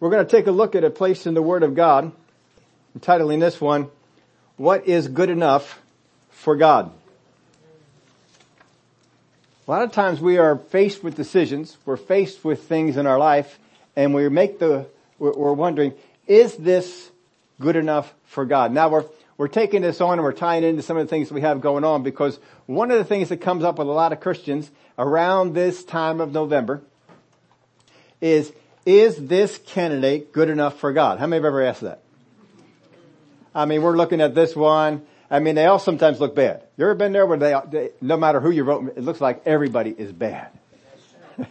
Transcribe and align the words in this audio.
We're 0.00 0.10
going 0.10 0.24
to 0.24 0.30
take 0.30 0.46
a 0.46 0.52
look 0.52 0.76
at 0.76 0.84
a 0.84 0.90
place 0.90 1.26
in 1.26 1.34
the 1.34 1.42
Word 1.42 1.64
of 1.64 1.74
God, 1.74 2.12
entitling 2.94 3.40
this 3.40 3.60
one, 3.60 3.88
What 4.56 4.86
is 4.86 5.08
Good 5.08 5.28
Enough 5.28 5.80
for 6.30 6.54
God? 6.54 6.92
A 9.66 9.70
lot 9.70 9.82
of 9.82 9.90
times 9.90 10.20
we 10.20 10.38
are 10.38 10.56
faced 10.56 11.02
with 11.02 11.16
decisions, 11.16 11.76
we're 11.84 11.96
faced 11.96 12.44
with 12.44 12.62
things 12.62 12.96
in 12.96 13.06
our 13.06 13.18
life, 13.18 13.58
and 13.96 14.14
we 14.14 14.28
make 14.28 14.60
the, 14.60 14.86
we're 15.18 15.52
wondering, 15.52 15.94
is 16.28 16.54
this 16.54 17.10
good 17.60 17.74
enough 17.74 18.14
for 18.24 18.44
God? 18.44 18.72
Now 18.72 18.88
we're, 18.88 19.04
we're 19.36 19.48
taking 19.48 19.82
this 19.82 20.00
on 20.00 20.12
and 20.12 20.22
we're 20.22 20.32
tying 20.32 20.62
into 20.62 20.80
some 20.80 20.96
of 20.96 21.06
the 21.06 21.10
things 21.10 21.32
we 21.32 21.40
have 21.40 21.60
going 21.60 21.82
on 21.82 22.04
because 22.04 22.38
one 22.66 22.92
of 22.92 22.98
the 22.98 23.04
things 23.04 23.30
that 23.30 23.38
comes 23.38 23.64
up 23.64 23.78
with 23.78 23.88
a 23.88 23.92
lot 23.92 24.12
of 24.12 24.20
Christians 24.20 24.70
around 24.96 25.54
this 25.54 25.82
time 25.82 26.20
of 26.20 26.32
November 26.32 26.82
is, 28.20 28.52
is 28.88 29.16
this 29.16 29.58
candidate 29.66 30.32
good 30.32 30.48
enough 30.48 30.78
for 30.78 30.94
God? 30.94 31.18
How 31.18 31.26
many 31.26 31.40
have 31.40 31.44
ever 31.44 31.62
asked 31.62 31.82
that? 31.82 32.00
I 33.54 33.66
mean, 33.66 33.82
we're 33.82 33.96
looking 33.96 34.22
at 34.22 34.34
this 34.34 34.56
one. 34.56 35.02
I 35.30 35.40
mean, 35.40 35.56
they 35.56 35.66
all 35.66 35.78
sometimes 35.78 36.20
look 36.20 36.34
bad. 36.34 36.62
You 36.78 36.86
ever 36.86 36.94
been 36.94 37.12
there 37.12 37.26
where 37.26 37.36
they, 37.36 37.54
they 37.70 37.90
no 38.00 38.16
matter 38.16 38.40
who 38.40 38.50
you 38.50 38.64
vote, 38.64 38.94
it 38.96 39.02
looks 39.02 39.20
like 39.20 39.42
everybody 39.44 39.90
is 39.90 40.10
bad. 40.10 40.48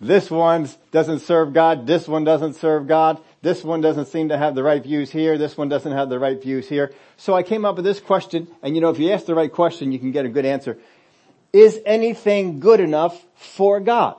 this 0.00 0.28
one 0.28 0.68
doesn't 0.90 1.20
serve 1.20 1.52
God. 1.52 1.86
This 1.86 2.08
one 2.08 2.24
doesn't 2.24 2.54
serve 2.54 2.88
God. 2.88 3.22
This 3.42 3.62
one 3.62 3.80
doesn't 3.80 4.06
seem 4.06 4.30
to 4.30 4.36
have 4.36 4.56
the 4.56 4.64
right 4.64 4.82
views 4.82 5.12
here. 5.12 5.38
This 5.38 5.56
one 5.56 5.68
doesn't 5.68 5.92
have 5.92 6.08
the 6.08 6.18
right 6.18 6.42
views 6.42 6.68
here. 6.68 6.92
So 7.18 7.34
I 7.34 7.44
came 7.44 7.64
up 7.64 7.76
with 7.76 7.84
this 7.84 8.00
question, 8.00 8.48
and 8.62 8.74
you 8.74 8.80
know, 8.80 8.90
if 8.90 8.98
you 8.98 9.12
ask 9.12 9.26
the 9.26 9.36
right 9.36 9.52
question, 9.52 9.92
you 9.92 10.00
can 10.00 10.10
get 10.10 10.24
a 10.24 10.28
good 10.28 10.44
answer. 10.44 10.76
Is 11.52 11.78
anything 11.86 12.58
good 12.58 12.80
enough 12.80 13.24
for 13.36 13.78
God? 13.78 14.16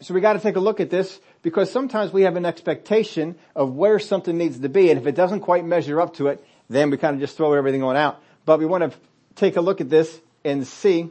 So 0.00 0.14
we 0.14 0.20
gotta 0.20 0.38
take 0.38 0.56
a 0.56 0.60
look 0.60 0.78
at 0.80 0.90
this 0.90 1.18
because 1.42 1.72
sometimes 1.72 2.12
we 2.12 2.22
have 2.22 2.36
an 2.36 2.46
expectation 2.46 3.36
of 3.56 3.74
where 3.74 3.98
something 3.98 4.36
needs 4.36 4.60
to 4.60 4.68
be 4.68 4.90
and 4.90 5.00
if 5.00 5.06
it 5.06 5.16
doesn't 5.16 5.40
quite 5.40 5.64
measure 5.64 6.00
up 6.00 6.14
to 6.14 6.28
it, 6.28 6.44
then 6.68 6.90
we 6.90 6.96
kind 6.96 7.14
of 7.14 7.20
just 7.20 7.36
throw 7.36 7.52
everything 7.54 7.82
on 7.82 7.96
out. 7.96 8.22
But 8.44 8.60
we 8.60 8.66
want 8.66 8.92
to 8.92 8.98
take 9.34 9.56
a 9.56 9.60
look 9.60 9.80
at 9.80 9.90
this 9.90 10.20
and 10.44 10.66
see 10.66 11.10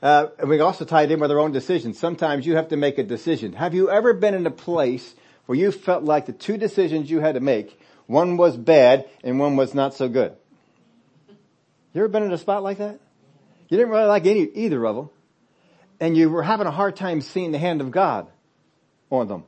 uh, 0.00 0.28
and 0.38 0.48
we 0.48 0.60
also 0.60 0.84
tie 0.84 1.02
it 1.02 1.10
in 1.10 1.20
with 1.20 1.30
our 1.30 1.40
own 1.40 1.52
decisions. 1.52 1.98
Sometimes 1.98 2.46
you 2.46 2.56
have 2.56 2.68
to 2.68 2.76
make 2.76 2.98
a 2.98 3.02
decision. 3.02 3.52
Have 3.52 3.74
you 3.74 3.90
ever 3.90 4.14
been 4.14 4.34
in 4.34 4.46
a 4.46 4.50
place 4.50 5.14
where 5.46 5.58
you 5.58 5.72
felt 5.72 6.04
like 6.04 6.26
the 6.26 6.32
two 6.32 6.56
decisions 6.56 7.10
you 7.10 7.20
had 7.20 7.34
to 7.34 7.40
make, 7.40 7.78
one 8.06 8.36
was 8.36 8.56
bad 8.56 9.08
and 9.24 9.38
one 9.40 9.56
was 9.56 9.74
not 9.74 9.94
so 9.94 10.08
good? 10.08 10.36
You 11.92 12.00
ever 12.00 12.08
been 12.08 12.22
in 12.22 12.32
a 12.32 12.38
spot 12.38 12.62
like 12.62 12.78
that? 12.78 13.00
You 13.68 13.76
didn't 13.76 13.90
really 13.90 14.06
like 14.06 14.24
any, 14.24 14.42
either 14.54 14.86
of 14.86 14.96
them 14.96 15.10
and 16.00 16.16
you 16.16 16.30
were 16.30 16.42
having 16.42 16.66
a 16.66 16.70
hard 16.70 16.96
time 16.96 17.20
seeing 17.20 17.52
the 17.52 17.58
hand 17.58 17.80
of 17.80 17.90
God 17.90 18.26
on 19.10 19.28
them. 19.28 19.44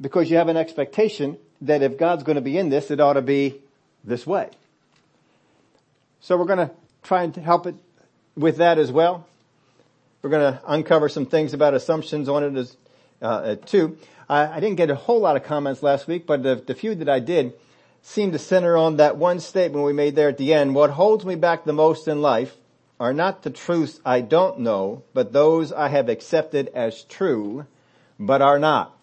Because 0.00 0.30
you 0.30 0.36
have 0.36 0.48
an 0.48 0.56
expectation 0.56 1.38
that 1.62 1.82
if 1.82 1.98
God's 1.98 2.24
going 2.24 2.36
to 2.36 2.42
be 2.42 2.58
in 2.58 2.68
this, 2.68 2.90
it 2.90 3.00
ought 3.00 3.14
to 3.14 3.22
be 3.22 3.60
this 4.02 4.26
way. 4.26 4.50
So 6.20 6.36
we're 6.36 6.46
going 6.46 6.68
to 6.68 6.70
try 7.02 7.22
and 7.22 7.34
help 7.36 7.66
it 7.66 7.74
with 8.36 8.56
that 8.58 8.78
as 8.78 8.90
well. 8.90 9.26
We're 10.22 10.30
going 10.30 10.54
to 10.54 10.60
uncover 10.66 11.08
some 11.08 11.26
things 11.26 11.52
about 11.52 11.74
assumptions 11.74 12.28
on 12.28 12.44
it 12.44 12.56
as 12.56 12.76
uh, 13.20 13.56
too. 13.56 13.98
I, 14.28 14.56
I, 14.56 14.60
didn't 14.60 14.76
get 14.76 14.90
a 14.90 14.94
whole 14.94 15.20
lot 15.20 15.36
of 15.36 15.44
comments 15.44 15.82
last 15.82 16.06
week, 16.06 16.26
but 16.26 16.42
the, 16.42 16.56
the 16.56 16.74
few 16.74 16.94
that 16.94 17.08
I 17.08 17.20
did 17.20 17.52
seemed 18.02 18.32
to 18.32 18.38
center 18.38 18.76
on 18.76 18.96
that 18.96 19.16
one 19.16 19.40
statement 19.40 19.84
we 19.84 19.92
made 19.92 20.14
there 20.14 20.28
at 20.28 20.38
the 20.38 20.52
end. 20.52 20.74
What 20.74 20.90
holds 20.90 21.24
me 21.24 21.34
back 21.34 21.64
the 21.64 21.72
most 21.72 22.08
in 22.08 22.20
life 22.20 22.54
are 23.04 23.12
not 23.12 23.42
the 23.42 23.50
truths 23.50 24.00
I 24.02 24.22
don't 24.22 24.60
know, 24.60 25.02
but 25.12 25.30
those 25.30 25.74
I 25.74 25.88
have 25.88 26.08
accepted 26.08 26.70
as 26.74 27.04
true, 27.04 27.66
but 28.18 28.40
are 28.40 28.58
not. 28.58 28.96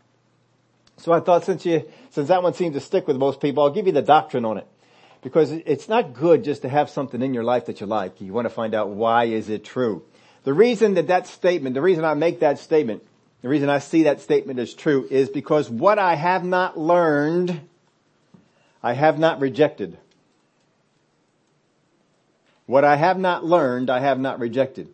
So 0.97 1.11
I 1.11 1.19
thought 1.19 1.45
since 1.45 1.67
you, 1.67 1.87
since 2.09 2.29
that 2.29 2.41
one 2.41 2.55
seems 2.55 2.73
to 2.73 2.79
stick 2.79 3.07
with 3.07 3.17
most 3.17 3.39
people, 3.39 3.61
I'll 3.61 3.69
give 3.69 3.85
you 3.85 3.91
the 3.91 4.01
doctrine 4.01 4.43
on 4.43 4.57
it. 4.57 4.65
Because 5.21 5.51
it's 5.51 5.87
not 5.87 6.15
good 6.15 6.43
just 6.43 6.63
to 6.63 6.69
have 6.69 6.89
something 6.89 7.21
in 7.21 7.35
your 7.35 7.43
life 7.43 7.67
that 7.67 7.79
you 7.79 7.85
like. 7.85 8.19
You 8.19 8.33
want 8.33 8.45
to 8.45 8.49
find 8.49 8.73
out 8.73 8.89
why 8.89 9.25
is 9.25 9.49
it 9.49 9.63
true. 9.63 10.03
The 10.45 10.53
reason 10.53 10.95
that 10.95 11.09
that 11.09 11.27
statement, 11.27 11.75
the 11.75 11.81
reason 11.83 12.03
I 12.03 12.15
make 12.15 12.39
that 12.39 12.57
statement, 12.57 13.03
the 13.43 13.49
reason 13.49 13.69
I 13.69 13.77
see 13.77 14.03
that 14.03 14.19
statement 14.19 14.57
as 14.57 14.73
true 14.73 15.07
is 15.11 15.29
because 15.29 15.69
what 15.69 15.99
I 15.99 16.15
have 16.15 16.43
not 16.43 16.75
learned, 16.75 17.61
I 18.81 18.93
have 18.93 19.19
not 19.19 19.39
rejected. 19.41 19.99
What 22.71 22.85
I 22.85 22.95
have 22.95 23.19
not 23.19 23.43
learned, 23.43 23.89
I 23.89 23.99
have 23.99 24.17
not 24.17 24.39
rejected. 24.39 24.87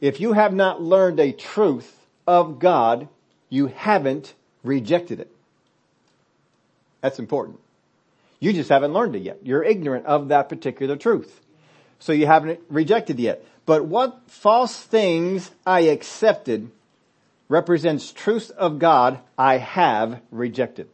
If 0.00 0.18
you 0.18 0.32
have 0.32 0.52
not 0.52 0.82
learned 0.82 1.20
a 1.20 1.30
truth 1.30 1.96
of 2.26 2.58
God, 2.58 3.06
you 3.48 3.68
haven't 3.68 4.34
rejected 4.64 5.20
it. 5.20 5.30
That's 7.00 7.20
important. 7.20 7.60
You 8.40 8.52
just 8.52 8.70
haven't 8.70 8.92
learned 8.92 9.14
it 9.14 9.22
yet. 9.22 9.38
You're 9.44 9.62
ignorant 9.62 10.04
of 10.06 10.28
that 10.28 10.48
particular 10.48 10.96
truth. 10.96 11.40
So 12.00 12.12
you 12.12 12.26
haven't 12.26 12.58
rejected 12.68 13.20
it 13.20 13.22
yet. 13.22 13.44
But 13.66 13.84
what 13.84 14.22
false 14.26 14.76
things 14.76 15.48
I 15.64 15.82
accepted 15.82 16.72
represents 17.48 18.10
truths 18.10 18.50
of 18.50 18.80
God 18.80 19.20
I 19.38 19.58
have 19.58 20.20
rejected. 20.32 20.88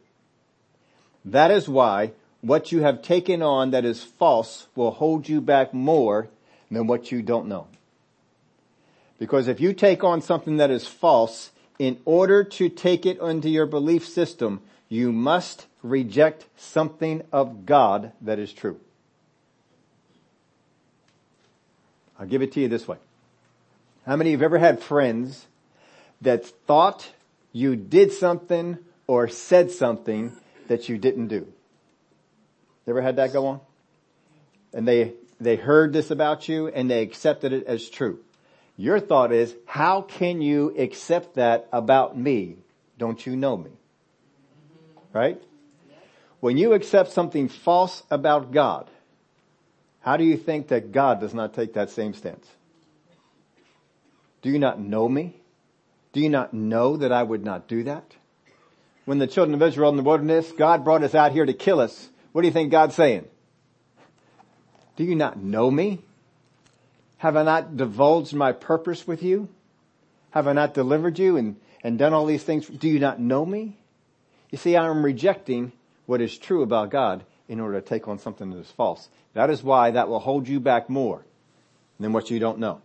That 1.25 1.49
is 1.49 1.67
why 1.67 2.11
what 2.41 2.71
you 2.71 2.81
have 2.81 3.01
taken 3.01 3.41
on 3.41 3.71
that 3.71 3.85
is 3.85 4.03
false 4.03 4.67
will 4.75 4.91
hold 4.91 5.27
you 5.27 5.41
back 5.41 5.73
more 5.73 6.29
than 6.71 6.87
what 6.87 7.11
you 7.11 7.21
don't 7.21 7.47
know. 7.47 7.67
Because 9.17 9.47
if 9.47 9.59
you 9.59 9.73
take 9.73 10.03
on 10.03 10.21
something 10.21 10.57
that 10.57 10.71
is 10.71 10.87
false, 10.87 11.51
in 11.77 11.99
order 12.05 12.43
to 12.43 12.69
take 12.69 13.05
it 13.05 13.19
into 13.19 13.49
your 13.49 13.65
belief 13.65 14.07
system, 14.07 14.61
you 14.87 15.11
must 15.11 15.65
reject 15.83 16.45
something 16.57 17.21
of 17.31 17.65
God 17.65 18.11
that 18.21 18.39
is 18.39 18.53
true. 18.53 18.79
I'll 22.19 22.27
give 22.27 22.41
it 22.41 22.51
to 22.53 22.59
you 22.59 22.67
this 22.67 22.87
way. 22.87 22.97
How 24.05 24.15
many 24.15 24.33
of 24.33 24.39
you 24.39 24.43
have 24.43 24.51
ever 24.51 24.59
had 24.59 24.81
friends 24.81 25.45
that 26.21 26.45
thought 26.45 27.11
you 27.53 27.75
did 27.75 28.11
something 28.11 28.77
or 29.07 29.27
said 29.27 29.71
something 29.71 30.33
that 30.67 30.89
you 30.89 30.97
didn't 30.97 31.27
do? 31.27 31.47
You 32.89 32.95
ever 32.95 33.03
had 33.03 33.17
that 33.17 33.33
go 33.33 33.45
on? 33.45 33.59
And 34.73 34.87
they, 34.87 35.13
they 35.39 35.57
heard 35.57 35.93
this 35.93 36.09
about 36.09 36.49
you 36.49 36.69
and 36.69 36.89
they 36.89 37.03
accepted 37.03 37.53
it 37.53 37.67
as 37.67 37.87
true. 37.87 38.17
Your 38.77 38.99
thought 38.99 39.31
is, 39.31 39.53
how 39.67 40.01
can 40.01 40.41
you 40.41 40.73
accept 40.75 41.35
that 41.35 41.69
about 41.71 42.17
me? 42.17 42.55
Don't 42.97 43.23
you 43.23 43.35
know 43.35 43.55
me? 43.55 43.69
Right? 45.13 45.39
When 46.39 46.57
you 46.57 46.73
accept 46.73 47.11
something 47.11 47.47
false 47.47 48.01
about 48.09 48.51
God, 48.51 48.89
how 49.99 50.17
do 50.17 50.23
you 50.23 50.35
think 50.35 50.69
that 50.69 50.91
God 50.91 51.19
does 51.19 51.35
not 51.35 51.53
take 51.53 51.73
that 51.75 51.91
same 51.91 52.15
stance? 52.15 52.47
Do 54.41 54.49
you 54.49 54.57
not 54.57 54.79
know 54.79 55.07
me? 55.07 55.35
Do 56.11 56.21
you 56.21 56.29
not 56.29 56.55
know 56.55 56.97
that 56.97 57.11
I 57.11 57.21
would 57.21 57.45
not 57.45 57.67
do 57.67 57.83
that? 57.83 58.15
When 59.05 59.19
the 59.19 59.27
children 59.27 59.53
of 59.53 59.61
Israel 59.61 59.91
in 59.91 59.97
the 59.97 60.01
wilderness, 60.01 60.51
God 60.51 60.83
brought 60.83 61.03
us 61.03 61.13
out 61.13 61.33
here 61.33 61.45
to 61.45 61.53
kill 61.53 61.79
us. 61.79 62.09
What 62.31 62.41
do 62.41 62.47
you 62.47 62.53
think 62.53 62.71
God's 62.71 62.95
saying? 62.95 63.27
Do 64.95 65.03
you 65.03 65.15
not 65.15 65.41
know 65.41 65.71
me? 65.71 66.01
Have 67.17 67.35
I 67.35 67.43
not 67.43 67.77
divulged 67.77 68.33
my 68.33 68.51
purpose 68.51 69.07
with 69.07 69.23
you? 69.23 69.49
Have 70.31 70.47
I 70.47 70.53
not 70.53 70.73
delivered 70.73 71.17
you 71.19 71.37
and, 71.37 71.55
and 71.83 71.97
done 71.97 72.13
all 72.13 72.25
these 72.25 72.43
things? 72.43 72.67
Do 72.67 72.87
you 72.87 72.99
not 72.99 73.19
know 73.19 73.45
me? 73.45 73.77
You 74.51 74.57
see, 74.57 74.75
I 74.75 74.87
am 74.87 75.03
rejecting 75.03 75.71
what 76.05 76.21
is 76.21 76.37
true 76.37 76.63
about 76.63 76.91
God 76.91 77.23
in 77.47 77.59
order 77.59 77.79
to 77.79 77.85
take 77.85 78.07
on 78.07 78.19
something 78.19 78.51
that 78.51 78.59
is 78.59 78.71
false. 78.71 79.09
That 79.33 79.49
is 79.49 79.63
why 79.63 79.91
that 79.91 80.07
will 80.07 80.19
hold 80.19 80.47
you 80.47 80.59
back 80.59 80.89
more 80.89 81.25
than 81.99 82.13
what 82.13 82.29
you 82.29 82.39
don't 82.39 82.59
know. 82.59 82.81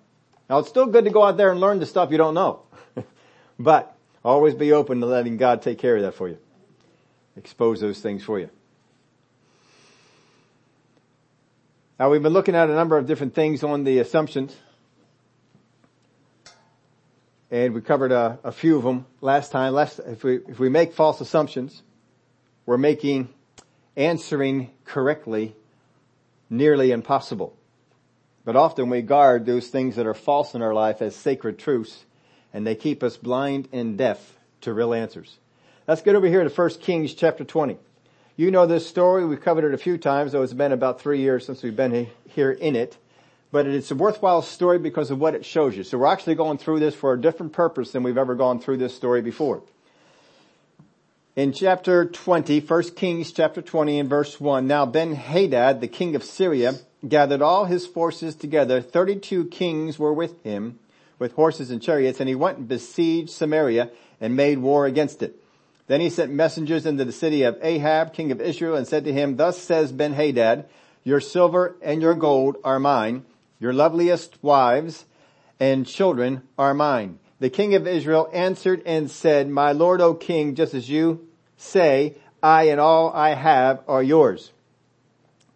Now 0.48 0.58
it's 0.58 0.68
still 0.68 0.86
good 0.86 1.04
to 1.04 1.10
go 1.10 1.22
out 1.22 1.36
there 1.36 1.50
and 1.50 1.60
learn 1.60 1.78
the 1.78 1.86
stuff 1.86 2.10
you 2.10 2.18
don't 2.18 2.34
know. 2.34 2.62
but 3.58 3.96
always 4.24 4.54
be 4.54 4.72
open 4.72 5.00
to 5.00 5.06
letting 5.06 5.36
God 5.36 5.62
take 5.62 5.78
care 5.78 5.96
of 5.96 6.02
that 6.02 6.14
for 6.14 6.28
you. 6.28 6.38
Expose 7.36 7.80
those 7.80 8.00
things 8.00 8.22
for 8.22 8.38
you. 8.38 8.50
Now 11.98 12.10
we've 12.10 12.22
been 12.22 12.32
looking 12.32 12.56
at 12.56 12.68
a 12.68 12.74
number 12.74 12.98
of 12.98 13.06
different 13.06 13.34
things 13.34 13.62
on 13.62 13.84
the 13.84 14.00
assumptions. 14.00 14.56
And 17.52 17.72
we 17.72 17.82
covered 17.82 18.10
a, 18.10 18.40
a 18.42 18.50
few 18.50 18.76
of 18.76 18.82
them 18.82 19.06
last 19.20 19.52
time. 19.52 19.74
Last, 19.74 20.00
if 20.00 20.24
we, 20.24 20.40
if 20.48 20.58
we 20.58 20.68
make 20.68 20.92
false 20.92 21.20
assumptions, 21.20 21.82
we're 22.66 22.78
making 22.78 23.28
answering 23.96 24.72
correctly 24.84 25.54
nearly 26.50 26.90
impossible. 26.90 27.56
But 28.44 28.56
often 28.56 28.90
we 28.90 29.00
guard 29.02 29.46
those 29.46 29.68
things 29.68 29.94
that 29.94 30.06
are 30.06 30.14
false 30.14 30.54
in 30.54 30.62
our 30.62 30.74
life 30.74 31.00
as 31.00 31.14
sacred 31.14 31.60
truths 31.60 32.04
and 32.52 32.66
they 32.66 32.74
keep 32.74 33.04
us 33.04 33.16
blind 33.16 33.68
and 33.72 33.96
deaf 33.96 34.36
to 34.62 34.74
real 34.74 34.94
answers. 34.94 35.38
Let's 35.86 36.02
get 36.02 36.16
over 36.16 36.26
here 36.26 36.42
to 36.42 36.50
1 36.50 36.70
Kings 36.80 37.14
chapter 37.14 37.44
20. 37.44 37.78
You 38.36 38.50
know 38.50 38.66
this 38.66 38.84
story. 38.84 39.24
We've 39.24 39.40
covered 39.40 39.64
it 39.64 39.74
a 39.74 39.78
few 39.78 39.96
times, 39.96 40.32
though 40.32 40.42
it's 40.42 40.52
been 40.52 40.72
about 40.72 41.00
three 41.00 41.20
years 41.20 41.46
since 41.46 41.62
we've 41.62 41.76
been 41.76 42.08
here 42.26 42.50
in 42.50 42.74
it. 42.74 42.98
but 43.54 43.68
it's 43.68 43.92
a 43.92 43.94
worthwhile 43.94 44.42
story 44.42 44.80
because 44.80 45.12
of 45.12 45.20
what 45.20 45.36
it 45.36 45.44
shows 45.44 45.76
you. 45.76 45.84
So 45.84 45.96
we're 45.96 46.06
actually 46.06 46.34
going 46.34 46.58
through 46.58 46.80
this 46.80 46.92
for 46.92 47.12
a 47.12 47.20
different 47.20 47.52
purpose 47.52 47.92
than 47.92 48.02
we've 48.02 48.18
ever 48.18 48.34
gone 48.34 48.58
through 48.58 48.78
this 48.78 48.96
story 48.96 49.22
before. 49.22 49.62
In 51.36 51.52
chapter 51.52 52.04
20, 52.04 52.58
1 52.58 52.82
Kings 52.96 53.30
chapter 53.30 53.62
20 53.62 54.00
and 54.00 54.10
verse 54.10 54.40
1, 54.40 54.66
now 54.66 54.86
Ben-Hadad, 54.86 55.80
the 55.80 55.86
king 55.86 56.16
of 56.16 56.24
Syria, 56.24 56.74
gathered 57.06 57.42
all 57.42 57.66
his 57.66 57.86
forces 57.86 58.34
together. 58.34 58.80
32 58.80 59.44
kings 59.44 60.00
were 60.00 60.12
with 60.12 60.42
him, 60.42 60.80
with 61.20 61.34
horses 61.34 61.70
and 61.70 61.80
chariots, 61.80 62.18
and 62.18 62.28
he 62.28 62.34
went 62.34 62.58
and 62.58 62.66
besieged 62.66 63.30
Samaria 63.30 63.88
and 64.20 64.34
made 64.34 64.58
war 64.58 64.84
against 64.84 65.22
it. 65.22 65.40
Then 65.86 66.00
he 66.00 66.08
sent 66.08 66.32
messengers 66.32 66.86
into 66.86 67.04
the 67.04 67.12
city 67.12 67.42
of 67.42 67.58
Ahab, 67.62 68.12
king 68.12 68.32
of 68.32 68.40
Israel, 68.40 68.76
and 68.76 68.86
said 68.86 69.04
to 69.04 69.12
him, 69.12 69.36
Thus 69.36 69.58
says 69.58 69.92
Ben-Hadad, 69.92 70.66
your 71.02 71.20
silver 71.20 71.76
and 71.82 72.00
your 72.00 72.14
gold 72.14 72.56
are 72.64 72.80
mine, 72.80 73.24
your 73.60 73.74
loveliest 73.74 74.42
wives 74.42 75.04
and 75.60 75.86
children 75.86 76.42
are 76.58 76.72
mine. 76.72 77.18
The 77.38 77.50
king 77.50 77.74
of 77.74 77.86
Israel 77.86 78.30
answered 78.32 78.82
and 78.86 79.10
said, 79.10 79.48
My 79.48 79.72
lord, 79.72 80.00
O 80.00 80.14
king, 80.14 80.54
just 80.54 80.72
as 80.72 80.88
you 80.88 81.28
say, 81.58 82.16
I 82.42 82.64
and 82.64 82.80
all 82.80 83.12
I 83.12 83.34
have 83.34 83.82
are 83.86 84.02
yours. 84.02 84.52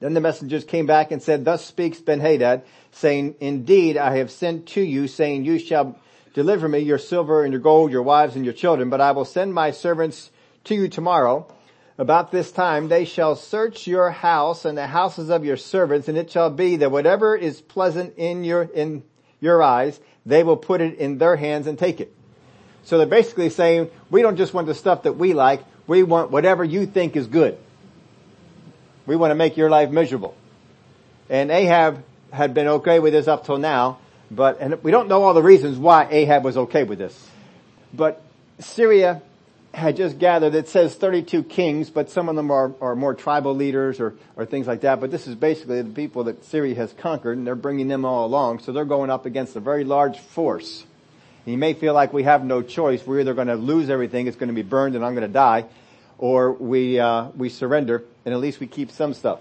Then 0.01 0.15
the 0.15 0.21
messengers 0.21 0.65
came 0.65 0.87
back 0.87 1.11
and 1.11 1.23
said, 1.23 1.45
Thus 1.45 1.65
speaks 1.65 2.01
Ben-Hadad, 2.01 2.63
saying, 2.93 3.37
Indeed, 3.41 3.97
I 3.97 4.19
have 4.19 4.31
sent 4.31 4.67
to 4.69 4.83
you, 4.83 5.09
saying, 5.09 5.45
You 5.45 5.59
shall 5.59 5.99
deliver 6.39 6.69
me 6.69 6.79
your 6.79 6.99
silver 6.99 7.43
and 7.43 7.53
your 7.53 7.61
gold, 7.61 7.91
your 7.91 8.05
wives 8.05 8.37
and 8.37 8.45
your 8.45 8.55
children, 8.55 8.91
but 8.91 9.01
I 9.01 9.11
will 9.11 9.25
send 9.25 9.53
my 9.53 9.73
servants 9.73 10.31
to 10.65 10.75
you 10.77 10.89
tomorrow. 10.89 11.53
About 11.99 12.31
this 12.31 12.53
time 12.53 12.89
they 12.89 13.05
shall 13.05 13.35
search 13.35 13.89
your 13.89 14.13
house 14.13 14.65
and 14.65 14.79
the 14.79 14.87
houses 14.87 15.31
of 15.31 15.45
your 15.45 15.57
servants, 15.57 16.07
and 16.07 16.17
it 16.17 16.31
shall 16.31 16.49
be 16.49 16.77
that 16.77 16.93
whatever 16.93 17.35
is 17.35 17.61
pleasant 17.61 18.15
in 18.17 18.45
your, 18.45 18.63
in 18.63 19.03
your 19.41 19.61
eyes, 19.61 19.99
they 20.25 20.45
will 20.45 20.57
put 20.57 20.81
it 20.81 20.99
in 20.99 21.19
their 21.19 21.35
hands 21.35 21.67
and 21.67 21.77
take 21.77 22.01
it. 22.01 22.15
So 22.85 22.99
they're 22.99 23.07
basically 23.09 23.51
saying, 23.51 23.91
we 24.09 24.23
don't 24.23 24.37
just 24.37 24.55
want 24.55 24.69
the 24.69 24.77
stuff 24.77 25.03
that 25.03 25.15
we 25.15 25.35
like, 25.35 25.65
we 25.89 26.05
want 26.05 26.31
whatever 26.31 26.63
you 26.63 26.87
think 26.87 27.17
is 27.17 27.27
good. 27.27 27.59
We 29.07 29.17
want 29.17 29.33
to 29.33 29.35
make 29.35 29.57
your 29.57 29.71
life 29.71 29.91
miserable. 29.91 30.37
And 31.29 31.51
Ahab 31.51 32.05
had 32.33 32.55
been 32.55 32.69
okay 32.69 33.01
with 33.01 33.13
this 33.13 33.27
up 33.27 33.45
till 33.45 33.59
now, 33.59 33.99
but, 34.31 34.59
and 34.61 34.83
we 34.83 34.91
don't 34.91 35.09
know 35.09 35.23
all 35.23 35.35
the 35.35 35.43
reasons 35.43 35.79
why 35.79 36.07
Ahab 36.11 36.45
was 36.45 36.57
okay 36.57 36.85
with 36.85 36.99
this. 36.99 37.29
But 37.95 38.23
Syria 38.61 39.23
had 39.73 39.97
just 39.97 40.19
gathered, 40.19 40.55
it 40.55 40.69
says 40.69 40.95
32 40.95 41.45
kings, 41.45 41.91
but 41.91 42.11
some 42.11 42.29
of 42.29 42.37
them 42.37 42.51
are, 42.51 42.73
are 42.81 42.97
more 42.97 43.15
tribal 43.15 43.55
leaders 43.55 44.01
or, 44.01 44.15
or 44.37 44.45
things 44.45 44.67
like 44.67 44.83
that. 44.83 45.01
But 45.01 45.11
this 45.11 45.27
is 45.27 45.35
basically 45.35 45.81
the 45.83 45.91
people 45.91 46.25
that 46.25 46.45
Syria 46.45 46.75
has 46.77 46.93
conquered 46.95 47.39
and 47.39 47.47
they're 47.47 47.55
bringing 47.55 47.89
them 47.89 48.05
all 48.05 48.27
along. 48.27 48.61
So 48.61 48.73
they're 48.73 48.85
going 48.85 49.11
up 49.11 49.27
against 49.27 49.57
a 49.57 49.61
very 49.61 49.85
large 49.85 50.19
force. 50.19 50.85
And 51.45 51.53
you 51.53 51.59
may 51.59 51.75
feel 51.75 51.95
like 51.95 52.13
we 52.13 52.25
have 52.25 52.45
no 52.45 52.63
choice. 52.63 53.07
We're 53.07 53.21
either 53.21 53.35
going 53.35 53.49
to 53.49 53.57
lose 53.57 53.89
everything, 53.89 54.27
it's 54.27 54.37
going 54.37 54.49
to 54.49 54.55
be 54.55 54.63
burned 54.63 54.97
and 54.97 55.05
I'm 55.05 55.15
going 55.15 55.27
to 55.27 55.33
die, 55.33 55.67
or 56.19 56.53
we, 56.53 56.99
uh, 56.99 57.29
we 57.37 57.49
surrender 57.49 58.05
and 58.25 58.35
at 58.35 58.41
least 58.41 58.61
we 58.61 58.67
keep 58.67 58.91
some 58.91 59.15
stuff. 59.15 59.41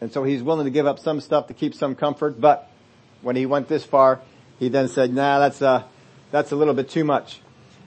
And 0.00 0.12
so 0.12 0.24
he's 0.24 0.42
willing 0.42 0.64
to 0.64 0.70
give 0.70 0.86
up 0.86 0.98
some 0.98 1.20
stuff 1.20 1.48
to 1.48 1.54
keep 1.54 1.74
some 1.74 1.94
comfort, 1.94 2.40
but 2.40 2.68
when 3.22 3.36
he 3.36 3.46
went 3.46 3.68
this 3.68 3.84
far, 3.84 4.20
he 4.58 4.68
then 4.68 4.88
said, 4.88 5.12
nah, 5.12 5.38
that's, 5.38 5.62
uh, 5.62 5.84
that's 6.30 6.52
a 6.52 6.56
little 6.56 6.74
bit 6.74 6.90
too 6.90 7.04
much. 7.04 7.40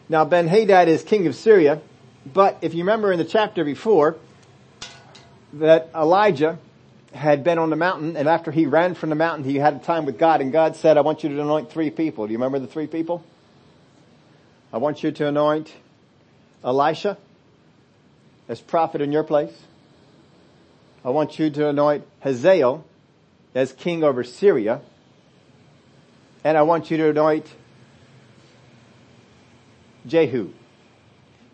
Now 0.10 0.26
Ben-Hadad 0.26 0.88
is 0.88 1.04
king 1.04 1.28
of 1.28 1.36
Syria, 1.36 1.82
but 2.26 2.58
if 2.62 2.74
you 2.74 2.82
remember 2.84 3.12
in 3.12 3.20
the 3.20 3.26
chapter 3.26 3.64
before, 3.64 4.18
that 5.54 5.90
Elijah 5.96 6.58
had 7.14 7.44
been 7.44 7.58
on 7.58 7.70
the 7.70 7.76
mountain 7.76 8.18
and 8.18 8.28
after 8.28 8.52
he 8.52 8.66
ran 8.66 8.94
from 8.94 9.10
the 9.10 9.16
mountain, 9.16 9.46
he 9.46 9.56
had 9.56 9.76
a 9.76 9.80
time 9.80 10.06
with 10.06 10.20
God 10.20 10.42
and 10.42 10.52
God 10.52 10.76
said, 10.76 10.98
I 10.98 11.02
want 11.02 11.24
you 11.24 11.30
to 11.30 11.42
anoint 11.42 11.72
three 11.72 11.90
people. 11.90 12.28
Do 12.28 12.34
you 12.34 12.38
remember 12.38 12.60
the 12.60 12.68
three 12.68 12.88
people? 12.88 13.24
I 14.74 14.78
want 14.78 15.04
you 15.04 15.12
to 15.12 15.28
anoint 15.28 15.74
Elisha 16.64 17.18
as 18.50 18.60
prophet 18.60 19.02
in 19.02 19.12
your 19.12 19.24
place. 19.24 19.54
I 21.06 21.10
want 21.10 21.40
you 21.40 21.50
to 21.52 21.70
anoint 21.70 22.04
Hazael 22.22 22.84
as 23.54 23.72
king 23.72 24.04
over 24.04 24.24
Syria. 24.24 24.82
And 26.46 26.60
I 26.60 26.62
want 26.62 26.92
you 26.92 26.98
to 26.98 27.10
anoint 27.10 27.52
Jehu. 30.06 30.52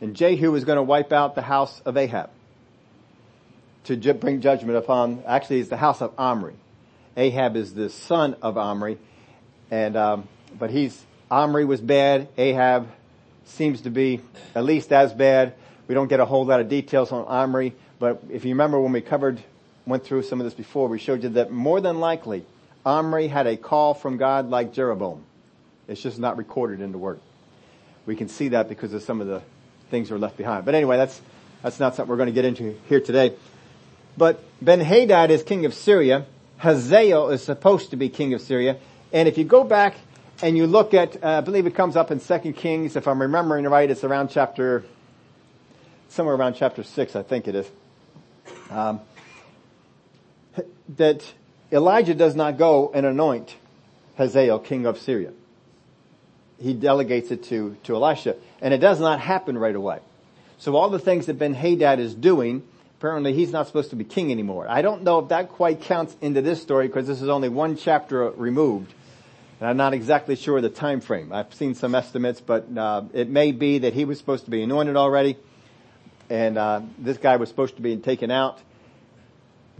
And 0.02 0.14
Jehu 0.14 0.54
is 0.56 0.66
going 0.66 0.76
to 0.76 0.84
wipe 0.84 1.14
out 1.14 1.34
the 1.34 1.42
house 1.42 1.80
of 1.86 1.96
Ahab 1.96 2.30
to 3.86 3.96
ju- 3.96 4.14
bring 4.14 4.42
judgment 4.42 4.78
upon, 4.78 5.24
actually 5.26 5.62
it's 5.62 5.70
the 5.70 5.78
house 5.78 6.02
of 6.02 6.14
Omri. 6.20 6.56
Ahab 7.16 7.56
is 7.56 7.74
the 7.74 7.90
son 7.90 8.36
of 8.42 8.58
Omri 8.58 8.98
and, 9.72 9.96
um, 9.96 10.28
but 10.60 10.72
he's, 10.72 11.02
Omri 11.32 11.64
was 11.64 11.80
bad. 11.80 12.28
Ahab 12.38 12.90
seems 13.46 13.80
to 13.82 13.90
be 13.90 14.20
at 14.54 14.66
least 14.66 14.92
as 14.92 15.14
bad. 15.14 15.54
We 15.88 15.96
don't 15.96 16.10
get 16.10 16.20
a 16.20 16.26
whole 16.26 16.44
lot 16.44 16.60
of 16.60 16.68
details 16.68 17.14
on 17.14 17.24
Omri, 17.28 17.76
but 17.98 18.22
if 18.30 18.44
you 18.44 18.52
remember 18.52 18.78
when 18.78 18.92
we 18.92 19.00
covered, 19.00 19.42
went 19.86 20.04
through 20.04 20.24
some 20.24 20.42
of 20.42 20.46
this 20.46 20.54
before, 20.54 20.90
we 20.90 21.00
showed 21.00 21.24
you 21.24 21.30
that 21.30 21.50
more 21.50 21.80
than 21.80 22.02
likely 22.02 22.46
Omri 22.86 23.28
had 23.28 23.48
a 23.48 23.58
call 23.58 23.94
from 23.94 24.18
God 24.18 24.50
like 24.50 24.74
Jeroboam. 24.74 25.24
It's 25.88 26.02
just 26.02 26.20
not 26.20 26.38
recorded 26.38 26.82
in 26.82 26.92
the 26.92 26.98
Word. 26.98 27.20
We 28.06 28.16
can 28.16 28.28
see 28.28 28.50
that 28.50 28.70
because 28.70 28.94
of 28.94 29.04
some 29.04 29.22
of 29.22 29.28
the 29.28 29.42
things 29.90 30.10
that 30.10 30.16
are 30.16 30.20
left 30.20 30.38
behind. 30.38 30.66
But 30.66 30.74
anyway, 30.74 30.98
that's, 30.98 31.22
that's 31.62 31.80
not 31.80 31.96
something 31.96 32.10
we're 32.10 32.18
going 32.18 32.28
to 32.28 32.34
get 32.34 32.46
into 32.46 32.76
here 32.88 33.02
today. 33.02 33.34
But 34.18 34.44
Ben-Hadad 34.62 35.32
is 35.32 35.44
king 35.44 35.66
of 35.66 35.74
Syria. 35.74 36.26
Hazael 36.58 37.30
is 37.30 37.44
supposed 37.44 37.92
to 37.92 37.96
be 37.96 38.10
king 38.10 38.34
of 38.34 38.42
Syria. 38.42 38.78
And 39.14 39.28
if 39.28 39.38
you 39.38 39.44
go 39.44 39.64
back 39.64 39.96
and 40.42 40.58
you 40.58 40.66
look 40.66 40.94
at, 40.94 41.24
uh, 41.24 41.28
I 41.38 41.42
believe 41.42 41.68
it 41.68 41.76
comes 41.76 41.96
up 41.96 42.12
in 42.12 42.20
Second 42.20 42.54
Kings, 42.54 42.96
if 42.96 43.08
I'm 43.08 43.22
remembering 43.22 43.66
right, 43.66 43.90
it's 43.90 44.04
around 44.04 44.30
chapter, 44.30 44.84
somewhere 46.10 46.36
around 46.36 46.56
chapter 46.56 46.84
6, 46.84 47.16
I 47.16 47.24
think 47.24 47.48
it 47.48 47.56
is. 47.56 47.70
Um, 48.70 49.02
that 50.98 51.34
Elijah 51.72 52.16
does 52.16 52.36
not 52.36 52.58
go 52.58 52.92
and 52.94 53.06
anoint 53.06 53.56
Hazael 54.18 54.60
king 54.60 54.86
of 54.86 54.98
Syria 54.98 55.32
he 56.62 56.74
delegates 56.74 57.32
it 57.32 57.44
to, 57.46 57.76
to 57.84 57.96
Elisha. 57.96 58.36
And 58.62 58.74
it 58.74 58.78
does 58.78 59.00
not 59.00 59.20
happen 59.20 59.58
right 59.58 59.76
away. 59.76 60.00
So 60.60 60.76
all 60.76 60.90
the 60.90 61.00
things 61.00 61.26
that 61.26 61.40
Ben 61.40 61.56
Hadad 61.56 62.00
is 62.00 62.14
doing, 62.14 62.64
apparently 63.00 63.34
he's 63.34 63.52
not 63.52 63.68
supposed 63.68 63.90
to 63.90 63.96
be 63.96 64.04
king 64.04 64.32
anymore. 64.32 64.68
I 64.70 64.84
don't 64.84 65.04
know 65.04 65.20
if 65.20 65.30
that 65.30 65.50
quite 65.50 65.82
counts 65.82 66.16
into 66.22 66.42
this 66.42 66.62
story 66.62 66.88
because 66.88 67.08
this 67.08 67.22
is 67.22 67.30
only 67.30 67.50
one 67.50 67.78
chapter 67.78 68.30
removed. 68.30 68.94
And 69.60 69.70
I'm 69.70 69.78
not 69.78 69.94
exactly 69.94 70.36
sure 70.36 70.62
the 70.62 70.70
time 70.70 71.02
frame. 71.02 71.34
I've 71.34 71.54
seen 71.54 71.74
some 71.74 71.96
estimates, 71.96 72.42
but 72.42 72.66
uh, 72.78 73.04
it 73.14 73.28
may 73.28 73.52
be 73.52 73.80
that 73.80 73.94
he 73.94 74.06
was 74.06 74.20
supposed 74.20 74.46
to 74.46 74.52
be 74.52 74.62
anointed 74.62 74.96
already, 74.96 75.38
and 76.32 76.58
uh, 76.58 76.82
this 76.98 77.18
guy 77.18 77.36
was 77.38 77.50
supposed 77.50 77.76
to 77.76 77.84
be 77.84 77.98
taken 77.98 78.32
out. 78.32 78.60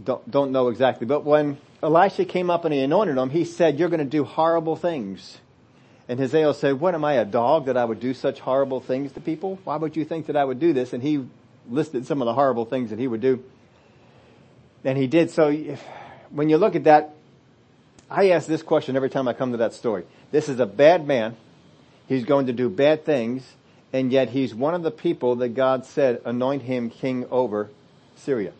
Don't 0.02 0.28
don't 0.30 0.52
know 0.52 0.68
exactly. 0.68 1.04
But 1.04 1.24
when 1.24 1.58
Elisha 1.82 2.24
came 2.24 2.50
up 2.50 2.64
and 2.64 2.72
he 2.72 2.80
anointed 2.80 3.16
him, 3.16 3.30
he 3.30 3.44
said, 3.44 3.78
"You're 3.78 3.88
going 3.88 3.98
to 3.98 4.04
do 4.04 4.24
horrible 4.24 4.76
things." 4.76 5.38
And 6.08 6.18
Hazael 6.18 6.52
said, 6.52 6.80
what 6.80 6.94
am 6.94 7.04
I, 7.04 7.14
a 7.14 7.24
dog 7.24 7.66
that 7.66 7.76
I 7.76 7.84
would 7.84 8.00
do 8.00 8.12
such 8.12 8.40
horrible 8.40 8.80
things 8.80 9.12
to 9.12 9.20
people? 9.20 9.58
Why 9.64 9.76
would 9.76 9.96
you 9.96 10.04
think 10.04 10.26
that 10.26 10.36
I 10.36 10.44
would 10.44 10.58
do 10.58 10.72
this? 10.72 10.92
And 10.92 11.02
he 11.02 11.24
listed 11.70 12.06
some 12.06 12.20
of 12.20 12.26
the 12.26 12.34
horrible 12.34 12.64
things 12.64 12.90
that 12.90 12.98
he 12.98 13.06
would 13.06 13.20
do. 13.20 13.42
And 14.84 14.98
he 14.98 15.06
did. 15.06 15.30
So 15.30 15.52
when 16.30 16.48
you 16.48 16.58
look 16.58 16.74
at 16.74 16.84
that, 16.84 17.14
I 18.10 18.30
ask 18.30 18.46
this 18.46 18.62
question 18.62 18.96
every 18.96 19.10
time 19.10 19.28
I 19.28 19.32
come 19.32 19.52
to 19.52 19.58
that 19.58 19.74
story. 19.74 20.04
This 20.32 20.48
is 20.48 20.60
a 20.60 20.66
bad 20.66 21.06
man. 21.06 21.36
He's 22.08 22.24
going 22.24 22.46
to 22.46 22.52
do 22.52 22.68
bad 22.68 23.04
things. 23.04 23.50
And 23.92 24.10
yet 24.10 24.30
he's 24.30 24.54
one 24.54 24.74
of 24.74 24.82
the 24.82 24.90
people 24.90 25.36
that 25.36 25.50
God 25.50 25.86
said 25.86 26.20
anoint 26.24 26.62
him 26.62 26.90
king 26.90 27.26
over 27.30 27.70
Syria. 28.16 28.52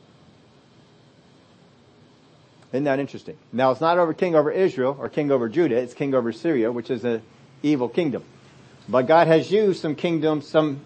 Isn't 2.73 2.85
that 2.85 3.00
interesting? 3.00 3.37
Now 3.52 3.71
it's 3.71 3.81
not 3.81 3.99
over 3.99 4.14
king 4.14 4.35
over 4.35 4.50
Israel 4.50 4.97
or 4.99 5.09
king 5.09 5.31
over 5.31 5.49
Judah, 5.49 5.76
it's 5.76 5.95
king 5.95 6.14
over 6.14 6.33
Syria, 6.33 6.73
which 6.73 6.91
is 6.91 7.05
an 7.05 7.23
evil 7.62 7.88
kingdom. 7.88 8.25
But 8.88 9.07
God 9.07 9.26
has 9.26 9.50
used 9.50 9.81
some 9.81 9.95
kingdoms, 9.95 10.49
some 10.49 10.81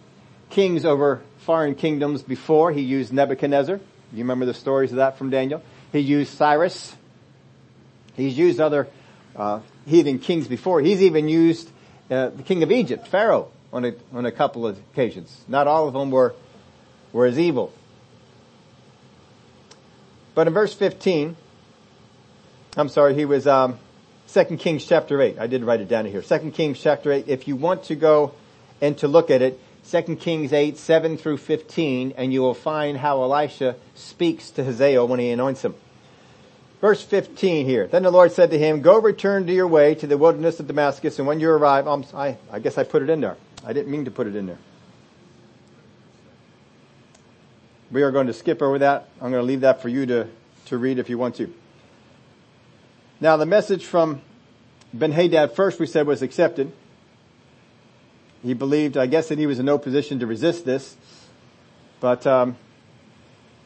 kings 0.50 0.84
over 0.84 1.22
foreign 1.38 1.76
kingdoms 1.76 2.22
before. 2.22 2.72
He 2.72 2.82
used 2.82 3.12
Nebuchadnezzar. 3.12 3.80
You 4.12 4.18
remember 4.18 4.46
the 4.46 4.54
stories 4.54 4.90
of 4.90 4.96
that 4.96 5.16
from 5.16 5.30
Daniel? 5.30 5.62
He 5.92 6.00
used 6.00 6.34
Cyrus. 6.34 6.94
He's 8.16 8.36
used 8.36 8.60
other 8.60 8.88
uh, 9.36 9.60
heathen 9.86 10.18
kings 10.18 10.48
before. 10.48 10.80
He's 10.80 11.02
even 11.02 11.28
used 11.28 11.70
uh, 12.10 12.30
the 12.30 12.42
king 12.42 12.62
of 12.62 12.72
Egypt, 12.72 13.06
Pharaoh, 13.08 13.50
on 13.72 13.84
a, 13.84 13.94
on 14.12 14.26
a 14.26 14.32
couple 14.32 14.66
of 14.66 14.78
occasions. 14.92 15.44
Not 15.48 15.66
all 15.66 15.86
of 15.86 15.94
them 15.94 16.10
were, 16.10 16.34
were 17.12 17.26
as 17.26 17.38
evil. 17.38 17.72
But 20.34 20.46
in 20.46 20.52
verse 20.52 20.74
15, 20.74 21.36
I'm 22.76 22.90
sorry, 22.90 23.14
he 23.14 23.24
was, 23.24 23.46
um, 23.46 23.78
2 24.28 24.58
Kings 24.58 24.84
chapter 24.84 25.20
8. 25.20 25.38
I 25.38 25.46
did 25.46 25.64
write 25.64 25.80
it 25.80 25.88
down 25.88 26.04
here. 26.04 26.20
2 26.20 26.50
Kings 26.50 26.78
chapter 26.78 27.10
8. 27.10 27.26
If 27.26 27.48
you 27.48 27.56
want 27.56 27.84
to 27.84 27.94
go 27.94 28.34
and 28.82 28.98
to 28.98 29.08
look 29.08 29.30
at 29.30 29.40
it, 29.40 29.58
2 29.90 30.16
Kings 30.16 30.52
8, 30.52 30.76
7 30.76 31.16
through 31.16 31.38
15, 31.38 32.14
and 32.16 32.32
you 32.32 32.42
will 32.42 32.54
find 32.54 32.98
how 32.98 33.22
Elisha 33.22 33.76
speaks 33.94 34.50
to 34.50 34.64
Hazael 34.64 35.08
when 35.08 35.20
he 35.20 35.30
anoints 35.30 35.64
him. 35.64 35.74
Verse 36.80 37.02
15 37.02 37.64
here. 37.64 37.86
Then 37.86 38.02
the 38.02 38.10
Lord 38.10 38.32
said 38.32 38.50
to 38.50 38.58
him, 38.58 38.82
go 38.82 39.00
return 39.00 39.46
to 39.46 39.52
your 39.52 39.68
way 39.68 39.94
to 39.94 40.06
the 40.06 40.18
wilderness 40.18 40.60
of 40.60 40.66
Damascus 40.66 41.18
and 41.18 41.26
when 41.26 41.40
you 41.40 41.48
arrive, 41.48 41.88
I, 42.14 42.36
I 42.50 42.58
guess 42.58 42.76
I 42.76 42.84
put 42.84 43.02
it 43.02 43.08
in 43.08 43.20
there. 43.20 43.36
I 43.64 43.72
didn't 43.72 43.90
mean 43.90 44.04
to 44.04 44.10
put 44.10 44.26
it 44.26 44.36
in 44.36 44.46
there. 44.46 44.58
We 47.90 48.02
are 48.02 48.10
going 48.10 48.26
to 48.26 48.34
skip 48.34 48.60
over 48.60 48.80
that. 48.80 49.08
I'm 49.22 49.30
going 49.30 49.42
to 49.42 49.46
leave 49.46 49.60
that 49.62 49.80
for 49.80 49.88
you 49.88 50.04
to, 50.06 50.28
to 50.66 50.76
read 50.76 50.98
if 50.98 51.08
you 51.08 51.16
want 51.16 51.36
to. 51.36 51.52
Now 53.18 53.38
the 53.38 53.46
message 53.46 53.86
from 53.86 54.20
Ben-Hadad 54.92 55.52
first 55.52 55.80
we 55.80 55.86
said 55.86 56.06
was 56.06 56.20
accepted. 56.20 56.70
He 58.42 58.52
believed, 58.52 58.98
I 58.98 59.06
guess 59.06 59.28
that 59.28 59.38
he 59.38 59.46
was 59.46 59.58
in 59.58 59.64
no 59.64 59.78
position 59.78 60.18
to 60.18 60.26
resist 60.26 60.66
this, 60.66 60.94
but 61.98 62.26
um, 62.26 62.56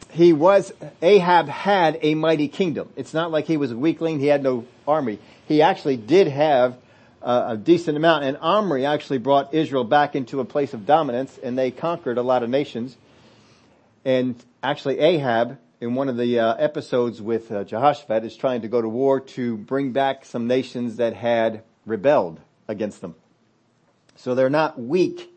he 0.09 0.31
was, 0.31 0.71
Ahab 1.01 1.49
had 1.49 1.99
a 2.01 2.15
mighty 2.15 2.47
kingdom. 2.47 2.89
It's 2.95 3.13
not 3.13 3.29
like 3.29 3.45
he 3.45 3.57
was 3.57 3.71
a 3.71 3.77
weakling, 3.77 4.19
he 4.19 4.27
had 4.27 4.41
no 4.41 4.65
army. 4.87 5.19
He 5.47 5.61
actually 5.61 5.97
did 5.97 6.27
have 6.27 6.77
uh, 7.21 7.47
a 7.49 7.57
decent 7.57 7.97
amount, 7.97 8.23
and 8.23 8.37
Omri 8.37 8.85
actually 8.85 9.17
brought 9.17 9.53
Israel 9.53 9.83
back 9.83 10.15
into 10.15 10.39
a 10.39 10.45
place 10.45 10.73
of 10.73 10.85
dominance, 10.85 11.37
and 11.43 11.57
they 11.57 11.71
conquered 11.71 12.17
a 12.17 12.23
lot 12.23 12.41
of 12.41 12.49
nations. 12.49 12.95
And 14.05 14.41
actually 14.63 14.99
Ahab, 14.99 15.59
in 15.81 15.95
one 15.95 16.07
of 16.07 16.15
the 16.15 16.39
uh, 16.39 16.53
episodes 16.53 17.19
with 17.21 17.51
uh, 17.51 17.63
Jehoshaphat, 17.63 18.23
is 18.23 18.37
trying 18.37 18.61
to 18.61 18.67
go 18.67 18.81
to 18.81 18.87
war 18.87 19.19
to 19.19 19.57
bring 19.57 19.91
back 19.91 20.23
some 20.23 20.45
nations 20.45 20.97
that 20.97 21.15
had 21.15 21.63
rebelled 21.87 22.39
against 22.67 23.01
them. 23.01 23.15
So 24.15 24.35
they're 24.35 24.51
not 24.51 24.79
weak, 24.79 25.33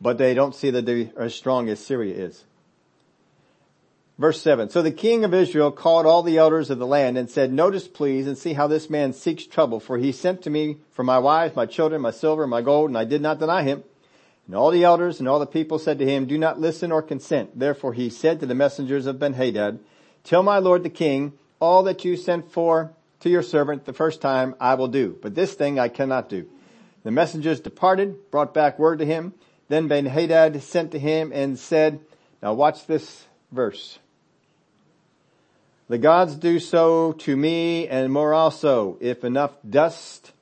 but 0.00 0.18
they 0.18 0.34
don't 0.34 0.54
see 0.54 0.70
that 0.70 0.84
they're 0.84 1.10
as 1.16 1.32
strong 1.32 1.68
as 1.68 1.78
Syria 1.78 2.16
is. 2.26 2.44
Verse 4.18 4.40
7. 4.40 4.68
So 4.68 4.82
the 4.82 4.90
king 4.90 5.24
of 5.24 5.32
Israel 5.32 5.70
called 5.70 6.06
all 6.06 6.24
the 6.24 6.38
elders 6.38 6.70
of 6.70 6.78
the 6.78 6.86
land 6.86 7.16
and 7.16 7.30
said, 7.30 7.52
Notice 7.52 7.86
please 7.86 8.26
and 8.26 8.36
see 8.36 8.52
how 8.52 8.66
this 8.66 8.90
man 8.90 9.12
seeks 9.12 9.46
trouble, 9.46 9.78
for 9.78 9.98
he 9.98 10.10
sent 10.10 10.42
to 10.42 10.50
me 10.50 10.78
for 10.90 11.04
my 11.04 11.18
wives, 11.18 11.54
my 11.54 11.66
children, 11.66 12.00
my 12.00 12.10
silver, 12.10 12.46
my 12.48 12.62
gold, 12.62 12.90
and 12.90 12.98
I 12.98 13.04
did 13.04 13.22
not 13.22 13.38
deny 13.38 13.62
him. 13.62 13.84
And 14.46 14.54
all 14.54 14.70
the 14.70 14.84
elders 14.84 15.20
and 15.20 15.28
all 15.28 15.38
the 15.38 15.46
people 15.46 15.78
said 15.78 15.98
to 15.98 16.06
him, 16.06 16.26
Do 16.26 16.36
not 16.36 16.60
listen 16.60 16.92
or 16.92 17.02
consent. 17.02 17.58
Therefore 17.58 17.94
he 17.94 18.10
said 18.10 18.40
to 18.40 18.46
the 18.46 18.54
messengers 18.54 19.06
of 19.06 19.18
Ben-Hadad, 19.18 19.80
Tell 20.22 20.42
my 20.42 20.58
lord 20.58 20.82
the 20.82 20.90
king, 20.90 21.32
all 21.60 21.82
that 21.84 22.04
you 22.04 22.16
sent 22.16 22.50
for 22.52 22.92
to 23.20 23.30
your 23.30 23.42
servant 23.42 23.84
the 23.84 23.92
first 23.92 24.20
time 24.20 24.54
I 24.60 24.74
will 24.74 24.88
do, 24.88 25.16
but 25.22 25.34
this 25.34 25.54
thing 25.54 25.78
I 25.78 25.88
cannot 25.88 26.28
do. 26.28 26.46
The 27.04 27.10
messengers 27.10 27.60
departed, 27.60 28.30
brought 28.30 28.52
back 28.52 28.78
word 28.78 28.98
to 28.98 29.06
him. 29.06 29.34
Then 29.68 29.88
Ben-Hadad 29.88 30.62
sent 30.62 30.92
to 30.92 30.98
him 30.98 31.32
and 31.32 31.58
said, 31.58 32.00
now 32.44 32.52
watch 32.52 32.86
this 32.86 33.26
verse. 33.50 33.98
The 35.88 35.96
gods 35.96 36.34
do 36.34 36.58
so 36.58 37.12
to 37.12 37.34
me 37.34 37.88
and 37.88 38.12
more 38.12 38.34
also, 38.34 38.98
if 39.00 39.24
enough 39.24 39.52
dust 39.68 40.32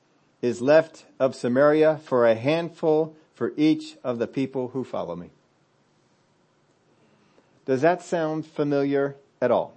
is 0.41 0.61
left 0.61 1.05
of 1.19 1.35
Samaria 1.35 2.01
for 2.03 2.25
a 2.25 2.35
handful 2.35 3.15
for 3.43 3.51
each 3.57 3.97
of 4.05 4.19
the 4.19 4.25
people 4.25 4.69
who 4.69 4.85
follow 4.85 5.17
me. 5.17 5.29
Does 7.65 7.81
that 7.81 8.01
sound 8.01 8.45
familiar 8.45 9.17
at 9.41 9.51
all? 9.51 9.75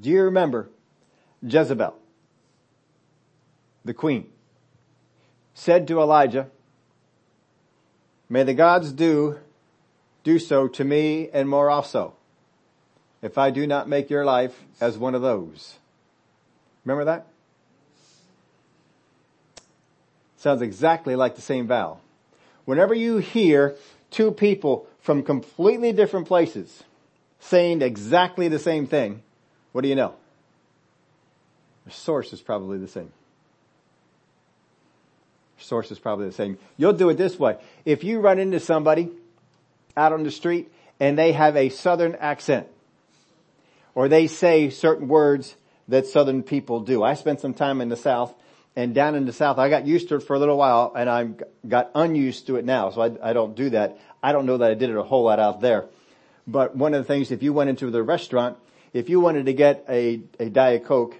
Do 0.00 0.08
you 0.08 0.22
remember 0.22 0.70
Jezebel, 1.42 1.94
the 3.84 3.92
queen, 3.92 4.30
said 5.52 5.86
to 5.88 6.00
Elijah, 6.00 6.48
may 8.30 8.42
the 8.42 8.54
gods 8.54 8.90
do, 8.90 9.40
do 10.24 10.38
so 10.38 10.66
to 10.68 10.84
me 10.84 11.28
and 11.34 11.50
more 11.50 11.68
also, 11.68 12.14
if 13.20 13.36
I 13.36 13.50
do 13.50 13.66
not 13.66 13.90
make 13.90 14.08
your 14.08 14.24
life 14.24 14.64
as 14.80 14.96
one 14.96 15.14
of 15.14 15.20
those. 15.20 15.74
Remember 16.82 17.04
that? 17.04 17.26
Sounds 20.38 20.62
exactly 20.62 21.16
like 21.16 21.34
the 21.34 21.42
same 21.42 21.66
vowel. 21.66 22.00
Whenever 22.64 22.94
you 22.94 23.18
hear 23.18 23.76
two 24.10 24.30
people 24.30 24.86
from 25.00 25.22
completely 25.22 25.92
different 25.92 26.26
places 26.26 26.82
saying 27.40 27.82
exactly 27.82 28.48
the 28.48 28.58
same 28.58 28.86
thing, 28.86 29.22
what 29.72 29.82
do 29.82 29.88
you 29.88 29.94
know? 29.94 30.14
The 31.84 31.92
source 31.92 32.32
is 32.32 32.40
probably 32.40 32.78
the 32.78 32.88
same. 32.88 33.12
Source 35.58 35.90
is 35.90 35.98
probably 35.98 36.26
the 36.26 36.32
same. 36.32 36.58
You'll 36.76 36.92
do 36.92 37.08
it 37.08 37.14
this 37.14 37.38
way. 37.38 37.56
If 37.84 38.04
you 38.04 38.20
run 38.20 38.38
into 38.38 38.60
somebody 38.60 39.10
out 39.96 40.12
on 40.12 40.24
the 40.24 40.30
street 40.30 40.70
and 41.00 41.18
they 41.18 41.32
have 41.32 41.56
a 41.56 41.68
southern 41.70 42.14
accent, 42.16 42.66
or 43.94 44.08
they 44.08 44.26
say 44.26 44.68
certain 44.68 45.08
words 45.08 45.56
that 45.88 46.06
southern 46.06 46.42
people 46.42 46.80
do. 46.80 47.02
I 47.02 47.14
spent 47.14 47.40
some 47.40 47.54
time 47.54 47.80
in 47.80 47.88
the 47.88 47.96
south 47.96 48.34
and 48.76 48.94
down 48.94 49.14
in 49.14 49.24
the 49.24 49.32
south, 49.32 49.58
I 49.58 49.70
got 49.70 49.86
used 49.86 50.10
to 50.10 50.16
it 50.16 50.20
for 50.20 50.36
a 50.36 50.38
little 50.38 50.58
while 50.58 50.92
and 50.94 51.08
I 51.08 51.30
got 51.66 51.90
unused 51.94 52.46
to 52.48 52.56
it 52.56 52.64
now. 52.64 52.90
So 52.90 53.00
I, 53.00 53.30
I 53.30 53.32
don't 53.32 53.56
do 53.56 53.70
that. 53.70 53.98
I 54.22 54.32
don't 54.32 54.44
know 54.44 54.58
that 54.58 54.70
I 54.70 54.74
did 54.74 54.90
it 54.90 54.96
a 54.96 55.02
whole 55.02 55.24
lot 55.24 55.40
out 55.40 55.62
there. 55.62 55.86
But 56.46 56.76
one 56.76 56.92
of 56.92 57.02
the 57.02 57.12
things, 57.12 57.30
if 57.30 57.42
you 57.42 57.54
went 57.54 57.70
into 57.70 57.90
the 57.90 58.02
restaurant, 58.02 58.58
if 58.92 59.08
you 59.08 59.18
wanted 59.18 59.46
to 59.46 59.54
get 59.54 59.84
a, 59.88 60.20
a 60.38 60.50
Diet 60.50 60.84
Coke, 60.84 61.16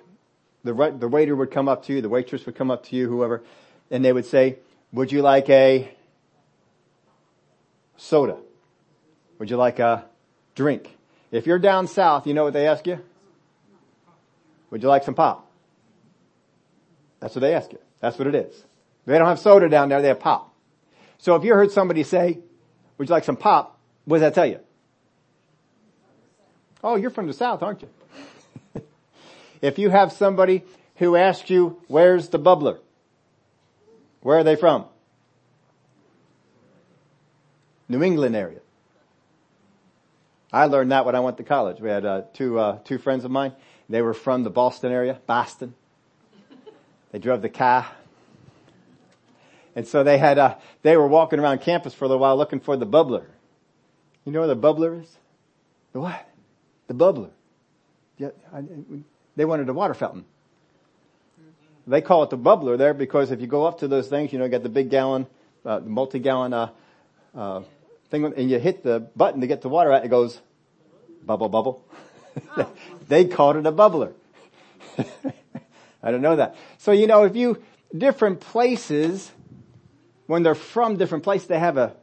the, 0.65 0.73
the 0.99 1.09
waiter 1.09 1.35
would 1.35 1.51
come 1.51 1.69
up 1.69 1.87
to 1.87 1.95
you, 1.95 2.03
the 2.03 2.09
waitress 2.09 2.45
would 2.45 2.57
come 2.57 2.71
up 2.71 2.85
to 2.87 2.97
you, 2.97 3.09
whoever, 3.09 3.43
and 3.91 4.05
they 4.05 4.13
would 4.13 4.27
say, 4.27 4.59
would 4.93 5.11
you 5.11 5.23
like 5.23 5.49
a 5.49 5.91
soda? 7.97 8.37
Would 9.39 9.51
you 9.51 9.57
like 9.57 9.79
a 9.79 10.05
drink? 10.55 10.97
If 11.31 11.47
you're 11.47 11.59
down 11.59 11.87
south, 11.87 12.27
you 12.27 12.35
know 12.35 12.45
what 12.45 12.53
they 12.53 12.69
ask 12.69 12.87
you? 12.87 13.01
Would 14.71 14.83
you 14.83 14.89
like 14.89 15.05
some 15.05 15.15
pop? 15.15 15.46
That's 17.27 17.35
what 17.35 17.41
they 17.41 17.55
ask 17.55 17.73
you. 17.73 17.81
That's 17.99 18.17
what 18.21 18.29
it 18.29 18.37
is. 18.37 18.65
They 19.05 19.19
don't 19.19 19.27
have 19.27 19.41
soda 19.41 19.69
down 19.69 19.89
there, 19.89 20.01
they 20.01 20.07
have 20.07 20.21
pop. 20.21 20.55
So 21.19 21.35
if 21.35 21.43
you 21.43 21.55
heard 21.55 21.73
somebody 21.73 22.05
say, 22.05 22.39
would 22.97 23.09
you 23.09 23.13
like 23.13 23.25
some 23.25 23.37
pop? 23.37 23.81
What 24.05 24.19
does 24.19 24.21
that 24.21 24.35
tell 24.35 24.47
you? 24.47 24.61
Oh, 26.85 26.95
you're 26.95 27.11
from 27.11 27.27
the 27.27 27.33
South, 27.33 27.65
aren't 27.65 27.83
you? 27.83 27.89
if 29.61 29.77
you 29.77 29.91
have 29.91 30.13
somebody 30.13 30.63
who 30.99 31.17
asks 31.17 31.51
you, 31.51 31.83
where's 31.89 32.29
the 32.29 32.39
bubbler? 32.39 32.79
Where 34.21 34.39
are 34.39 34.45
they 34.45 34.55
from? 34.55 34.85
New 37.89 38.05
England 38.05 38.37
area. 38.37 38.61
I 40.53 40.67
learned 40.67 40.93
that 40.93 41.05
when 41.05 41.17
I 41.17 41.21
went 41.21 41.39
to 41.39 41.43
college. 41.43 41.81
We 41.81 41.89
had 41.89 42.07
uh, 42.07 42.23
two 42.35 42.61
uh, 42.61 42.79
two 42.85 42.99
friends 42.99 43.25
of 43.25 43.33
mine. 43.33 43.53
They 43.89 44.01
were 44.01 44.15
from 44.15 44.45
the 44.45 44.51
Boston 44.51 44.93
area, 44.93 45.19
Boston. 45.27 45.75
They 47.13 47.19
drove 47.19 47.43
the 47.43 47.49
car. 47.49 47.87
And 49.75 49.87
so 49.87 50.03
they 50.03 50.19
had, 50.19 50.39
uh, 50.39 50.57
they 50.83 50.97
were 50.97 51.07
walking 51.07 51.39
around 51.39 51.61
campus 51.61 51.93
for 51.95 52.07
a 52.07 52.09
little 52.09 52.21
while 52.21 52.37
looking 52.37 52.61
for 52.61 52.77
the 52.77 52.87
bubbler. 52.87 53.27
You 54.25 54.33
know 54.33 54.41
where 54.41 54.49
the 54.49 54.57
bubbler 54.57 55.03
is? 55.03 55.17
The 55.93 56.01
what? 56.01 56.29
The 56.89 56.95
bubbler. 56.95 57.31
Yeah, 58.19 58.31
I, 58.53 58.63
they 59.37 59.45
wanted 59.45 59.69
a 59.69 59.73
water 59.75 59.95
fountain. 59.95 60.25
They 61.87 62.01
call 62.01 62.25
it 62.25 62.31
the 62.31 62.39
bubbler 62.39 62.77
there 62.77 62.95
because 62.95 63.31
if 63.31 63.41
you 63.41 63.47
go 63.47 63.65
up 63.65 63.81
to 63.81 63.89
those 63.89 64.09
things, 64.09 64.33
you 64.33 64.39
know, 64.39 64.47
you 64.47 64.51
got 64.51 64.63
the 64.63 64.69
big 64.69 64.91
gallon, 64.91 65.27
uh, 65.65 65.81
multi-gallon, 65.81 66.53
uh, 66.53 66.71
uh, 67.37 67.63
thing, 68.11 68.25
and 68.25 68.51
you 68.51 68.59
hit 68.59 68.83
the 68.83 69.01
button 69.15 69.41
to 69.43 69.47
get 69.47 69.61
the 69.61 69.69
water 69.69 69.93
out, 69.93 70.05
it 70.05 70.09
goes 70.09 70.41
bubble, 71.25 71.49
bubble. 71.49 71.85
They 73.09 73.27
called 73.27 73.57
it 73.57 73.67
a 73.67 73.73
bubbler. 73.73 74.13
I 76.07 76.13
don't 76.13 76.23
know 76.23 76.37
that. 76.37 76.55
So, 76.79 76.93
you 76.93 77.09
know, 77.09 77.25
if 77.25 77.35
you, 77.35 77.61
different 77.97 78.39
places, 78.39 79.29
when 80.29 80.45
they're 80.45 80.55
from 80.55 80.97
different 80.97 81.25
places, 81.25 81.49
they 81.49 81.59
have 81.59 81.77
a, 81.77 81.97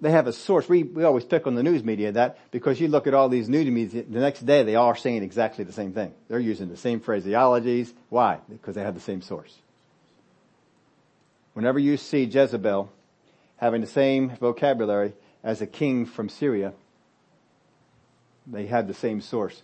they 0.00 0.10
have 0.10 0.26
a 0.26 0.32
source. 0.32 0.68
We, 0.68 0.82
we 0.82 1.04
always 1.04 1.24
pick 1.24 1.46
on 1.46 1.54
the 1.54 1.62
news 1.62 1.84
media 1.84 2.10
that 2.10 2.38
because 2.50 2.80
you 2.80 2.88
look 2.88 3.06
at 3.06 3.14
all 3.14 3.28
these 3.28 3.48
news 3.48 3.70
media, 3.70 4.02
the 4.02 4.18
next 4.18 4.44
day 4.44 4.64
they 4.64 4.74
are 4.74 4.96
saying 4.96 5.22
exactly 5.22 5.62
the 5.62 5.72
same 5.72 5.92
thing. 5.92 6.12
They're 6.26 6.40
using 6.40 6.68
the 6.68 6.76
same 6.76 6.98
phraseologies. 6.98 7.92
Why? 8.08 8.40
Because 8.48 8.74
they 8.74 8.82
have 8.82 8.94
the 8.94 9.00
same 9.00 9.22
source. 9.22 9.54
Whenever 11.54 11.78
you 11.78 11.96
see 11.96 12.24
Jezebel 12.24 12.90
having 13.58 13.80
the 13.80 13.86
same 13.86 14.36
vocabulary 14.40 15.12
as 15.44 15.62
a 15.62 15.68
king 15.68 16.04
from 16.04 16.28
Syria, 16.28 16.72
they 18.44 18.66
have 18.66 18.88
the 18.88 18.94
same 18.94 19.20
source. 19.20 19.62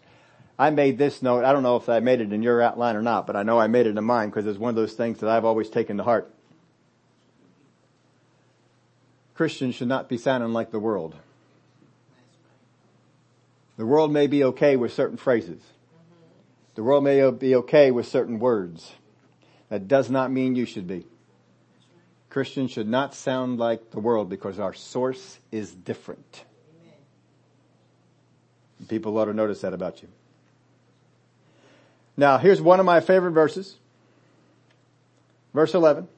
I 0.63 0.71
made 0.71 0.97
this 0.97 1.23
note. 1.23 1.45
I 1.45 1.53
don't 1.53 1.65
know 1.65 1.75
if 1.75 1.89
I 1.89 1.99
made 1.99 2.21
it 2.21 2.33
in 2.33 2.41
your 2.41 2.63
outline 2.63 2.95
or 2.95 3.03
not, 3.03 3.27
but 3.27 3.35
I 3.35 3.43
know 3.43 3.59
I 3.59 3.67
made 3.67 3.89
it 3.89 3.99
in 3.99 4.05
mine 4.05 4.29
because 4.29 4.47
it's 4.47 4.61
one 4.61 4.69
of 4.69 4.77
those 4.77 4.93
things 4.93 5.19
that 5.19 5.29
I've 5.29 5.45
always 5.45 5.69
taken 5.69 5.97
to 5.97 6.05
heart. 6.05 6.33
Christians 9.35 9.75
should 9.75 9.89
not 9.89 10.09
be 10.09 10.17
sounding 10.17 10.53
like 10.53 10.71
the 10.71 10.79
world. 10.79 11.17
The 13.77 13.85
world 13.85 14.13
may 14.13 14.29
be 14.29 14.45
okay 14.45 14.77
with 14.77 14.93
certain 14.93 15.17
phrases. 15.17 15.61
The 16.77 16.85
world 16.85 17.03
may 17.03 17.29
be 17.33 17.57
okay 17.57 17.91
with 17.91 18.07
certain 18.07 18.39
words. 18.39 18.93
That 19.69 19.89
does 19.89 20.11
not 20.11 20.31
mean 20.31 20.55
you 20.55 20.65
should 20.65 20.87
be. 20.87 21.07
Christians 22.31 22.71
should 22.71 22.89
not 22.89 23.17
sound 23.17 23.59
like 23.59 23.91
the 23.91 23.99
world 23.99 24.29
because 24.29 24.61
our 24.61 24.75
source 24.75 25.41
is 25.51 25.75
different. 25.75 26.45
People 28.87 29.19
ought 29.19 29.25
to 29.25 29.35
notice 29.35 29.63
that 29.63 29.73
about 29.73 30.03
you. 30.03 30.09
Now 32.17 32.39
here's 32.39 32.61
one 32.61 32.81
of 32.81 32.87
my 32.87 33.01
favorite 33.01 33.33
verses. 33.33 33.77
Verse 35.55 35.75
11. 35.75 36.09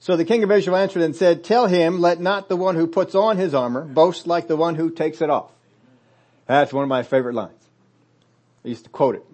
So 0.00 0.16
the 0.16 0.24
king 0.24 0.42
of 0.42 0.50
Israel 0.50 0.76
answered 0.76 1.02
and 1.02 1.16
said, 1.16 1.44
tell 1.44 1.66
him, 1.66 1.98
let 1.98 2.20
not 2.20 2.48
the 2.48 2.56
one 2.56 2.76
who 2.76 2.86
puts 2.86 3.14
on 3.14 3.38
his 3.38 3.54
armor 3.54 3.82
boast 3.82 4.26
like 4.26 4.48
the 4.48 4.56
one 4.56 4.74
who 4.74 4.90
takes 4.90 5.22
it 5.22 5.30
off. 5.30 5.50
That's 6.46 6.72
one 6.74 6.82
of 6.82 6.90
my 6.90 7.02
favorite 7.02 7.34
lines. 7.34 7.62
I 8.64 8.68
used 8.68 8.84
to 8.84 8.90
quote 8.90 9.14
it. 9.14 9.24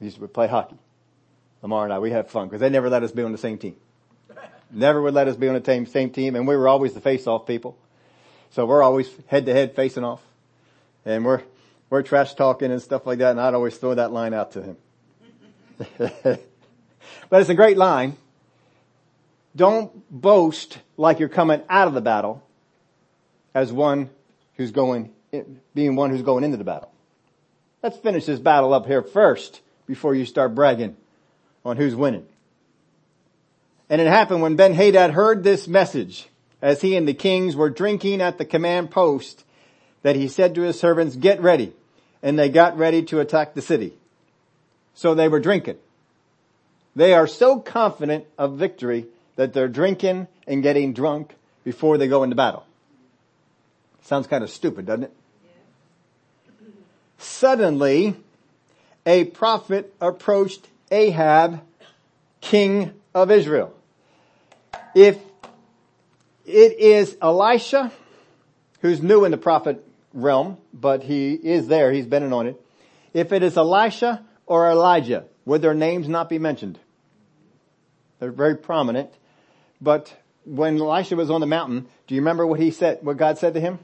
We 0.00 0.06
used 0.06 0.18
to 0.18 0.26
play 0.28 0.48
hockey. 0.48 0.76
Lamar 1.60 1.84
and 1.84 1.92
I, 1.92 1.98
we 1.98 2.10
had 2.10 2.30
fun 2.30 2.48
because 2.48 2.60
they 2.60 2.70
never 2.70 2.88
let 2.88 3.02
us 3.02 3.12
be 3.12 3.22
on 3.22 3.32
the 3.32 3.38
same 3.38 3.58
team. 3.58 3.76
Never 4.70 5.02
would 5.02 5.14
let 5.14 5.28
us 5.28 5.36
be 5.36 5.48
on 5.48 5.54
the 5.54 5.64
same, 5.64 5.86
same 5.86 6.10
team 6.10 6.36
and 6.36 6.46
we 6.46 6.56
were 6.56 6.68
always 6.68 6.94
the 6.94 7.00
face-off 7.00 7.46
people. 7.46 7.76
So 8.50 8.64
we're 8.64 8.82
always 8.82 9.10
head 9.26 9.46
to 9.46 9.52
head 9.52 9.74
facing 9.74 10.04
off. 10.04 10.22
And 11.04 11.24
we're, 11.24 11.42
we're 11.90 12.02
trash 12.02 12.34
talking 12.34 12.70
and 12.70 12.82
stuff 12.82 13.06
like 13.06 13.18
that 13.18 13.32
and 13.32 13.40
I'd 13.40 13.54
always 13.54 13.76
throw 13.76 13.94
that 13.94 14.12
line 14.12 14.34
out 14.34 14.52
to 14.52 14.62
him. 14.62 14.76
but 15.98 17.40
it's 17.40 17.50
a 17.50 17.54
great 17.54 17.76
line. 17.76 18.16
Don't 19.54 19.92
boast 20.10 20.78
like 20.96 21.18
you're 21.18 21.28
coming 21.28 21.62
out 21.68 21.88
of 21.88 21.94
the 21.94 22.00
battle 22.00 22.42
as 23.54 23.72
one 23.72 24.10
who's 24.56 24.70
going, 24.70 25.12
being 25.74 25.96
one 25.96 26.10
who's 26.10 26.22
going 26.22 26.44
into 26.44 26.56
the 26.56 26.64
battle. 26.64 26.92
Let's 27.82 27.96
finish 27.96 28.26
this 28.26 28.40
battle 28.40 28.74
up 28.74 28.86
here 28.86 29.02
first 29.02 29.60
before 29.86 30.14
you 30.14 30.26
start 30.26 30.54
bragging 30.54 30.96
on 31.64 31.76
who's 31.76 31.94
winning. 31.94 32.26
And 33.88 34.00
it 34.00 34.06
happened 34.06 34.42
when 34.42 34.56
Ben 34.56 34.74
Hadad 34.74 35.12
heard 35.12 35.42
this 35.42 35.66
message 35.66 36.28
as 36.60 36.80
he 36.80 36.96
and 36.96 37.06
the 37.06 37.14
kings 37.14 37.56
were 37.56 37.70
drinking 37.70 38.20
at 38.20 38.38
the 38.38 38.44
command 38.44 38.90
post 38.90 39.44
that 40.02 40.16
he 40.16 40.28
said 40.28 40.54
to 40.54 40.62
his 40.62 40.78
servants, 40.78 41.16
get 41.16 41.40
ready. 41.40 41.72
And 42.22 42.38
they 42.38 42.48
got 42.48 42.76
ready 42.76 43.02
to 43.04 43.20
attack 43.20 43.54
the 43.54 43.62
city. 43.62 43.92
So 44.94 45.14
they 45.14 45.28
were 45.28 45.40
drinking. 45.40 45.76
They 46.96 47.14
are 47.14 47.28
so 47.28 47.60
confident 47.60 48.26
of 48.36 48.56
victory 48.56 49.06
that 49.36 49.52
they're 49.52 49.68
drinking 49.68 50.26
and 50.46 50.62
getting 50.62 50.92
drunk 50.92 51.34
before 51.62 51.96
they 51.96 52.08
go 52.08 52.24
into 52.24 52.34
battle. 52.34 52.66
Sounds 54.02 54.26
kind 54.26 54.42
of 54.42 54.50
stupid, 54.50 54.86
doesn't 54.86 55.04
it? 55.04 55.12
Yeah. 55.44 56.68
Suddenly, 57.18 58.16
a 59.06 59.24
prophet 59.24 59.94
approached 60.00 60.66
Ahab, 60.90 61.60
king 62.40 62.92
of 63.14 63.30
Israel. 63.30 63.74
If 64.94 65.18
it 66.44 66.78
is 66.78 67.16
Elisha, 67.22 67.92
who's 68.80 69.02
new 69.02 69.24
in 69.24 69.30
the 69.30 69.36
prophet 69.36 69.84
realm, 70.12 70.58
but 70.72 71.02
he 71.02 71.34
is 71.34 71.68
there, 71.68 71.92
he's 71.92 72.06
been 72.06 72.22
anointed. 72.22 72.56
If 73.12 73.32
it 73.32 73.42
is 73.42 73.56
Elisha 73.56 74.24
or 74.46 74.70
Elijah, 74.70 75.24
would 75.44 75.62
their 75.62 75.74
names 75.74 76.08
not 76.08 76.28
be 76.28 76.38
mentioned? 76.38 76.78
They're 78.18 78.32
very 78.32 78.56
prominent. 78.56 79.10
But 79.80 80.14
when 80.44 80.78
Elisha 80.80 81.16
was 81.16 81.30
on 81.30 81.40
the 81.40 81.46
mountain, 81.46 81.86
do 82.06 82.14
you 82.14 82.20
remember 82.20 82.46
what 82.46 82.60
he 82.60 82.70
said, 82.70 82.98
what 83.02 83.16
God 83.16 83.38
said 83.38 83.54
to 83.54 83.60
him? 83.60 83.78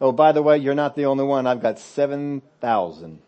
Oh, 0.00 0.12
by 0.12 0.32
the 0.32 0.42
way, 0.42 0.58
you're 0.58 0.74
not 0.74 0.96
the 0.96 1.06
only 1.06 1.24
one. 1.24 1.46
I've 1.46 1.62
got 1.62 1.78
7,000. 1.78 3.22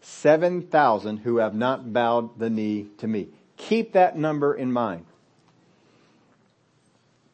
7,000 0.00 1.16
who 1.18 1.36
have 1.36 1.54
not 1.54 1.92
bowed 1.92 2.38
the 2.38 2.50
knee 2.50 2.88
to 2.98 3.06
me. 3.06 3.28
Keep 3.56 3.92
that 3.92 4.16
number 4.16 4.54
in 4.54 4.72
mind. 4.72 5.04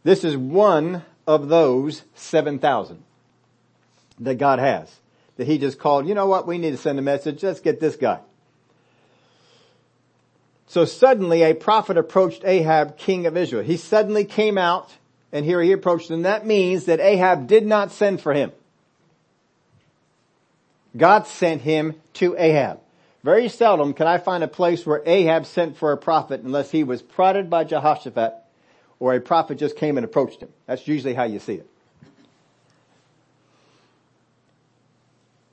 This 0.03 0.25
is 0.25 0.37
one 0.37 1.05
of 1.27 1.49
those 1.49 2.03
7,000 2.15 3.03
that 4.21 4.37
God 4.37 4.59
has. 4.59 4.95
That 5.37 5.47
he 5.47 5.59
just 5.59 5.79
called, 5.79 6.07
you 6.07 6.15
know 6.15 6.27
what, 6.27 6.47
we 6.47 6.59
need 6.59 6.71
to 6.71 6.77
send 6.77 6.99
a 6.99 7.03
message. 7.03 7.43
Let's 7.43 7.61
get 7.61 7.81
this 7.81 7.97
guy. 7.97 8.21
So 10.67 10.85
suddenly 10.85 11.43
a 11.43 11.55
prophet 11.55 11.97
approached 11.97 12.45
Ahab, 12.45 12.97
king 12.97 13.27
of 13.27 13.37
Israel. 13.37 13.63
He 13.63 13.77
suddenly 13.77 14.25
came 14.25 14.59
out 14.59 14.93
and 15.33 15.45
here 15.45 15.61
he 15.61 15.73
approached 15.73 16.11
and 16.11 16.25
that 16.25 16.47
means 16.47 16.85
that 16.87 17.01
Ahab 17.01 17.47
did 17.47 17.67
not 17.67 17.91
send 17.91 18.21
for 18.21 18.33
him. 18.33 18.53
God 20.97 21.27
sent 21.27 21.63
him 21.63 21.95
to 22.15 22.37
Ahab. 22.39 22.81
Very 23.25 23.49
seldom 23.49 23.95
can 23.95 24.07
I 24.07 24.19
find 24.19 24.45
a 24.45 24.49
place 24.49 24.87
where 24.87 25.03
Ahab 25.07 25.47
sent 25.47 25.77
for 25.77 25.93
a 25.93 25.97
prophet 25.97 26.43
unless 26.43 26.71
he 26.71 26.85
was 26.85 27.03
prodded 27.03 27.51
by 27.51 27.65
Jehoshaphat 27.65 28.44
or 28.99 29.15
a 29.15 29.21
prophet 29.21 29.59
just 29.59 29.77
came 29.77 29.97
and 29.97 30.05
approached 30.05 30.41
him. 30.41 30.51
That's 30.67 30.87
usually 30.87 31.15
how 31.15 31.25
you 31.25 31.39
see 31.39 31.55
it. 31.55 31.69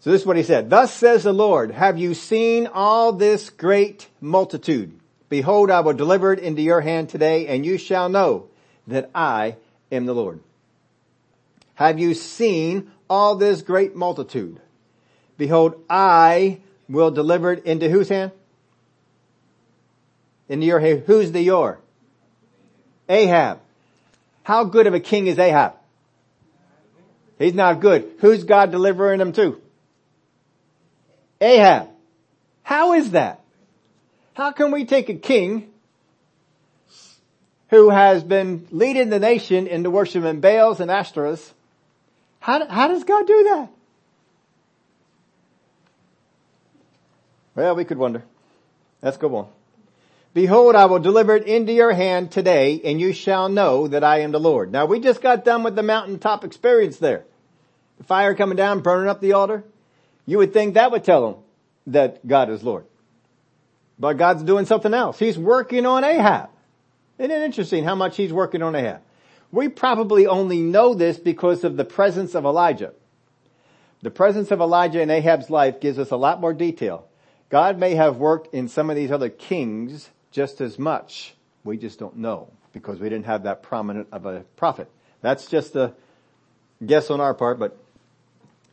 So 0.02 0.12
this 0.12 0.22
is 0.22 0.28
what 0.28 0.38
he 0.38 0.44
said. 0.44 0.70
Thus 0.70 0.92
says 0.92 1.24
the 1.24 1.34
Lord, 1.34 1.72
have 1.72 2.00
you 2.00 2.16
seen 2.16 2.68
all 2.68 3.14
this 3.14 3.52
great 3.52 4.08
multitude? 4.20 5.00
Behold, 5.30 5.70
I 5.70 5.82
will 5.82 5.94
deliver 5.94 6.34
it 6.34 6.40
into 6.40 6.64
your 6.64 6.82
hand 6.82 7.10
today 7.10 7.48
and 7.48 7.66
you 7.66 7.78
shall 7.78 8.10
know 8.10 8.48
that 8.88 9.12
I 9.14 9.58
am 9.92 10.08
the 10.08 10.16
Lord. 10.16 10.40
Have 11.76 12.00
you 12.00 12.16
seen 12.16 12.92
all 13.10 13.36
this 13.36 13.62
great 13.62 13.96
multitude? 13.96 14.60
Behold, 15.38 15.84
I 15.90 16.60
will 16.90 17.12
deliver 17.12 17.54
it 17.54 17.66
into 17.66 17.90
whose 17.90 18.10
hand? 18.10 18.32
Into 20.50 20.66
your 20.66 20.80
hand. 20.80 21.04
Who's 21.06 21.32
the 21.32 21.42
your? 21.42 21.80
Ahab. 23.12 23.60
How 24.44 24.64
good 24.64 24.88
of 24.88 24.94
a 24.94 25.00
king 25.00 25.28
is 25.28 25.38
Ahab? 25.38 25.74
He's 27.38 27.54
not 27.54 27.80
good. 27.82 28.10
Who's 28.20 28.44
God 28.44 28.72
delivering 28.72 29.20
him 29.20 29.34
to? 29.34 29.62
Ahab. 31.42 31.90
How 32.64 32.94
is 32.94 33.12
that? 33.12 33.42
How 34.34 34.52
can 34.52 34.72
we 34.72 34.86
take 34.86 35.10
a 35.10 35.16
king 35.16 35.70
who 37.70 37.90
has 37.90 38.24
been 38.24 38.68
leading 38.72 39.10
the 39.10 39.20
nation 39.20 39.68
into 39.68 39.90
worshiping 39.90 40.40
Baals 40.40 40.80
and 40.80 40.90
Ashtoreths? 40.90 41.52
How, 42.40 42.66
how 42.68 42.88
does 42.88 43.04
God 43.04 43.28
do 43.28 43.44
that? 43.44 43.70
Well, 47.56 47.76
we 47.76 47.84
could 47.84 47.98
wonder. 47.98 48.24
Let's 49.02 49.18
go 49.18 49.36
on. 49.36 49.48
Behold, 50.34 50.76
I 50.76 50.86
will 50.86 51.00
deliver 51.00 51.36
it 51.36 51.46
into 51.46 51.74
your 51.74 51.92
hand 51.92 52.32
today 52.32 52.80
and 52.86 53.02
you 53.02 53.12
shall 53.12 53.50
know 53.50 53.88
that 53.88 54.04
I 54.04 54.22
am 54.22 54.32
the 54.32 54.40
Lord. 54.40 54.72
Now 54.72 54.86
we 54.86 55.02
just 55.02 55.22
got 55.22 55.44
done 55.44 55.64
with 55.64 55.76
the 55.76 55.84
mountaintop 55.84 56.46
experience 56.46 56.98
there. 56.98 57.26
The 57.98 58.06
fire 58.06 58.34
coming 58.34 58.56
down, 58.56 58.82
burning 58.82 59.10
up 59.10 59.20
the 59.20 59.34
altar. 59.34 59.66
You 60.26 60.38
would 60.38 60.54
think 60.54 60.76
that 60.76 60.92
would 60.92 61.04
tell 61.04 61.32
them 61.32 61.44
that 61.88 62.26
God 62.26 62.50
is 62.50 62.64
Lord. 62.64 62.86
But 64.00 64.14
God's 64.14 64.44
doing 64.44 64.66
something 64.66 64.94
else. 64.94 65.20
He's 65.20 65.38
working 65.38 65.86
on 65.86 66.04
Ahab. 66.04 66.50
Isn't 67.20 67.32
it 67.32 67.42
interesting 67.42 67.84
how 67.84 67.96
much 67.96 68.16
he's 68.16 68.32
working 68.32 68.64
on 68.64 68.74
Ahab? 68.74 69.02
We 69.52 69.68
probably 69.68 70.28
only 70.28 70.62
know 70.62 70.94
this 70.94 71.18
because 71.18 71.66
of 71.66 71.76
the 71.76 71.84
presence 71.84 72.36
of 72.36 72.46
Elijah. 72.46 72.94
The 74.02 74.10
presence 74.10 74.50
of 74.50 74.62
Elijah 74.62 75.02
in 75.02 75.10
Ahab's 75.10 75.50
life 75.50 75.82
gives 75.82 76.00
us 76.00 76.10
a 76.10 76.16
lot 76.16 76.40
more 76.40 76.54
detail. 76.54 77.06
God 77.50 77.78
may 77.78 77.96
have 77.96 78.16
worked 78.16 78.54
in 78.56 78.70
some 78.70 78.90
of 78.90 78.96
these 78.96 79.12
other 79.12 79.30
kings 79.30 80.10
just 80.32 80.62
as 80.62 80.80
much. 80.80 81.34
We 81.64 81.78
just 81.78 82.00
don't 82.00 82.18
know 82.18 82.50
because 82.74 83.00
we 83.00 83.10
didn't 83.10 83.26
have 83.26 83.44
that 83.44 83.64
prominent 83.64 84.08
of 84.12 84.26
a 84.26 84.42
prophet. 84.56 84.90
That's 85.22 85.46
just 85.46 85.76
a 85.76 85.94
guess 86.84 87.12
on 87.12 87.22
our 87.22 87.34
part, 87.34 87.60
but 87.60 87.78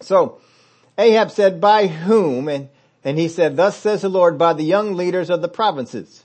so 0.00 0.40
Ahab 0.96 1.30
said, 1.30 1.60
by 1.60 1.86
whom? 1.86 2.48
And, 2.48 2.68
and 3.04 3.18
he 3.18 3.28
said, 3.28 3.56
thus 3.56 3.76
says 3.76 4.02
the 4.02 4.08
Lord, 4.08 4.38
by 4.38 4.52
the 4.52 4.64
young 4.64 4.94
leaders 4.96 5.30
of 5.30 5.42
the 5.42 5.48
provinces. 5.48 6.24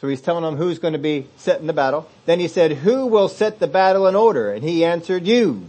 So 0.00 0.08
he's 0.08 0.22
telling 0.22 0.44
them 0.44 0.56
who's 0.56 0.78
going 0.78 0.94
to 0.94 0.98
be 0.98 1.26
setting 1.36 1.66
the 1.66 1.72
battle. 1.72 2.08
Then 2.24 2.40
he 2.40 2.48
said, 2.48 2.72
who 2.72 3.06
will 3.06 3.28
set 3.28 3.58
the 3.58 3.66
battle 3.66 4.06
in 4.06 4.16
order? 4.16 4.52
And 4.52 4.64
he 4.64 4.84
answered, 4.84 5.26
you. 5.26 5.66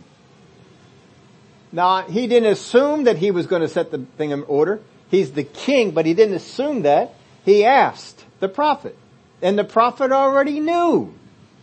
Now, 1.71 2.03
he 2.03 2.27
didn't 2.27 2.51
assume 2.51 3.05
that 3.05 3.17
he 3.17 3.31
was 3.31 3.47
going 3.47 3.61
to 3.61 3.67
set 3.67 3.91
the 3.91 3.99
thing 4.17 4.31
in 4.31 4.43
order. 4.43 4.81
He's 5.09 5.31
the 5.31 5.43
king, 5.43 5.91
but 5.91 6.05
he 6.05 6.13
didn't 6.13 6.35
assume 6.35 6.83
that. 6.83 7.13
He 7.43 7.65
asked 7.65 8.20
the 8.41 8.49
prophet. 8.49 8.97
And 9.41 9.57
the 9.57 9.63
prophet 9.63 10.11
already 10.11 10.59
knew. 10.59 11.13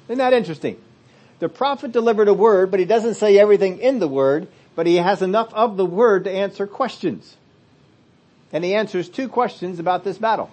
Isn't 0.09 0.19
that 0.19 0.33
interesting? 0.33 0.81
The 1.39 1.49
prophet 1.49 1.93
delivered 1.93 2.29
a 2.29 2.35
word, 2.35 2.71
but 2.71 2.81
he 2.81 2.87
doesn't 2.87 3.15
say 3.15 3.39
everything 3.39 3.79
in 3.79 3.99
the 3.99 4.09
word, 4.09 4.49
but 4.75 4.87
he 4.87 4.97
has 4.97 5.21
enough 5.21 5.53
of 5.53 5.77
the 5.77 5.85
word 5.85 6.25
to 6.25 6.31
answer 6.31 6.67
questions. 6.67 7.37
And 8.53 8.65
he 8.65 8.75
answers 8.75 9.09
two 9.09 9.29
questions 9.29 9.79
about 9.79 10.05
this 10.05 10.17
battle. 10.17 10.51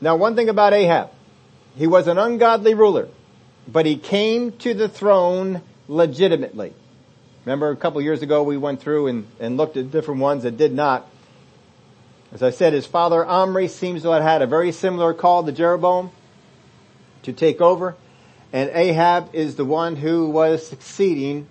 Now 0.00 0.16
one 0.16 0.36
thing 0.36 0.48
about 0.48 0.72
Ahab, 0.72 1.10
he 1.76 1.86
was 1.86 2.06
an 2.06 2.18
ungodly 2.18 2.74
ruler, 2.74 3.08
but 3.66 3.86
he 3.86 3.96
came 3.96 4.52
to 4.58 4.74
the 4.74 4.88
throne 4.88 5.62
legitimately. 5.88 6.74
Remember 7.44 7.70
a 7.70 7.76
couple 7.76 8.00
years 8.02 8.22
ago 8.22 8.42
we 8.42 8.56
went 8.56 8.80
through 8.80 9.08
and, 9.08 9.26
and 9.40 9.56
looked 9.56 9.76
at 9.76 9.90
different 9.90 10.20
ones 10.20 10.42
that 10.44 10.56
did 10.56 10.72
not. 10.72 11.08
As 12.32 12.42
I 12.42 12.50
said, 12.50 12.72
his 12.72 12.86
father 12.86 13.24
Omri 13.24 13.66
seems 13.68 14.02
to 14.02 14.10
have 14.10 14.22
had 14.22 14.42
a 14.42 14.46
very 14.46 14.70
similar 14.70 15.12
call 15.14 15.42
to 15.44 15.52
Jeroboam 15.52 16.10
to 17.22 17.32
take 17.32 17.60
over. 17.60 17.96
And 18.52 18.70
Ahab 18.72 19.30
is 19.32 19.56
the 19.56 19.64
one 19.64 19.96
who 19.96 20.28
was 20.28 20.66
succeeding. 20.66 21.48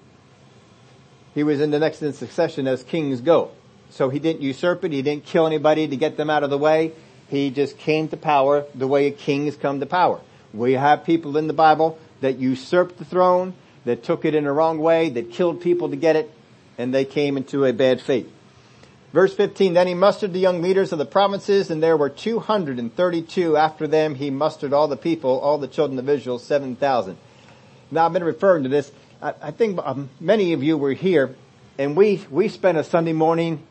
He 1.33 1.43
was 1.43 1.59
in 1.59 1.71
the 1.71 1.79
next 1.79 2.01
in 2.01 2.13
succession 2.13 2.67
as 2.67 2.83
kings 2.83 3.21
go. 3.21 3.51
So 3.89 4.09
he 4.09 4.19
didn't 4.19 4.41
usurp 4.41 4.85
it. 4.85 4.91
He 4.91 5.01
didn't 5.01 5.25
kill 5.25 5.47
anybody 5.47 5.87
to 5.87 5.95
get 5.97 6.15
them 6.15 6.29
out 6.29 6.43
of 6.43 6.49
the 6.49 6.57
way. 6.57 6.93
He 7.27 7.49
just 7.49 7.77
came 7.77 8.07
to 8.09 8.17
power 8.17 8.65
the 8.73 8.87
way 8.87 9.07
a 9.07 9.11
king 9.11 9.45
has 9.45 9.55
come 9.55 9.79
to 9.79 9.85
power. 9.85 10.21
We 10.53 10.73
have 10.73 11.03
people 11.03 11.37
in 11.37 11.47
the 11.47 11.53
Bible 11.53 11.99
that 12.21 12.37
usurped 12.37 12.97
the 12.97 13.05
throne, 13.05 13.53
that 13.85 14.03
took 14.03 14.25
it 14.25 14.33
in 14.33 14.45
the 14.45 14.51
wrong 14.51 14.79
way, 14.79 15.09
that 15.09 15.31
killed 15.31 15.61
people 15.61 15.89
to 15.89 15.95
get 15.95 16.15
it, 16.15 16.31
and 16.77 16.93
they 16.93 17.05
came 17.05 17.37
into 17.37 17.65
a 17.65 17.73
bad 17.73 18.01
fate. 18.01 18.29
Verse 19.11 19.33
15, 19.33 19.73
then 19.73 19.87
he 19.87 19.95
mustered 19.95 20.33
the 20.33 20.39
young 20.39 20.61
leaders 20.61 20.91
of 20.91 20.99
the 20.99 21.05
provinces, 21.05 21.71
and 21.71 21.81
there 21.81 21.97
were 21.97 22.09
232. 22.09 23.57
After 23.57 23.87
them 23.87 24.13
he 24.13 24.29
mustered 24.29 24.71
all 24.71 24.87
the 24.87 24.97
people, 24.97 25.39
all 25.39 25.57
the 25.57 25.67
children 25.67 25.97
of 25.97 26.07
Israel, 26.07 26.37
7,000. 26.37 27.17
Now 27.89 28.05
I've 28.05 28.13
been 28.13 28.23
referring 28.23 28.63
to 28.63 28.69
this. 28.69 28.91
I, 29.19 29.33
I 29.41 29.51
think 29.51 29.79
um, 29.83 30.09
many 30.19 30.53
of 30.53 30.61
you 30.61 30.77
were 30.77 30.93
here, 30.93 31.35
and 31.79 31.97
we, 31.97 32.23
we 32.29 32.49
spent 32.49 32.77
a 32.77 32.83
Sunday 32.83 33.13
morning, 33.13 33.65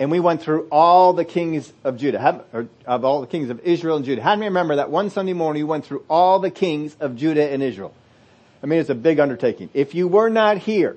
and 0.00 0.10
we 0.10 0.18
went 0.18 0.42
through 0.42 0.66
all 0.72 1.12
the 1.12 1.24
kings 1.24 1.72
of 1.84 1.96
Judah, 1.96 2.44
or 2.52 2.66
of 2.86 3.04
all 3.04 3.20
the 3.20 3.28
kings 3.28 3.50
of 3.50 3.60
Israel 3.60 3.96
and 3.96 4.04
Judah. 4.04 4.20
How 4.20 4.34
do 4.34 4.40
you 4.40 4.46
remember 4.46 4.76
that 4.76 4.90
one 4.90 5.10
Sunday 5.10 5.32
morning 5.32 5.62
we 5.62 5.68
went 5.68 5.86
through 5.86 6.04
all 6.10 6.40
the 6.40 6.50
kings 6.50 6.96
of 6.98 7.14
Judah 7.14 7.48
and 7.48 7.62
Israel? 7.62 7.94
I 8.64 8.66
mean, 8.66 8.80
it's 8.80 8.90
a 8.90 8.96
big 8.96 9.20
undertaking. 9.20 9.70
If 9.74 9.94
you 9.94 10.08
were 10.08 10.28
not 10.28 10.58
here, 10.58 10.96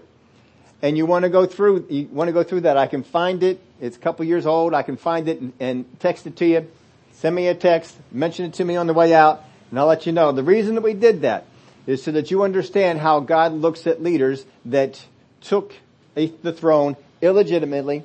and 0.81 0.97
you 0.97 1.05
want 1.05 1.23
to 1.23 1.29
go 1.29 1.45
through, 1.45 1.85
you 1.89 2.07
want 2.11 2.27
to 2.27 2.31
go 2.31 2.43
through 2.43 2.61
that, 2.61 2.77
I 2.77 2.87
can 2.87 3.03
find 3.03 3.43
it. 3.43 3.61
It's 3.81 3.97
a 3.97 3.99
couple 3.99 4.25
years 4.25 4.45
old. 4.45 4.73
I 4.73 4.83
can 4.83 4.97
find 4.97 5.27
it 5.27 5.39
and, 5.39 5.53
and 5.59 5.99
text 5.99 6.27
it 6.27 6.35
to 6.37 6.45
you. 6.45 6.67
Send 7.13 7.35
me 7.35 7.47
a 7.47 7.55
text, 7.55 7.97
mention 8.11 8.45
it 8.45 8.53
to 8.53 8.63
me 8.63 8.77
on 8.77 8.87
the 8.87 8.93
way 8.93 9.13
out, 9.13 9.43
and 9.69 9.79
I'll 9.79 9.87
let 9.87 10.05
you 10.05 10.13
know. 10.13 10.31
The 10.31 10.43
reason 10.43 10.75
that 10.75 10.81
we 10.81 10.93
did 10.93 11.21
that 11.21 11.45
is 11.85 12.01
so 12.03 12.11
that 12.11 12.31
you 12.31 12.43
understand 12.43 12.99
how 12.99 13.19
God 13.19 13.51
looks 13.51 13.87
at 13.87 14.01
leaders 14.01 14.45
that 14.65 15.03
took 15.41 15.73
a, 16.15 16.27
the 16.27 16.53
throne 16.53 16.95
illegitimately, 17.21 18.03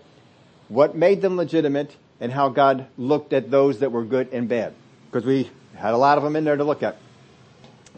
what 0.68 0.96
made 0.96 1.22
them 1.22 1.36
legitimate, 1.36 1.94
and 2.20 2.32
how 2.32 2.48
God 2.48 2.86
looked 2.96 3.32
at 3.32 3.50
those 3.50 3.80
that 3.80 3.92
were 3.92 4.04
good 4.04 4.32
and 4.32 4.48
bad. 4.48 4.74
Because 5.10 5.24
we 5.24 5.50
had 5.76 5.94
a 5.94 5.96
lot 5.96 6.18
of 6.18 6.24
them 6.24 6.34
in 6.34 6.44
there 6.44 6.56
to 6.56 6.64
look 6.64 6.82
at. 6.82 6.96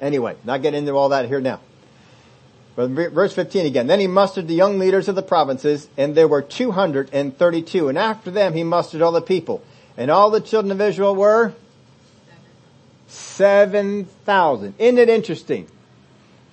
Anyway, 0.01 0.37
not 0.45 0.61
getting 0.61 0.81
into 0.81 0.93
all 0.93 1.11
that 1.11 1.27
here 1.27 1.41
now. 1.41 1.61
But 2.77 2.91
verse 2.91 3.33
15 3.33 3.65
again. 3.65 3.87
Then 3.87 4.01
he 4.01 4.07
mustered 4.07 4.49
the 4.49 4.55
young 4.55 4.79
leaders 4.79 5.09
of 5.09 5.15
the 5.15 5.23
provinces, 5.23 5.89
and 5.97 6.15
there 6.15 6.29
were 6.29 6.43
232. 6.43 7.89
And 7.89 7.99
after 7.99 8.31
them 8.31 8.53
he 8.53 8.63
mustered 8.63 9.01
all 9.01 9.13
the 9.13 9.23
people. 9.23 9.63
And 9.97 10.11
all 10.11 10.31
the 10.31 10.43
children 10.43 10.71
of 10.71 10.81
Israel 10.83 11.17
were 11.17 11.55
7,000. 13.09 14.75
Isn't 14.79 14.99
it 14.99 15.09
interesting 15.09 15.69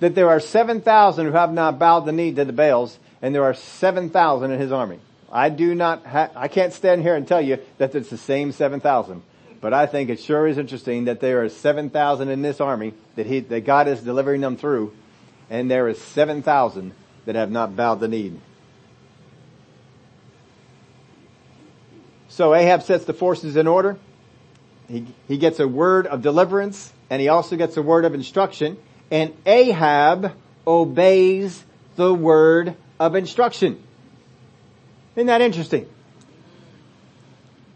that 0.00 0.14
there 0.14 0.30
are 0.30 0.40
7,000 0.40 1.26
who 1.26 1.32
have 1.32 1.52
not 1.52 1.78
bowed 1.78 2.06
the 2.06 2.12
knee 2.12 2.32
to 2.32 2.44
the 2.46 2.52
Baals, 2.54 2.98
and 3.20 3.34
there 3.34 3.44
are 3.44 3.54
7,000 3.54 4.50
in 4.50 4.58
his 4.58 4.72
army? 4.72 5.00
I 5.30 5.50
do 5.50 5.74
not 5.74 6.06
ha- 6.06 6.30
I 6.34 6.48
can't 6.48 6.72
stand 6.72 7.02
here 7.02 7.16
and 7.16 7.28
tell 7.28 7.42
you 7.42 7.58
that 7.76 7.94
it's 7.94 8.08
the 8.08 8.16
same 8.16 8.50
7,000. 8.52 9.22
But 9.60 9.74
I 9.74 9.86
think 9.86 10.08
it 10.08 10.20
sure 10.20 10.46
is 10.46 10.56
interesting 10.56 11.04
that 11.04 11.20
there 11.20 11.42
are 11.42 11.48
7,000 11.50 12.28
in 12.28 12.40
this 12.40 12.62
army 12.62 12.94
that 13.16 13.26
he, 13.26 13.40
that 13.40 13.66
God 13.66 13.88
is 13.88 14.00
delivering 14.00 14.40
them 14.40 14.56
through 14.56 14.92
and 15.50 15.70
there 15.70 15.88
is 15.88 16.00
7,000 16.00 16.92
that 17.26 17.34
have 17.34 17.50
not 17.50 17.76
bowed 17.76 18.00
the 18.00 18.08
knee. 18.08 18.32
So 22.28 22.54
Ahab 22.54 22.82
sets 22.82 23.04
the 23.04 23.14
forces 23.14 23.56
in 23.56 23.66
order. 23.66 23.96
He, 24.88 25.06
he 25.28 25.38
gets 25.38 25.60
a 25.60 25.68
word 25.68 26.06
of 26.06 26.20
deliverance 26.22 26.92
and 27.08 27.22
he 27.22 27.28
also 27.28 27.56
gets 27.56 27.76
a 27.76 27.82
word 27.82 28.04
of 28.04 28.14
instruction 28.14 28.76
and 29.10 29.34
Ahab 29.46 30.32
obeys 30.66 31.64
the 31.96 32.12
word 32.12 32.76
of 32.98 33.14
instruction. 33.14 33.82
Isn't 35.14 35.28
that 35.28 35.40
interesting? 35.40 35.88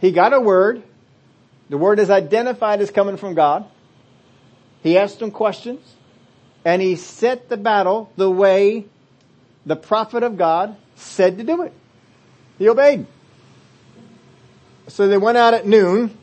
He 0.00 0.10
got 0.10 0.32
a 0.32 0.40
word. 0.40 0.82
The 1.68 1.78
word 1.78 1.98
is 1.98 2.10
identified 2.10 2.80
as 2.80 2.90
coming 2.90 3.16
from 3.16 3.34
God. 3.34 3.64
He 4.82 4.98
asked 4.98 5.20
him 5.20 5.30
questions 5.30 5.80
and 6.64 6.82
he 6.82 6.96
set 6.96 7.48
the 7.48 7.56
battle 7.56 8.12
the 8.16 8.30
way 8.30 8.86
the 9.64 9.76
prophet 9.76 10.22
of 10.22 10.36
God 10.36 10.76
said 10.96 11.38
to 11.38 11.44
do 11.44 11.62
it. 11.62 11.72
He 12.58 12.68
obeyed. 12.68 13.06
So 14.88 15.06
they 15.06 15.18
went 15.18 15.38
out 15.38 15.54
at 15.54 15.66
noon. 15.66 16.16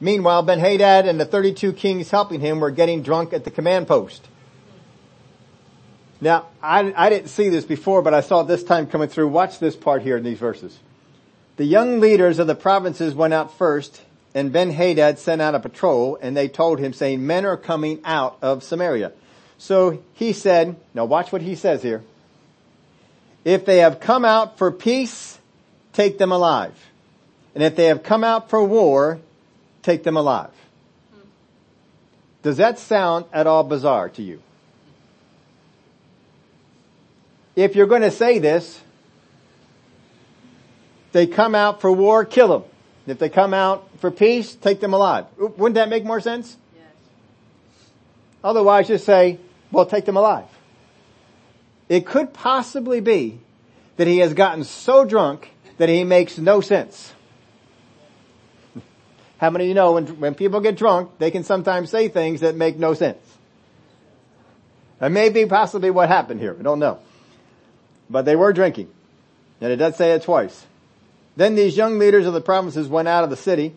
Meanwhile, 0.00 0.42
Ben-Hadad 0.42 1.06
and 1.06 1.20
the 1.20 1.24
32 1.24 1.72
kings 1.74 2.10
helping 2.10 2.40
him 2.40 2.60
were 2.60 2.70
getting 2.70 3.02
drunk 3.02 3.32
at 3.32 3.44
the 3.44 3.50
command 3.50 3.86
post. 3.86 4.26
Now, 6.20 6.46
I, 6.62 6.92
I 6.96 7.10
didn't 7.10 7.28
see 7.28 7.48
this 7.48 7.64
before, 7.64 8.00
but 8.00 8.14
I 8.14 8.20
saw 8.20 8.42
it 8.42 8.48
this 8.48 8.62
time 8.62 8.86
coming 8.86 9.08
through. 9.08 9.28
Watch 9.28 9.58
this 9.58 9.74
part 9.74 10.02
here 10.02 10.16
in 10.16 10.22
these 10.22 10.38
verses. 10.38 10.78
The 11.56 11.64
young 11.64 12.00
leaders 12.00 12.38
of 12.38 12.46
the 12.46 12.54
provinces 12.54 13.14
went 13.14 13.34
out 13.34 13.56
first 13.58 14.02
and 14.34 14.52
Ben-Hadad 14.52 15.18
sent 15.18 15.42
out 15.42 15.54
a 15.54 15.60
patrol 15.60 16.18
and 16.20 16.36
they 16.36 16.48
told 16.48 16.78
him 16.78 16.92
saying, 16.92 17.26
men 17.26 17.44
are 17.44 17.56
coming 17.56 18.00
out 18.04 18.38
of 18.42 18.62
Samaria. 18.62 19.12
So 19.58 20.02
he 20.14 20.32
said, 20.32 20.76
now 20.94 21.04
watch 21.04 21.32
what 21.32 21.42
he 21.42 21.54
says 21.54 21.82
here. 21.82 22.02
If 23.44 23.64
they 23.64 23.78
have 23.78 24.00
come 24.00 24.24
out 24.24 24.58
for 24.58 24.70
peace, 24.70 25.38
take 25.92 26.18
them 26.18 26.32
alive. 26.32 26.74
And 27.54 27.62
if 27.62 27.76
they 27.76 27.86
have 27.86 28.02
come 28.02 28.24
out 28.24 28.48
for 28.48 28.64
war, 28.64 29.18
take 29.82 30.02
them 30.04 30.16
alive. 30.16 30.50
Does 32.42 32.56
that 32.56 32.78
sound 32.78 33.26
at 33.32 33.46
all 33.46 33.62
bizarre 33.62 34.08
to 34.10 34.22
you? 34.22 34.42
If 37.54 37.76
you're 37.76 37.86
going 37.86 38.02
to 38.02 38.10
say 38.10 38.38
this, 38.38 38.80
they 41.12 41.26
come 41.26 41.54
out 41.54 41.80
for 41.82 41.92
war, 41.92 42.24
kill 42.24 42.48
them. 42.48 42.71
If 43.06 43.18
they 43.18 43.28
come 43.28 43.52
out 43.52 43.88
for 43.98 44.10
peace, 44.10 44.54
take 44.54 44.80
them 44.80 44.94
alive. 44.94 45.26
Wouldn't 45.36 45.74
that 45.74 45.88
make 45.88 46.04
more 46.04 46.20
sense? 46.20 46.56
Yes. 46.74 46.84
Otherwise 48.44 48.88
just 48.88 49.04
say, 49.04 49.38
well 49.70 49.86
take 49.86 50.04
them 50.04 50.16
alive. 50.16 50.46
It 51.88 52.06
could 52.06 52.32
possibly 52.32 53.00
be 53.00 53.40
that 53.96 54.06
he 54.06 54.18
has 54.18 54.34
gotten 54.34 54.64
so 54.64 55.04
drunk 55.04 55.50
that 55.78 55.88
he 55.88 56.04
makes 56.04 56.38
no 56.38 56.60
sense. 56.60 57.12
How 59.38 59.50
many 59.50 59.64
of 59.64 59.68
you 59.68 59.74
know 59.74 59.94
when, 59.94 60.06
when 60.20 60.34
people 60.36 60.60
get 60.60 60.76
drunk, 60.76 61.18
they 61.18 61.32
can 61.32 61.42
sometimes 61.42 61.90
say 61.90 62.08
things 62.08 62.40
that 62.40 62.54
make 62.54 62.78
no 62.78 62.94
sense? 62.94 63.18
That 65.00 65.10
may 65.10 65.30
be 65.30 65.46
possibly 65.46 65.90
what 65.90 66.08
happened 66.08 66.38
here. 66.38 66.56
I 66.56 66.62
don't 66.62 66.78
know. 66.78 67.00
But 68.08 68.24
they 68.24 68.36
were 68.36 68.52
drinking. 68.52 68.88
And 69.60 69.72
it 69.72 69.76
does 69.76 69.96
say 69.96 70.12
it 70.12 70.22
twice. 70.22 70.64
Then 71.36 71.54
these 71.54 71.76
young 71.76 71.98
leaders 71.98 72.26
of 72.26 72.34
the 72.34 72.40
provinces 72.40 72.88
went 72.88 73.08
out 73.08 73.24
of 73.24 73.30
the 73.30 73.36
city 73.36 73.74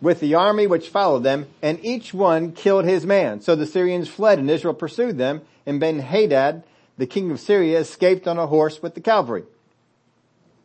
with 0.00 0.20
the 0.20 0.34
army 0.34 0.66
which 0.66 0.88
followed 0.88 1.22
them, 1.22 1.46
and 1.62 1.82
each 1.84 2.14
one 2.14 2.52
killed 2.52 2.84
his 2.84 3.04
man. 3.04 3.40
So 3.40 3.54
the 3.54 3.66
Syrians 3.66 4.08
fled, 4.08 4.38
and 4.38 4.50
Israel 4.50 4.74
pursued 4.74 5.18
them, 5.18 5.42
and 5.66 5.80
Ben-Hadad, 5.80 6.62
the 6.96 7.06
king 7.06 7.30
of 7.30 7.40
Syria, 7.40 7.80
escaped 7.80 8.26
on 8.26 8.38
a 8.38 8.46
horse 8.46 8.82
with 8.82 8.94
the 8.94 9.00
cavalry. 9.00 9.44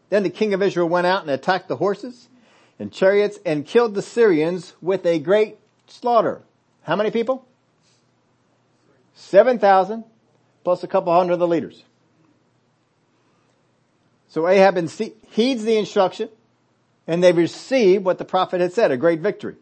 Then 0.10 0.24
the 0.24 0.30
king 0.30 0.54
of 0.54 0.62
Israel 0.62 0.88
went 0.88 1.08
out 1.08 1.22
and 1.22 1.32
attacked 1.32 1.68
the 1.68 1.78
horses 1.78 2.30
and 2.80 2.92
chariots 2.92 3.40
and 3.46 3.66
killed 3.66 3.96
the 3.96 4.02
Syrians 4.02 4.74
with 4.82 5.06
a 5.06 5.20
great 5.20 5.58
slaughter. 5.88 6.42
How 6.84 6.96
many 6.96 7.12
people? 7.12 7.46
7,000 9.16 10.04
plus 10.64 10.84
a 10.84 10.88
couple 10.88 11.14
hundred 11.14 11.34
of 11.34 11.40
the 11.40 11.48
leaders. 11.48 11.84
So 14.36 14.50
Ahab 14.50 14.76
heeds 15.32 15.64
the 15.64 15.78
instruction 15.78 16.28
and 17.08 17.24
they 17.24 17.32
receive 17.32 18.04
what 18.04 18.18
the 18.18 18.26
prophet 18.26 18.60
had 18.60 18.74
said, 18.74 18.92
a 18.92 18.98
great 18.98 19.22
victory. 19.22 19.56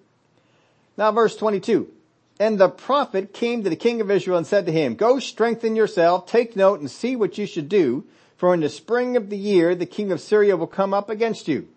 Now 0.98 1.12
verse 1.12 1.36
22. 1.36 1.92
And 2.40 2.58
the 2.58 2.70
prophet 2.70 3.36
came 3.36 3.64
to 3.64 3.70
the 3.70 3.76
king 3.76 4.02
of 4.02 4.10
Israel 4.10 4.40
and 4.40 4.48
said 4.48 4.66
to 4.66 4.72
him, 4.72 4.96
Go 4.96 5.20
strengthen 5.20 5.76
yourself, 5.76 6.26
take 6.26 6.56
note 6.56 6.80
and 6.80 6.90
see 6.90 7.16
what 7.16 7.38
you 7.38 7.46
should 7.46 7.70
do, 7.70 8.06
for 8.36 8.52
in 8.56 8.62
the 8.62 8.70
spring 8.70 9.16
of 9.16 9.30
the 9.30 9.38
year 9.38 9.76
the 9.76 9.86
king 9.86 10.12
of 10.12 10.20
Syria 10.20 10.58
will 10.58 10.66
come 10.66 10.92
up 10.92 11.08
against 11.08 11.48
you. 11.48 11.68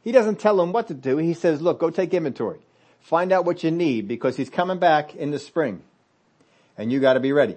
He 0.00 0.12
doesn't 0.12 0.38
tell 0.38 0.60
him 0.60 0.72
what 0.72 0.86
to 0.86 0.94
do. 0.94 1.16
He 1.16 1.34
says, 1.34 1.60
look, 1.60 1.80
go 1.80 1.90
take 1.90 2.14
inventory. 2.14 2.60
Find 3.00 3.32
out 3.32 3.44
what 3.44 3.64
you 3.64 3.72
need 3.72 4.06
because 4.06 4.36
he's 4.36 4.48
coming 4.48 4.78
back 4.78 5.16
in 5.16 5.32
the 5.32 5.40
spring. 5.40 5.82
And 6.78 6.92
you 6.92 7.00
gotta 7.00 7.18
be 7.18 7.32
ready. 7.32 7.56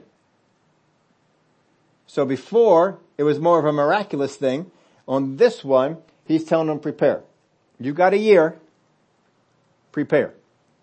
So 2.08 2.26
before, 2.26 2.98
it 3.18 3.24
was 3.24 3.40
more 3.40 3.60
of 3.60 3.66
a 3.66 3.72
miraculous 3.72 4.36
thing. 4.36 4.72
On 5.08 5.38
this 5.38 5.64
one, 5.64 5.98
he's 6.26 6.44
telling 6.44 6.68
them 6.68 6.80
prepare. 6.80 7.22
You 7.80 7.94
got 7.94 8.14
a 8.14 8.18
year, 8.18 8.58
prepare. 9.92 10.34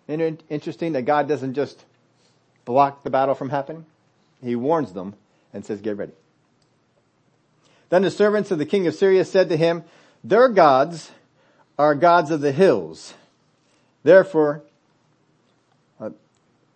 Isn't 0.07 0.43
interesting 0.49 0.93
that 0.93 1.03
God 1.03 1.27
doesn't 1.27 1.53
just 1.53 1.85
block 2.65 3.03
the 3.03 3.09
battle 3.09 3.35
from 3.35 3.49
happening? 3.49 3.85
He 4.43 4.55
warns 4.55 4.93
them 4.93 5.15
and 5.53 5.65
says, 5.65 5.81
get 5.81 5.97
ready. 5.97 6.13
Then 7.89 8.03
the 8.03 8.11
servants 8.11 8.51
of 8.51 8.57
the 8.57 8.65
king 8.65 8.87
of 8.87 8.95
Syria 8.95 9.25
said 9.25 9.49
to 9.49 9.57
him, 9.57 9.83
their 10.23 10.49
gods 10.49 11.11
are 11.77 11.95
gods 11.95 12.31
of 12.31 12.41
the 12.41 12.51
hills. 12.51 13.13
Therefore, 14.03 14.63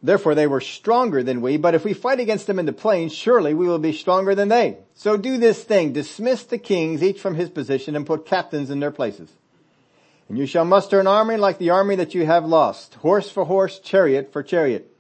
Therefore 0.04 0.36
they 0.36 0.48
were 0.48 0.62
stronger 0.62 1.24
than 1.24 1.42
we, 1.42 1.58
but 1.58 1.74
if 1.74 1.84
we 1.84 1.94
fight 1.94 2.20
against 2.20 2.48
them 2.48 2.60
in 2.60 2.66
the 2.66 2.74
plain, 2.74 3.10
surely 3.10 3.54
we 3.54 3.68
will 3.68 3.80
be 3.80 3.94
stronger 3.94 4.36
than 4.36 4.50
they. 4.50 4.78
So 4.94 5.18
do 5.18 5.38
this 5.38 5.64
thing, 5.64 5.94
dismiss 5.94 6.44
the 6.44 6.58
kings 6.58 7.02
each 7.02 7.20
from 7.20 7.36
his 7.36 7.50
position 7.50 7.96
and 7.96 8.06
put 8.06 8.26
captains 8.26 8.70
in 8.70 8.80
their 8.80 8.92
places. 8.92 9.32
And 10.28 10.38
you 10.38 10.46
shall 10.46 10.66
muster 10.66 11.00
an 11.00 11.08
army 11.08 11.38
like 11.38 11.58
the 11.58 11.70
army 11.70 11.96
that 11.96 12.14
you 12.14 12.26
have 12.26 12.46
lost, 12.46 12.96
horse 12.96 13.30
for 13.30 13.46
horse, 13.46 13.80
chariot 13.80 14.32
for 14.34 14.44
chariot. 14.44 14.92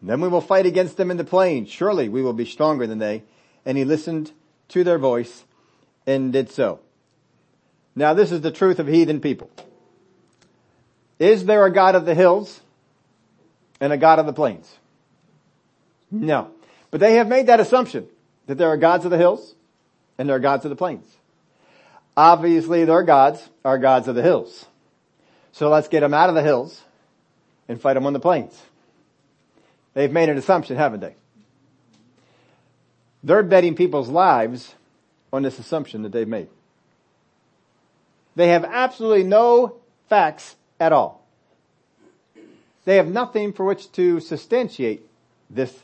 And 0.00 0.10
then 0.10 0.20
we 0.20 0.28
will 0.28 0.40
fight 0.40 0.66
against 0.66 0.96
them 0.96 1.10
in 1.10 1.16
the 1.16 1.24
plain. 1.24 1.66
Surely 1.66 2.08
we 2.08 2.22
will 2.22 2.32
be 2.32 2.44
stronger 2.44 2.86
than 2.86 2.98
they. 2.98 3.22
And 3.64 3.78
he 3.78 3.84
listened 3.84 4.32
to 4.68 4.84
their 4.84 4.98
voice 4.98 5.44
and 6.06 6.32
did 6.32 6.50
so. 6.50 6.80
Now 7.94 8.14
this 8.14 8.32
is 8.32 8.40
the 8.40 8.50
truth 8.50 8.78
of 8.78 8.86
heathen 8.86 9.20
people. 9.20 9.50
Is 11.18 11.44
there 11.44 11.64
a 11.64 11.72
God 11.72 11.94
of 11.94 12.04
the 12.04 12.14
hills? 12.14 12.60
And 13.84 13.92
a 13.92 13.98
God 13.98 14.18
of 14.18 14.24
the 14.24 14.32
plains? 14.32 14.66
No. 16.10 16.50
But 16.90 17.00
they 17.00 17.16
have 17.16 17.28
made 17.28 17.48
that 17.48 17.60
assumption 17.60 18.08
that 18.46 18.56
there 18.56 18.68
are 18.68 18.78
gods 18.78 19.04
of 19.04 19.10
the 19.10 19.18
hills 19.18 19.54
and 20.16 20.26
there 20.26 20.36
are 20.36 20.40
gods 20.40 20.64
of 20.64 20.70
the 20.70 20.76
plains. 20.76 21.04
Obviously 22.16 22.86
their 22.86 23.02
gods 23.02 23.46
are 23.62 23.76
gods 23.76 24.08
of 24.08 24.14
the 24.14 24.22
hills. 24.22 24.64
So 25.52 25.68
let's 25.68 25.88
get 25.88 26.00
them 26.00 26.14
out 26.14 26.30
of 26.30 26.34
the 26.34 26.42
hills 26.42 26.80
and 27.68 27.78
fight 27.78 27.92
them 27.92 28.06
on 28.06 28.14
the 28.14 28.20
plains. 28.20 28.58
They've 29.92 30.10
made 30.10 30.30
an 30.30 30.38
assumption, 30.38 30.76
haven't 30.76 31.00
they? 31.00 31.14
They're 33.22 33.42
betting 33.42 33.74
people's 33.74 34.08
lives 34.08 34.74
on 35.30 35.42
this 35.42 35.58
assumption 35.58 36.02
that 36.04 36.12
they've 36.12 36.26
made. 36.26 36.48
They 38.34 38.48
have 38.48 38.64
absolutely 38.64 39.24
no 39.24 39.76
facts 40.08 40.56
at 40.80 40.92
all. 40.92 41.23
They 42.84 42.96
have 42.96 43.08
nothing 43.08 43.52
for 43.52 43.64
which 43.64 43.90
to 43.92 44.20
substantiate 44.20 45.08
this. 45.48 45.74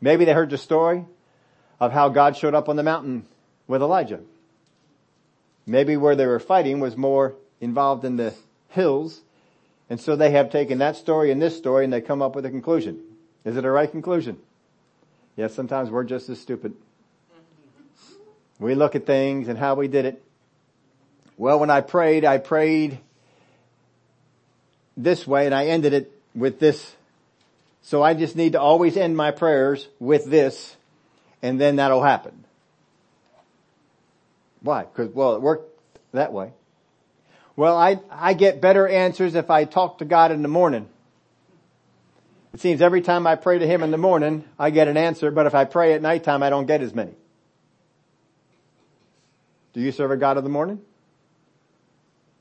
Maybe 0.00 0.24
they 0.24 0.32
heard 0.32 0.50
the 0.50 0.58
story 0.58 1.04
of 1.78 1.92
how 1.92 2.08
God 2.10 2.36
showed 2.36 2.54
up 2.54 2.68
on 2.68 2.76
the 2.76 2.82
mountain 2.82 3.26
with 3.66 3.82
Elijah. 3.82 4.20
Maybe 5.66 5.96
where 5.96 6.16
they 6.16 6.26
were 6.26 6.40
fighting 6.40 6.80
was 6.80 6.96
more 6.96 7.34
involved 7.60 8.04
in 8.04 8.16
the 8.16 8.34
hills. 8.68 9.20
And 9.88 10.00
so 10.00 10.16
they 10.16 10.30
have 10.32 10.50
taken 10.50 10.78
that 10.78 10.96
story 10.96 11.30
and 11.30 11.40
this 11.40 11.56
story 11.56 11.84
and 11.84 11.92
they 11.92 12.00
come 12.00 12.22
up 12.22 12.34
with 12.34 12.44
a 12.44 12.50
conclusion. 12.50 13.00
Is 13.44 13.56
it 13.56 13.64
a 13.64 13.70
right 13.70 13.90
conclusion? 13.90 14.38
Yes, 15.36 15.54
sometimes 15.54 15.90
we're 15.90 16.04
just 16.04 16.28
as 16.28 16.40
stupid. 16.40 16.74
We 18.58 18.74
look 18.74 18.94
at 18.94 19.06
things 19.06 19.48
and 19.48 19.58
how 19.58 19.74
we 19.74 19.88
did 19.88 20.04
it. 20.04 20.22
Well, 21.38 21.58
when 21.58 21.70
I 21.70 21.80
prayed, 21.80 22.26
I 22.26 22.36
prayed 22.36 22.98
this 25.02 25.26
way 25.26 25.46
and 25.46 25.54
I 25.54 25.66
ended 25.66 25.92
it 25.92 26.12
with 26.34 26.58
this. 26.58 26.94
So 27.82 28.02
I 28.02 28.14
just 28.14 28.36
need 28.36 28.52
to 28.52 28.60
always 28.60 28.96
end 28.96 29.16
my 29.16 29.30
prayers 29.30 29.88
with 29.98 30.24
this 30.26 30.76
and 31.42 31.60
then 31.60 31.76
that'll 31.76 32.02
happen. 32.02 32.44
Why? 34.62 34.84
Cause, 34.84 35.08
well, 35.12 35.34
it 35.34 35.42
worked 35.42 35.78
that 36.12 36.32
way. 36.32 36.52
Well, 37.56 37.76
I, 37.76 38.00
I 38.10 38.34
get 38.34 38.60
better 38.60 38.86
answers 38.86 39.34
if 39.34 39.50
I 39.50 39.64
talk 39.64 39.98
to 39.98 40.04
God 40.04 40.32
in 40.32 40.42
the 40.42 40.48
morning. 40.48 40.88
It 42.52 42.60
seems 42.60 42.80
every 42.80 43.00
time 43.00 43.26
I 43.26 43.36
pray 43.36 43.58
to 43.58 43.66
Him 43.66 43.82
in 43.82 43.90
the 43.90 43.98
morning, 43.98 44.44
I 44.58 44.70
get 44.70 44.88
an 44.88 44.96
answer, 44.96 45.30
but 45.30 45.46
if 45.46 45.54
I 45.54 45.64
pray 45.64 45.94
at 45.94 46.02
nighttime, 46.02 46.42
I 46.42 46.50
don't 46.50 46.66
get 46.66 46.80
as 46.80 46.94
many. 46.94 47.12
Do 49.72 49.80
you 49.80 49.92
serve 49.92 50.10
a 50.10 50.16
God 50.16 50.36
of 50.36 50.42
the 50.42 50.50
morning? 50.50 50.80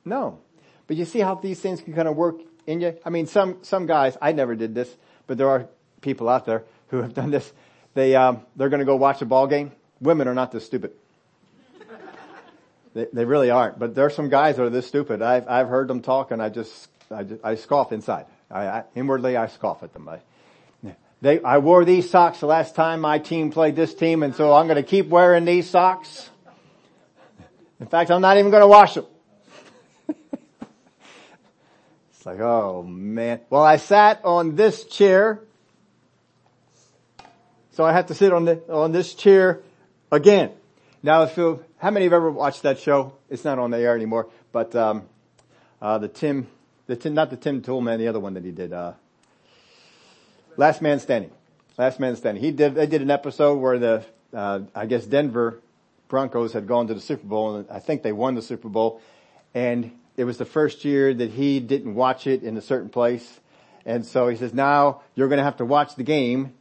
No. 0.04 0.40
But 0.88 0.98
you 0.98 1.06
see 1.06 1.20
how 1.20 1.36
these 1.36 1.60
things 1.60 1.82
can 1.82 1.94
kind 1.94 2.08
of 2.08 2.16
work 2.16 2.38
in 2.70 2.82
you? 2.82 2.96
I 3.04 3.10
mean, 3.10 3.26
some, 3.26 3.58
some 3.64 3.88
guys, 3.88 4.16
I 4.22 4.32
never 4.32 4.56
did 4.56 4.76
this, 4.76 4.96
but 5.26 5.38
there 5.38 5.50
are 5.50 5.68
people 6.02 6.30
out 6.30 6.46
there 6.46 6.64
who 6.90 7.02
have 7.02 7.14
done 7.14 7.32
this. 7.32 7.52
They, 7.96 8.16
um, 8.16 8.44
they're 8.56 8.70
gonna 8.70 8.86
go 8.86 8.96
watch 8.96 9.22
a 9.22 9.26
ball 9.26 9.48
game. 9.48 9.72
Women 10.00 10.28
are 10.28 10.36
not 10.36 10.52
this 10.52 10.66
stupid. 10.66 10.92
they, 12.94 13.08
they 13.12 13.26
really 13.26 13.50
aren't, 13.50 13.80
but 13.80 13.96
there 13.96 14.06
are 14.06 14.12
some 14.12 14.30
guys 14.30 14.58
that 14.58 14.64
are 14.64 14.70
this 14.70 14.88
stupid. 14.88 15.22
I've, 15.22 15.48
I've 15.48 15.68
heard 15.68 15.88
them 15.88 16.02
talk 16.02 16.30
and 16.30 16.42
I 16.42 16.50
just, 16.50 16.90
I, 17.10 17.24
just, 17.24 17.44
I 17.44 17.56
scoff 17.56 17.92
inside. 17.92 18.28
I, 18.52 18.68
I, 18.68 18.84
inwardly 18.96 19.36
I 19.36 19.48
scoff 19.48 19.82
at 19.82 19.92
them. 19.94 20.08
I, 20.08 20.20
they, 21.22 21.42
I 21.42 21.58
wore 21.58 21.84
these 21.84 22.10
socks 22.10 22.40
the 22.40 22.46
last 22.46 22.76
time 22.76 23.02
my 23.02 23.18
team 23.18 23.52
played 23.52 23.76
this 23.76 23.94
team 23.96 24.22
and 24.22 24.36
so 24.36 24.54
I'm 24.54 24.68
gonna 24.68 24.84
keep 24.84 25.08
wearing 25.08 25.44
these 25.44 25.68
socks. 25.68 26.30
In 27.80 27.88
fact, 27.88 28.12
I'm 28.12 28.22
not 28.22 28.38
even 28.38 28.52
gonna 28.52 28.68
wash 28.68 28.94
them. 28.94 29.06
It's 32.20 32.26
like, 32.26 32.42
oh 32.42 32.84
man. 32.84 33.40
Well, 33.50 33.64
I 33.64 33.78
sat 33.78 34.26
on 34.26 34.58
this 34.58 34.84
chair. 34.84 35.40
So 37.72 37.86
I 37.86 37.94
have 37.94 38.08
to 38.08 38.14
sit 38.14 38.34
on 38.34 38.44
the, 38.44 38.62
on 38.70 38.92
this 38.92 39.14
chair 39.14 39.62
again. 40.12 40.52
Now 41.02 41.24
if 41.24 41.38
you, 41.38 41.64
how 41.78 41.92
many 41.92 42.08
have 42.08 42.12
ever 42.12 42.30
watched 42.30 42.64
that 42.64 42.78
show? 42.78 43.14
It's 43.30 43.46
not 43.46 43.58
on 43.58 43.72
the 43.72 43.78
air 43.78 43.96
anymore, 43.96 44.28
but, 44.52 44.76
um, 44.76 45.04
uh, 45.82 45.98
the 45.98 46.10
Tim, 46.10 46.48
the 46.88 46.98
Tim, 46.98 47.14
not 47.14 47.30
the 47.30 47.38
Tim 47.38 47.62
Toolman, 47.62 48.00
the 48.00 48.10
other 48.10 48.20
one 48.20 48.34
that 48.34 48.44
he 48.44 48.52
did, 48.52 48.74
uh, 48.74 48.96
Last 50.58 50.82
Man 50.82 51.00
Standing. 51.00 51.32
Last 51.78 52.02
Man 52.02 52.18
Standing. 52.18 52.44
He 52.44 52.52
did, 52.52 52.76
they 52.76 52.88
did 52.88 53.02
an 53.02 53.12
episode 53.12 53.60
where 53.60 53.80
the, 53.80 54.06
uh, 54.34 54.60
I 54.76 54.88
guess 54.88 55.06
Denver 55.06 55.62
Broncos 56.10 56.52
had 56.52 56.68
gone 56.68 56.88
to 56.88 56.94
the 56.94 57.00
Super 57.00 57.26
Bowl 57.26 57.56
and 57.56 57.70
I 57.72 57.80
think 57.80 58.04
they 58.04 58.12
won 58.12 58.36
the 58.36 58.42
Super 58.42 58.68
Bowl 58.68 59.00
and 59.54 59.94
it 60.20 60.26
was 60.26 60.38
the 60.38 60.46
first 60.46 60.84
year 60.84 61.14
that 61.14 61.32
he 61.32 61.62
didn't 61.62 61.96
watch 61.96 62.28
it 62.28 62.44
in 62.44 62.58
a 62.58 62.62
certain 62.62 62.90
place. 62.90 63.40
And 63.86 64.06
so 64.06 64.28
he 64.28 64.36
says, 64.36 64.54
now 64.54 65.02
you're 65.16 65.30
going 65.30 65.38
to 65.38 65.46
have 65.46 65.58
to 65.58 65.66
watch 65.66 65.96
the 65.96 66.04
game 66.04 66.54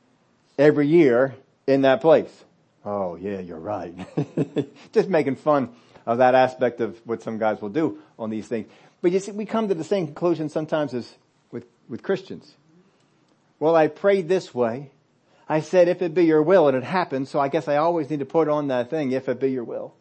every 0.56 0.86
year 0.86 1.34
in 1.66 1.82
that 1.82 2.00
place. 2.00 2.30
Oh 2.84 3.16
yeah, 3.16 3.40
you're 3.40 3.58
right. 3.58 3.92
Just 4.92 5.08
making 5.08 5.34
fun 5.34 5.70
of 6.06 6.18
that 6.18 6.36
aspect 6.36 6.80
of 6.80 7.04
what 7.04 7.20
some 7.24 7.38
guys 7.38 7.60
will 7.60 7.68
do 7.68 7.98
on 8.16 8.30
these 8.30 8.46
things. 8.46 8.68
But 9.02 9.10
you 9.10 9.18
see, 9.18 9.32
we 9.32 9.44
come 9.44 9.66
to 9.66 9.74
the 9.74 9.82
same 9.82 10.06
conclusion 10.06 10.48
sometimes 10.50 10.94
as 10.94 11.12
with, 11.50 11.64
with 11.88 12.04
Christians. 12.04 12.54
Well, 13.58 13.74
I 13.74 13.88
prayed 13.88 14.28
this 14.28 14.54
way. 14.54 14.92
I 15.48 15.62
said, 15.62 15.88
if 15.88 16.00
it 16.00 16.14
be 16.14 16.26
your 16.26 16.42
will, 16.42 16.68
and 16.68 16.76
it 16.76 16.84
happened, 16.84 17.26
so 17.26 17.40
I 17.40 17.48
guess 17.48 17.66
I 17.66 17.78
always 17.78 18.08
need 18.08 18.20
to 18.20 18.24
put 18.26 18.48
on 18.48 18.68
that 18.68 18.88
thing, 18.88 19.10
if 19.10 19.28
it 19.28 19.40
be 19.40 19.50
your 19.50 19.64
will. 19.64 19.94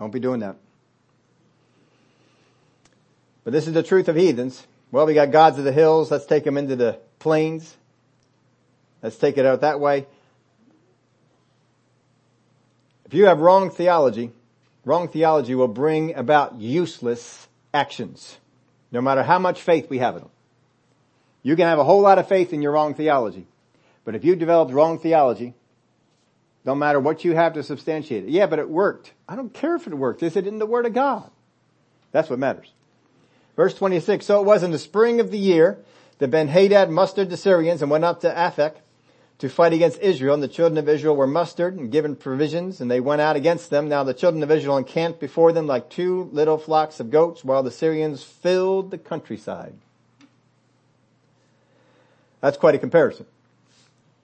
Don't 0.00 0.10
be 0.10 0.18
doing 0.18 0.40
that. 0.40 0.56
But 3.44 3.52
this 3.52 3.66
is 3.68 3.74
the 3.74 3.82
truth 3.82 4.08
of 4.08 4.16
heathens. 4.16 4.66
Well, 4.90 5.04
we 5.06 5.12
got 5.12 5.30
gods 5.30 5.58
of 5.58 5.64
the 5.64 5.72
hills. 5.72 6.10
Let's 6.10 6.24
take 6.24 6.42
them 6.42 6.56
into 6.56 6.74
the 6.74 6.98
plains. 7.18 7.76
Let's 9.02 9.16
take 9.16 9.36
it 9.36 9.44
out 9.44 9.60
that 9.60 9.78
way. 9.78 10.06
If 13.04 13.12
you 13.12 13.26
have 13.26 13.40
wrong 13.40 13.70
theology, 13.70 14.32
wrong 14.86 15.08
theology 15.08 15.54
will 15.54 15.68
bring 15.68 16.14
about 16.14 16.58
useless 16.58 17.48
actions, 17.74 18.38
no 18.90 19.02
matter 19.02 19.22
how 19.22 19.38
much 19.38 19.60
faith 19.60 19.90
we 19.90 19.98
have 19.98 20.16
in 20.16 20.22
them. 20.22 20.30
You 21.42 21.56
can 21.56 21.66
have 21.66 21.78
a 21.78 21.84
whole 21.84 22.00
lot 22.00 22.18
of 22.18 22.26
faith 22.26 22.52
in 22.52 22.62
your 22.62 22.72
wrong 22.72 22.94
theology, 22.94 23.46
but 24.04 24.14
if 24.14 24.24
you 24.24 24.34
developed 24.34 24.72
wrong 24.72 24.98
theology, 24.98 25.54
don't 26.64 26.78
matter 26.78 27.00
what 27.00 27.24
you 27.24 27.34
have 27.34 27.54
to 27.54 27.62
substantiate 27.62 28.24
it. 28.24 28.30
Yeah, 28.30 28.46
but 28.46 28.58
it 28.58 28.68
worked. 28.68 29.12
I 29.28 29.36
don't 29.36 29.52
care 29.52 29.76
if 29.76 29.86
it 29.86 29.94
worked. 29.94 30.22
Is 30.22 30.36
it 30.36 30.46
in 30.46 30.58
the 30.58 30.66
Word 30.66 30.86
of 30.86 30.92
God? 30.92 31.30
That's 32.12 32.28
what 32.28 32.38
matters. 32.38 32.72
Verse 33.56 33.74
26, 33.74 34.24
so 34.24 34.40
it 34.40 34.44
was 34.44 34.62
in 34.62 34.70
the 34.70 34.78
spring 34.78 35.20
of 35.20 35.30
the 35.30 35.38
year 35.38 35.78
that 36.18 36.30
Ben-Hadad 36.30 36.90
mustered 36.90 37.30
the 37.30 37.36
Syrians 37.36 37.82
and 37.82 37.90
went 37.90 38.04
up 38.04 38.20
to 38.20 38.30
Aphek 38.30 38.76
to 39.38 39.48
fight 39.48 39.72
against 39.72 39.98
Israel. 40.00 40.34
And 40.34 40.42
the 40.42 40.48
children 40.48 40.78
of 40.78 40.88
Israel 40.88 41.16
were 41.16 41.26
mustered 41.26 41.76
and 41.76 41.90
given 41.90 42.14
provisions 42.14 42.80
and 42.80 42.90
they 42.90 43.00
went 43.00 43.22
out 43.22 43.36
against 43.36 43.70
them. 43.70 43.88
Now 43.88 44.04
the 44.04 44.14
children 44.14 44.42
of 44.42 44.50
Israel 44.50 44.76
encamped 44.76 45.18
before 45.18 45.52
them 45.52 45.66
like 45.66 45.88
two 45.88 46.28
little 46.32 46.58
flocks 46.58 47.00
of 47.00 47.10
goats 47.10 47.42
while 47.42 47.62
the 47.62 47.70
Syrians 47.70 48.22
filled 48.22 48.90
the 48.90 48.98
countryside. 48.98 49.74
That's 52.40 52.58
quite 52.58 52.74
a 52.74 52.78
comparison. 52.78 53.26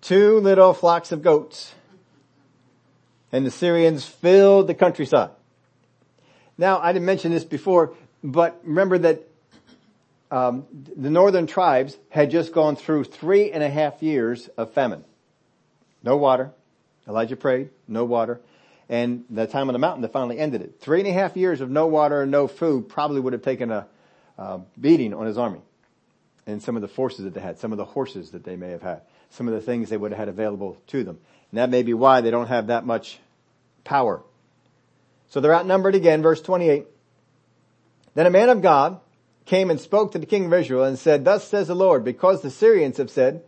Two 0.03 0.39
little 0.41 0.75
flocks 0.75 1.13
of 1.13 1.23
goats 1.23 1.75
and 3.37 3.45
the 3.45 3.51
Syrians 3.51 4.07
filled 4.07 4.67
the 4.67 4.73
countryside. 4.73 5.29
Now, 6.57 6.79
I 6.79 6.95
didn't 6.95 7.05
mention 7.05 7.33
this 7.33 7.45
before, 7.45 7.93
but 8.25 8.59
remember 8.65 8.97
that 8.97 9.29
um, 10.31 10.65
the 10.73 11.11
northern 11.11 11.47
tribes 11.47 11.99
had 12.09 12.31
just 12.31 12.55
gone 12.55 12.77
through 12.77 13.05
three 13.05 13.53
and 13.53 13.63
a 13.63 13.69
half 13.69 14.03
years 14.03 14.49
of 14.57 14.73
famine. 14.73 15.05
No 16.03 16.17
water. 16.17 16.51
Elijah 17.07 17.37
prayed, 17.37 17.69
no 17.87 18.07
water. 18.07 18.41
And 18.89 19.27
the 19.29 19.47
time 19.47 19.69
on 19.69 19.75
the 19.75 19.79
mountain 19.79 20.01
that 20.01 20.15
finally 20.15 20.39
ended 20.39 20.63
it. 20.63 20.81
Three 20.81 21.01
and 21.01 21.09
a 21.09 21.13
half 21.13 21.37
years 21.37 21.61
of 21.61 21.69
no 21.69 21.89
water 21.89 22.23
and 22.23 22.31
no 22.31 22.49
food 22.49 22.89
probably 22.89 23.21
would 23.21 23.35
have 23.35 23.43
taken 23.43 23.71
a, 23.71 23.87
a 24.39 24.61
beating 24.81 25.13
on 25.13 25.27
his 25.27 25.37
army. 25.37 25.61
And 26.47 26.63
some 26.63 26.75
of 26.75 26.81
the 26.81 26.89
forces 26.89 27.25
that 27.25 27.35
they 27.35 27.41
had, 27.43 27.59
some 27.59 27.71
of 27.71 27.77
the 27.77 27.85
horses 27.85 28.31
that 28.31 28.45
they 28.45 28.57
may 28.57 28.71
have 28.71 28.83
had, 28.83 29.03
some 29.29 29.47
of 29.47 29.53
the 29.53 29.61
things 29.61 29.91
they 29.91 29.99
would 29.99 30.13
have 30.13 30.19
had 30.21 30.29
available 30.29 30.79
to 30.87 31.05
them. 31.05 31.19
And 31.51 31.59
that 31.59 31.69
may 31.69 31.83
be 31.83 31.93
why 31.93 32.23
they 32.23 32.31
don't 32.31 32.49
have 32.49 32.69
that 32.69 32.87
much 32.87 33.19
power. 33.87 34.23
So 35.29 35.41
they're 35.41 35.55
outnumbered 35.55 35.95
again, 35.95 36.21
verse 36.21 36.43
28. 36.43 36.87
Then 38.15 38.27
a 38.27 38.31
man 38.31 38.51
of 38.51 38.61
God 38.61 39.01
came 39.47 39.71
and 39.71 39.81
spoke 39.81 40.13
to 40.13 40.19
the 40.19 40.27
king 40.27 40.45
of 40.45 40.53
Israel 40.53 40.85
and 40.85 40.99
said, 40.99 41.25
Thus 41.25 41.49
says 41.49 41.69
the 41.69 41.75
Lord, 41.75 42.05
because 42.05 42.43
the 42.43 42.51
Syrians 42.51 42.99
have 42.99 43.11
said, 43.11 43.43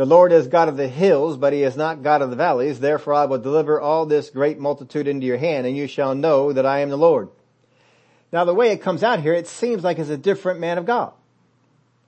the 0.00 0.06
Lord 0.06 0.32
is 0.32 0.48
God 0.48 0.70
of 0.70 0.78
the 0.78 0.88
hills, 0.88 1.36
but 1.36 1.52
he 1.52 1.62
is 1.62 1.76
not 1.76 2.02
God 2.02 2.22
of 2.22 2.30
the 2.30 2.36
valleys. 2.36 2.80
Therefore 2.80 3.12
I 3.12 3.26
will 3.26 3.38
deliver 3.38 3.78
all 3.78 4.06
this 4.06 4.30
great 4.30 4.58
multitude 4.58 5.06
into 5.06 5.26
your 5.26 5.36
hand 5.36 5.66
and 5.66 5.76
you 5.76 5.86
shall 5.86 6.14
know 6.14 6.54
that 6.54 6.64
I 6.64 6.78
am 6.78 6.88
the 6.88 6.96
Lord. 6.96 7.28
Now 8.32 8.46
the 8.46 8.54
way 8.54 8.70
it 8.70 8.80
comes 8.80 9.02
out 9.02 9.20
here, 9.20 9.34
it 9.34 9.46
seems 9.46 9.84
like 9.84 9.98
it's 9.98 10.08
a 10.08 10.16
different 10.16 10.58
man 10.58 10.78
of 10.78 10.86
God. 10.86 11.12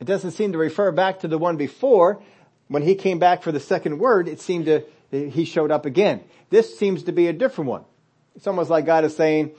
It 0.00 0.06
doesn't 0.06 0.30
seem 0.30 0.52
to 0.52 0.58
refer 0.58 0.90
back 0.90 1.20
to 1.20 1.28
the 1.28 1.36
one 1.36 1.58
before. 1.58 2.22
When 2.68 2.82
he 2.82 2.94
came 2.94 3.18
back 3.18 3.42
for 3.42 3.52
the 3.52 3.60
second 3.60 3.98
word, 3.98 4.26
it 4.26 4.40
seemed 4.40 4.64
to, 4.64 4.84
he 5.12 5.44
showed 5.44 5.70
up 5.70 5.86
again. 5.86 6.24
This 6.50 6.78
seems 6.78 7.04
to 7.04 7.12
be 7.12 7.28
a 7.28 7.32
different 7.32 7.70
one. 7.70 7.84
It's 8.34 8.46
almost 8.46 8.70
like 8.70 8.86
God 8.86 9.04
is 9.04 9.14
saying, 9.14 9.52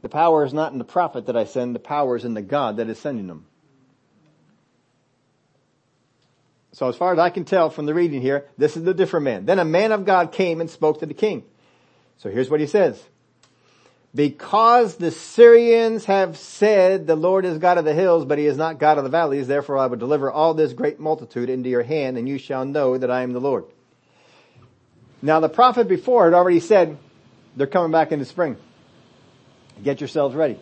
the 0.00 0.08
power 0.08 0.44
is 0.44 0.54
not 0.54 0.72
in 0.72 0.78
the 0.78 0.84
prophet 0.84 1.26
that 1.26 1.36
I 1.36 1.44
send, 1.44 1.74
the 1.74 1.80
power 1.80 2.16
is 2.16 2.24
in 2.24 2.34
the 2.34 2.42
God 2.42 2.76
that 2.76 2.88
is 2.88 2.98
sending 2.98 3.26
them. 3.26 3.46
So 6.72 6.88
as 6.88 6.96
far 6.96 7.12
as 7.12 7.18
I 7.18 7.30
can 7.30 7.44
tell 7.44 7.70
from 7.70 7.86
the 7.86 7.94
reading 7.94 8.20
here, 8.20 8.46
this 8.58 8.76
is 8.76 8.84
the 8.84 8.94
different 8.94 9.24
man. 9.24 9.46
Then 9.46 9.58
a 9.58 9.64
man 9.64 9.92
of 9.92 10.04
God 10.04 10.30
came 10.30 10.60
and 10.60 10.70
spoke 10.70 11.00
to 11.00 11.06
the 11.06 11.14
king. 11.14 11.42
So 12.18 12.30
here's 12.30 12.50
what 12.50 12.60
he 12.60 12.66
says. 12.66 13.02
Because 14.14 14.96
the 14.96 15.10
Syrians 15.10 16.04
have 16.04 16.36
said 16.36 17.06
the 17.06 17.16
Lord 17.16 17.44
is 17.44 17.58
God 17.58 17.78
of 17.78 17.84
the 17.84 17.94
hills, 17.94 18.24
but 18.24 18.38
he 18.38 18.46
is 18.46 18.56
not 18.56 18.78
God 18.78 18.98
of 18.98 19.04
the 19.04 19.10
valleys, 19.10 19.46
therefore 19.46 19.78
I 19.78 19.86
will 19.86 19.96
deliver 19.96 20.30
all 20.30 20.54
this 20.54 20.72
great 20.72 21.00
multitude 21.00 21.50
into 21.50 21.68
your 21.68 21.82
hand 21.82 22.16
and 22.18 22.28
you 22.28 22.38
shall 22.38 22.64
know 22.64 22.96
that 22.96 23.10
I 23.10 23.22
am 23.22 23.32
the 23.32 23.40
Lord. 23.40 23.64
Now 25.22 25.40
the 25.40 25.48
prophet 25.48 25.88
before 25.88 26.24
had 26.24 26.34
already 26.34 26.60
said 26.60 26.98
they're 27.56 27.66
coming 27.66 27.92
back 27.92 28.12
in 28.12 28.18
the 28.18 28.24
spring. 28.24 28.56
Get 29.82 30.00
yourselves 30.00 30.34
ready. 30.34 30.58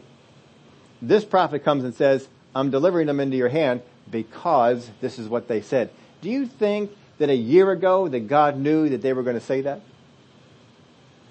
This 1.03 1.25
prophet 1.25 1.65
comes 1.65 1.85
and 1.85 1.95
says, 1.95 2.27
I'm 2.55 2.71
delivering 2.71 3.07
them 3.07 3.21
into 3.21 3.37
your 3.37 3.49
hand 3.49 3.83
because 4.11 4.89
this 5.01 5.19
is 5.19 5.29
what 5.29 5.49
they 5.49 5.61
said. 5.61 5.91
Do 6.21 6.31
you 6.31 6.47
think 6.47 6.91
that 7.19 7.31
a 7.31 7.35
year 7.35 7.71
ago 7.71 8.09
that 8.09 8.29
God 8.29 8.59
knew 8.59 8.89
that 8.89 9.03
they 9.03 9.13
were 9.13 9.23
going 9.23 9.39
to 9.39 9.45
say 9.45 9.63
that? 9.63 9.81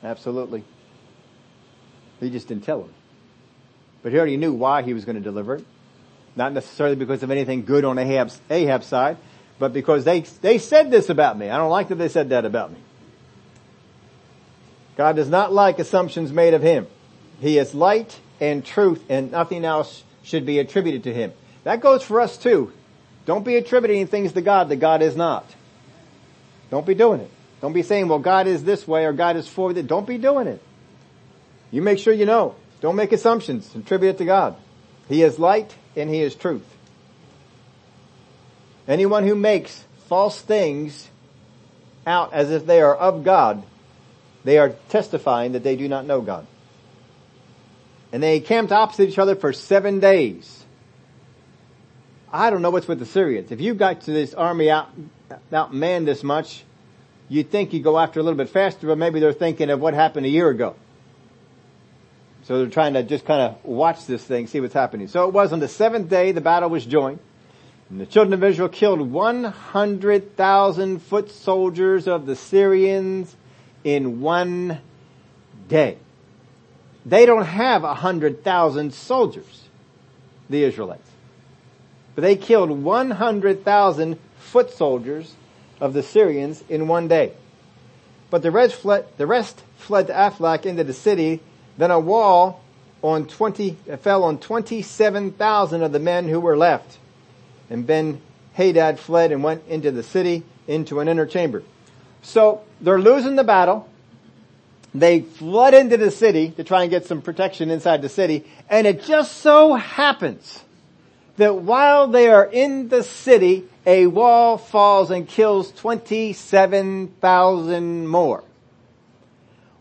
Absolutely. 0.03 0.63
He 2.19 2.29
just 2.29 2.47
didn't 2.47 2.63
tell 2.63 2.81
them. 2.81 2.93
But 4.01 4.11
he 4.11 4.17
already 4.17 4.37
knew 4.37 4.53
why 4.53 4.81
he 4.83 4.93
was 4.93 5.05
going 5.05 5.15
to 5.15 5.21
deliver 5.21 5.55
it. 5.55 5.65
Not 6.35 6.51
necessarily 6.53 6.95
because 6.95 7.23
of 7.23 7.31
anything 7.31 7.63
good 7.63 7.85
on 7.85 7.97
Ahab's, 7.97 8.39
Ahab's 8.49 8.87
side, 8.87 9.17
but 9.59 9.71
because 9.71 10.03
they, 10.03 10.21
they 10.41 10.57
said 10.57 10.91
this 10.91 11.09
about 11.09 11.37
me. 11.37 11.49
I 11.49 11.57
don't 11.57 11.69
like 11.69 11.89
that 11.89 11.95
they 11.95 12.09
said 12.09 12.29
that 12.29 12.43
about 12.43 12.71
me. 12.71 12.79
God 14.95 15.15
does 15.15 15.29
not 15.29 15.53
like 15.53 15.79
assumptions 15.79 16.31
made 16.31 16.53
of 16.53 16.61
him. 16.61 16.87
He 17.39 17.57
is 17.57 17.73
light 17.73 18.19
and 18.39 18.65
truth 18.65 19.03
and 19.09 19.31
nothing 19.31 19.65
else 19.65 20.03
should 20.23 20.45
be 20.45 20.59
attributed 20.59 21.03
to 21.03 21.13
him. 21.13 21.33
That 21.63 21.81
goes 21.81 22.03
for 22.03 22.21
us 22.21 22.37
too. 22.37 22.71
Don't 23.25 23.45
be 23.45 23.55
attributing 23.55 24.07
things 24.07 24.33
to 24.33 24.41
God 24.41 24.69
that 24.69 24.77
God 24.77 25.01
is 25.01 25.15
not. 25.15 25.45
Don't 26.69 26.85
be 26.85 26.93
doing 26.93 27.21
it. 27.21 27.31
Don't 27.61 27.73
be 27.73 27.83
saying, 27.83 28.07
well, 28.07 28.19
God 28.19 28.47
is 28.47 28.63
this 28.63 28.87
way 28.87 29.05
or 29.05 29.13
God 29.13 29.37
is 29.37 29.47
for 29.47 29.71
that. 29.73 29.87
Don't 29.87 30.07
be 30.07 30.17
doing 30.17 30.47
it. 30.47 30.61
You 31.71 31.81
make 31.81 31.99
sure 31.99 32.13
you 32.13 32.25
know. 32.25 32.55
Don't 32.81 32.95
make 32.95 33.13
assumptions. 33.13 33.73
Attribute 33.75 34.15
it 34.15 34.17
to 34.17 34.25
God. 34.25 34.57
He 35.07 35.23
is 35.23 35.39
light 35.39 35.73
and 35.95 36.09
He 36.09 36.21
is 36.21 36.35
truth. 36.35 36.65
Anyone 38.87 39.25
who 39.25 39.35
makes 39.35 39.83
false 40.07 40.41
things 40.41 41.09
out 42.05 42.33
as 42.33 42.51
if 42.51 42.65
they 42.65 42.81
are 42.81 42.95
of 42.95 43.23
God, 43.23 43.63
they 44.43 44.57
are 44.57 44.69
testifying 44.89 45.53
that 45.53 45.63
they 45.63 45.75
do 45.75 45.87
not 45.87 46.05
know 46.05 46.21
God. 46.21 46.45
And 48.11 48.21
they 48.21 48.39
camped 48.39 48.71
opposite 48.71 49.09
each 49.09 49.17
other 49.17 49.35
for 49.35 49.53
seven 49.53 49.99
days. 49.99 50.63
I 52.31 52.49
don't 52.49 52.61
know 52.61 52.69
what's 52.69 52.87
with 52.87 52.99
the 52.99 53.05
Syrians. 53.05 53.51
If 53.51 53.61
you 53.61 53.73
got 53.73 54.01
to 54.01 54.11
this 54.11 54.33
army 54.33 54.69
out, 54.69 54.89
outmanned 55.51 56.05
this 56.05 56.23
much, 56.23 56.63
you'd 57.29 57.49
think 57.49 57.73
you'd 57.73 57.83
go 57.83 57.97
after 57.97 58.19
a 58.19 58.23
little 58.23 58.37
bit 58.37 58.49
faster, 58.49 58.87
but 58.87 58.97
maybe 58.97 59.19
they're 59.19 59.33
thinking 59.33 59.69
of 59.69 59.79
what 59.79 59.93
happened 59.93 60.25
a 60.25 60.29
year 60.29 60.49
ago. 60.49 60.75
So 62.43 62.57
they're 62.57 62.67
trying 62.67 62.93
to 62.93 63.03
just 63.03 63.25
kind 63.25 63.41
of 63.41 63.63
watch 63.63 64.05
this 64.05 64.23
thing, 64.23 64.47
see 64.47 64.59
what's 64.59 64.73
happening. 64.73 65.07
So 65.07 65.27
it 65.27 65.33
was 65.33 65.53
on 65.53 65.59
the 65.59 65.67
seventh 65.67 66.09
day 66.09 66.33
the 66.33 66.41
battle 66.41 66.69
was 66.69 66.85
joined. 66.85 67.19
And 67.89 68.01
the 68.01 68.05
children 68.05 68.33
of 68.33 68.43
Israel 68.43 68.69
killed 68.69 68.99
100,000 68.99 71.01
foot 71.01 71.31
soldiers 71.31 72.07
of 72.07 72.25
the 72.25 72.35
Syrians 72.35 73.33
in 73.83 74.21
one 74.21 74.79
day. 75.67 75.97
They 77.05 77.25
don't 77.25 77.45
have 77.45 77.83
a 77.83 77.87
100,000 77.87 78.93
soldiers, 78.93 79.63
the 80.49 80.63
Israelites. 80.63 81.09
But 82.15 82.21
they 82.21 82.35
killed 82.35 82.69
100,000 82.69 84.19
foot 84.37 84.71
soldiers 84.71 85.35
of 85.81 85.93
the 85.93 86.03
Syrians 86.03 86.63
in 86.69 86.87
one 86.87 87.07
day. 87.07 87.33
But 88.29 88.41
the 88.41 88.51
rest 88.51 88.75
fled, 88.75 89.05
the 89.17 89.27
rest 89.27 89.61
fled 89.77 90.07
to 90.07 90.13
Aphek 90.13 90.65
into 90.65 90.83
the 90.83 90.93
city. 90.93 91.41
Then 91.77 91.91
a 91.91 91.99
wall 91.99 92.61
on 93.01 93.27
20, 93.27 93.77
fell 93.99 94.23
on 94.23 94.37
27,000 94.37 95.83
of 95.83 95.91
the 95.91 95.99
men 95.99 96.29
who 96.29 96.39
were 96.39 96.55
left. 96.55 96.97
And 97.69 97.85
Ben 97.85 98.21
Hadad 98.53 98.99
fled 98.99 99.31
and 99.31 99.43
went 99.43 99.67
into 99.67 99.91
the 99.91 100.03
city 100.03 100.43
into 100.67 100.99
an 100.99 101.07
inner 101.07 101.25
chamber. 101.25 101.63
So 102.23 102.63
they're 102.81 102.99
losing 102.99 103.35
the 103.35 103.43
battle. 103.43 103.87
They 104.95 105.21
flood 105.21 105.75
into 105.75 105.97
the 105.97 106.11
city 106.11 106.51
to 106.51 106.63
try 106.63 106.83
and 106.83 106.89
get 106.89 107.05
some 107.05 107.21
protection 107.21 107.69
inside 107.69 108.01
the 108.01 108.07
city. 108.09 108.45
And 108.69 108.87
it 108.87 109.03
just 109.03 109.37
so 109.37 109.75
happens 109.75 110.63
that 111.37 111.55
while 111.55 112.07
they 112.07 112.29
are 112.29 112.45
in 112.45 112.89
the 112.89 113.01
city, 113.03 113.65
a 113.85 114.07
wall 114.07 114.57
falls 114.57 115.11
and 115.11 115.27
kills 115.27 115.71
27,000 115.73 118.07
more. 118.07 118.43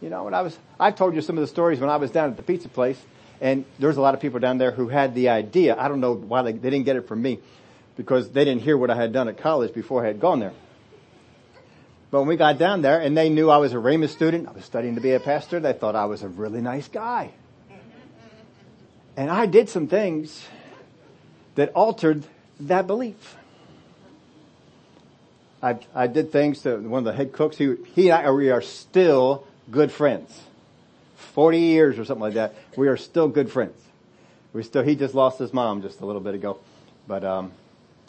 You 0.03 0.11
know, 0.11 0.25
when 0.25 0.35
I 0.35 0.43
was, 0.43 0.59
I've 0.81 0.97
told 0.97 1.15
you 1.15 1.23
some 1.23 1.39
of 1.39 1.43
the 1.43 1.47
stories 1.47 1.79
when 1.79 1.89
I 1.89 1.97
was 1.97 2.11
down 2.11 2.29
at 2.29 2.37
the 2.37 2.43
pizza 2.43 2.69
place 2.69 3.01
and 3.41 3.65
there 3.79 3.87
was 3.87 3.97
a 3.97 4.01
lot 4.01 4.15
of 4.15 4.21
people 4.21 4.41
down 4.41 4.59
there 4.59 4.73
who 4.73 4.89
had 4.89 5.15
the 5.15 5.29
idea. 5.29 5.77
I 5.79 5.87
don't 5.87 6.01
know 6.01 6.13
why 6.13 6.43
they, 6.43 6.53
they 6.53 6.71
didn't 6.71 6.85
get 6.85 6.97
it 6.97 7.07
from 7.07 7.23
me 7.23 7.39
because 7.97 8.31
they 8.31 8.45
didn't 8.45 8.63
hear 8.63 8.77
what 8.77 8.91
I 8.91 8.97
had 8.97 9.13
done 9.13 9.29
at 9.29 9.39
college 9.39 9.73
before 9.73 10.05
I 10.05 10.09
had 10.09 10.21
gone 10.21 10.41
there. 10.41 10.53
But 12.11 12.19
when 12.19 12.29
we 12.29 12.37
got 12.37 12.59
down 12.59 12.83
there 12.83 13.01
and 13.01 13.17
they 13.17 13.31
knew 13.31 13.49
I 13.49 13.59
was 13.59 13.73
a 13.73 13.77
Rhema 13.77 14.09
student, 14.09 14.49
I 14.49 14.53
was 14.53 14.65
studying 14.65 14.97
to 14.97 15.01
be 15.01 15.13
a 15.13 15.21
pastor, 15.21 15.61
they 15.61 15.73
thought 15.73 15.95
I 15.95 16.07
was 16.07 16.23
a 16.23 16.29
really 16.29 16.61
nice 16.61 16.89
guy. 16.89 17.31
And 19.17 19.31
I 19.31 19.47
did 19.47 19.69
some 19.69 19.87
things 19.87 20.47
that 21.55 21.71
altered 21.75 22.25
that 22.61 22.87
belief. 22.87 23.37
I, 25.63 25.79
I 25.95 26.09
did 26.09 26.33
things 26.33 26.63
to 26.63 26.77
one 26.79 26.99
of 26.99 27.05
the 27.05 27.13
head 27.13 27.33
cooks. 27.33 27.57
He, 27.57 27.77
he 27.95 28.11
and 28.11 28.27
I, 28.27 28.31
we 28.33 28.51
are 28.51 28.63
still 28.63 29.47
good 29.73 29.91
friends. 29.91 30.41
40 31.17 31.59
years 31.59 31.99
or 31.99 32.05
something 32.05 32.23
like 32.23 32.35
that. 32.35 32.55
We 32.77 32.89
are 32.89 32.97
still 32.97 33.27
good 33.27 33.51
friends. 33.51 33.81
We 34.53 34.63
still, 34.63 34.83
he 34.83 34.95
just 34.95 35.15
lost 35.15 35.39
his 35.39 35.53
mom 35.53 35.83
just 35.83 36.01
a 36.01 36.07
little 36.07 36.21
bit 36.21 36.35
ago. 36.35 36.59
But, 37.09 37.25
um, 37.25 37.53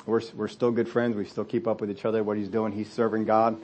we're, 0.05 0.21
we're 0.35 0.49
still 0.49 0.71
good 0.71 0.89
friends. 0.89 1.15
We 1.15 1.25
still 1.25 1.45
keep 1.45 1.67
up 1.67 1.79
with 1.79 1.89
each 1.89 2.03
other. 2.03 2.23
What 2.23 2.37
he's 2.37 2.49
doing, 2.49 2.73
he's 2.73 2.91
serving 2.91 3.23
God, 3.25 3.57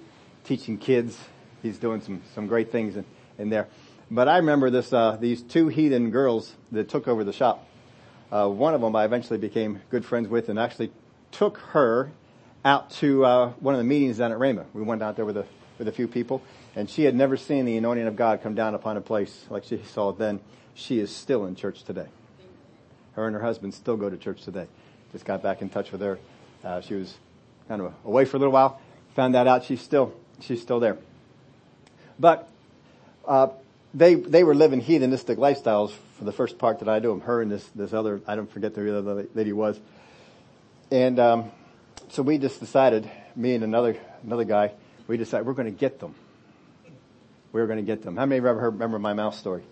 teaching 0.45 0.77
kids. 0.77 1.17
He's 1.61 1.77
doing 1.77 1.99
some, 2.01 2.21
some 2.33 2.47
great 2.47 2.71
things 2.71 2.95
in, 2.95 3.03
in 3.37 3.49
there. 3.49 3.67
But 4.09 4.29
I 4.29 4.37
remember 4.37 4.69
this, 4.69 4.93
uh, 4.93 5.17
these 5.19 5.41
two 5.41 5.67
heathen 5.67 6.09
girls 6.09 6.53
that 6.71 6.87
took 6.87 7.07
over 7.07 7.25
the 7.25 7.33
shop. 7.33 7.67
Uh, 8.31 8.47
one 8.47 8.73
of 8.73 8.81
them 8.81 8.95
I 8.95 9.03
eventually 9.03 9.39
became 9.39 9.81
good 9.89 10.05
friends 10.05 10.29
with 10.29 10.47
and 10.49 10.57
actually 10.57 10.91
took 11.31 11.57
her 11.57 12.11
out 12.63 12.91
to, 12.91 13.25
uh, 13.25 13.49
one 13.59 13.75
of 13.75 13.79
the 13.79 13.83
meetings 13.83 14.17
down 14.19 14.31
at 14.31 14.37
Rhema. 14.37 14.65
We 14.73 14.83
went 14.83 15.03
out 15.03 15.17
there 15.17 15.25
with 15.25 15.37
a, 15.37 15.45
with 15.79 15.87
a 15.87 15.91
few 15.91 16.07
people 16.07 16.43
and 16.75 16.89
she 16.89 17.03
had 17.03 17.15
never 17.15 17.37
seen 17.37 17.65
the 17.65 17.77
anointing 17.77 18.05
of 18.05 18.15
God 18.15 18.43
come 18.43 18.53
down 18.53 18.75
upon 18.75 18.97
a 18.97 19.01
place 19.01 19.45
like 19.49 19.63
she 19.63 19.81
saw 19.93 20.09
it 20.09 20.19
then. 20.19 20.39
She 20.75 20.99
is 20.99 21.13
still 21.13 21.45
in 21.45 21.55
church 21.55 21.83
today. 21.83 22.05
Her 23.13 23.25
and 23.25 23.35
her 23.35 23.41
husband 23.41 23.73
still 23.73 23.97
go 23.97 24.09
to 24.09 24.17
church 24.17 24.43
today. 24.43 24.67
Just 25.11 25.25
got 25.25 25.41
back 25.41 25.61
in 25.61 25.69
touch 25.69 25.91
with 25.91 26.01
her. 26.01 26.19
Uh, 26.63 26.81
she 26.81 26.93
was 26.93 27.17
kind 27.67 27.81
of 27.81 27.93
away 28.05 28.25
for 28.25 28.37
a 28.37 28.39
little 28.39 28.53
while. 28.53 28.79
Found 29.15 29.33
that 29.33 29.47
out. 29.47 29.65
She's 29.65 29.81
still, 29.81 30.13
she's 30.39 30.61
still 30.61 30.79
there. 30.79 30.97
But, 32.19 32.47
uh, 33.27 33.49
they 33.93 34.15
they 34.15 34.43
were 34.43 34.55
living 34.55 34.81
heathenistic 34.81 35.37
lifestyles 35.37 35.91
for 36.17 36.23
the 36.23 36.31
first 36.31 36.57
part 36.57 36.79
that 36.79 36.89
I 36.89 36.99
do. 36.99 37.17
Her 37.19 37.41
and 37.41 37.51
this 37.51 37.65
this 37.75 37.93
other 37.93 38.21
I 38.27 38.35
don't 38.35 38.51
forget 38.51 38.75
the 38.75 38.97
other 38.97 39.27
lady 39.33 39.53
was, 39.53 39.79
and 40.91 41.19
um, 41.19 41.51
so 42.09 42.21
we 42.21 42.37
just 42.37 42.59
decided, 42.59 43.09
me 43.35 43.55
and 43.55 43.63
another 43.63 43.97
another 44.23 44.43
guy, 44.43 44.73
we 45.09 45.17
decided 45.17 45.47
we're 45.47 45.53
going 45.53 45.73
to 45.73 45.77
get 45.77 45.99
them. 45.99 46.13
We 47.51 47.59
were 47.59 47.67
going 47.67 47.79
to 47.79 47.85
get 47.85 48.03
them. 48.03 48.15
How 48.15 48.27
many 48.27 48.37
of 48.37 48.43
you 48.43 48.49
ever 48.51 48.59
heard, 48.59 48.73
remember 48.73 48.99
my 48.99 49.13
mouse 49.13 49.39
story? 49.39 49.63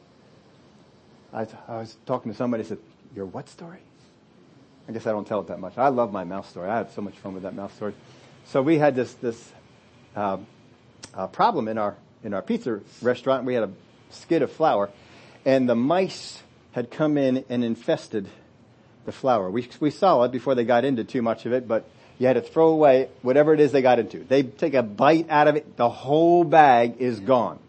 I, 1.31 1.45
I 1.67 1.77
was 1.77 1.95
talking 2.07 2.31
to 2.31 2.37
somebody 2.37 2.63
I 2.63 2.65
said, 2.65 2.79
"Your 3.15 3.27
what 3.27 3.47
story?" 3.47 3.77
I 4.89 4.93
guess 4.93 5.05
I 5.05 5.11
don't 5.11 5.27
tell 5.27 5.41
it 5.41 5.47
that 5.47 5.59
much. 5.59 5.77
I 5.77 5.89
love 5.89 6.11
my 6.11 6.23
mouse 6.23 6.49
story. 6.49 6.69
I 6.69 6.77
had 6.77 6.91
so 6.91 7.03
much 7.03 7.13
fun 7.17 7.35
with 7.35 7.43
that 7.43 7.53
mouse 7.53 7.71
story. 7.73 7.93
So 8.45 8.63
we 8.63 8.79
had 8.79 8.95
this 8.95 9.13
this 9.15 9.51
uh, 10.15 10.37
uh, 11.13 11.27
problem 11.27 11.67
in 11.67 11.77
our 11.77 11.95
in 12.23 12.33
our 12.33 12.41
pizza 12.41 12.79
restaurant. 13.03 13.45
We 13.45 13.53
had 13.53 13.63
a 13.63 13.71
skid 14.09 14.41
of 14.41 14.51
flour, 14.51 14.89
and 15.45 15.69
the 15.69 15.75
mice 15.75 16.41
had 16.71 16.89
come 16.89 17.15
in 17.15 17.45
and 17.47 17.63
infested 17.63 18.27
the 19.05 19.11
flour. 19.11 19.51
We, 19.51 19.69
we 19.79 19.91
saw 19.91 20.23
it 20.23 20.31
before 20.31 20.55
they 20.55 20.63
got 20.63 20.83
into 20.83 21.03
too 21.03 21.21
much 21.21 21.45
of 21.45 21.53
it, 21.53 21.67
but 21.67 21.87
you 22.19 22.27
had 22.27 22.33
to 22.33 22.41
throw 22.41 22.69
away 22.69 23.09
whatever 23.21 23.53
it 23.53 23.59
is 23.59 23.71
they 23.71 23.81
got 23.81 23.99
into. 23.99 24.19
They 24.23 24.43
take 24.43 24.73
a 24.73 24.83
bite 24.83 25.29
out 25.29 25.47
of 25.47 25.55
it, 25.55 25.77
the 25.77 25.89
whole 25.89 26.43
bag 26.43 26.95
is 26.99 27.19
gone. 27.19 27.59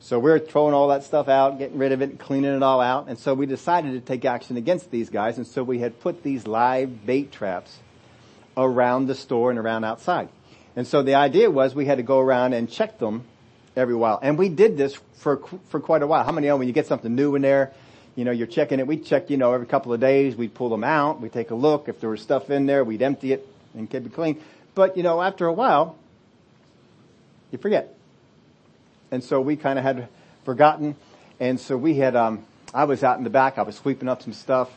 So 0.00 0.18
we're 0.18 0.38
throwing 0.38 0.74
all 0.74 0.88
that 0.88 1.02
stuff 1.02 1.28
out, 1.28 1.58
getting 1.58 1.78
rid 1.78 1.92
of 1.92 2.02
it, 2.02 2.18
cleaning 2.18 2.54
it 2.54 2.62
all 2.62 2.80
out, 2.80 3.08
and 3.08 3.18
so 3.18 3.34
we 3.34 3.46
decided 3.46 3.92
to 3.92 4.00
take 4.00 4.24
action 4.24 4.56
against 4.56 4.90
these 4.90 5.10
guys, 5.10 5.38
and 5.38 5.46
so 5.46 5.62
we 5.62 5.80
had 5.80 6.00
put 6.00 6.22
these 6.22 6.46
live 6.46 7.04
bait 7.04 7.32
traps 7.32 7.76
around 8.56 9.06
the 9.06 9.14
store 9.14 9.50
and 9.50 9.58
around 9.58 9.84
outside. 9.84 10.28
And 10.76 10.86
so 10.86 11.02
the 11.02 11.16
idea 11.16 11.50
was 11.50 11.74
we 11.74 11.86
had 11.86 11.96
to 11.96 12.04
go 12.04 12.20
around 12.20 12.52
and 12.52 12.70
check 12.70 12.98
them 12.98 13.24
every 13.74 13.94
while. 13.94 14.18
And 14.22 14.38
we 14.38 14.48
did 14.48 14.76
this 14.76 14.96
for, 15.14 15.42
for 15.70 15.80
quite 15.80 16.02
a 16.02 16.06
while. 16.06 16.24
How 16.24 16.32
many 16.32 16.46
of 16.46 16.52
know 16.52 16.56
when 16.58 16.68
you 16.68 16.74
get 16.74 16.86
something 16.86 17.14
new 17.14 17.34
in 17.34 17.42
there, 17.42 17.72
you 18.14 18.24
know, 18.24 18.32
you're 18.32 18.46
checking 18.46 18.80
it. 18.80 18.86
We 18.86 18.98
check, 18.98 19.30
you 19.30 19.36
know, 19.36 19.52
every 19.52 19.66
couple 19.66 19.92
of 19.92 20.00
days, 20.00 20.36
we'd 20.36 20.54
pull 20.54 20.68
them 20.68 20.84
out, 20.84 21.20
we'd 21.20 21.32
take 21.32 21.50
a 21.50 21.54
look. 21.54 21.88
If 21.88 22.00
there 22.00 22.10
was 22.10 22.20
stuff 22.20 22.50
in 22.50 22.66
there, 22.66 22.84
we'd 22.84 23.02
empty 23.02 23.32
it 23.32 23.46
and 23.74 23.88
keep 23.90 24.06
it 24.06 24.12
clean. 24.12 24.40
But, 24.74 24.96
you 24.96 25.02
know, 25.02 25.20
after 25.20 25.46
a 25.46 25.52
while, 25.52 25.96
you 27.50 27.58
forget. 27.58 27.94
And 29.10 29.24
so 29.24 29.40
we 29.40 29.56
kind 29.56 29.78
of 29.78 29.84
had 29.84 30.08
forgotten. 30.44 30.96
And 31.40 31.58
so 31.58 31.76
we 31.76 31.94
had, 31.94 32.16
um, 32.16 32.44
I 32.74 32.84
was 32.84 33.02
out 33.02 33.18
in 33.18 33.24
the 33.24 33.30
back, 33.30 33.58
I 33.58 33.62
was 33.62 33.76
sweeping 33.76 34.08
up 34.08 34.22
some 34.22 34.32
stuff, 34.32 34.70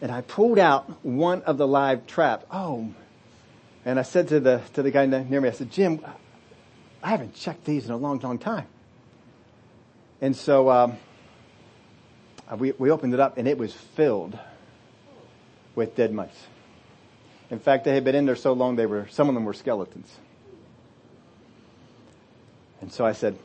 and 0.00 0.10
I 0.10 0.22
pulled 0.22 0.58
out 0.58 1.04
one 1.04 1.42
of 1.42 1.58
the 1.58 1.66
live 1.66 2.06
traps. 2.06 2.44
Oh, 2.50 2.92
and 3.84 3.98
I 3.98 4.02
said 4.02 4.28
to 4.28 4.40
the, 4.40 4.62
to 4.74 4.82
the 4.82 4.90
guy 4.90 5.06
near 5.06 5.40
me, 5.40 5.48
I 5.48 5.52
said, 5.52 5.70
Jim, 5.70 6.04
I 7.02 7.10
haven't 7.10 7.34
checked 7.34 7.64
these 7.64 7.86
in 7.86 7.92
a 7.92 7.96
long, 7.96 8.18
long 8.18 8.38
time. 8.38 8.66
And 10.20 10.36
so 10.36 10.70
um, 10.70 10.96
we, 12.58 12.72
we 12.72 12.90
opened 12.90 13.14
it 13.14 13.20
up 13.20 13.38
and 13.38 13.48
it 13.48 13.56
was 13.56 13.72
filled 13.72 14.38
with 15.74 15.96
dead 15.96 16.12
mice. 16.12 16.28
In 17.50 17.58
fact, 17.58 17.84
they 17.84 17.94
had 17.94 18.04
been 18.04 18.14
in 18.14 18.26
there 18.26 18.36
so 18.36 18.52
long 18.52 18.76
they 18.76 18.86
were, 18.86 19.08
some 19.10 19.28
of 19.28 19.34
them 19.34 19.44
were 19.44 19.54
skeletons. 19.54 20.08
And 22.80 22.92
so 22.92 23.04
I 23.04 23.12
said, 23.12 23.36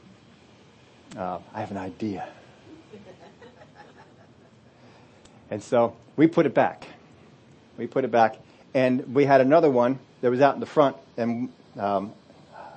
uh, 1.18 1.39
I 1.53 1.60
have 1.60 1.72
an 1.72 1.78
idea. 1.78 2.28
and 5.49 5.62
so 5.62 5.95
we 6.16 6.28
put 6.28 6.45
it 6.45 6.53
back. 6.53 6.88
We 7.78 7.88
put 7.88 8.06
it 8.06 8.12
back 8.12 8.38
and 8.74 9.14
we 9.14 9.26
had 9.26 9.41
another 9.41 9.70
one 9.70 9.99
that 10.22 10.30
was 10.30 10.39
out 10.39 10.53
in 10.53 10.60
the 10.60 10.66
front 10.66 10.95
and 11.18 11.49
um, 11.78 12.14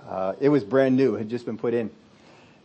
uh, 0.09 0.35
it 0.41 0.49
was 0.49 0.65
brand 0.65 0.97
new, 0.97 1.15
it 1.15 1.19
had 1.19 1.29
just 1.29 1.45
been 1.45 1.59
put 1.59 1.75
in. 1.75 1.91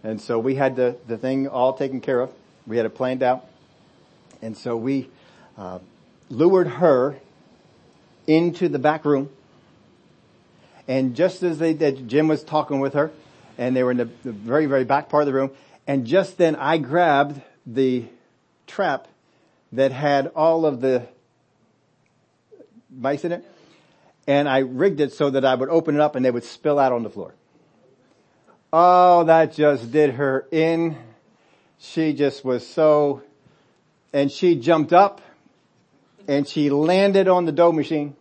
And 0.03 0.22
so 0.22 0.39
we 0.39 0.55
had 0.55 0.76
the, 0.76 0.97
the 1.07 1.18
thing 1.18 1.47
all 1.47 1.74
taken 1.74 2.01
care 2.01 2.22
of. 2.22 2.32
We 2.66 2.78
had 2.78 2.86
it 2.86 2.95
planned 2.95 3.24
out. 3.24 3.45
And 4.41 4.57
so 4.57 4.76
we, 4.76 5.09
uh, 5.57 5.80
lured 6.30 6.68
her 6.68 7.16
into 8.28 8.69
the 8.69 8.80
back 8.80 9.05
room. 9.05 9.30
And 10.88 11.15
just 11.15 11.43
as 11.43 11.59
they 11.59 11.74
did, 11.74 12.07
Jim 12.07 12.28
was 12.28 12.43
talking 12.43 12.80
with 12.80 12.93
her 12.93 13.11
and 13.57 13.76
they 13.76 13.84
were 13.84 13.91
in 13.91 13.97
the, 13.97 14.09
the 14.24 14.32
very, 14.32 14.65
very 14.65 14.84
back 14.84 15.09
part 15.09 15.21
of 15.21 15.28
the 15.28 15.34
room. 15.34 15.51
And 15.88 16.05
just 16.05 16.38
then 16.38 16.55
I 16.55 16.78
grabbed 16.78 17.41
the 17.65 18.05
trap 18.67 19.07
that 19.71 19.91
had 19.91 20.28
all 20.36 20.65
of 20.65 20.82
the 20.82 21.07
mice 22.95 23.26
in 23.26 23.32
it 23.32 23.45
and 24.28 24.47
I 24.47 24.59
rigged 24.59 24.99
it 24.99 25.13
so 25.13 25.30
that 25.30 25.45
I 25.45 25.55
would 25.55 25.69
open 25.69 25.95
it 25.95 26.01
up 26.01 26.15
and 26.15 26.24
they 26.24 26.32
would 26.32 26.43
spill 26.43 26.80
out 26.80 26.91
on 26.91 27.03
the 27.03 27.09
floor. 27.09 27.34
Oh, 28.71 29.26
that 29.26 29.53
just 29.53 29.91
did 29.91 30.11
her 30.11 30.47
in. 30.51 30.97
She 31.80 32.13
just 32.13 32.45
was 32.45 32.65
so, 32.65 33.21
and 34.13 34.32
she 34.32 34.55
jumped 34.55 34.93
up 34.93 35.21
and 36.28 36.47
she 36.47 36.69
landed 36.69 37.28
on 37.28 37.45
the 37.45 37.51
dough 37.51 37.71
machine. 37.71 38.15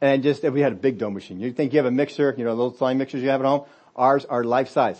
And 0.00 0.22
just, 0.22 0.42
we 0.42 0.60
had 0.60 0.72
a 0.72 0.76
big 0.76 0.98
dough 0.98 1.10
machine. 1.10 1.40
You 1.40 1.52
think 1.52 1.72
you 1.72 1.78
have 1.78 1.86
a 1.86 1.90
mixer, 1.90 2.34
you 2.36 2.44
know, 2.44 2.56
those 2.56 2.78
slime 2.78 2.98
mixers 2.98 3.22
you 3.22 3.28
have 3.28 3.40
at 3.40 3.46
home? 3.46 3.66
Ours 3.94 4.24
are 4.24 4.42
life 4.42 4.70
size. 4.70 4.98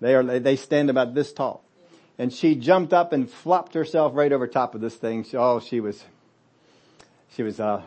They 0.00 0.14
are, 0.14 0.22
they 0.22 0.56
stand 0.56 0.90
about 0.90 1.14
this 1.14 1.32
tall. 1.32 1.64
And 2.18 2.32
she 2.32 2.54
jumped 2.54 2.92
up 2.92 3.12
and 3.12 3.30
flopped 3.30 3.74
herself 3.74 4.14
right 4.14 4.30
over 4.30 4.46
top 4.46 4.74
of 4.74 4.80
this 4.80 4.94
thing. 4.94 5.24
Oh, 5.34 5.60
she 5.60 5.80
was, 5.80 6.02
she 7.34 7.42
was, 7.42 7.58
uh, 7.60 7.82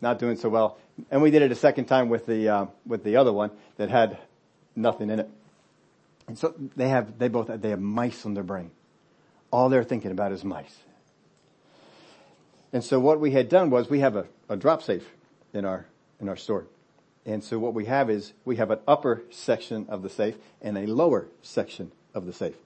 not 0.00 0.18
doing 0.18 0.36
so 0.36 0.48
well. 0.48 0.78
And 1.10 1.20
we 1.20 1.30
did 1.30 1.42
it 1.42 1.52
a 1.52 1.56
second 1.56 1.84
time 1.86 2.08
with 2.08 2.26
the, 2.26 2.48
uh, 2.48 2.66
with 2.86 3.04
the 3.04 3.16
other 3.16 3.32
one 3.32 3.50
that 3.76 3.90
had 3.90 4.18
nothing 4.74 5.10
in 5.10 5.20
it. 5.20 5.30
And 6.28 6.38
so 6.38 6.54
they 6.76 6.88
have, 6.88 7.18
they 7.18 7.28
both, 7.28 7.48
they 7.48 7.70
have 7.70 7.80
mice 7.80 8.24
on 8.24 8.34
their 8.34 8.44
brain. 8.44 8.70
All 9.50 9.68
they're 9.68 9.84
thinking 9.84 10.12
about 10.12 10.32
is 10.32 10.44
mice. 10.44 10.74
And 12.72 12.82
so 12.82 12.98
what 12.98 13.20
we 13.20 13.32
had 13.32 13.48
done 13.48 13.70
was 13.70 13.90
we 13.90 14.00
have 14.00 14.16
a, 14.16 14.26
a 14.48 14.56
drop 14.56 14.82
safe 14.82 15.04
in 15.52 15.64
our, 15.64 15.86
in 16.20 16.28
our 16.28 16.36
store. 16.36 16.64
And 17.24 17.44
so 17.44 17.58
what 17.58 17.74
we 17.74 17.84
have 17.84 18.10
is 18.10 18.32
we 18.44 18.56
have 18.56 18.70
an 18.70 18.80
upper 18.88 19.22
section 19.30 19.86
of 19.88 20.02
the 20.02 20.08
safe 20.08 20.36
and 20.60 20.76
a 20.76 20.86
lower 20.86 21.26
section 21.42 21.92
of 22.14 22.26
the 22.26 22.32
safe. 22.32 22.56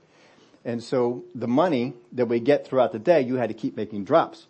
And 0.65 0.83
so 0.83 1.25
the 1.35 1.49
money 1.49 1.95
that 2.13 2.27
we 2.27 2.41
get 2.41 2.67
throughout 2.67 2.93
the 2.93 2.99
day, 2.99 3.21
you 3.21 3.37
had 3.37 3.49
to 3.49 3.55
keep 3.55 3.77
making 3.77 4.05
drops. 4.05 4.47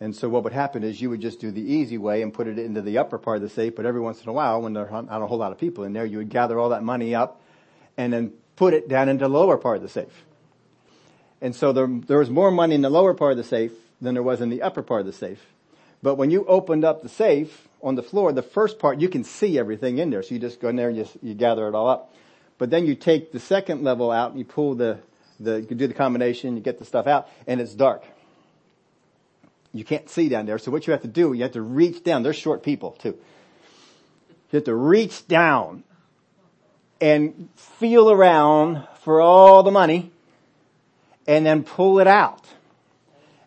And 0.00 0.14
so 0.14 0.28
what 0.28 0.44
would 0.44 0.52
happen 0.52 0.84
is 0.84 1.00
you 1.00 1.10
would 1.10 1.20
just 1.20 1.40
do 1.40 1.50
the 1.50 1.62
easy 1.62 1.98
way 1.98 2.22
and 2.22 2.32
put 2.32 2.46
it 2.46 2.58
into 2.58 2.82
the 2.82 2.98
upper 2.98 3.18
part 3.18 3.36
of 3.36 3.42
the 3.42 3.48
safe, 3.48 3.74
but 3.74 3.86
every 3.86 4.00
once 4.00 4.22
in 4.22 4.28
a 4.28 4.32
while 4.32 4.62
when 4.62 4.72
there 4.72 4.88
aren't 4.88 5.10
a 5.10 5.26
whole 5.26 5.38
lot 5.38 5.50
of 5.50 5.58
people 5.58 5.84
in 5.84 5.92
there, 5.92 6.04
you 6.04 6.18
would 6.18 6.28
gather 6.28 6.58
all 6.58 6.68
that 6.68 6.84
money 6.84 7.14
up 7.14 7.40
and 7.96 8.12
then 8.12 8.32
put 8.54 8.74
it 8.74 8.88
down 8.88 9.08
into 9.08 9.24
the 9.24 9.28
lower 9.28 9.56
part 9.56 9.76
of 9.76 9.82
the 9.82 9.88
safe. 9.88 10.24
And 11.40 11.54
so 11.54 11.72
there, 11.72 11.88
there 11.88 12.18
was 12.18 12.30
more 12.30 12.50
money 12.50 12.74
in 12.74 12.82
the 12.82 12.90
lower 12.90 13.14
part 13.14 13.32
of 13.32 13.38
the 13.38 13.44
safe 13.44 13.72
than 14.00 14.14
there 14.14 14.22
was 14.22 14.40
in 14.40 14.48
the 14.48 14.62
upper 14.62 14.82
part 14.82 15.00
of 15.00 15.06
the 15.06 15.12
safe. 15.12 15.44
But 16.02 16.14
when 16.14 16.30
you 16.30 16.44
opened 16.46 16.84
up 16.84 17.02
the 17.02 17.08
safe 17.08 17.68
on 17.82 17.96
the 17.96 18.02
floor, 18.02 18.32
the 18.32 18.42
first 18.42 18.78
part, 18.78 19.00
you 19.00 19.08
can 19.08 19.24
see 19.24 19.58
everything 19.58 19.98
in 19.98 20.10
there. 20.10 20.22
So 20.22 20.34
you 20.34 20.40
just 20.40 20.60
go 20.60 20.68
in 20.68 20.76
there 20.76 20.88
and 20.88 20.96
you, 20.96 21.08
you 21.22 21.34
gather 21.34 21.66
it 21.68 21.74
all 21.74 21.88
up. 21.88 22.14
But 22.58 22.70
then 22.70 22.86
you 22.86 22.94
take 22.94 23.32
the 23.32 23.40
second 23.40 23.82
level 23.82 24.10
out 24.10 24.30
and 24.30 24.38
you 24.38 24.44
pull 24.44 24.74
the, 24.74 24.98
the, 25.40 25.60
you 25.60 25.76
do 25.76 25.86
the 25.86 25.94
combination, 25.94 26.56
you 26.56 26.62
get 26.62 26.78
the 26.78 26.84
stuff 26.84 27.06
out, 27.06 27.28
and 27.46 27.60
it's 27.60 27.74
dark 27.74 28.04
you 29.72 29.84
can't 29.84 30.08
see 30.08 30.28
down 30.28 30.46
there. 30.46 30.58
So 30.58 30.70
what 30.70 30.86
you 30.86 30.92
have 30.92 31.02
to 31.02 31.08
do, 31.08 31.32
you 31.32 31.42
have 31.42 31.52
to 31.52 31.62
reach 31.62 32.02
down. 32.02 32.22
They're 32.22 32.32
short 32.32 32.62
people 32.62 32.92
too. 32.92 33.18
You 34.50 34.56
have 34.56 34.64
to 34.64 34.74
reach 34.74 35.28
down 35.28 35.84
and 37.00 37.48
feel 37.54 38.10
around 38.10 38.86
for 39.02 39.20
all 39.20 39.62
the 39.62 39.70
money 39.70 40.10
and 41.26 41.44
then 41.44 41.62
pull 41.62 42.00
it 42.00 42.06
out 42.06 42.44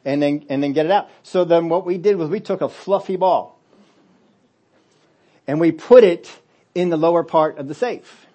and 0.06 0.22
then, 0.22 0.46
and 0.50 0.64
then 0.64 0.74
get 0.74 0.86
it 0.86 0.92
out. 0.92 1.10
So 1.24 1.44
then 1.44 1.70
what 1.70 1.86
we 1.86 1.98
did 1.98 2.16
was 2.16 2.30
we 2.30 2.40
took 2.40 2.62
a 2.62 2.70
fluffy 2.70 3.16
ball 3.16 3.60
and 5.48 5.60
we 5.60 5.72
put 5.72 6.04
it 6.04 6.32
in 6.74 6.90
the 6.90 6.98
lower 6.98 7.24
part 7.24 7.58
of 7.58 7.68
the 7.68 7.76
safe. 7.76 8.28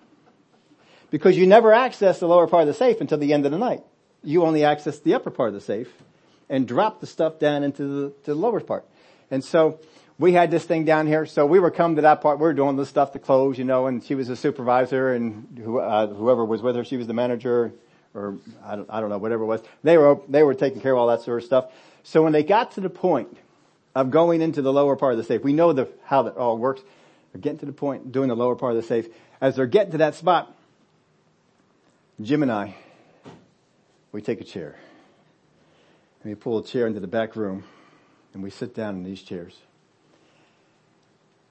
Because 1.10 1.36
you 1.36 1.46
never 1.46 1.72
access 1.72 2.20
the 2.20 2.28
lower 2.28 2.46
part 2.46 2.62
of 2.62 2.68
the 2.68 2.74
safe 2.74 3.00
until 3.00 3.18
the 3.18 3.32
end 3.32 3.46
of 3.46 3.52
the 3.52 3.58
night. 3.58 3.82
You 4.22 4.44
only 4.44 4.64
access 4.64 4.98
the 4.98 5.14
upper 5.14 5.30
part 5.30 5.48
of 5.48 5.54
the 5.54 5.60
safe 5.60 5.92
and 6.48 6.66
drop 6.66 7.00
the 7.00 7.06
stuff 7.06 7.38
down 7.38 7.62
into 7.62 7.82
the, 7.82 8.12
the 8.24 8.34
lower 8.34 8.60
part. 8.60 8.84
And 9.30 9.44
so 9.44 9.80
we 10.18 10.32
had 10.32 10.50
this 10.50 10.64
thing 10.64 10.84
down 10.84 11.06
here. 11.06 11.26
So 11.26 11.46
we 11.46 11.58
were 11.58 11.70
coming 11.70 11.96
to 11.96 12.02
that 12.02 12.20
part. 12.20 12.38
We 12.38 12.42
were 12.42 12.54
doing 12.54 12.76
the 12.76 12.86
stuff 12.86 13.12
to 13.12 13.18
close, 13.18 13.58
you 13.58 13.64
know, 13.64 13.86
and 13.86 14.02
she 14.02 14.14
was 14.14 14.28
a 14.28 14.36
supervisor 14.36 15.12
and 15.12 15.60
who, 15.62 15.78
uh, 15.78 16.08
whoever 16.08 16.44
was 16.44 16.62
with 16.62 16.76
her, 16.76 16.84
she 16.84 16.96
was 16.96 17.06
the 17.06 17.14
manager 17.14 17.72
or 18.16 18.38
I 18.64 18.76
don't, 18.76 18.88
I 18.90 19.00
don't 19.00 19.10
know, 19.10 19.18
whatever 19.18 19.42
it 19.42 19.46
was. 19.46 19.60
They 19.84 19.98
were, 19.98 20.18
they 20.28 20.42
were 20.42 20.54
taking 20.54 20.80
care 20.80 20.92
of 20.92 20.98
all 20.98 21.08
that 21.08 21.20
sort 21.20 21.42
of 21.42 21.46
stuff. 21.46 21.66
So 22.02 22.22
when 22.22 22.32
they 22.32 22.42
got 22.42 22.72
to 22.72 22.80
the 22.80 22.90
point 22.90 23.36
of 23.94 24.10
going 24.10 24.40
into 24.40 24.62
the 24.62 24.72
lower 24.72 24.96
part 24.96 25.12
of 25.12 25.18
the 25.18 25.24
safe, 25.24 25.42
we 25.44 25.52
know 25.52 25.72
the, 25.72 25.88
how 26.04 26.22
that 26.22 26.36
all 26.36 26.56
works. 26.56 26.80
They're 27.32 27.40
getting 27.40 27.58
to 27.58 27.66
the 27.66 27.72
point, 27.72 28.12
doing 28.12 28.28
the 28.28 28.36
lower 28.36 28.56
part 28.56 28.74
of 28.74 28.82
the 28.82 28.86
safe. 28.86 29.06
As 29.40 29.56
they're 29.56 29.66
getting 29.66 29.92
to 29.92 29.98
that 29.98 30.14
spot, 30.14 30.54
Jim 32.20 32.42
and 32.42 32.50
I, 32.50 32.74
we 34.12 34.22
take 34.22 34.40
a 34.40 34.44
chair 34.44 34.76
and 36.22 36.30
we 36.30 36.34
pull 36.34 36.58
a 36.58 36.64
chair 36.64 36.86
into 36.86 37.00
the 37.00 37.06
back 37.06 37.36
room 37.36 37.64
and 38.32 38.42
we 38.42 38.50
sit 38.50 38.74
down 38.74 38.96
in 38.96 39.04
these 39.04 39.22
chairs 39.22 39.54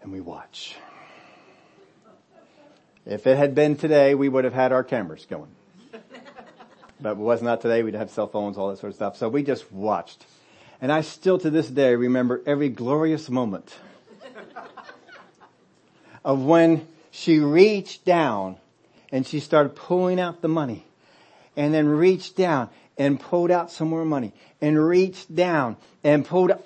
and 0.01 0.11
we 0.11 0.19
watch. 0.19 0.75
If 3.05 3.27
it 3.27 3.37
had 3.37 3.53
been 3.53 3.75
today, 3.75 4.15
we 4.15 4.27
would 4.29 4.45
have 4.45 4.53
had 4.53 4.71
our 4.71 4.83
cameras 4.83 5.27
going. 5.29 5.54
But 6.99 7.11
it 7.11 7.17
was 7.17 7.41
not 7.41 7.61
today. 7.61 7.83
We'd 7.83 7.95
have 7.95 8.09
cell 8.09 8.27
phones, 8.27 8.57
all 8.57 8.69
that 8.69 8.79
sort 8.79 8.91
of 8.91 8.95
stuff. 8.95 9.17
So 9.17 9.29
we 9.29 9.43
just 9.43 9.71
watched. 9.71 10.25
And 10.81 10.91
I 10.91 11.01
still 11.01 11.37
to 11.39 11.49
this 11.49 11.67
day 11.67 11.95
remember 11.95 12.41
every 12.45 12.69
glorious 12.69 13.29
moment 13.29 13.75
of 16.25 16.43
when 16.43 16.87
she 17.11 17.39
reached 17.39 18.05
down 18.05 18.57
and 19.11 19.25
she 19.25 19.39
started 19.39 19.75
pulling 19.75 20.19
out 20.19 20.41
the 20.41 20.47
money 20.47 20.85
and 21.55 21.73
then 21.73 21.87
reached 21.87 22.35
down 22.35 22.69
and 22.97 23.19
pulled 23.19 23.51
out 23.51 23.71
some 23.71 23.89
more 23.89 24.05
money 24.05 24.33
and 24.61 24.83
reached 24.83 25.33
down 25.33 25.77
and 26.03 26.25
pulled 26.25 26.51
out. 26.51 26.65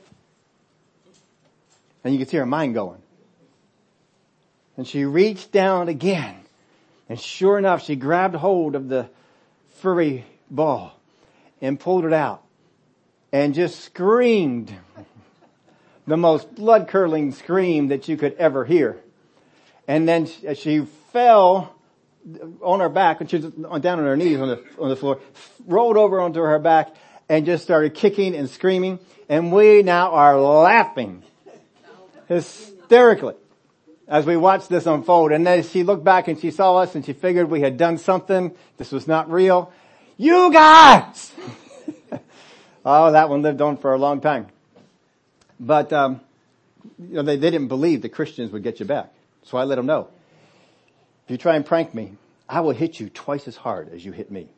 And 2.04 2.14
you 2.14 2.20
could 2.20 2.30
see 2.30 2.38
her 2.38 2.46
mind 2.46 2.74
going. 2.74 3.02
And 4.78 4.88
she 4.88 5.06
reached 5.06 5.52
down 5.52 5.90
again. 5.90 6.36
And 7.10 7.20
sure 7.20 7.58
enough, 7.58 7.84
she 7.84 7.96
grabbed 7.96 8.36
hold 8.36 8.76
of 8.76 8.88
the 8.88 9.10
furry 9.80 10.26
ball 10.50 10.94
and 11.62 11.80
pulled 11.80 12.06
it 12.06 12.14
out 12.14 12.44
and 13.32 13.54
just 13.54 13.82
screamed 13.82 14.74
the 16.08 16.18
most 16.18 16.56
blood 16.56 16.88
curdling 16.88 17.32
scream 17.32 17.90
that 17.90 18.08
you 18.08 18.18
could 18.18 18.34
ever 18.36 18.66
hear. 18.66 18.98
And 19.88 20.08
then 20.08 20.28
uh, 20.48 20.54
she 20.54 20.86
fell 21.12 21.76
on 22.62 22.80
her 22.80 22.90
back, 22.90 23.22
and 23.22 23.30
she 23.30 23.38
was 23.38 23.46
down 23.82 24.00
on 24.00 24.06
her 24.06 24.18
knees 24.18 24.40
on 24.40 24.50
the, 24.50 24.64
on 24.80 24.90
the 24.90 24.96
floor, 24.96 25.20
rolled 25.66 25.98
over 25.98 26.20
onto 26.20 26.40
her 26.40 26.60
back 26.60 26.96
and 27.28 27.46
just 27.46 27.64
started 27.64 27.94
kicking 27.94 28.36
and 28.36 28.50
screaming. 28.50 29.00
And 29.30 29.52
we 29.52 29.84
now 29.84 30.12
are 30.12 30.40
laughing 30.40 31.24
hysterically 32.28 33.36
as 34.10 34.26
we 34.26 34.36
watched 34.36 34.70
this 34.70 34.88
unfold. 34.88 35.32
And 35.32 35.46
then 35.46 35.64
she 35.64 35.84
looked 35.84 36.04
back 36.04 36.28
and 36.28 36.38
she 36.38 36.52
saw 36.52 36.78
us 36.78 36.96
and 36.96 37.06
she 37.06 37.14
figured 37.14 37.50
we 37.50 37.62
had 37.62 37.78
done 37.78 37.98
something. 37.98 38.54
This 38.78 38.92
was 38.92 39.08
not 39.08 39.32
real. 39.32 39.72
You 40.18 40.52
guys! 40.52 41.32
oh, 42.86 43.12
that 43.12 43.30
one 43.30 43.44
lived 43.44 43.62
on 43.62 43.78
for 43.78 43.94
a 43.94 43.98
long 43.98 44.20
time. 44.20 44.48
But, 45.60 45.94
um, 45.94 46.22
you 46.98 47.16
know, 47.16 47.22
they, 47.22 47.38
they 47.38 47.52
didn't 47.52 47.68
believe 47.68 48.02
the 48.02 48.10
Christians 48.10 48.52
would 48.52 48.64
get 48.64 48.80
you 48.80 48.86
back. 48.86 49.14
So 49.44 49.58
I 49.58 49.64
let 49.64 49.76
them 49.76 49.86
know. 49.86 50.10
If 51.26 51.32
you 51.32 51.38
try 51.38 51.56
and 51.56 51.66
prank 51.66 51.94
me, 51.94 52.14
I 52.50 52.62
will 52.62 52.72
hit 52.72 53.00
you 53.00 53.10
twice 53.10 53.48
as 53.48 53.56
hard 53.56 53.94
as 53.94 54.04
you 54.04 54.12
hit 54.12 54.32
me. 54.32 54.50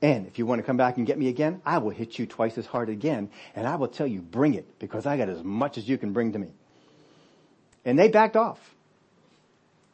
And 0.00 0.26
if 0.26 0.38
you 0.38 0.46
want 0.46 0.60
to 0.60 0.62
come 0.62 0.76
back 0.76 0.96
and 0.96 1.06
get 1.06 1.18
me 1.18 1.28
again, 1.28 1.60
I 1.66 1.78
will 1.78 1.90
hit 1.90 2.18
you 2.18 2.24
twice 2.24 2.56
as 2.56 2.64
hard 2.64 2.88
again. 2.88 3.30
And 3.54 3.66
I 3.66 3.76
will 3.76 3.88
tell 3.88 4.06
you, 4.06 4.20
bring 4.20 4.54
it 4.54 4.78
because 4.78 5.04
I 5.04 5.18
got 5.18 5.28
as 5.28 5.42
much 5.42 5.76
as 5.76 5.88
you 5.88 5.98
can 5.98 6.12
bring 6.12 6.32
to 6.32 6.38
me. 6.38 6.52
And 7.84 7.98
they 7.98 8.08
backed 8.08 8.36
off. 8.36 8.58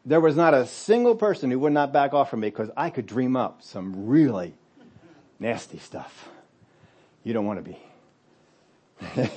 There 0.07 0.21
was 0.21 0.37
not 0.37 0.53
a 0.53 0.67
single 0.67 1.15
person 1.15 1.51
who 1.51 1.59
would 1.61 1.73
not 1.73 1.93
back 1.93 2.13
off 2.13 2.31
from 2.31 2.41
me 2.41 2.49
because 2.49 2.71
I 2.77 2.91
could 2.91 3.07
dream 3.07 3.37
up 3.37 3.63
some 3.63 4.07
really 4.07 4.55
nasty 5.39 5.79
stuff. 5.79 6.29
You 7.23 7.33
don't 7.33 7.47
want 7.47 7.65
to 7.65 7.71
be. 7.71 7.79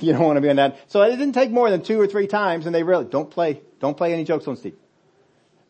you 0.00 0.12
don't 0.12 0.24
want 0.24 0.36
to 0.36 0.40
be 0.40 0.50
on 0.50 0.56
that. 0.56 0.78
So 0.88 1.02
it 1.02 1.10
didn't 1.16 1.32
take 1.32 1.50
more 1.50 1.70
than 1.70 1.82
two 1.82 2.00
or 2.00 2.06
three 2.06 2.26
times 2.26 2.66
and 2.66 2.74
they 2.74 2.82
really, 2.82 3.06
don't 3.06 3.30
play, 3.30 3.62
don't 3.80 3.96
play 3.96 4.12
any 4.12 4.24
jokes 4.24 4.46
on 4.46 4.56
Steve. 4.56 4.76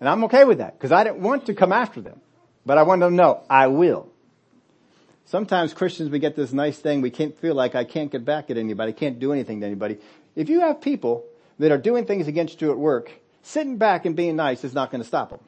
And 0.01 0.09
I'm 0.09 0.25
okay 0.25 0.45
with 0.45 0.59
that 0.59 0.79
because 0.79 0.93
I 0.93 1.05
didn't 1.05 1.21
want 1.21 1.47
to 1.47 1.55
come 1.55 1.73
after 1.73 2.01
them. 2.01 2.21
But 2.67 2.79
I 2.79 2.83
wanted 2.83 3.07
them 3.07 3.13
to 3.13 3.17
know, 3.17 3.43
I 3.49 3.69
will. 3.69 4.09
Sometimes 5.25 5.75
Christians, 5.75 6.11
we 6.11 6.19
get 6.19 6.37
this 6.37 6.53
nice 6.53 6.79
thing, 6.79 7.03
we 7.03 7.11
can't 7.11 7.37
feel 7.39 7.55
like 7.55 7.75
I 7.75 7.85
can't 7.85 8.11
get 8.11 8.25
back 8.25 8.51
at 8.51 8.57
anybody, 8.57 8.93
can't 8.93 9.19
do 9.19 9.33
anything 9.33 9.61
to 9.61 9.67
anybody. 9.67 9.99
If 10.35 10.49
you 10.49 10.61
have 10.61 10.81
people 10.81 11.25
that 11.59 11.71
are 11.71 11.79
doing 11.79 12.07
things 12.07 12.29
against 12.29 12.61
you 12.61 12.71
at 12.71 12.79
work, 12.79 13.11
sitting 13.49 13.79
back 13.79 14.05
and 14.05 14.15
being 14.15 14.37
nice 14.37 14.63
is 14.63 14.75
not 14.75 14.91
going 14.91 15.01
to 15.03 15.09
stop 15.09 15.31
them. 15.31 15.41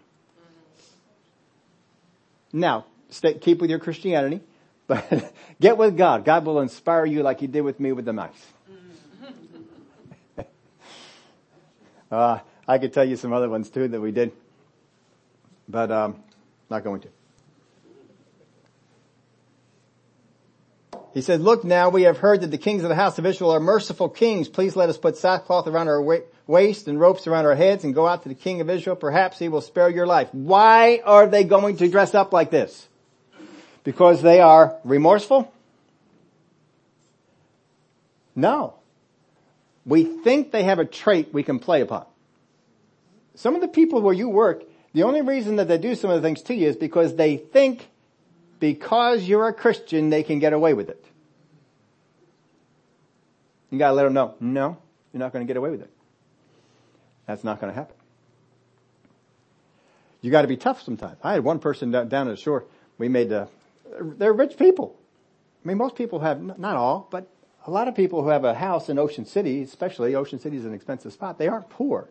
Now, 2.52 2.86
stay, 3.10 3.34
keep 3.34 3.60
with 3.60 3.70
your 3.70 3.78
Christianity, 3.78 4.40
but 4.86 5.32
get 5.60 5.76
with 5.76 5.96
God. 5.96 6.24
God 6.24 6.44
will 6.44 6.60
inspire 6.60 7.04
you 7.04 7.22
like 7.22 7.40
he 7.40 7.46
did 7.46 7.60
with 7.60 7.78
me 7.78 7.92
with 7.92 8.06
the 8.06 8.12
knife. 8.12 8.52
uh, 12.10 12.38
I 12.66 12.78
could 12.78 12.92
tell 12.92 13.04
you 13.04 13.16
some 13.16 13.32
other 13.32 13.48
ones 13.48 13.70
too 13.70 13.86
that 13.86 14.00
we 14.00 14.10
did, 14.10 14.32
but 15.68 15.92
um, 15.92 16.16
not 16.68 16.82
going 16.82 17.02
to. 17.02 17.08
He 21.12 21.22
said, 21.22 21.40
look 21.40 21.64
now, 21.64 21.88
we 21.88 22.02
have 22.02 22.18
heard 22.18 22.40
that 22.42 22.52
the 22.52 22.58
kings 22.58 22.84
of 22.84 22.88
the 22.88 22.94
house 22.94 23.18
of 23.18 23.26
Israel 23.26 23.50
are 23.50 23.60
merciful 23.60 24.08
kings. 24.08 24.48
Please 24.48 24.76
let 24.76 24.88
us 24.88 24.96
put 24.96 25.16
sackcloth 25.16 25.66
around 25.66 25.88
our 25.88 26.00
waist 26.00 26.24
and 26.86 26.98
ropes 26.98 27.26
around 27.26 27.46
our 27.46 27.54
heads 27.54 27.84
and 27.84 27.94
go 27.94 28.06
out 28.06 28.24
to 28.24 28.28
the 28.28 28.34
king 28.34 28.60
of 28.60 28.68
Israel. 28.68 28.96
Perhaps 28.96 29.38
he 29.38 29.48
will 29.48 29.60
spare 29.60 29.88
your 29.88 30.06
life. 30.06 30.28
Why 30.32 31.00
are 31.04 31.26
they 31.26 31.44
going 31.44 31.76
to 31.78 31.88
dress 31.88 32.14
up 32.14 32.32
like 32.32 32.50
this? 32.50 32.88
Because 33.84 34.20
they 34.20 34.40
are 34.40 34.76
remorseful? 34.84 35.52
No. 38.34 38.74
We 39.86 40.04
think 40.04 40.50
they 40.52 40.64
have 40.64 40.78
a 40.78 40.84
trait 40.84 41.32
we 41.32 41.42
can 41.42 41.58
play 41.58 41.80
upon. 41.80 42.06
Some 43.34 43.54
of 43.54 43.60
the 43.60 43.68
people 43.68 44.02
where 44.02 44.14
you 44.14 44.28
work, 44.28 44.64
the 44.92 45.04
only 45.04 45.22
reason 45.22 45.56
that 45.56 45.68
they 45.68 45.78
do 45.78 45.94
some 45.94 46.10
of 46.10 46.20
the 46.20 46.26
things 46.26 46.42
to 46.42 46.54
you 46.54 46.68
is 46.68 46.76
because 46.76 47.16
they 47.16 47.36
think 47.36 47.88
because 48.58 49.22
you're 49.22 49.48
a 49.48 49.54
Christian, 49.54 50.10
they 50.10 50.22
can 50.22 50.38
get 50.38 50.52
away 50.52 50.74
with 50.74 50.90
it. 50.90 51.02
You 53.70 53.78
gotta 53.78 53.94
let 53.94 54.02
them 54.02 54.12
know, 54.12 54.34
no, 54.40 54.78
you're 55.12 55.20
not 55.20 55.32
gonna 55.32 55.44
get 55.44 55.56
away 55.56 55.70
with 55.70 55.82
it. 55.82 55.90
That's 57.30 57.44
not 57.44 57.60
gonna 57.60 57.72
happen. 57.72 57.94
You 60.20 60.32
gotta 60.32 60.48
be 60.48 60.56
tough 60.56 60.82
sometimes. 60.82 61.16
I 61.22 61.34
had 61.34 61.44
one 61.44 61.60
person 61.60 61.92
down, 61.92 62.12
at 62.12 62.24
the 62.24 62.36
shore, 62.36 62.64
we 62.98 63.08
made, 63.08 63.32
uh, 63.32 63.46
they're 64.00 64.32
rich 64.32 64.58
people. 64.58 64.96
I 65.64 65.68
mean, 65.68 65.78
most 65.78 65.94
people 65.94 66.18
have, 66.18 66.58
not 66.58 66.76
all, 66.76 67.06
but 67.08 67.28
a 67.66 67.70
lot 67.70 67.86
of 67.86 67.94
people 67.94 68.24
who 68.24 68.30
have 68.30 68.44
a 68.44 68.52
house 68.52 68.88
in 68.88 68.98
Ocean 68.98 69.24
City, 69.24 69.62
especially 69.62 70.16
Ocean 70.16 70.40
City 70.40 70.56
is 70.56 70.64
an 70.64 70.74
expensive 70.74 71.12
spot, 71.12 71.38
they 71.38 71.46
aren't 71.46 71.70
poor. 71.70 72.08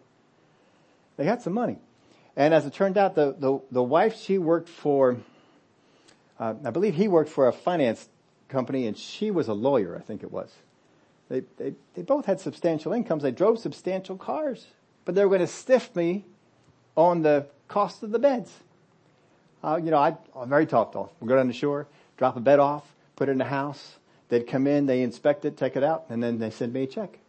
They 1.17 1.25
got 1.25 1.41
some 1.41 1.53
money. 1.53 1.79
And 2.37 2.53
as 2.53 2.65
it 2.65 2.73
turned 2.73 2.97
out, 2.97 3.15
the, 3.15 3.35
the, 3.37 3.59
the 3.71 3.83
wife, 3.83 4.15
she 4.15 4.37
worked 4.37 4.69
for, 4.69 5.17
uh, 6.39 6.53
I 6.63 6.69
believe 6.69 6.95
he 6.95 7.09
worked 7.09 7.29
for 7.29 7.49
a 7.49 7.51
finance 7.51 8.07
company 8.47 8.87
and 8.87 8.97
she 8.97 9.31
was 9.31 9.49
a 9.49 9.53
lawyer, 9.53 9.97
I 9.97 10.01
think 10.01 10.23
it 10.23 10.31
was. 10.31 10.49
They, 11.27 11.41
they, 11.57 11.73
they 11.93 12.03
both 12.03 12.25
had 12.25 12.39
substantial 12.39 12.93
incomes. 12.93 13.23
They 13.23 13.31
drove 13.31 13.59
substantial 13.59 14.15
cars, 14.17 14.65
but 15.05 15.15
they 15.15 15.23
were 15.23 15.29
going 15.29 15.41
to 15.41 15.47
stiff 15.47 15.95
me 15.95 16.25
on 16.95 17.21
the 17.21 17.47
cost 17.67 18.03
of 18.03 18.11
the 18.11 18.19
beds. 18.19 18.51
Uh, 19.63 19.79
you 19.83 19.91
know, 19.91 19.97
I, 19.97 20.15
I'm 20.35 20.49
very 20.49 20.65
tough 20.65 20.95
off. 20.95 21.09
We'll 21.19 21.27
go 21.27 21.35
down 21.35 21.47
the 21.47 21.53
shore, 21.53 21.87
drop 22.17 22.37
a 22.37 22.39
bed 22.39 22.59
off, 22.59 22.83
put 23.15 23.29
it 23.29 23.33
in 23.33 23.37
the 23.37 23.45
house. 23.45 23.97
They'd 24.29 24.47
come 24.47 24.67
in, 24.67 24.85
they 24.85 25.01
inspect 25.01 25.45
it, 25.45 25.57
take 25.57 25.75
it 25.75 25.83
out, 25.83 26.05
and 26.09 26.21
then 26.21 26.37
they 26.37 26.49
send 26.49 26.71
me 26.71 26.83
a 26.83 26.87
check. 26.87 27.19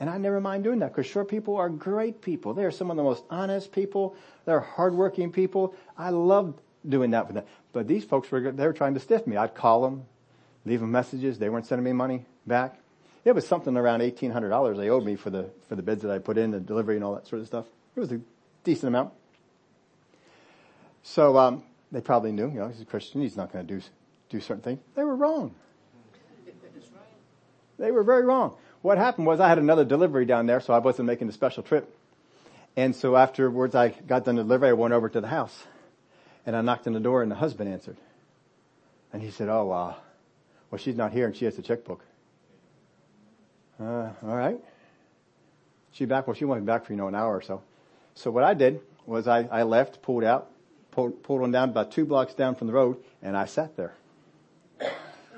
And 0.00 0.08
I 0.08 0.16
never 0.16 0.40
mind 0.40 0.64
doing 0.64 0.78
that 0.78 0.92
because 0.92 1.06
shore 1.06 1.26
people 1.26 1.56
are 1.56 1.68
great 1.68 2.22
people. 2.22 2.54
They're 2.54 2.70
some 2.70 2.90
of 2.90 2.96
the 2.96 3.02
most 3.02 3.22
honest 3.28 3.70
people. 3.70 4.16
They're 4.46 4.60
hardworking 4.60 5.30
people. 5.30 5.74
I 5.98 6.08
love 6.08 6.54
doing 6.88 7.10
that 7.10 7.26
for 7.26 7.34
them. 7.34 7.44
But 7.74 7.86
these 7.86 8.04
folks 8.04 8.30
were, 8.30 8.50
they 8.50 8.66
were 8.66 8.72
trying 8.72 8.94
to 8.94 9.00
stiff 9.00 9.26
me. 9.26 9.36
I'd 9.36 9.54
call 9.54 9.82
them, 9.82 10.06
leave 10.64 10.80
them 10.80 10.90
messages. 10.90 11.38
They 11.38 11.50
weren't 11.50 11.66
sending 11.66 11.84
me 11.84 11.92
money 11.92 12.24
back. 12.46 12.80
It 13.24 13.34
was 13.34 13.46
something 13.46 13.76
around 13.76 14.00
$1,800 14.00 14.76
they 14.76 14.88
owed 14.88 15.04
me 15.04 15.16
for 15.16 15.30
the, 15.30 15.50
for 15.68 15.76
the 15.76 15.82
bids 15.82 16.02
that 16.02 16.10
I 16.10 16.18
put 16.18 16.38
in, 16.38 16.52
the 16.52 16.60
delivery 16.60 16.96
and 16.96 17.04
all 17.04 17.14
that 17.14 17.26
sort 17.26 17.40
of 17.42 17.46
stuff. 17.46 17.66
It 17.94 18.00
was 18.00 18.12
a 18.12 18.20
decent 18.64 18.88
amount. 18.88 19.12
So, 21.02 21.36
um, 21.36 21.62
they 21.92 22.00
probably 22.00 22.32
knew, 22.32 22.48
you 22.48 22.60
know, 22.60 22.68
he's 22.68 22.80
a 22.80 22.84
Christian, 22.84 23.20
he's 23.20 23.36
not 23.36 23.52
going 23.52 23.66
to 23.66 23.74
do, 23.74 23.82
do 24.28 24.40
certain 24.40 24.62
things. 24.62 24.80
They 24.94 25.04
were 25.04 25.16
wrong. 25.16 25.54
They 27.78 27.90
were 27.90 28.02
very 28.02 28.24
wrong. 28.24 28.56
What 28.82 28.98
happened 28.98 29.26
was 29.26 29.40
I 29.40 29.48
had 29.48 29.58
another 29.58 29.84
delivery 29.84 30.24
down 30.24 30.46
there, 30.46 30.60
so 30.60 30.72
I 30.72 30.78
wasn't 30.78 31.06
making 31.06 31.28
a 31.28 31.32
special 31.32 31.62
trip. 31.62 31.94
And 32.76 32.94
so 32.94 33.16
afterwards 33.16 33.74
I 33.74 33.88
got 33.88 34.24
done 34.24 34.36
the 34.36 34.42
delivery, 34.42 34.68
I 34.68 34.72
went 34.74 34.94
over 34.94 35.08
to 35.08 35.20
the 35.20 35.28
house 35.28 35.64
and 36.46 36.54
I 36.54 36.60
knocked 36.60 36.86
on 36.86 36.92
the 36.92 37.00
door 37.00 37.22
and 37.22 37.30
the 37.30 37.36
husband 37.36 37.72
answered. 37.72 37.96
And 39.12 39.22
he 39.22 39.30
said, 39.30 39.48
oh, 39.48 39.70
uh, 39.70 39.94
well, 40.70 40.78
she's 40.78 40.96
not 40.96 41.12
here 41.12 41.26
and 41.26 41.34
she 41.34 41.44
has 41.46 41.56
the 41.56 41.62
checkbook. 41.62 42.04
Uh, 43.80 44.10
all 44.22 44.36
right. 44.36 44.58
She 45.92 46.04
back? 46.04 46.26
Well, 46.26 46.34
she 46.34 46.44
won't 46.44 46.60
be 46.60 46.66
back 46.66 46.84
for, 46.84 46.92
you 46.92 46.98
know, 46.98 47.08
an 47.08 47.14
hour 47.14 47.34
or 47.34 47.42
so. 47.42 47.62
So 48.14 48.30
what 48.30 48.44
I 48.44 48.54
did 48.54 48.80
was 49.06 49.26
I, 49.26 49.48
I 49.50 49.62
left, 49.62 50.02
pulled 50.02 50.24
out, 50.24 50.50
pulled, 50.90 51.22
pulled 51.22 51.42
on 51.42 51.50
down 51.50 51.70
about 51.70 51.90
two 51.90 52.04
blocks 52.04 52.34
down 52.34 52.54
from 52.54 52.66
the 52.66 52.72
road 52.72 52.98
and 53.22 53.36
I 53.36 53.46
sat 53.46 53.76
there. 53.76 53.94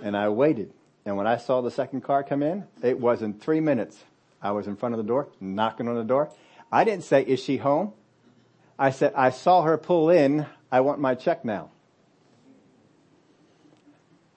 And 0.03 0.17
I 0.17 0.29
waited. 0.31 0.73
And 1.05 1.17
when 1.17 1.27
I 1.27 1.37
saw 1.37 1.61
the 1.61 1.71
second 1.71 2.03
car 2.03 2.25
come 2.25 2.43
in, 2.43 2.65
it 2.83 2.99
was 2.99 3.23
in 3.23 3.35
three 3.35 3.61
minutes. 3.61 4.03
I 4.41 4.51
was 4.51 4.67
in 4.67 4.77
front 4.77 4.95
of 4.95 4.99
the 4.99 5.05
door, 5.05 5.29
knocking 5.41 5.87
on 5.87 5.95
the 5.95 6.05
door. 6.05 6.31
I 6.71 6.85
didn't 6.85 7.05
say, 7.05 7.23
is 7.23 7.41
she 7.41 7.59
home? 7.59 7.93
I 8.79 8.91
said, 8.91 9.13
I 9.15 9.31
saw 9.31 9.63
her 9.63 9.79
pull 9.79 10.11
in. 10.11 10.47
I 10.71 10.81
want 10.81 10.99
my 10.99 11.15
check 11.15 11.45
now. 11.45 11.71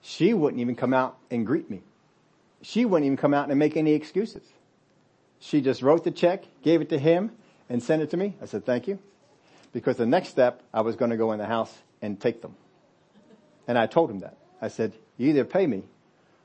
She 0.00 0.32
wouldn't 0.32 0.60
even 0.60 0.76
come 0.76 0.94
out 0.94 1.18
and 1.30 1.44
greet 1.44 1.68
me. 1.68 1.82
She 2.66 2.84
wouldn't 2.84 3.06
even 3.06 3.16
come 3.16 3.32
out 3.32 3.48
and 3.48 3.56
make 3.60 3.76
any 3.76 3.92
excuses. 3.92 4.42
She 5.38 5.60
just 5.60 5.82
wrote 5.82 6.02
the 6.02 6.10
check, 6.10 6.42
gave 6.62 6.80
it 6.80 6.88
to 6.88 6.98
him, 6.98 7.30
and 7.70 7.80
sent 7.80 8.02
it 8.02 8.10
to 8.10 8.16
me. 8.16 8.34
I 8.42 8.46
said, 8.46 8.66
thank 8.66 8.88
you. 8.88 8.98
Because 9.72 9.98
the 9.98 10.04
next 10.04 10.30
step, 10.30 10.64
I 10.74 10.80
was 10.80 10.96
going 10.96 11.12
to 11.12 11.16
go 11.16 11.30
in 11.30 11.38
the 11.38 11.46
house 11.46 11.72
and 12.02 12.20
take 12.20 12.42
them. 12.42 12.56
And 13.68 13.78
I 13.78 13.86
told 13.86 14.10
him 14.10 14.18
that. 14.18 14.36
I 14.60 14.66
said, 14.66 14.94
you 15.16 15.28
either 15.28 15.44
pay 15.44 15.64
me 15.64 15.84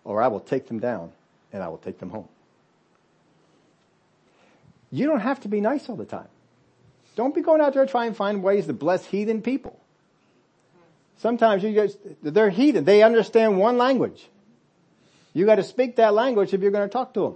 or 0.04 0.22
I 0.22 0.28
will 0.28 0.40
take 0.40 0.68
them 0.68 0.80
down 0.80 1.12
and 1.52 1.64
I 1.64 1.70
will 1.70 1.80
take 1.80 1.98
them 1.98 2.12
home. 2.12 2.28
You 4.92 5.08
don't 5.08 5.22
have 5.22 5.40
to 5.40 5.48
be 5.48 5.60
nice 5.60 5.90
all 5.90 5.96
the 5.96 6.06
time. 6.06 6.28
Don't 7.16 7.34
be 7.34 7.42
going 7.42 7.62
out 7.62 7.74
there 7.74 7.88
trying 7.88 8.12
to 8.12 8.16
find 8.16 8.44
ways 8.44 8.68
to 8.68 8.74
bless 8.74 9.08
heathen 9.08 9.42
people. 9.42 9.80
Sometimes 11.18 11.64
you 11.64 11.74
guys, 11.74 11.98
they're 12.22 12.52
heathen. 12.52 12.84
They 12.84 13.02
understand 13.02 13.58
one 13.58 13.80
language. 13.80 14.28
You 15.34 15.46
got 15.46 15.56
to 15.56 15.64
speak 15.64 15.96
that 15.96 16.14
language 16.14 16.54
if 16.54 16.62
you're 16.62 16.72
going 16.72 16.88
to 16.88 16.92
talk 16.92 17.14
to 17.14 17.22
them. 17.22 17.36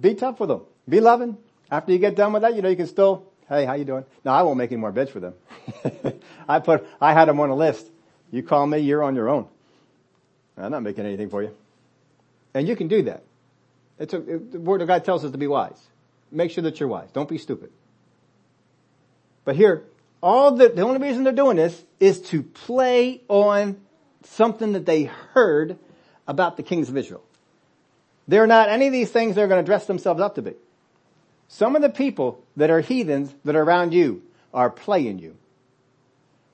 Be 0.00 0.14
tough 0.14 0.40
with 0.40 0.48
them. 0.48 0.62
Be 0.88 1.00
loving. 1.00 1.36
After 1.70 1.92
you 1.92 1.98
get 1.98 2.16
done 2.16 2.32
with 2.32 2.42
that, 2.42 2.54
you 2.54 2.62
know, 2.62 2.68
you 2.68 2.76
can 2.76 2.86
still, 2.86 3.24
hey, 3.48 3.64
how 3.64 3.74
you 3.74 3.84
doing? 3.84 4.04
No, 4.24 4.32
I 4.32 4.42
won't 4.42 4.58
make 4.58 4.70
any 4.70 4.80
more 4.80 4.92
beds 4.92 5.10
for 5.10 5.20
them. 5.20 5.34
I 6.48 6.60
put, 6.60 6.86
I 7.00 7.12
had 7.12 7.28
them 7.28 7.40
on 7.40 7.50
a 7.50 7.56
list. 7.56 7.86
You 8.30 8.42
call 8.42 8.66
me, 8.66 8.78
you're 8.78 9.02
on 9.02 9.14
your 9.14 9.28
own. 9.28 9.46
I'm 10.56 10.70
not 10.70 10.82
making 10.82 11.04
anything 11.06 11.28
for 11.28 11.42
you. 11.42 11.54
And 12.54 12.66
you 12.66 12.76
can 12.76 12.88
do 12.88 13.02
that. 13.02 13.22
It's 13.98 14.14
a, 14.14 14.18
it, 14.18 14.52
the 14.52 14.60
word 14.60 14.80
of 14.82 14.88
God 14.88 15.04
tells 15.04 15.24
us 15.24 15.32
to 15.32 15.38
be 15.38 15.46
wise. 15.46 15.80
Make 16.30 16.50
sure 16.50 16.62
that 16.62 16.80
you're 16.80 16.88
wise. 16.88 17.10
Don't 17.12 17.28
be 17.28 17.38
stupid. 17.38 17.70
But 19.44 19.56
here, 19.56 19.84
all 20.22 20.52
the, 20.52 20.68
the 20.68 20.82
only 20.82 20.98
reason 20.98 21.24
they're 21.24 21.32
doing 21.32 21.56
this 21.56 21.84
is 22.00 22.20
to 22.30 22.42
play 22.42 23.22
on 23.28 23.80
something 24.30 24.72
that 24.72 24.86
they 24.86 25.04
heard 25.04 25.78
about 26.26 26.56
the 26.56 26.62
kings 26.62 26.88
of 26.88 26.96
Israel. 26.96 27.22
They're 28.28 28.46
not 28.46 28.68
any 28.68 28.86
of 28.86 28.92
these 28.92 29.10
things 29.10 29.34
they're 29.34 29.48
going 29.48 29.64
to 29.64 29.66
dress 29.66 29.86
themselves 29.86 30.20
up 30.20 30.34
to 30.34 30.42
be. 30.42 30.54
Some 31.48 31.76
of 31.76 31.82
the 31.82 31.88
people 31.88 32.42
that 32.56 32.70
are 32.70 32.80
heathens 32.80 33.32
that 33.44 33.54
are 33.54 33.62
around 33.62 33.94
you 33.94 34.22
are 34.52 34.68
playing 34.68 35.20
you. 35.20 35.36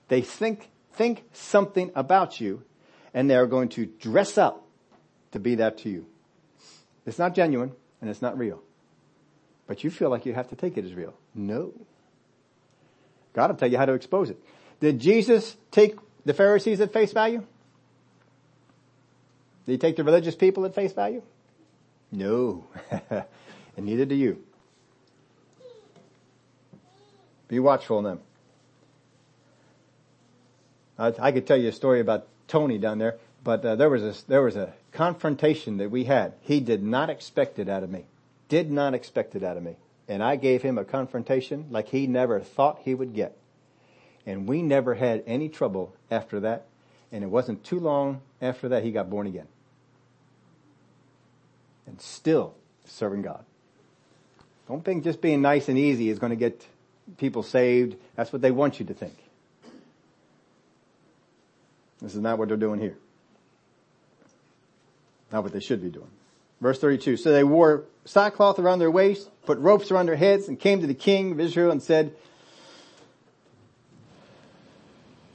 They 0.09 0.21
think, 0.21 0.69
think 0.93 1.25
something 1.33 1.91
about 1.95 2.41
you 2.41 2.63
and 3.15 3.31
they're 3.31 3.47
going 3.47 3.71
to 3.71 3.87
dress 3.87 4.37
up 4.37 4.65
to 5.33 5.39
be 5.39 5.57
that 5.57 5.79
to 5.79 5.89
you. 5.89 6.07
It's 7.07 7.19
not 7.19 7.35
genuine 7.35 7.73
and 8.01 8.11
it's 8.11 8.21
not 8.21 8.37
real. 8.37 8.61
But 9.67 9.85
you 9.85 9.91
feel 9.91 10.11
like 10.11 10.27
you 10.27 10.35
have 10.35 10.49
to 10.49 10.57
take 10.57 10.77
it 10.77 10.85
as 10.85 10.93
real. 10.93 11.15
No. 11.35 11.73
God 13.33 13.51
will 13.51 13.57
tell 13.57 13.71
you 13.71 13.79
how 13.79 13.87
to 13.87 13.95
expose 13.95 14.29
it. 14.29 14.39
Did 14.81 14.99
Jesus 14.99 15.57
take 15.71 15.97
the 16.27 16.35
Pharisees 16.35 16.81
at 16.81 16.93
face 16.93 17.13
value? 17.13 17.47
Did 19.67 19.73
he 19.73 19.79
take 19.79 19.97
the 19.97 20.05
religious 20.05 20.35
people 20.35 20.65
at 20.65 20.75
face 20.75 20.93
value? 20.93 21.23
No. 22.11 22.65
and 23.11 23.25
neither 23.79 24.05
do 24.05 24.15
you. 24.15 24.43
Be 27.49 27.59
watchful 27.59 27.99
of 27.99 28.05
them. 28.05 28.21
I, 30.99 31.29
I, 31.29 31.33
could 31.33 31.47
tell 31.47 31.57
you 31.57 31.69
a 31.69 31.73
story 31.73 32.01
about 32.01 32.27
Tony 32.49 32.79
down 32.79 32.99
there, 32.99 33.19
but 33.45 33.65
uh, 33.65 33.77
there 33.77 33.91
was 33.91 34.03
a, 34.03 34.27
there 34.27 34.43
was 34.43 34.57
a 34.57 34.73
confrontation 34.93 35.79
that 35.79 35.91
we 35.91 36.05
had. 36.05 36.35
He 36.43 36.61
did 36.61 36.83
not 36.83 37.11
expect 37.11 37.59
it 37.59 37.69
out 37.69 37.83
of 37.83 37.91
me. 37.91 38.07
Did 38.49 38.71
not 38.71 38.95
expect 38.95 39.35
it 39.35 39.43
out 39.43 39.57
of 39.57 39.63
me. 39.63 39.77
And 40.09 40.23
I 40.23 40.37
gave 40.37 40.63
him 40.63 40.79
a 40.79 40.85
confrontation 40.85 41.67
like 41.71 41.89
he 41.89 42.07
never 42.07 42.41
thought 42.41 42.81
he 42.85 42.95
would 42.95 43.15
get. 43.15 43.37
And 44.27 44.49
we 44.49 44.63
never 44.63 44.95
had 44.95 45.23
any 45.27 45.49
trouble 45.49 45.95
after 46.11 46.41
that. 46.41 46.67
And 47.11 47.25
it 47.25 47.29
wasn't 47.29 47.65
too 47.65 47.81
long 47.81 48.21
after 48.41 48.69
that 48.71 48.83
he 48.83 48.93
got 48.93 49.11
born 49.11 49.27
again. 49.27 49.49
And 51.93 52.01
still 52.01 52.55
serving 52.87 53.21
God. 53.21 53.45
Don't 54.67 54.83
think 54.83 55.05
just 55.05 55.21
being 55.21 55.43
nice 55.43 55.69
and 55.69 55.77
easy 55.77 56.09
is 56.09 56.19
going 56.19 56.31
to 56.31 56.37
get 56.37 56.67
people 57.19 57.43
saved. 57.43 57.97
That's 58.17 58.33
what 58.33 58.41
they 58.41 58.51
want 58.51 58.81
you 58.81 58.87
to 58.87 58.95
think. 58.95 59.13
This 62.01 62.15
is 62.15 62.21
not 62.23 62.39
what 62.39 62.49
they're 62.49 62.57
doing 62.57 62.81
here. 62.81 62.97
Not 65.31 65.43
what 65.43 65.53
they 65.53 65.61
should 65.61 65.83
be 65.83 65.91
doing. 65.91 66.09
Verse 66.63 66.79
32. 66.79 67.19
So 67.19 67.31
they 67.31 67.45
wore 67.45 67.85
sackcloth 68.07 68.59
around 68.59 68.79
their 68.79 68.91
waists, 68.91 69.29
put 69.45 69.59
ropes 69.59 69.91
around 69.91 70.07
their 70.07 70.17
heads, 70.17 70.49
and 70.49 70.59
came 70.59 70.81
to 70.81 70.87
the 70.87 70.95
king 70.95 71.33
of 71.33 71.41
Israel 71.41 71.71
and 71.71 71.83
said, 71.83 72.17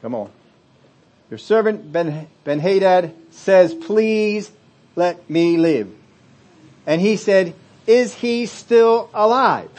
Come 0.01 0.15
on. 0.15 0.31
Your 1.29 1.37
servant 1.37 1.91
Ben, 1.91 2.27
ben 2.43 2.59
Hadad 2.59 3.13
says, 3.29 3.75
please 3.75 4.49
let 4.95 5.29
me 5.29 5.57
live. 5.57 5.93
And 6.87 6.99
he 6.99 7.17
said, 7.17 7.53
is 7.85 8.15
he 8.15 8.47
still 8.47 9.09
alive? 9.13 9.69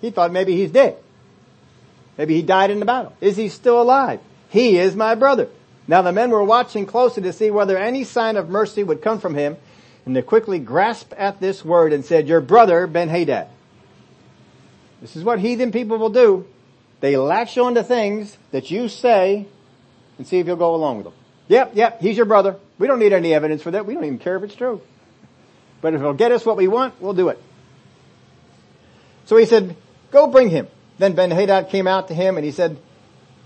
He 0.00 0.10
thought 0.10 0.32
maybe 0.32 0.56
he's 0.56 0.70
dead. 0.70 0.96
Maybe 2.16 2.36
he 2.36 2.42
died 2.42 2.70
in 2.70 2.78
the 2.78 2.86
battle. 2.86 3.14
Is 3.20 3.36
he 3.36 3.48
still 3.48 3.82
alive? 3.82 4.20
He 4.48 4.78
is 4.78 4.96
my 4.96 5.14
brother. 5.14 5.48
Now 5.86 6.02
the 6.02 6.12
men 6.12 6.30
were 6.30 6.44
watching 6.44 6.86
closely 6.86 7.24
to 7.24 7.32
see 7.32 7.50
whether 7.50 7.76
any 7.76 8.04
sign 8.04 8.36
of 8.36 8.48
mercy 8.48 8.82
would 8.84 9.02
come 9.02 9.18
from 9.18 9.34
him, 9.34 9.56
and 10.06 10.14
they 10.14 10.22
quickly 10.22 10.58
grasped 10.58 11.12
at 11.14 11.40
this 11.40 11.64
word 11.64 11.92
and 11.92 12.04
said, 12.04 12.28
your 12.28 12.40
brother 12.40 12.86
Ben-Hadad. 12.86 13.48
This 15.00 15.16
is 15.16 15.24
what 15.24 15.40
heathen 15.40 15.72
people 15.72 15.98
will 15.98 16.10
do. 16.10 16.46
They 17.00 17.16
latch 17.16 17.58
on 17.58 17.74
to 17.74 17.82
things 17.82 18.36
that 18.50 18.70
you 18.70 18.88
say 18.88 19.46
and 20.18 20.26
see 20.26 20.38
if 20.38 20.46
you'll 20.46 20.56
go 20.56 20.74
along 20.74 20.98
with 20.98 21.04
them. 21.04 21.14
Yep, 21.48 21.72
yep, 21.74 22.00
he's 22.00 22.16
your 22.16 22.26
brother. 22.26 22.56
We 22.78 22.86
don't 22.86 22.98
need 22.98 23.12
any 23.12 23.34
evidence 23.34 23.62
for 23.62 23.72
that. 23.72 23.86
We 23.86 23.94
don't 23.94 24.04
even 24.04 24.18
care 24.18 24.36
if 24.36 24.42
it's 24.42 24.54
true. 24.54 24.80
But 25.80 25.94
if 25.94 26.00
it'll 26.00 26.14
get 26.14 26.32
us 26.32 26.44
what 26.44 26.56
we 26.56 26.68
want, 26.68 27.00
we'll 27.00 27.14
do 27.14 27.28
it. 27.28 27.40
So 29.26 29.36
he 29.36 29.46
said, 29.46 29.76
go 30.10 30.26
bring 30.26 30.50
him. 30.50 30.68
Then 30.98 31.14
Ben-Hadad 31.14 31.70
came 31.70 31.86
out 31.86 32.08
to 32.08 32.14
him 32.14 32.36
and 32.36 32.44
he 32.44 32.52
said, 32.52 32.78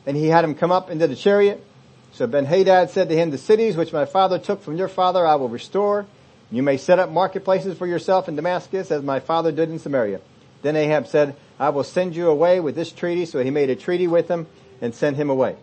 and 0.06 0.16
he 0.16 0.28
had 0.28 0.44
him 0.44 0.54
come 0.54 0.72
up 0.72 0.90
into 0.90 1.06
the 1.06 1.16
chariot. 1.16 1.64
So 2.12 2.26
Ben-Hadad 2.26 2.90
said 2.90 3.08
to 3.08 3.16
him, 3.16 3.30
the 3.30 3.38
cities 3.38 3.76
which 3.76 3.92
my 3.92 4.04
father 4.04 4.38
took 4.38 4.62
from 4.62 4.76
your 4.76 4.88
father 4.88 5.26
I 5.26 5.36
will 5.36 5.48
restore. 5.48 6.06
You 6.50 6.62
may 6.62 6.76
set 6.76 6.98
up 6.98 7.10
marketplaces 7.10 7.76
for 7.76 7.86
yourself 7.86 8.28
in 8.28 8.36
Damascus 8.36 8.90
as 8.90 9.02
my 9.02 9.20
father 9.20 9.52
did 9.52 9.70
in 9.70 9.78
Samaria. 9.78 10.20
Then 10.62 10.76
Ahab 10.76 11.06
said, 11.06 11.36
I 11.58 11.70
will 11.70 11.84
send 11.84 12.16
you 12.16 12.28
away 12.28 12.60
with 12.60 12.74
this 12.74 12.92
treaty. 12.92 13.26
So 13.26 13.42
he 13.42 13.50
made 13.50 13.70
a 13.70 13.76
treaty 13.76 14.06
with 14.06 14.28
him 14.28 14.46
and 14.80 14.94
sent 14.94 15.16
him 15.16 15.30
away. 15.30 15.56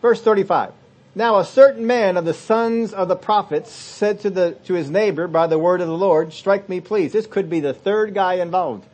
Verse 0.00 0.20
35. 0.20 0.72
Now 1.16 1.38
a 1.38 1.46
certain 1.46 1.86
man 1.86 2.18
of 2.18 2.26
the 2.26 2.34
sons 2.34 2.92
of 2.92 3.08
the 3.08 3.16
prophets 3.16 3.72
said 3.72 4.20
to 4.20 4.28
the, 4.28 4.52
to 4.66 4.74
his 4.74 4.90
neighbor 4.90 5.26
by 5.26 5.46
the 5.46 5.58
word 5.58 5.80
of 5.80 5.88
the 5.88 5.96
Lord, 5.96 6.34
strike 6.34 6.68
me 6.68 6.78
please. 6.80 7.10
This 7.10 7.26
could 7.26 7.48
be 7.48 7.60
the 7.60 7.72
third 7.72 8.12
guy 8.12 8.34
involved. 8.34 8.84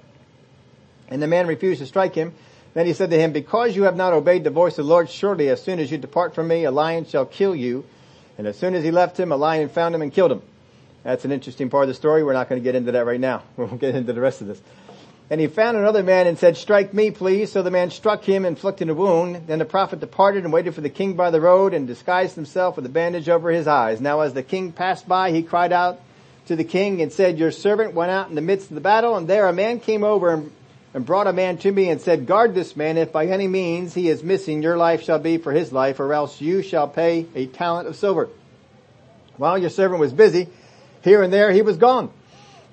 And 1.09 1.21
the 1.21 1.27
man 1.27 1.49
refused 1.49 1.81
to 1.81 1.87
strike 1.87 2.15
him. 2.15 2.33
Then 2.75 2.87
he 2.87 2.93
said 2.93 3.11
to 3.11 3.19
him, 3.19 3.33
because 3.33 3.75
you 3.75 3.83
have 3.83 3.97
not 3.97 4.13
obeyed 4.13 4.45
the 4.45 4.51
voice 4.51 4.79
of 4.79 4.87
the 4.87 4.91
Lord, 4.91 5.11
surely 5.11 5.49
as 5.49 5.61
soon 5.61 5.81
as 5.81 5.91
you 5.91 5.99
depart 5.99 6.33
from 6.33 6.47
me, 6.47 6.63
a 6.63 6.71
lion 6.71 7.07
shall 7.07 7.27
kill 7.27 7.57
you. 7.57 7.85
And 8.39 8.47
as 8.47 8.57
soon 8.57 8.77
as 8.77 8.85
he 8.85 8.93
left 8.93 9.19
him, 9.19 9.33
a 9.33 9.37
lion 9.37 9.69
found 9.69 9.93
him 9.93 10.01
and 10.01 10.13
killed 10.13 10.31
him. 10.31 10.43
That's 11.03 11.25
an 11.25 11.33
interesting 11.33 11.71
part 11.71 11.83
of 11.83 11.89
the 11.89 11.95
story. 11.95 12.23
We're 12.23 12.35
not 12.35 12.49
going 12.49 12.61
to 12.61 12.65
get 12.65 12.77
into 12.77 12.93
that 12.93 13.05
right 13.05 13.21
now. 13.21 13.43
We'll 13.57 13.67
get 13.71 13.97
into 13.97 14.13
the 14.13 14.21
rest 14.21 14.41
of 14.41 14.47
this. 14.47 14.63
And 15.33 15.41
he 15.41 15.47
found 15.47 15.79
another 15.79 16.03
man 16.03 16.27
and 16.27 16.39
said, 16.39 16.59
strike 16.59 16.93
me, 16.93 17.11
please. 17.11 17.51
So 17.51 17.63
the 17.63 17.71
man 17.71 17.91
struck 17.91 18.23
him, 18.23 18.45
inflicting 18.45 18.91
a 18.91 18.95
wound. 18.95 19.47
Then 19.47 19.61
the 19.61 19.65
prophet 19.65 19.99
departed 19.99 20.45
and 20.45 20.53
waited 20.53 20.75
for 20.75 20.83
the 20.83 20.91
king 20.91 21.15
by 21.15 21.31
the 21.31 21.41
road 21.41 21.73
and 21.73 21.87
disguised 21.87 22.35
himself 22.35 22.77
with 22.77 22.85
a 22.85 22.91
bandage 22.91 23.31
over 23.31 23.51
his 23.51 23.67
eyes. 23.67 23.99
Now 23.99 24.21
as 24.21 24.35
the 24.35 24.43
king 24.43 24.73
passed 24.73 25.09
by, 25.09 25.31
he 25.31 25.43
cried 25.43 25.73
out 25.73 25.99
to 26.49 26.55
the 26.55 26.65
king 26.65 27.01
and 27.01 27.11
said, 27.11 27.39
your 27.39 27.51
servant 27.51 27.95
went 27.95 28.11
out 28.11 28.29
in 28.29 28.35
the 28.35 28.43
midst 28.43 28.69
of 28.69 28.75
the 28.75 28.83
battle 28.83 29.17
and 29.17 29.27
there 29.27 29.49
a 29.49 29.55
man 29.55 29.81
came 29.81 30.05
over 30.05 30.35
and 30.35 30.53
and 30.95 31.07
brought 31.07 31.27
a 31.27 31.33
man 31.33 31.57
to 31.57 31.73
me 31.73 31.89
and 31.89 32.03
said, 32.03 32.27
guard 32.27 32.55
this 32.55 32.77
man. 32.77 32.99
If 32.99 33.13
by 33.13 33.25
any 33.27 33.49
means 33.49 33.95
he 33.95 34.11
is 34.11 34.23
missing, 34.23 34.63
your 34.63 34.77
life 34.77 35.03
shall 35.03 35.19
be 35.19 35.39
for 35.39 35.51
his 35.51 35.73
life, 35.73 36.01
or 36.01 36.13
else 36.13 36.41
you 36.41 36.63
shall 36.63 36.87
pay 36.87 37.27
a 37.35 37.47
talent 37.47 37.89
of 37.89 37.97
silver. 37.97 38.29
While 39.39 39.57
your 39.57 39.71
servant 39.71 40.01
was 40.01 40.13
busy, 40.13 40.49
here 41.03 41.23
and 41.23 41.33
there 41.33 41.51
he 41.51 41.63
was 41.63 41.79
gone. 41.79 42.11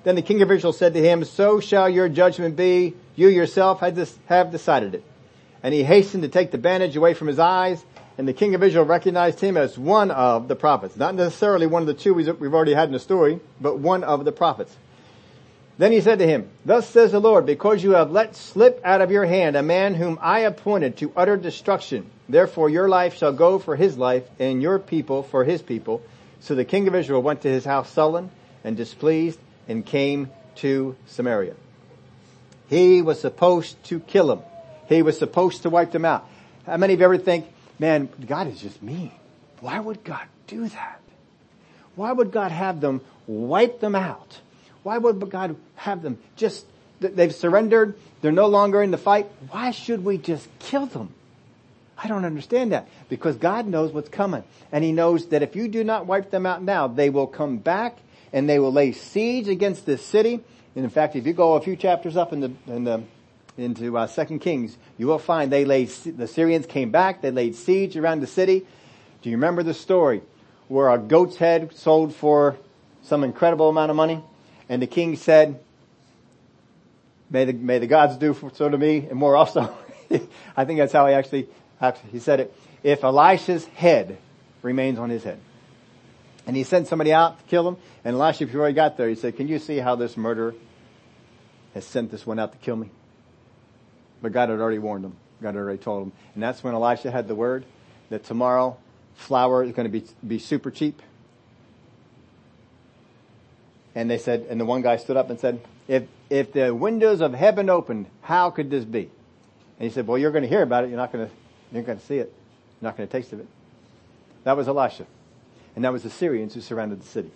Then 0.02 0.14
the 0.14 0.22
king 0.22 0.40
of 0.42 0.50
Israel 0.50 0.72
said 0.72 0.94
to 0.94 1.02
him, 1.02 1.24
so 1.24 1.60
shall 1.60 1.88
your 1.88 2.08
judgment 2.08 2.56
be. 2.56 2.94
You 3.16 3.28
yourself 3.28 3.80
have 3.80 4.50
decided 4.50 4.94
it. 4.94 5.04
And 5.62 5.74
he 5.74 5.82
hastened 5.82 6.22
to 6.22 6.28
take 6.28 6.50
the 6.50 6.58
bandage 6.58 6.96
away 6.96 7.12
from 7.12 7.28
his 7.28 7.38
eyes, 7.38 7.84
and 8.16 8.26
the 8.26 8.32
king 8.32 8.54
of 8.54 8.62
Israel 8.62 8.86
recognized 8.86 9.40
him 9.40 9.56
as 9.58 9.78
one 9.78 10.10
of 10.10 10.48
the 10.48 10.56
prophets. 10.56 10.96
Not 10.96 11.14
necessarily 11.14 11.66
one 11.66 11.82
of 11.82 11.86
the 11.86 11.94
two 11.94 12.14
we've 12.14 12.54
already 12.54 12.72
had 12.72 12.88
in 12.88 12.92
the 12.92 12.98
story, 12.98 13.40
but 13.60 13.78
one 13.78 14.02
of 14.04 14.24
the 14.24 14.32
prophets. 14.32 14.74
Then 15.76 15.92
he 15.92 16.00
said 16.00 16.18
to 16.18 16.26
him, 16.26 16.48
Thus 16.64 16.88
says 16.88 17.12
the 17.12 17.20
Lord, 17.20 17.46
because 17.46 17.82
you 17.82 17.92
have 17.92 18.10
let 18.10 18.36
slip 18.36 18.80
out 18.84 19.00
of 19.00 19.10
your 19.10 19.24
hand 19.24 19.56
a 19.56 19.62
man 19.62 19.94
whom 19.94 20.18
I 20.20 20.40
appointed 20.40 20.98
to 20.98 21.12
utter 21.16 21.36
destruction, 21.36 22.10
therefore 22.28 22.68
your 22.68 22.88
life 22.88 23.14
shall 23.16 23.32
go 23.32 23.58
for 23.58 23.76
his 23.76 23.96
life, 23.96 24.24
and 24.38 24.62
your 24.62 24.78
people 24.78 25.22
for 25.22 25.44
his 25.44 25.62
people. 25.62 26.02
So 26.40 26.54
the 26.54 26.64
king 26.64 26.88
of 26.88 26.94
Israel 26.94 27.22
went 27.22 27.42
to 27.42 27.50
his 27.50 27.64
house 27.64 27.90
sullen 27.90 28.30
and 28.64 28.76
displeased, 28.76 29.38
and 29.70 29.86
came 29.86 30.30
to 30.56 30.96
Samaria. 31.06 31.54
He 32.68 33.02
was 33.02 33.20
supposed 33.20 33.82
to 33.84 34.00
kill 34.00 34.26
them. 34.26 34.40
He 34.88 35.02
was 35.02 35.16
supposed 35.16 35.62
to 35.62 35.70
wipe 35.70 35.92
them 35.92 36.04
out. 36.04 36.28
How 36.66 36.76
many 36.76 36.94
of 36.94 36.98
you 36.98 37.04
ever 37.04 37.18
think, 37.18 37.46
man, 37.78 38.08
God 38.26 38.48
is 38.48 38.60
just 38.60 38.82
mean. 38.82 39.12
Why 39.60 39.78
would 39.78 40.02
God 40.02 40.26
do 40.48 40.68
that? 40.68 41.00
Why 41.94 42.10
would 42.10 42.32
God 42.32 42.50
have 42.50 42.80
them 42.80 43.00
wipe 43.26 43.80
them 43.80 43.94
out? 43.94 44.40
Why 44.82 44.98
would 44.98 45.30
God 45.30 45.56
have 45.76 46.02
them 46.02 46.18
just, 46.34 46.66
they've 46.98 47.34
surrendered, 47.34 47.96
they're 48.22 48.32
no 48.32 48.48
longer 48.48 48.82
in 48.82 48.90
the 48.90 48.98
fight. 48.98 49.30
Why 49.50 49.70
should 49.70 50.04
we 50.04 50.18
just 50.18 50.48
kill 50.58 50.86
them? 50.86 51.14
I 51.96 52.08
don't 52.08 52.24
understand 52.24 52.72
that 52.72 52.88
because 53.08 53.36
God 53.36 53.66
knows 53.66 53.92
what's 53.92 54.08
coming 54.08 54.42
and 54.72 54.82
he 54.82 54.90
knows 54.90 55.26
that 55.26 55.42
if 55.42 55.54
you 55.54 55.68
do 55.68 55.84
not 55.84 56.06
wipe 56.06 56.30
them 56.30 56.46
out 56.46 56.62
now, 56.62 56.88
they 56.88 57.10
will 57.10 57.26
come 57.26 57.58
back 57.58 57.98
and 58.32 58.48
they 58.48 58.58
will 58.58 58.72
lay 58.72 58.92
siege 58.92 59.48
against 59.48 59.86
this 59.86 60.04
city. 60.04 60.40
And 60.74 60.84
in 60.84 60.90
fact, 60.90 61.16
if 61.16 61.26
you 61.26 61.32
go 61.32 61.54
a 61.54 61.60
few 61.60 61.76
chapters 61.76 62.16
up 62.16 62.32
in 62.32 62.40
the, 62.40 62.52
in 62.66 62.84
the 62.84 63.02
into 63.58 63.96
uh, 63.96 64.06
Second 64.06 64.40
Kings, 64.40 64.76
you 64.98 65.06
will 65.06 65.18
find 65.18 65.52
they 65.52 65.64
laid 65.64 65.88
the 65.88 66.26
Syrians 66.26 66.66
came 66.66 66.90
back. 66.90 67.22
They 67.22 67.30
laid 67.30 67.54
siege 67.54 67.96
around 67.96 68.20
the 68.20 68.26
city. 68.26 68.66
Do 69.22 69.30
you 69.30 69.36
remember 69.36 69.62
the 69.62 69.74
story 69.74 70.22
where 70.68 70.90
a 70.90 70.98
goat's 70.98 71.36
head 71.36 71.74
sold 71.76 72.14
for 72.14 72.56
some 73.02 73.24
incredible 73.24 73.68
amount 73.68 73.90
of 73.90 73.96
money, 73.96 74.22
and 74.68 74.80
the 74.80 74.86
king 74.86 75.16
said, 75.16 75.58
"May 77.28 77.44
the 77.44 77.52
may 77.52 77.78
the 77.78 77.86
gods 77.86 78.16
do 78.16 78.36
so 78.54 78.68
to 78.68 78.78
me 78.78 79.06
and 79.10 79.18
more 79.18 79.36
also." 79.36 79.76
I 80.56 80.64
think 80.64 80.78
that's 80.78 80.92
how 80.92 81.06
he 81.06 81.14
actually 81.14 81.48
he 82.12 82.18
said 82.18 82.40
it. 82.40 82.54
If 82.82 83.04
Elisha's 83.04 83.66
head 83.66 84.16
remains 84.62 84.98
on 84.98 85.10
his 85.10 85.24
head. 85.24 85.38
And 86.46 86.56
he 86.56 86.64
sent 86.64 86.88
somebody 86.88 87.12
out 87.12 87.38
to 87.38 87.44
kill 87.44 87.68
him. 87.68 87.76
And 88.04 88.16
Elisha, 88.16 88.46
before 88.46 88.66
he 88.66 88.72
got 88.72 88.96
there, 88.96 89.08
he 89.08 89.14
said, 89.14 89.36
can 89.36 89.46
you 89.46 89.58
see 89.58 89.78
how 89.78 89.94
this 89.94 90.16
murderer 90.16 90.54
has 91.74 91.84
sent 91.84 92.10
this 92.10 92.26
one 92.26 92.38
out 92.38 92.52
to 92.52 92.58
kill 92.58 92.76
me? 92.76 92.90
But 94.22 94.32
God 94.32 94.48
had 94.48 94.58
already 94.58 94.78
warned 94.78 95.04
him. 95.04 95.16
God 95.40 95.54
had 95.54 95.56
already 95.56 95.78
told 95.78 96.06
him. 96.06 96.12
And 96.34 96.42
that's 96.42 96.64
when 96.64 96.74
Elisha 96.74 97.10
had 97.10 97.28
the 97.28 97.34
word 97.34 97.64
that 98.08 98.24
tomorrow 98.24 98.76
flour 99.14 99.64
is 99.64 99.72
going 99.72 99.90
to 99.90 100.00
be, 100.00 100.04
be 100.26 100.38
super 100.38 100.70
cheap. 100.70 101.00
And 103.94 104.10
they 104.10 104.18
said, 104.18 104.46
and 104.48 104.60
the 104.60 104.64
one 104.64 104.82
guy 104.82 104.96
stood 104.96 105.16
up 105.16 105.30
and 105.30 105.40
said, 105.40 105.60
if, 105.88 106.04
if 106.28 106.52
the 106.52 106.74
windows 106.74 107.20
of 107.20 107.34
heaven 107.34 107.68
opened, 107.68 108.06
how 108.22 108.50
could 108.50 108.70
this 108.70 108.84
be? 108.84 109.10
And 109.78 109.88
he 109.88 109.90
said, 109.90 110.06
well, 110.06 110.18
you're 110.18 110.30
going 110.30 110.42
to 110.42 110.48
hear 110.48 110.62
about 110.62 110.84
it. 110.84 110.88
You're 110.88 110.96
not 110.96 111.12
going 111.12 111.26
to, 111.26 111.32
you're 111.72 111.82
going 111.82 111.98
to 111.98 112.04
see 112.06 112.18
it. 112.18 112.32
You're 112.80 112.88
not 112.88 112.96
going 112.96 113.08
to 113.08 113.12
taste 113.12 113.32
of 113.32 113.40
it. 113.40 113.48
That 114.44 114.56
was 114.56 114.68
Elisha. 114.68 115.06
And 115.80 115.84
that 115.86 115.94
was 115.94 116.02
the 116.02 116.10
Syrians 116.10 116.52
who 116.52 116.60
surrounded 116.60 117.00
the 117.00 117.06
city. 117.06 117.30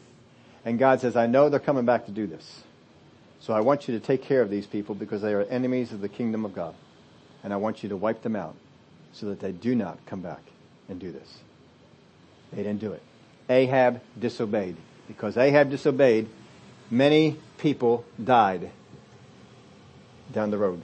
And 0.66 0.78
God 0.78 1.00
says, 1.00 1.16
I 1.16 1.26
know 1.26 1.48
they're 1.48 1.58
coming 1.58 1.86
back 1.86 2.04
to 2.04 2.12
do 2.12 2.26
this. 2.26 2.62
So 3.40 3.54
I 3.54 3.60
want 3.60 3.88
you 3.88 3.98
to 3.98 4.06
take 4.06 4.22
care 4.22 4.42
of 4.42 4.50
these 4.50 4.66
people 4.66 4.94
because 4.94 5.22
they 5.22 5.32
are 5.32 5.44
enemies 5.44 5.92
of 5.92 6.02
the 6.02 6.10
kingdom 6.10 6.44
of 6.44 6.54
God. 6.54 6.74
And 7.42 7.54
I 7.54 7.56
want 7.56 7.82
you 7.82 7.88
to 7.88 7.96
wipe 7.96 8.20
them 8.20 8.36
out 8.36 8.54
so 9.14 9.30
that 9.30 9.40
they 9.40 9.50
do 9.50 9.74
not 9.74 9.98
come 10.04 10.20
back 10.20 10.42
and 10.90 11.00
do 11.00 11.10
this. 11.10 11.38
They 12.52 12.62
didn't 12.62 12.80
do 12.80 12.92
it. 12.92 13.00
Ahab 13.48 14.02
disobeyed. 14.20 14.76
Because 15.08 15.38
Ahab 15.38 15.70
disobeyed, 15.70 16.28
many 16.90 17.38
people 17.56 18.04
died 18.22 18.70
down 20.34 20.50
the 20.50 20.58
road. 20.58 20.82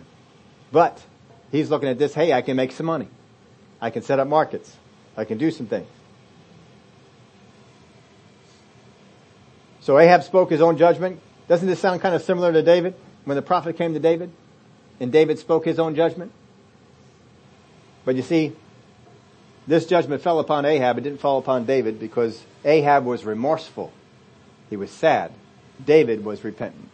But 0.73 0.99
he's 1.53 1.69
looking 1.69 1.91
at 1.91 1.99
this, 1.99 2.15
hey, 2.15 2.33
I 2.33 2.41
can 2.41 2.57
make 2.57 2.73
some 2.73 2.87
money. 2.87 3.09
I 3.83 3.91
can 3.91 4.01
set 4.01 4.19
up 4.19 4.29
markets. 4.29 4.75
I 5.15 5.27
can 5.27 5.37
do 5.37 5.51
some 5.51 5.67
things. 5.67 5.89
So 9.81 9.99
Ahab 9.99 10.23
spoke 10.23 10.51
his 10.51 10.61
own 10.61 10.77
judgment. 10.77 11.21
Doesn't 11.49 11.67
this 11.67 11.81
sound 11.81 12.01
kind 12.01 12.15
of 12.15 12.23
similar 12.23 12.53
to 12.53 12.63
David? 12.63 12.95
When 13.25 13.35
the 13.35 13.43
prophet 13.43 13.77
came 13.77 13.95
to 13.95 14.01
David 14.01 14.31
and 14.99 15.11
David 15.11 15.39
spoke 15.39 15.65
his 15.65 15.79
own 15.79 15.95
judgment? 15.95 16.33
But 18.05 18.17
you 18.17 18.23
see, 18.23 18.53
this 19.67 19.87
judgment 19.87 20.23
fell 20.23 20.39
upon 20.39 20.65
Ahab. 20.65 20.99
It 20.99 21.03
didn't 21.03 21.21
fall 21.21 21.39
upon 21.39 21.65
David 21.65 21.99
because 21.99 22.43
Ahab 22.65 23.05
was 23.05 23.25
remorseful. 23.25 23.93
He 24.69 24.77
was 24.77 24.91
sad. 24.91 25.33
David 25.85 26.25
was 26.25 26.45
repentant. 26.45 26.89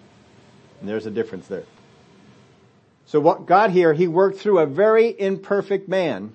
And 0.80 0.88
there's 0.88 1.06
a 1.06 1.10
difference 1.10 1.46
there. 1.48 1.64
So 3.06 3.20
what 3.20 3.46
God 3.46 3.70
here, 3.70 3.94
he 3.94 4.08
worked 4.08 4.38
through 4.38 4.58
a 4.58 4.66
very 4.66 5.14
imperfect 5.18 5.88
man 5.88 6.32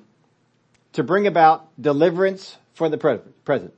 to 0.93 1.03
bring 1.03 1.27
about 1.27 1.67
deliverance 1.79 2.57
for 2.73 2.89
the 2.89 2.97
present. 3.43 3.73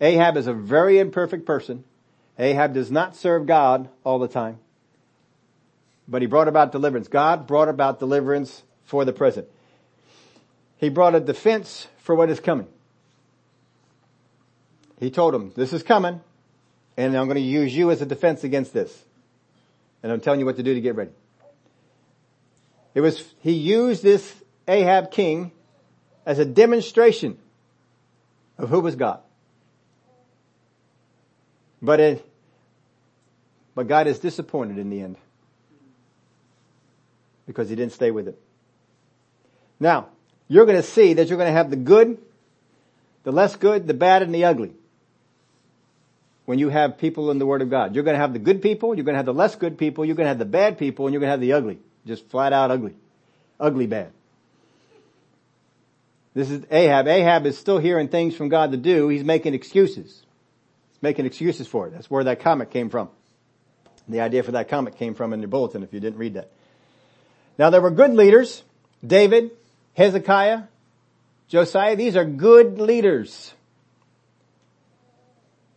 Ahab 0.00 0.36
is 0.36 0.46
a 0.46 0.52
very 0.52 0.98
imperfect 0.98 1.44
person. 1.44 1.84
Ahab 2.38 2.74
does 2.74 2.90
not 2.90 3.16
serve 3.16 3.46
God 3.46 3.88
all 4.04 4.18
the 4.18 4.28
time. 4.28 4.58
But 6.06 6.22
he 6.22 6.26
brought 6.26 6.48
about 6.48 6.72
deliverance. 6.72 7.08
God 7.08 7.46
brought 7.46 7.68
about 7.68 7.98
deliverance 7.98 8.62
for 8.84 9.04
the 9.04 9.12
present. 9.12 9.48
He 10.76 10.88
brought 10.88 11.14
a 11.14 11.20
defense 11.20 11.88
for 11.98 12.14
what 12.14 12.30
is 12.30 12.40
coming. 12.40 12.68
He 15.00 15.10
told 15.10 15.34
him, 15.34 15.52
this 15.54 15.72
is 15.72 15.82
coming, 15.82 16.20
and 16.96 17.16
I'm 17.16 17.26
going 17.26 17.36
to 17.36 17.40
use 17.40 17.74
you 17.76 17.90
as 17.90 18.00
a 18.00 18.06
defense 18.06 18.44
against 18.44 18.72
this. 18.72 18.96
And 20.02 20.10
I'm 20.12 20.20
telling 20.20 20.40
you 20.40 20.46
what 20.46 20.56
to 20.56 20.62
do 20.62 20.74
to 20.74 20.80
get 20.80 20.94
ready. 20.94 21.10
It 22.94 23.00
was, 23.00 23.22
he 23.40 23.52
used 23.52 24.02
this 24.02 24.34
Ahab 24.66 25.10
king 25.10 25.52
as 26.24 26.38
a 26.38 26.44
demonstration 26.44 27.38
of 28.56 28.68
who 28.68 28.80
was 28.80 28.96
God. 28.96 29.20
But 31.80 32.00
it, 32.00 32.28
but 33.74 33.86
God 33.86 34.06
is 34.08 34.18
disappointed 34.18 34.78
in 34.78 34.90
the 34.90 35.00
end. 35.00 35.16
Because 37.46 37.68
he 37.68 37.76
didn't 37.76 37.92
stay 37.92 38.10
with 38.10 38.28
it. 38.28 38.38
Now, 39.78 40.08
you're 40.48 40.66
going 40.66 40.76
to 40.76 40.82
see 40.82 41.14
that 41.14 41.28
you're 41.28 41.38
going 41.38 41.48
to 41.48 41.56
have 41.56 41.70
the 41.70 41.76
good, 41.76 42.18
the 43.22 43.32
less 43.32 43.54
good, 43.54 43.86
the 43.86 43.94
bad, 43.94 44.22
and 44.22 44.34
the 44.34 44.44
ugly. 44.44 44.72
When 46.46 46.58
you 46.58 46.70
have 46.70 46.98
people 46.98 47.30
in 47.30 47.38
the 47.38 47.46
Word 47.46 47.62
of 47.62 47.70
God. 47.70 47.94
You're 47.94 48.04
going 48.04 48.16
to 48.16 48.20
have 48.20 48.32
the 48.32 48.38
good 48.38 48.62
people, 48.62 48.94
you're 48.94 49.04
going 49.04 49.14
to 49.14 49.18
have 49.18 49.26
the 49.26 49.34
less 49.34 49.54
good 49.54 49.78
people, 49.78 50.04
you're 50.04 50.16
going 50.16 50.24
to 50.24 50.30
have 50.30 50.38
the 50.38 50.44
bad 50.44 50.78
people, 50.78 51.06
and 51.06 51.12
you're 51.12 51.20
going 51.20 51.28
to 51.28 51.32
have 51.32 51.40
the 51.40 51.52
ugly. 51.52 51.78
Just 52.06 52.28
flat 52.30 52.52
out 52.52 52.70
ugly. 52.70 52.94
Ugly 53.60 53.86
bad. 53.86 54.10
This 56.34 56.50
is 56.50 56.64
Ahab. 56.70 57.06
Ahab 57.06 57.46
is 57.46 57.58
still 57.58 57.78
hearing 57.78 58.08
things 58.08 58.34
from 58.34 58.48
God 58.48 58.72
to 58.72 58.76
do. 58.76 59.08
He's 59.08 59.24
making 59.24 59.54
excuses 59.54 60.22
making 61.00 61.26
excuses 61.26 61.66
for 61.66 61.86
it. 61.86 61.92
That's 61.92 62.10
where 62.10 62.24
that 62.24 62.40
comment 62.40 62.70
came 62.70 62.90
from. 62.90 63.08
The 64.08 64.20
idea 64.20 64.42
for 64.42 64.52
that 64.52 64.68
comment 64.68 64.96
came 64.96 65.14
from 65.14 65.32
in 65.32 65.40
your 65.40 65.48
bulletin 65.48 65.82
if 65.82 65.92
you 65.92 66.00
didn't 66.00 66.18
read 66.18 66.34
that. 66.34 66.50
Now 67.58 67.70
there 67.70 67.80
were 67.80 67.90
good 67.90 68.14
leaders. 68.14 68.62
David, 69.06 69.50
Hezekiah, 69.94 70.62
Josiah, 71.48 71.96
these 71.96 72.16
are 72.16 72.24
good 72.24 72.80
leaders. 72.80 73.54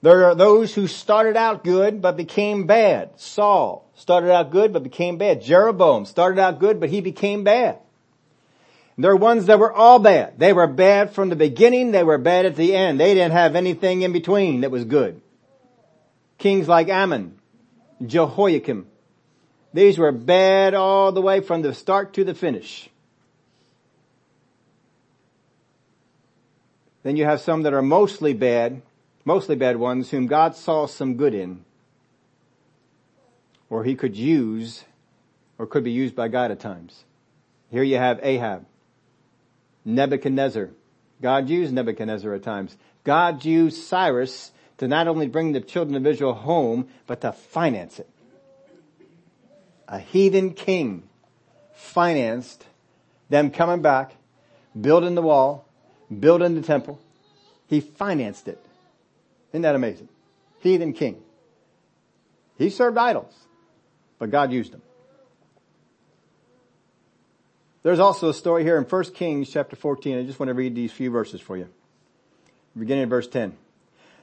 There 0.01 0.25
are 0.25 0.35
those 0.35 0.73
who 0.73 0.87
started 0.87 1.37
out 1.37 1.63
good 1.63 2.01
but 2.01 2.17
became 2.17 2.65
bad. 2.65 3.19
Saul 3.19 3.87
started 3.95 4.31
out 4.31 4.51
good 4.51 4.73
but 4.73 4.83
became 4.83 5.17
bad. 5.17 5.41
Jeroboam 5.41 6.05
started 6.05 6.39
out 6.39 6.59
good 6.59 6.79
but 6.79 6.89
he 6.89 7.01
became 7.01 7.43
bad. 7.43 7.77
There 9.01 9.11
are 9.11 9.15
ones 9.15 9.47
that 9.47 9.57
were 9.57 9.73
all 9.73 9.97
bad. 9.97 10.37
They 10.37 10.53
were 10.53 10.67
bad 10.67 11.15
from 11.15 11.29
the 11.29 11.35
beginning. 11.35 11.91
They 11.91 12.03
were 12.03 12.19
bad 12.19 12.45
at 12.45 12.55
the 12.55 12.75
end. 12.75 12.99
They 12.99 13.15
didn't 13.15 13.31
have 13.31 13.55
anything 13.55 14.03
in 14.03 14.13
between 14.13 14.61
that 14.61 14.69
was 14.69 14.85
good. 14.85 15.21
Kings 16.37 16.67
like 16.67 16.87
Amon, 16.87 17.39
Jehoiakim. 18.05 18.85
These 19.73 19.97
were 19.97 20.11
bad 20.11 20.75
all 20.75 21.11
the 21.11 21.21
way 21.21 21.39
from 21.41 21.63
the 21.63 21.73
start 21.73 22.13
to 22.13 22.23
the 22.23 22.35
finish. 22.35 22.89
Then 27.01 27.15
you 27.15 27.25
have 27.25 27.41
some 27.41 27.63
that 27.63 27.73
are 27.73 27.81
mostly 27.81 28.33
bad, 28.33 28.83
mostly 29.25 29.55
bad 29.55 29.77
ones 29.77 30.11
whom 30.11 30.27
God 30.27 30.55
saw 30.55 30.85
some 30.85 31.15
good 31.15 31.33
in. 31.33 31.65
Or 33.67 33.83
he 33.83 33.95
could 33.95 34.15
use, 34.15 34.83
or 35.57 35.65
could 35.65 35.83
be 35.83 35.91
used 35.91 36.15
by 36.15 36.27
God 36.27 36.51
at 36.51 36.59
times. 36.59 37.03
Here 37.71 37.83
you 37.83 37.97
have 37.97 38.19
Ahab, 38.21 38.65
Nebuchadnezzar. 39.85 40.69
God 41.21 41.49
used 41.49 41.73
Nebuchadnezzar 41.73 42.33
at 42.33 42.43
times. 42.43 42.75
God 43.03 43.45
used 43.45 43.83
Cyrus 43.83 44.51
to 44.77 44.87
not 44.87 45.07
only 45.07 45.27
bring 45.27 45.51
the 45.51 45.61
children 45.61 45.95
of 45.95 46.05
Israel 46.05 46.33
home, 46.33 46.87
but 47.07 47.21
to 47.21 47.31
finance 47.31 47.99
it. 47.99 48.09
A 49.87 49.99
heathen 49.99 50.53
king 50.53 51.03
financed 51.73 52.65
them 53.29 53.51
coming 53.51 53.81
back, 53.81 54.15
building 54.79 55.15
the 55.15 55.21
wall, 55.21 55.67
building 56.19 56.55
the 56.55 56.61
temple. 56.61 56.99
He 57.67 57.79
financed 57.79 58.47
it. 58.47 58.63
Isn't 59.51 59.63
that 59.63 59.75
amazing? 59.75 60.09
Heathen 60.59 60.93
king. 60.93 61.21
He 62.57 62.69
served 62.69 62.97
idols, 62.97 63.33
but 64.19 64.29
God 64.29 64.51
used 64.51 64.73
him. 64.73 64.81
There's 67.83 67.99
also 67.99 68.29
a 68.29 68.33
story 68.33 68.63
here 68.63 68.77
in 68.77 68.83
1 68.83 69.03
Kings 69.05 69.49
chapter 69.49 69.75
14. 69.75 70.19
I 70.19 70.23
just 70.23 70.39
want 70.39 70.49
to 70.49 70.53
read 70.53 70.75
these 70.75 70.91
few 70.91 71.09
verses 71.09 71.41
for 71.41 71.57
you. 71.57 71.67
Beginning 72.77 73.03
in 73.03 73.09
verse 73.09 73.27
10. 73.27 73.57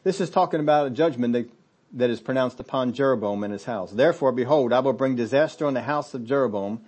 This 0.04 0.20
is 0.20 0.30
talking 0.30 0.60
about 0.60 0.86
a 0.86 0.90
judgment 0.90 1.32
that, 1.32 1.50
that 1.94 2.08
is 2.08 2.20
pronounced 2.20 2.60
upon 2.60 2.92
Jeroboam 2.92 3.42
and 3.42 3.52
his 3.52 3.64
house. 3.64 3.90
Therefore, 3.90 4.30
behold, 4.30 4.72
I 4.72 4.78
will 4.78 4.92
bring 4.92 5.16
disaster 5.16 5.66
on 5.66 5.74
the 5.74 5.82
house 5.82 6.14
of 6.14 6.24
Jeroboam 6.24 6.82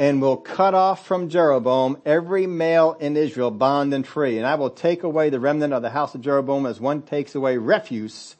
and 0.00 0.20
will 0.20 0.36
cut 0.36 0.74
off 0.74 1.06
from 1.06 1.28
Jeroboam 1.28 1.98
every 2.04 2.48
male 2.48 2.96
in 2.98 3.16
Israel, 3.16 3.52
bond 3.52 3.94
and 3.94 4.04
free. 4.04 4.36
And 4.36 4.44
I 4.44 4.56
will 4.56 4.70
take 4.70 5.04
away 5.04 5.30
the 5.30 5.38
remnant 5.38 5.72
of 5.72 5.82
the 5.82 5.90
house 5.90 6.16
of 6.16 6.22
Jeroboam 6.22 6.66
as 6.66 6.80
one 6.80 7.02
takes 7.02 7.36
away 7.36 7.56
refuse 7.56 8.34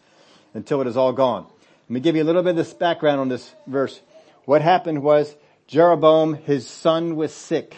until 0.55 0.81
it 0.81 0.89
is 0.89 0.97
all 0.97 1.13
gone. 1.13 1.45
Let 1.45 1.91
me 1.91 2.01
give 2.01 2.17
you 2.17 2.25
a 2.25 2.25
little 2.25 2.43
bit 2.43 2.51
of 2.51 2.57
this 2.57 2.75
background 2.75 3.21
on 3.21 3.29
this 3.29 3.55
verse. 3.69 4.01
What 4.45 4.61
happened 4.61 5.05
was 5.05 5.37
Jeroboam, 5.71 6.35
his 6.35 6.67
son 6.67 7.15
was 7.15 7.33
sick. 7.33 7.77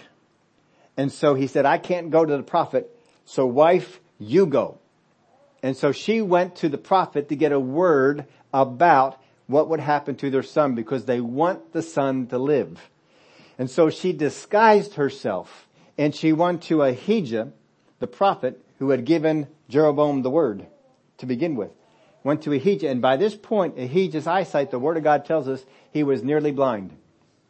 And 0.97 1.13
so 1.13 1.35
he 1.35 1.47
said, 1.47 1.67
I 1.67 1.77
can't 1.77 2.11
go 2.11 2.25
to 2.25 2.37
the 2.39 2.43
prophet. 2.43 2.89
So 3.27 3.45
wife, 3.45 4.01
you 4.19 4.47
go. 4.47 4.79
And 5.63 5.77
so 5.77 5.93
she 5.93 6.23
went 6.23 6.57
to 6.57 6.71
the 6.71 6.79
prophet 6.79 7.29
to 7.29 7.37
get 7.37 7.53
a 7.53 7.61
word 7.61 8.25
about 8.51 9.21
what 9.47 9.69
would 9.69 9.81
happen 9.81 10.17
to 10.17 10.31
their 10.31 10.43
son 10.43 10.75
because 10.75 11.05
they 11.05 11.21
want 11.21 11.75
the 11.75 11.83
son 11.83 12.29
to 12.29 12.39
live. 12.39 12.81
And 13.59 13.69
so 13.71 13.91
she 13.91 14.15
disguised 14.15 14.95
herself 14.95 15.69
and 15.99 16.15
she 16.15 16.33
went 16.33 16.63
to 16.65 16.81
Ahijah, 16.81 17.53
the 17.99 18.07
prophet 18.07 18.65
who 18.79 18.89
had 18.89 19.05
given 19.05 19.49
Jeroboam 19.69 20.23
the 20.23 20.31
word 20.31 20.67
to 21.19 21.27
begin 21.27 21.57
with. 21.57 21.73
Went 22.25 22.43
to 22.45 22.55
Ahijah 22.55 22.89
and 22.89 23.03
by 23.03 23.19
this 23.19 23.37
point 23.37 23.79
Ahijah's 23.79 24.27
eyesight, 24.27 24.71
the 24.71 24.79
word 24.79 24.97
of 24.97 25.05
God 25.05 25.27
tells 25.27 25.47
us, 25.47 25.63
he 25.91 26.03
was 26.03 26.23
nearly 26.23 26.53
blind. 26.53 26.97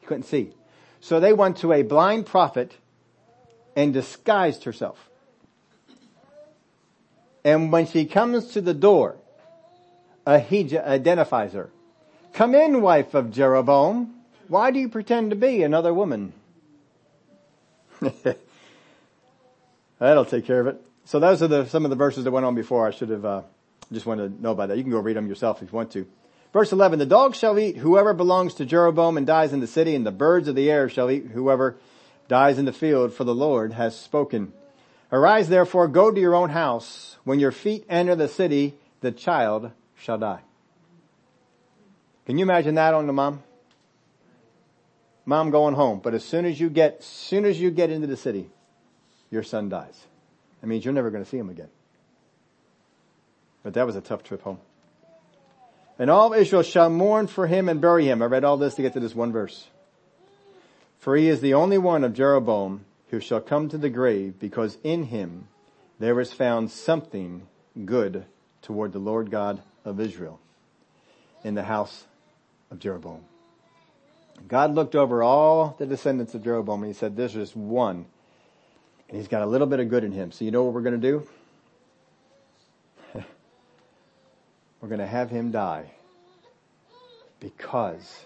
He 0.03 0.07
couldn't 0.07 0.24
see. 0.24 0.53
So 1.00 1.20
they 1.20 1.32
went 1.32 1.59
to 1.59 1.72
a 1.72 1.82
blind 1.82 2.26
prophet 2.26 2.76
and 3.76 3.94
disguised 3.94 4.64
herself. 4.64 5.09
And 7.44 7.70
when 7.72 7.86
she 7.86 8.05
comes 8.05 8.48
to 8.48 8.61
the 8.61 8.74
door, 8.74 9.14
Ahijah 10.26 10.86
identifies 10.86 11.53
her. 11.53 11.70
Come 12.32 12.57
in, 12.57 12.82
wife 12.82 13.14
of 13.14 13.30
Jeroboam. 13.30 14.12
Why 14.48 14.72
do 14.72 14.80
you 14.80 14.88
pretend 14.88 15.30
to 15.30 15.36
be 15.36 15.62
another 15.62 15.94
woman? 15.94 16.32
That'll 20.00 20.24
take 20.24 20.46
care 20.46 20.61
of 20.61 20.66
it. 20.66 20.80
So 21.05 21.20
those 21.20 21.42
are 21.42 21.48
the, 21.48 21.66
some 21.66 21.84
of 21.84 21.90
the 21.90 21.96
verses 21.96 22.24
that 22.24 22.32
went 22.32 22.44
on 22.44 22.57
before. 22.57 22.88
I 22.88 22.90
should 22.90 23.11
have, 23.11 23.24
uh, 23.24 23.42
just 23.92 24.05
wanted 24.05 24.36
to 24.36 24.42
know 24.42 24.50
about 24.50 24.68
that. 24.68 24.78
You 24.78 24.82
can 24.82 24.90
go 24.90 24.98
read 24.98 25.16
them 25.16 25.28
yourself 25.28 25.62
if 25.62 25.70
you 25.70 25.76
want 25.76 25.92
to. 25.92 26.07
Verse 26.53 26.70
11, 26.70 26.98
the 26.98 27.07
dog 27.07 27.34
shall 27.34 27.59
eat 27.59 27.78
whoever 27.78 28.12
belongs 28.12 28.55
to 28.55 28.66
Jeroboam 28.66 29.16
and 29.16 29.26
dies 29.26 29.55
in 29.55 29.61
the 29.61 29.66
city, 29.66 29.94
and 29.94 30.05
the 30.05 30.11
birds 30.11 30.48
of 30.48 30.55
the 30.55 30.70
air 30.70 30.88
shall 30.88 31.11
eat 31.11 31.28
whoever 31.28 31.76
dies 32.28 32.59
in 32.59 32.66
the 32.66 32.72
field, 32.72 33.14
for 33.14 33.24
the 33.24 33.34
Lord 33.34 33.72
has 33.72 33.98
spoken. 33.98 34.53
Arise 35.11 35.48
therefore, 35.48 35.88
go 35.88 36.11
to 36.11 36.20
your 36.20 36.34
own 36.34 36.50
house. 36.50 37.16
When 37.24 37.40
your 37.40 37.53
feet 37.53 37.86
enter 37.88 38.14
the 38.14 38.28
city, 38.28 38.74
the 39.00 39.12
child 39.12 39.70
shall 39.96 40.18
die. 40.18 40.40
Can 42.26 42.38
you 42.38 42.44
imagine 42.44 42.74
that 42.74 42.94
on 42.94 43.07
the 43.07 43.12
mom? 43.12 43.42
Mom 45.24 45.50
going 45.50 45.74
home, 45.74 46.00
but 46.03 46.14
as 46.14 46.24
soon 46.24 46.44
as 46.44 46.61
you 46.61 46.68
get, 46.68 47.03
soon 47.03 47.44
as 47.44 47.61
you 47.61 47.70
get 47.70 47.90
into 47.90 48.07
the 48.07 48.16
city, 48.16 48.50
your 49.30 49.42
son 49.42 49.68
dies. 49.68 50.07
That 50.61 50.66
means 50.66 50.84
you're 50.84 50.94
never 50.94 51.11
going 51.11 51.24
to 51.24 51.30
see 51.30 51.38
him 51.38 51.48
again. 51.48 51.68
But 53.62 53.74
that 53.74 53.86
was 53.86 53.96
a 53.96 54.00
tough 54.00 54.22
trip 54.22 54.42
home. 54.42 54.59
And 55.99 56.11
all 56.11 56.32
Israel 56.32 56.62
shall 56.62 56.90
mourn 56.90 57.26
for 57.26 57.47
him 57.47 57.68
and 57.68 57.80
bury 57.80 58.07
him. 58.07 58.22
I 58.22 58.26
read 58.26 58.45
all 58.45 58.57
this 58.57 58.74
to 58.74 58.82
get 58.82 58.95
to 58.95 59.01
this 59.01 59.14
one 59.14 59.32
verse. 59.32 59.68
For 60.99 61.16
he 61.16 61.28
is 61.28 61.40
the 61.40 61.55
only 61.55 61.78
one 61.78 62.05
of 62.05 62.14
Jeroboam 62.14 62.84
who 63.09 63.20
shall 63.20 63.40
come 63.40 63.68
to 63.68 63.78
the 63.78 63.90
grave 63.90 64.38
because 64.38 64.78
in 64.82 65.05
him 65.05 65.49
there 65.99 66.18
is 66.20 66.32
found 66.32 66.70
something 66.70 67.47
good 67.84 68.24
toward 68.62 68.93
the 68.93 68.99
Lord 68.99 69.30
God 69.30 69.61
of 69.84 70.01
Israel 70.01 70.40
in 71.45 71.55
the 71.55 71.64
house 71.64 72.05
of 72.70 72.78
Jeroboam. 72.78 73.22
God 74.49 74.74
looked 74.74 74.95
over 74.95 75.22
all 75.22 75.76
the 75.78 75.86
descendants 75.86 76.34
of 76.34 76.43
Jeroboam 76.43 76.82
and 76.82 76.93
he 76.93 76.99
said, 76.99 77.16
there's 77.16 77.34
just 77.34 77.55
one. 77.55 78.07
And 79.09 79.18
he's 79.18 79.28
got 79.28 79.43
a 79.43 79.47
little 79.47 79.66
bit 79.66 79.80
of 79.80 79.88
good 79.88 80.05
in 80.05 80.12
him. 80.12 80.32
So 80.32 80.45
you 80.45 80.51
know 80.51 80.64
what 80.64 80.72
we're 80.72 80.82
going 80.82 81.01
to 81.01 81.11
do? 81.11 81.28
We're 84.82 84.88
going 84.88 85.00
to 85.00 85.06
have 85.06 85.30
him 85.30 85.52
die 85.52 85.92
because 87.38 88.24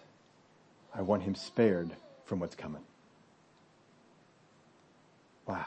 I 0.95 1.03
want 1.03 1.23
him 1.23 1.35
spared 1.35 1.91
from 2.25 2.41
what's 2.41 2.57
coming. 2.57 2.83
Wow. 5.47 5.67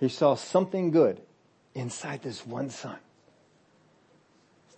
He 0.00 0.08
saw 0.08 0.36
something 0.36 0.90
good 0.90 1.20
inside 1.74 2.22
this 2.22 2.46
one 2.46 2.70
son. 2.70 2.96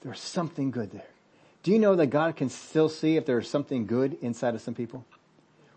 There's 0.03 0.19
something 0.19 0.73
good 0.73 0.91
there. 0.91 1.07
Do 1.63 1.71
you 1.71 1.79
know 1.79 1.95
that 1.95 2.09
God 2.09 2.35
can 2.35 2.51
still 2.51 2.89
see 2.89 3.17
if 3.17 3.25
there's 3.25 3.49
something 3.49 3.87
good 3.87 4.19
inside 4.21 4.57
of 4.57 4.61
some 4.61 4.75
people? 4.75 5.05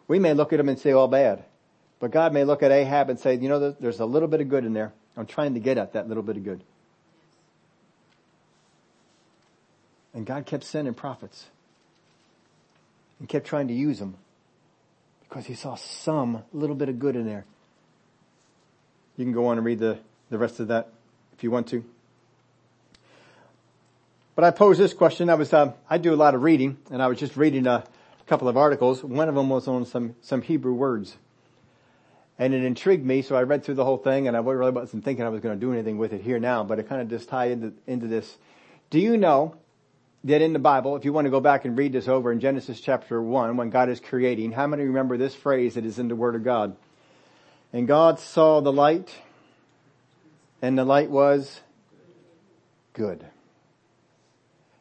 We 0.08 0.18
may 0.18 0.34
look 0.34 0.52
at 0.52 0.58
them 0.58 0.70
and 0.70 0.80
say 0.80 0.92
all 0.92 1.08
bad, 1.08 1.44
but 2.00 2.10
God 2.10 2.34
may 2.34 2.44
look 2.44 2.64
at 2.64 2.72
Ahab 2.72 3.12
and 3.12 3.20
say, 3.20 3.36
you 3.36 3.48
know, 3.48 3.70
there's 3.80 4.00
a 4.00 4.06
little 4.06 4.28
bit 4.28 4.42
of 4.42 4.50
good 4.50 4.66
in 4.66 4.74
there. 4.74 4.92
I'm 5.16 5.28
trying 5.28 5.54
to 5.54 5.60
get 5.60 5.78
at 5.78 5.94
that 5.94 6.08
little 6.08 6.24
bit 6.24 6.38
of 6.38 6.44
good. 6.44 6.62
And 10.16 10.26
God 10.26 10.46
kept 10.46 10.64
sending 10.64 10.94
prophets 10.94 11.46
and 13.20 13.28
kept 13.28 13.46
trying 13.46 13.68
to 13.68 13.74
use 13.74 14.00
them 14.00 14.16
because 15.28 15.46
he 15.46 15.54
saw 15.54 15.76
some 15.76 16.44
little 16.54 16.76
bit 16.76 16.88
of 16.88 16.98
good 16.98 17.18
in 17.18 17.26
there. 17.28 17.44
You 19.18 19.26
can 19.26 19.34
go 19.34 19.48
on 19.48 19.58
and 19.58 19.66
read 19.66 19.80
the, 19.80 20.00
the 20.30 20.38
rest 20.38 20.62
of 20.62 20.70
that 20.70 20.90
if 21.34 21.44
you 21.44 21.52
want 21.52 21.68
to. 21.68 21.84
But 24.36 24.46
I 24.46 24.52
posed 24.52 24.80
this 24.80 24.94
question. 24.94 25.30
I 25.30 25.36
was, 25.36 25.54
uh, 25.54 25.74
I 25.90 25.98
do 25.98 26.14
a 26.14 26.16
lot 26.16 26.34
of 26.34 26.44
reading 26.44 26.78
and 26.90 27.04
I 27.04 27.08
was 27.08 27.20
just 27.20 27.36
reading 27.36 27.68
a 27.68 27.84
couple 28.26 28.48
of 28.48 28.56
articles. 28.56 29.04
One 29.04 29.28
of 29.28 29.36
them 29.36 29.50
was 29.50 29.68
on 29.68 29.86
some, 29.86 30.16
some 30.22 30.42
Hebrew 30.42 30.74
words. 30.74 31.18
And 32.40 32.54
it 32.54 32.64
intrigued 32.64 33.06
me, 33.06 33.22
so 33.22 33.36
I 33.36 33.44
read 33.44 33.64
through 33.64 33.76
the 33.76 33.86
whole 33.86 33.98
thing 33.98 34.30
and 34.30 34.36
I 34.36 34.40
really 34.40 34.72
wasn't 34.72 35.04
thinking 35.04 35.26
I 35.26 35.30
was 35.30 35.42
going 35.42 35.58
to 35.58 35.60
do 35.60 35.74
anything 35.74 35.98
with 35.98 36.14
it 36.14 36.22
here 36.22 36.40
now, 36.40 36.64
but 36.64 36.80
it 36.80 36.88
kind 36.88 37.02
of 37.02 37.10
just 37.10 37.28
tied 37.28 37.52
into, 37.52 37.74
into 37.86 38.08
this. 38.08 38.38
Do 38.90 39.00
you 39.00 39.18
know 39.18 39.56
that 40.26 40.42
in 40.42 40.54
the 40.54 40.60
Bible, 40.60 40.96
if 40.96 41.06
you 41.06 41.14
want 41.14 41.26
to 41.26 41.32
go 41.32 41.40
back 41.40 41.66
and 41.66 41.78
read 41.78 41.94
this 41.94 42.08
over 42.08 42.32
in 42.32 42.40
Genesis 42.40 42.82
chapter 42.82 43.22
1, 43.22 43.58
when 43.58 43.70
God 43.70 43.90
is 43.90 44.00
creating, 44.00 44.52
how 44.52 44.66
many 44.66 44.84
remember 44.84 45.18
this 45.18 45.36
phrase 45.36 45.76
that 45.76 45.86
is 45.86 46.00
in 46.00 46.08
the 46.08 46.16
Word 46.16 46.34
of 46.34 46.44
God? 46.44 46.76
And 47.72 47.88
God 47.88 48.20
saw 48.20 48.60
the 48.60 48.74
light, 48.74 49.14
and 50.64 50.76
the 50.76 50.84
light 50.84 51.12
was 51.12 51.62
good. 52.94 53.24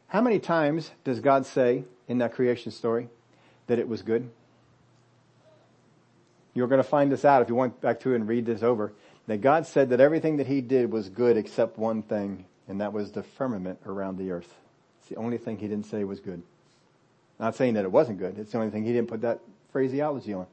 How 0.07 0.21
many 0.21 0.39
times 0.39 0.89
does 1.03 1.19
God 1.19 1.45
say 1.45 1.83
in 2.07 2.17
that 2.17 2.33
creation 2.33 2.71
story 2.71 3.09
that 3.67 3.77
it 3.77 3.87
was 3.87 4.01
good? 4.01 4.31
You're 6.55 6.67
going 6.67 6.81
to 6.81 6.89
find 6.89 7.11
this 7.11 7.23
out 7.23 7.43
if 7.43 7.49
you 7.49 7.55
went 7.55 7.81
back 7.81 7.99
to 7.99 8.15
and 8.15 8.27
read 8.27 8.47
this 8.47 8.63
over. 8.63 8.93
That 9.27 9.41
God 9.41 9.67
said 9.67 9.89
that 9.89 9.99
everything 9.99 10.37
that 10.37 10.47
He 10.47 10.61
did 10.61 10.91
was 10.91 11.09
good 11.09 11.37
except 11.37 11.77
one 11.77 12.01
thing, 12.01 12.45
and 12.67 12.81
that 12.81 12.93
was 12.93 13.11
the 13.11 13.21
firmament 13.21 13.79
around 13.85 14.17
the 14.17 14.31
earth. 14.31 14.51
It's 15.05 15.11
the 15.11 15.17
only 15.17 15.37
thing 15.37 15.59
he 15.59 15.67
didn't 15.67 15.85
say 15.85 16.03
was 16.03 16.19
good. 16.19 16.41
Not 17.39 17.55
saying 17.55 17.75
that 17.75 17.83
it 17.83 17.91
wasn't 17.91 18.17
good. 18.17 18.39
It's 18.39 18.51
the 18.53 18.57
only 18.57 18.71
thing 18.71 18.85
he 18.85 18.91
didn't 18.91 19.07
put 19.07 19.21
that 19.21 19.39
phraseology 19.71 20.33
on. 20.33 20.47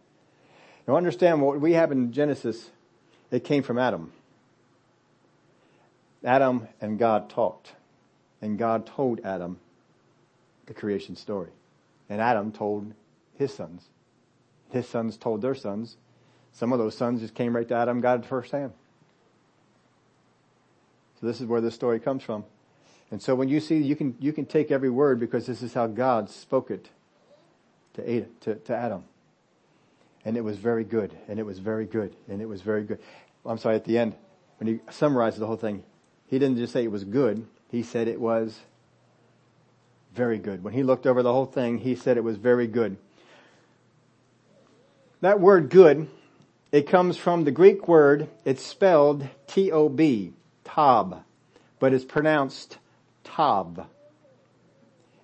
Now 0.86 0.96
understand 0.96 1.40
what 1.40 1.58
we 1.58 1.72
have 1.72 1.90
in 1.90 2.12
Genesis, 2.12 2.68
it 3.30 3.44
came 3.44 3.62
from 3.62 3.78
Adam. 3.78 4.12
Adam 6.22 6.68
and 6.82 6.98
God 6.98 7.30
talked. 7.30 7.72
And 8.42 8.58
God 8.58 8.84
told 8.84 9.20
Adam 9.24 9.58
the 10.66 10.74
creation 10.74 11.16
story. 11.16 11.48
And 12.10 12.20
Adam 12.20 12.52
told 12.52 12.92
his 13.38 13.54
sons. 13.54 13.86
His 14.70 14.86
sons 14.86 15.16
told 15.16 15.40
their 15.40 15.54
sons. 15.54 15.96
Some 16.52 16.74
of 16.74 16.78
those 16.78 16.94
sons 16.94 17.22
just 17.22 17.34
came 17.34 17.56
right 17.56 17.66
to 17.68 17.74
Adam 17.74 18.02
got 18.02 18.18
it 18.18 18.26
firsthand. 18.26 18.72
So 21.22 21.26
this 21.26 21.40
is 21.40 21.46
where 21.46 21.62
this 21.62 21.74
story 21.74 22.00
comes 22.00 22.22
from. 22.22 22.44
And 23.12 23.20
so 23.20 23.34
when 23.34 23.50
you 23.50 23.60
see, 23.60 23.76
you 23.76 23.94
can, 23.94 24.16
you 24.20 24.32
can 24.32 24.46
take 24.46 24.70
every 24.70 24.88
word 24.88 25.20
because 25.20 25.44
this 25.44 25.60
is 25.62 25.74
how 25.74 25.86
God 25.86 26.30
spoke 26.30 26.70
it 26.70 26.88
to, 27.92 28.02
Adam, 28.10 28.30
to, 28.40 28.54
to 28.54 28.74
Adam. 28.74 29.04
And 30.24 30.34
it 30.34 30.40
was 30.40 30.56
very 30.56 30.82
good, 30.82 31.14
and 31.28 31.38
it 31.38 31.44
was 31.44 31.58
very 31.58 31.84
good, 31.84 32.16
and 32.26 32.40
it 32.40 32.46
was 32.46 32.62
very 32.62 32.84
good. 32.84 32.98
I'm 33.44 33.58
sorry, 33.58 33.76
at 33.76 33.84
the 33.84 33.98
end, 33.98 34.14
when 34.58 34.66
he 34.66 34.80
summarized 34.90 35.38
the 35.38 35.46
whole 35.46 35.58
thing, 35.58 35.84
he 36.26 36.38
didn't 36.38 36.56
just 36.56 36.72
say 36.72 36.84
it 36.84 36.90
was 36.90 37.04
good, 37.04 37.46
he 37.70 37.82
said 37.82 38.08
it 38.08 38.18
was 38.18 38.58
very 40.14 40.38
good. 40.38 40.64
When 40.64 40.72
he 40.72 40.82
looked 40.82 41.06
over 41.06 41.22
the 41.22 41.32
whole 41.32 41.44
thing, 41.44 41.78
he 41.78 41.94
said 41.94 42.16
it 42.16 42.24
was 42.24 42.38
very 42.38 42.66
good. 42.66 42.96
That 45.20 45.38
word 45.38 45.68
good, 45.68 46.08
it 46.70 46.88
comes 46.88 47.18
from 47.18 47.44
the 47.44 47.50
Greek 47.50 47.86
word, 47.86 48.30
it's 48.46 48.64
spelled 48.64 49.28
T-O-B, 49.48 50.32
Tob, 50.64 51.24
but 51.78 51.92
it's 51.92 52.06
pronounced 52.06 52.78
Tob. 53.24 53.86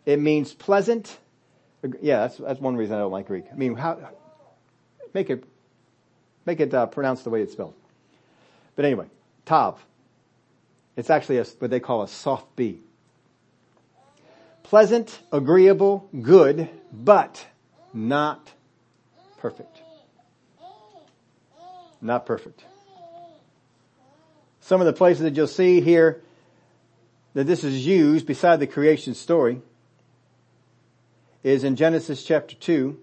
It 0.06 0.20
means 0.20 0.52
pleasant. 0.52 1.18
Yeah, 2.00 2.20
that's, 2.20 2.38
that's 2.38 2.60
one 2.60 2.76
reason 2.76 2.96
I 2.96 2.98
don't 3.00 3.12
like 3.12 3.26
Greek. 3.26 3.44
I 3.52 3.54
mean, 3.54 3.76
how, 3.76 3.98
make 5.14 5.30
it, 5.30 5.44
make 6.46 6.60
it 6.60 6.72
uh, 6.74 6.86
pronounced 6.86 7.24
the 7.24 7.30
way 7.30 7.42
it's 7.42 7.52
spelled. 7.52 7.74
But 8.74 8.84
anyway, 8.84 9.06
Tav. 9.44 9.84
It's 10.96 11.10
actually 11.10 11.38
a, 11.38 11.44
what 11.60 11.70
they 11.70 11.78
call 11.78 12.02
a 12.02 12.08
soft 12.08 12.56
B. 12.56 12.80
Pleasant, 14.64 15.18
agreeable, 15.32 16.08
good, 16.20 16.68
but 16.92 17.46
not 17.94 18.52
perfect. 19.38 19.80
Not 22.00 22.26
perfect. 22.26 22.64
Some 24.60 24.80
of 24.80 24.86
the 24.86 24.92
places 24.92 25.22
that 25.22 25.36
you'll 25.36 25.46
see 25.46 25.80
here 25.80 26.22
that 27.34 27.46
this 27.46 27.64
is 27.64 27.86
used 27.86 28.26
beside 28.26 28.60
the 28.60 28.66
creation 28.66 29.14
story 29.14 29.60
is 31.42 31.64
in 31.64 31.76
Genesis 31.76 32.24
chapter 32.24 32.56
2 32.56 32.98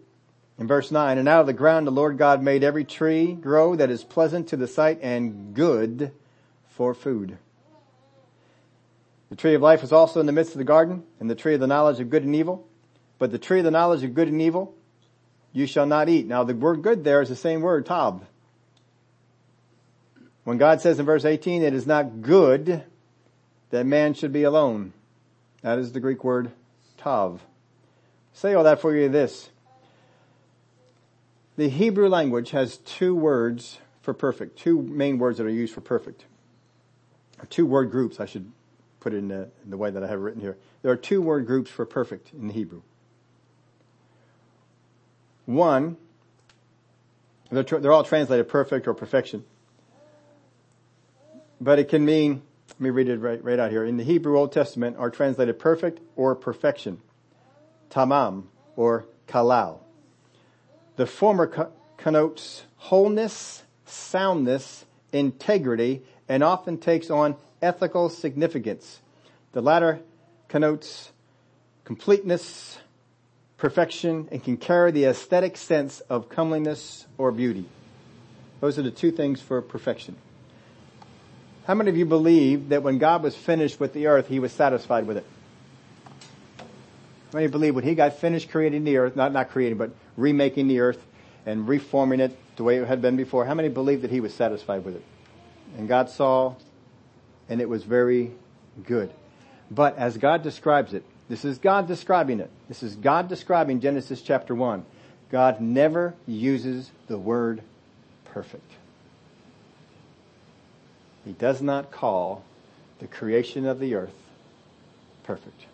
in 0.60 0.68
verse 0.68 0.92
9. 0.92 1.18
And 1.18 1.28
out 1.28 1.42
of 1.42 1.48
the 1.48 1.54
ground 1.54 1.88
the 1.88 1.92
Lord 1.92 2.18
God 2.18 2.42
made 2.42 2.64
every 2.64 2.84
tree 2.84 3.34
grow 3.34 3.76
that 3.76 3.90
is 3.90 4.04
pleasant 4.04 4.50
to 4.50 4.58
the 4.58 4.68
sight 4.68 5.00
and 5.02 5.54
good 5.54 6.12
for 6.68 6.94
food. 6.94 7.38
The 9.30 9.36
tree 9.36 9.56
of 9.56 9.62
life 9.62 9.82
was 9.82 9.92
also 9.92 10.20
in 10.20 10.26
the 10.26 10.32
midst 10.32 10.54
of 10.54 10.60
the 10.60 10.64
garden 10.64 11.04
and 11.20 11.30
the 11.30 11.36
tree 11.36 11.56
of 11.56 11.60
the 11.60 11.68
knowledge 11.68 12.00
of 12.00 12.10
good 12.10 12.24
and 12.24 12.36
evil. 12.36 12.68
But 13.18 13.32
the 13.32 13.40
tree 13.40 13.60
of 13.60 13.66
the 13.66 13.72
knowledge 13.72 14.04
of 14.04 14.14
good 14.14 14.28
and 14.28 14.42
evil 14.42 14.76
you 15.54 15.66
shall 15.66 15.86
not 15.86 16.10
eat. 16.10 16.28
Now 16.28 16.44
the 16.44 16.54
word 16.54 16.82
good 16.82 17.04
there 17.04 17.22
is 17.22 17.30
the 17.30 17.36
same 17.36 17.62
word, 17.62 17.86
tab. 17.86 18.28
When 20.44 20.58
God 20.58 20.82
says 20.82 21.00
in 21.00 21.06
verse 21.06 21.26
18, 21.26 21.64
it 21.64 21.74
is 21.74 21.88
not 21.88 22.22
good 22.22 22.84
that 23.70 23.86
man 23.86 24.14
should 24.14 24.32
be 24.32 24.44
alone. 24.44 24.94
That 25.62 25.80
is 25.80 25.92
the 25.92 26.00
Greek 26.00 26.24
word 26.24 26.52
tav. 26.98 27.42
Say 28.34 28.54
all 28.54 28.64
that 28.64 28.82
for 28.82 28.96
you 28.96 29.10
this. 29.10 29.50
The 31.58 31.70
Hebrew 31.70 32.10
language 32.10 32.52
has 32.52 32.78
two 32.78 33.16
words 33.16 33.80
for 34.02 34.14
perfect, 34.14 34.60
two 34.60 34.82
main 34.82 35.18
words 35.18 35.38
that 35.38 35.46
are 35.46 35.50
used 35.50 35.74
for 35.74 35.82
perfect. 35.82 36.26
Two 37.50 37.66
word 37.66 37.92
groups, 37.92 38.20
I 38.20 38.26
should 38.26 38.52
put 39.00 39.14
it 39.14 39.18
in 39.18 39.28
the, 39.28 39.50
in 39.64 39.70
the 39.70 39.78
way 39.78 39.92
that 39.92 40.04
I 40.04 40.08
have 40.08 40.20
written 40.20 40.42
here. 40.42 40.58
There 40.82 40.92
are 40.92 40.98
two 40.98 41.22
word 41.22 41.46
groups 41.46 41.70
for 41.70 41.86
perfect 41.86 42.34
in 42.34 42.48
the 42.48 42.54
Hebrew. 42.54 42.82
One, 45.46 45.98
they're, 47.52 47.64
they're 47.64 47.92
all 47.92 48.04
translated 48.04 48.50
perfect 48.50 48.88
or 48.88 48.94
perfection. 48.94 49.44
But 51.62 51.80
it 51.80 51.88
can 51.90 52.04
mean, 52.04 52.42
let 52.76 52.82
me 52.82 52.90
read 52.90 53.08
it 53.08 53.20
right, 53.20 53.42
right 53.42 53.58
out 53.58 53.72
here. 53.72 53.86
In 53.86 53.96
the 53.96 54.04
Hebrew 54.04 54.38
Old 54.38 54.52
Testament 54.52 54.98
are 54.98 55.10
translated 55.10 55.58
perfect 55.58 56.02
or 56.18 56.36
perfection. 56.36 57.00
Tamam 57.90 58.44
or 58.76 59.06
kalal. 59.30 59.80
The 60.98 61.06
former 61.06 61.48
co- 61.48 61.72
connotes 61.96 62.64
wholeness, 62.76 63.64
soundness, 63.86 64.84
integrity, 65.14 66.02
and 66.28 66.44
often 66.44 66.78
takes 66.78 67.10
on 67.10 67.38
ethical 67.62 68.10
significance. 68.10 69.00
The 69.54 69.62
latter 69.62 70.02
connotes 70.50 71.14
completeness, 71.86 72.78
perfection, 73.56 74.28
and 74.34 74.44
can 74.44 74.58
carry 74.58 74.92
the 74.92 75.06
aesthetic 75.06 75.56
sense 75.56 76.02
of 76.02 76.28
comeliness 76.28 77.06
or 77.18 77.32
beauty. 77.32 77.66
Those 78.60 78.78
are 78.78 78.82
the 78.82 78.92
two 78.92 79.12
things 79.12 79.40
for 79.40 79.62
perfection. 79.62 80.18
How 81.66 81.74
many 81.74 81.90
of 81.90 81.98
you 81.98 82.06
believe 82.06 82.70
that 82.70 82.84
when 82.84 83.00
God 83.00 83.24
was 83.24 83.36
finished 83.36 83.80
with 83.80 83.94
the 83.94 84.08
earth, 84.08 84.28
He 84.28 84.40
was 84.40 84.52
satisfied 84.52 85.08
with 85.08 85.18
it? 85.18 85.26
How 87.32 87.40
many 87.40 87.48
believe 87.48 87.74
when 87.74 87.84
He 87.84 87.96
got 87.96 88.20
finished 88.20 88.52
creating 88.52 88.84
the 88.84 88.98
earth, 88.98 89.16
not, 89.16 89.34
not 89.34 89.50
creating, 89.50 89.80
but 89.80 89.92
remaking 90.16 90.68
the 90.68 90.80
earth 90.80 91.04
and 91.46 91.68
reforming 91.68 92.20
it 92.20 92.38
the 92.56 92.64
way 92.64 92.78
it 92.78 92.88
had 92.88 93.02
been 93.02 93.18
before, 93.18 93.46
how 93.46 93.56
many 93.56 93.70
believe 93.70 94.04
that 94.04 94.12
He 94.12 94.20
was 94.20 94.34
satisfied 94.34 94.86
with 94.86 94.96
it? 94.96 95.04
And 95.78 95.88
God 95.88 96.10
saw, 96.10 96.54
and 97.50 97.60
it 97.60 97.68
was 97.68 97.84
very 97.84 98.32
good. 98.86 99.12
But 99.72 99.98
as 99.98 100.18
God 100.18 100.44
describes 100.44 100.94
it, 100.94 101.04
this 101.28 101.44
is 101.44 101.58
God 101.58 101.88
describing 101.88 102.40
it. 102.40 102.52
This 102.68 102.84
is 102.84 102.96
God 102.96 103.28
describing 103.28 103.80
Genesis 103.80 104.22
chapter 104.22 104.54
1. 104.54 104.86
God 105.32 105.60
never 105.60 106.14
uses 106.28 106.92
the 107.08 107.18
word 107.18 107.64
perfect. 108.26 108.72
He 111.26 111.32
does 111.34 111.62
not 111.62 111.92
call 111.92 112.44
the 113.00 113.08
creation 113.08 113.66
of 113.66 113.80
the 113.80 113.96
earth 113.96 114.14
perfect. 115.24 115.66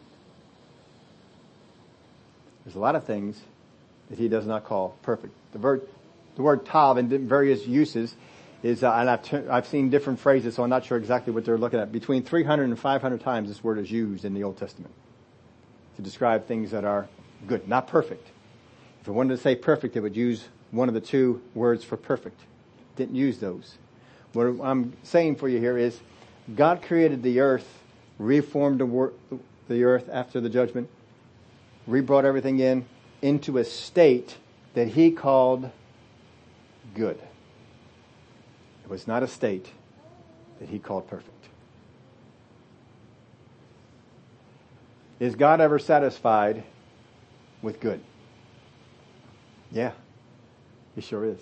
There's 2.64 2.76
a 2.76 2.80
lot 2.80 2.96
of 2.96 3.04
things 3.04 3.40
that 4.10 4.18
he 4.18 4.30
does 4.30 4.46
not 4.46 4.64
call 4.64 4.96
perfect. 5.02 5.34
The 5.52 5.60
word, 5.60 5.82
the 6.36 6.42
word 6.42 6.66
tav 6.66 6.98
in 6.98 7.28
various 7.28 7.68
uses 7.68 8.16
is, 8.64 8.84
uh, 8.84 8.94
and 8.94 9.10
I've, 9.10 9.24
t- 9.24 9.48
I've 9.50 9.68
seen 9.68 9.90
different 9.90 10.20
phrases, 10.20 10.56
so 10.56 10.64
I'm 10.64 10.70
not 10.70 10.86
sure 10.86 10.98
exactly 10.98 11.34
what 11.34 11.44
they're 11.44 11.58
looking 11.58 11.80
at. 11.80 11.92
Between 11.92 12.24
300 12.24 12.66
and 12.66 12.80
500 12.80 13.22
times 13.22 13.50
this 13.50 13.64
word 13.64 13.80
is 13.80 13.92
used 13.92 14.24
in 14.24 14.34
the 14.34 14.44
Old 14.44 14.58
Testament 14.58 14.94
to 15.96 16.02
describe 16.02 16.48
things 16.48 16.72
that 16.72 16.86
are 16.86 17.08
good, 17.48 17.68
not 17.68 17.88
perfect. 17.88 18.28
If 19.02 19.08
it 19.08 19.12
wanted 19.12 19.36
to 19.36 19.42
say 19.42 19.56
perfect, 19.56 19.98
it 19.98 20.02
would 20.02 20.16
use 20.16 20.48
one 20.70 20.88
of 20.88 20.94
the 20.94 21.02
two 21.02 21.42
words 21.56 21.84
for 21.84 21.98
perfect. 21.98 22.40
Didn't 22.96 23.16
use 23.16 23.40
those. 23.40 23.76
What 24.34 24.46
I'm 24.62 24.94
saying 25.04 25.36
for 25.36 25.50
you 25.50 25.60
here 25.60 25.78
is 25.78 26.00
God 26.56 26.82
created 26.82 27.22
the 27.24 27.40
earth, 27.42 27.68
reformed 28.18 28.80
the, 28.80 28.86
wor- 28.86 29.14
the 29.68 29.84
earth 29.84 30.10
after 30.12 30.40
the 30.40 30.50
judgment, 30.50 30.90
rebrought 31.88 32.26
everything 32.26 32.60
in 32.60 32.86
into 33.22 33.58
a 33.58 33.66
state 33.66 34.38
that 34.74 34.90
he 34.90 35.12
called 35.12 35.70
good. 36.96 37.20
It 38.84 38.90
was 38.90 39.08
not 39.08 39.22
a 39.24 39.28
state 39.28 39.70
that 40.60 40.70
he 40.70 40.80
called 40.80 41.08
perfect. 41.08 41.30
Is 45.20 45.36
God 45.36 45.62
ever 45.62 45.78
satisfied 45.78 46.64
with 47.62 47.80
good? 47.80 48.02
Yeah, 49.72 49.92
he 50.96 51.02
sure 51.02 51.26
is. 51.26 51.40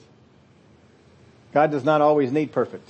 God 1.53 1.71
does 1.71 1.83
not 1.83 2.01
always 2.01 2.31
need 2.31 2.51
perfect. 2.51 2.87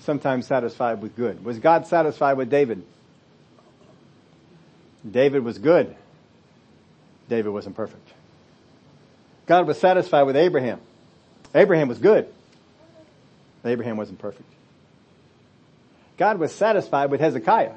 Sometimes 0.00 0.46
satisfied 0.46 1.00
with 1.00 1.16
good. 1.16 1.44
Was 1.44 1.58
God 1.58 1.86
satisfied 1.86 2.34
with 2.34 2.50
David? 2.50 2.84
David 5.08 5.44
was 5.44 5.58
good. 5.58 5.94
David 7.28 7.50
wasn't 7.50 7.76
perfect. 7.76 8.08
God 9.46 9.66
was 9.66 9.78
satisfied 9.78 10.22
with 10.24 10.36
Abraham. 10.36 10.80
Abraham 11.54 11.88
was 11.88 11.98
good. 11.98 12.28
Abraham 13.64 13.96
wasn't 13.96 14.18
perfect. 14.18 14.48
God 16.16 16.38
was 16.38 16.52
satisfied 16.54 17.10
with 17.10 17.20
Hezekiah. 17.20 17.74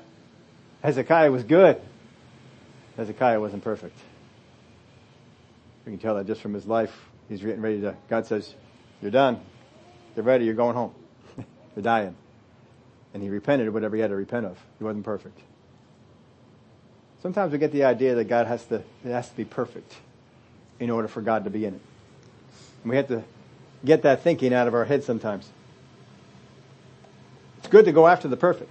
Hezekiah 0.84 1.32
was 1.32 1.44
good. 1.44 1.82
Hezekiah 2.98 3.40
wasn't 3.40 3.64
perfect. 3.64 3.98
We 5.86 5.92
can 5.92 6.00
tell 6.00 6.16
that 6.16 6.28
just 6.28 6.42
from 6.42 6.54
his 6.54 6.66
life. 6.66 6.94
He's 7.30 7.42
getting 7.42 7.62
ready 7.62 7.82
to, 7.82 7.96
God 8.10 8.28
says, 8.28 8.54
you're 9.02 9.12
done. 9.12 9.40
You're 10.16 10.26
ready. 10.26 10.46
You're 10.46 10.54
going 10.54 10.76
home. 10.76 10.94
you're 11.76 11.84
dying. 11.84 12.16
And 13.14 13.24
he 13.24 13.30
repented 13.30 13.68
of 13.68 13.74
whatever 13.74 13.96
he 13.96 14.02
had 14.02 14.10
to 14.10 14.16
repent 14.16 14.46
of. 14.46 14.58
He 14.78 14.84
wasn't 14.84 15.06
perfect. 15.06 15.40
Sometimes 17.22 17.52
we 17.52 17.58
get 17.58 17.72
the 17.72 17.86
idea 17.86 18.16
that 18.16 18.26
God 18.26 18.46
has 18.48 18.64
to, 18.66 18.76
it 18.76 19.12
has 19.12 19.30
to 19.30 19.36
be 19.36 19.46
perfect 19.46 19.96
in 20.80 20.90
order 20.90 21.08
for 21.08 21.22
God 21.22 21.46
to 21.46 21.50
be 21.50 21.66
in 21.66 21.74
it. 21.74 21.82
And 22.84 22.92
we 22.92 22.98
have 22.98 23.08
to 23.08 23.24
get 23.84 24.04
that 24.04 24.22
thinking 24.22 24.54
out 24.54 24.68
of 24.68 24.74
our 24.74 24.86
head 24.86 25.04
sometimes. 25.04 25.50
It's 27.60 27.68
good 27.68 27.86
to 27.86 27.92
go 27.92 28.06
after 28.06 28.28
the 28.28 28.38
perfect. 28.38 28.70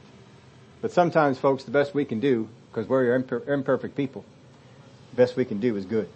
But 0.81 0.93
sometimes 0.93 1.39
folks, 1.39 1.65
the 1.65 1.73
best 1.73 1.95
we 1.95 2.05
can 2.05 2.21
do, 2.21 2.49
because 2.71 2.89
we're 2.89 3.19
imper- 3.19 3.49
imperfect 3.49 3.97
people, 3.97 4.25
the 5.11 5.17
best 5.17 5.35
we 5.35 5.45
can 5.45 5.59
do 5.59 5.77
is 5.77 5.85
good. 5.85 6.09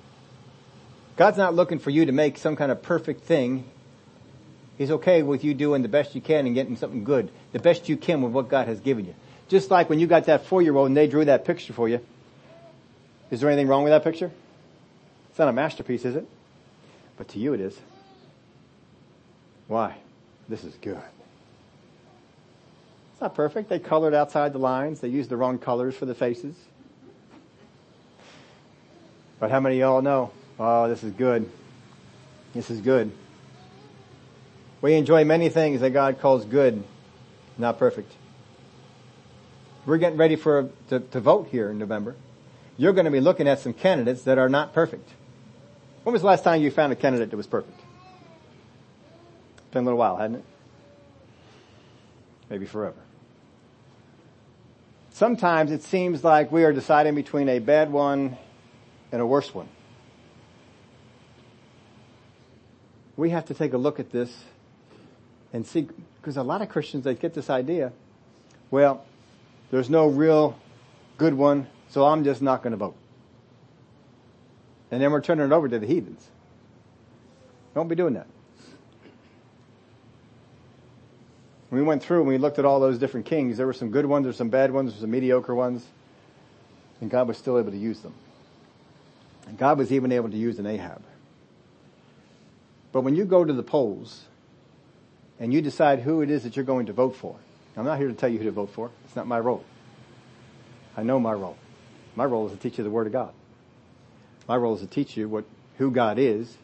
God's 1.17 1.39
not 1.39 1.55
looking 1.55 1.81
for 1.81 1.91
you 1.91 2.07
to 2.07 2.13
make 2.13 2.39
some 2.39 2.55
kind 2.55 2.71
of 2.71 2.83
perfect 2.83 3.25
thing. 3.25 3.65
He's 4.79 4.93
okay 4.93 5.25
with 5.25 5.43
you 5.43 5.55
doing 5.55 5.83
the 5.83 5.89
best 5.89 6.15
you 6.15 6.21
can 6.21 6.47
and 6.47 6.55
getting 6.55 6.77
something 6.77 7.03
good. 7.03 7.31
The 7.53 7.59
best 7.59 7.89
you 7.89 7.97
can 7.97 8.23
with 8.23 8.33
what 8.33 8.49
God 8.49 8.69
has 8.69 8.79
given 8.79 9.05
you. 9.07 9.15
Just 9.49 9.71
like 9.73 9.91
when 9.91 9.99
you 9.99 10.07
got 10.07 10.27
that 10.27 10.47
four 10.47 10.63
year 10.63 10.77
old 10.77 10.87
and 10.87 10.97
they 10.97 11.09
drew 11.09 11.25
that 11.25 11.45
picture 11.45 11.73
for 11.73 11.89
you, 11.89 12.01
is 13.31 13.41
there 13.41 13.51
anything 13.51 13.67
wrong 13.67 13.83
with 13.83 13.91
that 13.91 14.05
picture? 14.05 14.31
It's 15.31 15.39
not 15.39 15.49
a 15.49 15.53
masterpiece, 15.53 16.05
is 16.05 16.15
it? 16.15 16.27
But 17.17 17.29
to 17.29 17.41
you 17.41 17.55
it 17.55 17.61
is. 17.61 17.77
Why? 19.67 19.97
This 20.49 20.63
is 20.63 20.75
good. 20.81 21.03
It's 23.13 23.21
not 23.21 23.35
perfect. 23.35 23.69
They 23.69 23.81
colored 23.81 24.15
outside 24.15 24.53
the 24.53 24.59
lines. 24.59 25.01
They 25.01 25.09
used 25.09 25.29
the 25.29 25.37
wrong 25.37 25.59
colors 25.59 25.97
for 25.97 26.07
the 26.07 26.15
faces. 26.15 26.55
But 29.41 29.51
how 29.51 29.59
many 29.59 29.77
of 29.77 29.81
y'all 29.81 30.03
know, 30.03 30.31
oh, 30.59 30.89
this 30.89 31.03
is 31.03 31.13
good. 31.13 31.51
This 32.55 32.71
is 32.71 32.81
good. 32.81 33.11
We 34.81 34.95
enjoy 34.95 35.25
many 35.25 35.49
things 35.49 35.81
that 35.81 35.91
God 35.91 36.21
calls 36.21 36.45
good, 36.45 36.85
not 37.57 37.79
perfect. 37.79 38.13
We're 39.87 39.99
getting 39.99 40.19
ready 40.19 40.37
for 40.37 40.71
to, 40.91 41.01
to 41.01 41.21
vote 41.21 41.49
here 41.51 41.71
in 41.71 41.79
November. 41.79 42.15
You're 42.77 42.93
going 42.93 43.07
to 43.07 43.11
be 43.11 43.21
looking 43.21 43.49
at 43.49 43.59
some 43.59 43.73
candidates 43.73 44.23
that 44.23 44.39
are 44.39 44.49
not 44.49 44.73
perfect. 44.73 45.09
When 46.05 46.13
was 46.13 46.23
the 46.23 46.29
last 46.29 46.45
time 46.45 46.63
you 46.63 46.71
found 46.71 46.93
a 46.93 46.97
candidate 46.97 47.31
that 47.31 47.37
was 47.37 47.47
perfect? 47.47 47.81
Been 49.73 49.83
a 49.83 49.85
little 49.85 49.99
while, 49.99 50.17
hadn't 50.17 50.37
it? 50.37 50.45
Maybe 52.49 52.67
forever. 52.67 52.97
Sometimes 55.11 55.73
it 55.73 55.83
seems 55.83 56.23
like 56.23 56.53
we 56.53 56.65
are 56.65 56.73
deciding 56.73 57.17
between 57.17 57.49
a 57.49 57.59
bad 57.59 57.91
one 57.91 58.37
and 59.11 59.21
a 59.21 59.27
worse 59.27 59.53
one. 59.53 59.69
We 63.17 63.31
have 63.31 63.47
to 63.47 63.55
take 63.55 63.73
a 63.73 63.79
look 63.79 63.99
at 63.99 64.13
this 64.13 64.45
and 65.53 65.67
see, 65.67 65.89
because 66.21 66.37
a 66.37 66.43
lot 66.43 66.63
of 66.63 66.69
Christians, 66.69 67.05
they 67.05 67.15
get 67.15 67.35
this 67.35 67.51
idea, 67.51 67.93
well, 68.71 69.05
there's 69.71 69.89
no 69.89 70.07
real 70.07 70.59
good 71.17 71.35
one, 71.35 71.67
so 71.89 72.05
I'm 72.05 72.25
just 72.25 72.43
not 72.43 72.63
going 72.63 72.73
to 72.73 72.77
vote. 72.77 72.97
And 74.91 75.03
then 75.03 75.11
we're 75.11 75.21
turning 75.21 75.47
it 75.47 75.53
over 75.53 75.69
to 75.69 75.79
the 75.79 75.87
heathens. 75.87 76.29
Don't 77.75 77.89
be 77.89 77.95
doing 77.95 78.15
that. 78.15 78.27
We 81.71 81.83
went 81.83 82.03
through 82.03 82.21
and 82.21 82.29
we 82.29 82.39
looked 82.39 82.59
at 82.59 82.65
all 82.65 82.81
those 82.81 82.99
different 82.99 83.27
kings, 83.27 83.59
there 83.59 83.67
were 83.67 83.75
some 83.75 83.91
good 83.91 84.07
ones, 84.07 84.25
there 84.25 84.31
were 84.31 84.37
some 84.37 84.49
bad 84.49 84.73
ones, 84.73 84.93
there 84.93 84.97
were 84.97 85.03
some 85.03 85.11
mediocre 85.11 85.55
ones, 85.55 85.85
and 87.01 87.11
God 87.11 87.29
was 87.29 87.37
still 87.37 87.59
able 87.59 87.71
to 87.71 87.77
use 87.77 88.01
them. 88.01 88.15
And 89.47 89.59
God 89.59 89.77
was 89.77 89.93
even 89.93 90.11
able 90.13 90.31
to 90.31 90.37
use 90.37 90.59
an 90.59 90.67
Ahab. 90.67 91.03
But 92.91 93.03
when 93.03 93.17
you 93.17 93.27
go 93.27 93.45
to 93.45 93.53
the 93.53 93.63
polls 93.63 94.25
and 95.41 95.53
you 95.53 95.63
decide 95.63 96.01
who 96.01 96.23
it 96.23 96.31
is 96.31 96.43
that 96.45 96.57
you're 96.57 96.65
going 96.65 96.87
to 96.87 96.93
vote 96.93 97.17
for, 97.17 97.37
I'm 97.77 97.85
not 97.85 97.99
here 97.99 98.09
to 98.09 98.15
tell 98.15 98.29
you 98.29 98.39
who 98.39 98.45
to 98.45 98.51
vote 98.51 98.71
for. 98.75 98.91
It's 99.05 99.15
not 99.15 99.29
my 99.29 99.39
role. 99.39 99.65
I 100.97 101.05
know 101.05 101.21
my 101.21 101.33
role. 101.33 101.57
My 102.17 102.25
role 102.25 102.47
is 102.47 102.53
to 102.53 102.59
teach 102.59 102.79
you 102.79 102.85
the 102.85 102.91
Word 102.91 103.07
of 103.07 103.13
God. 103.13 103.33
My 104.49 104.57
role 104.57 104.75
is 104.75 104.81
to 104.81 104.89
teach 104.89 105.17
you 105.17 105.29
what, 105.29 105.45
who 105.77 105.93
God 105.93 106.19
is 106.19 106.57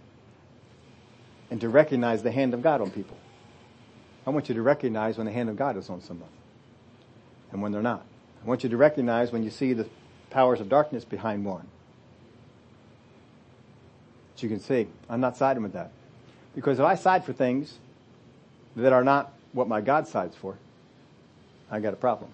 and 1.50 1.60
to 1.60 1.68
recognize 1.68 2.24
the 2.24 2.32
hand 2.32 2.52
of 2.52 2.62
God 2.62 2.80
on 2.80 2.90
people. 2.90 3.16
I 4.26 4.30
want 4.30 4.48
you 4.48 4.56
to 4.56 4.62
recognize 4.62 5.16
when 5.16 5.26
the 5.26 5.32
hand 5.32 5.48
of 5.48 5.56
God 5.56 5.76
is 5.76 5.88
on 5.88 6.00
someone 6.00 6.30
and 7.52 7.62
when 7.62 7.70
they're 7.70 7.82
not. 7.82 8.04
I 8.42 8.48
want 8.48 8.64
you 8.64 8.70
to 8.70 8.76
recognize 8.76 9.30
when 9.30 9.44
you 9.44 9.50
see 9.50 9.72
the 9.72 9.88
powers 10.30 10.60
of 10.60 10.68
darkness 10.68 11.04
behind 11.04 11.44
one. 11.44 11.68
But 14.34 14.42
you 14.42 14.48
can 14.48 14.58
see, 14.58 14.88
I'm 15.08 15.20
not 15.20 15.36
siding 15.36 15.62
with 15.62 15.74
that. 15.74 15.92
Because 16.56 16.80
if 16.80 16.84
I 16.84 16.96
side 16.96 17.24
for 17.24 17.32
things 17.32 17.78
that 18.76 18.92
are 18.92 19.04
not 19.04 19.32
what 19.52 19.68
my 19.68 19.80
God 19.80 20.08
sides 20.08 20.36
for, 20.36 20.56
I 21.70 21.80
got 21.80 21.92
a 21.92 21.96
problem. 21.96 22.30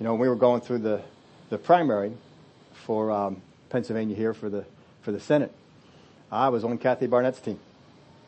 You 0.00 0.04
know, 0.04 0.12
when 0.12 0.20
we 0.20 0.28
were 0.28 0.36
going 0.36 0.60
through 0.60 0.78
the, 0.78 1.02
the 1.50 1.58
primary 1.58 2.12
for 2.72 3.10
um, 3.10 3.42
Pennsylvania 3.70 4.16
here 4.16 4.32
for 4.32 4.48
the 4.48 4.64
for 5.02 5.12
the 5.12 5.20
Senate, 5.20 5.52
I 6.30 6.48
was 6.50 6.64
on 6.64 6.78
Kathy 6.78 7.06
Barnette's 7.06 7.40
team. 7.40 7.58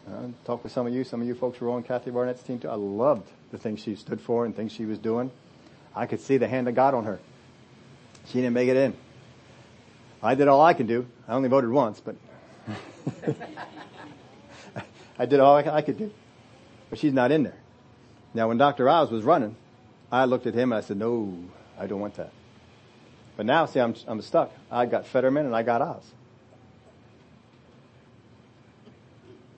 Uh, 0.09 0.29
talked 0.45 0.65
with 0.65 0.73
some 0.73 0.87
of 0.87 0.95
you. 0.95 1.05
Some 1.05 1.21
of 1.21 1.27
you 1.27 1.35
folks 1.35 1.61
were 1.61 1.71
on 1.71 1.83
Kathy 1.83 2.11
Barnette's 2.11 2.43
team 2.43 2.59
too. 2.59 2.69
I 2.69 2.75
loved 2.75 3.29
the 3.51 3.59
things 3.59 3.81
she 3.81 3.95
stood 3.95 4.21
for 4.21 4.45
and 4.45 4.57
things 4.57 4.73
she 4.73 4.87
was 4.87 4.99
doing. 4.99 5.31
I 5.95 6.07
could 6.07 6.21
see 6.21 6.37
the 6.37 6.49
hand 6.49 6.69
of 6.69 6.75
God 6.75 6.95
on 6.95 7.05
her. 7.05 7.21
She 8.27 8.35
didn't 8.35 8.55
make 8.55 8.69
it 8.69 8.77
in. 8.77 8.95
I 10.23 10.35
did 10.35 10.49
all 10.49 10.61
I 10.61 10.75
could 10.75 10.87
do. 10.87 11.07
I 11.29 11.33
only 11.33 11.49
voted 11.49 11.71
once, 11.71 12.01
but 12.01 12.17
I 15.19 15.27
did 15.27 15.41
all 15.41 15.57
I 15.57 15.83
could 15.83 15.99
do. 15.99 16.11
But 16.91 16.99
she's 16.99 17.13
not 17.13 17.31
in 17.33 17.45
there. 17.45 17.57
Now 18.35 18.49
when 18.49 18.59
Dr. 18.59 18.89
Oz 18.89 19.11
was 19.11 19.25
running, 19.25 19.57
I 20.13 20.25
looked 20.25 20.47
at 20.47 20.55
him 20.55 20.73
and 20.73 20.79
I 20.79 20.87
said, 20.87 20.99
no, 20.99 21.39
I 21.79 21.87
don't 21.87 22.01
want 22.01 22.17
that. 22.17 22.33
But 23.37 23.47
now, 23.47 23.65
see, 23.67 23.81
I'm, 23.81 23.95
I'm 24.07 24.21
stuck. 24.21 24.53
I 24.71 24.85
got 24.87 25.07
Fetterman 25.07 25.47
and 25.47 25.57
I 25.57 25.63
got 25.63 25.81
Oz. 25.81 26.03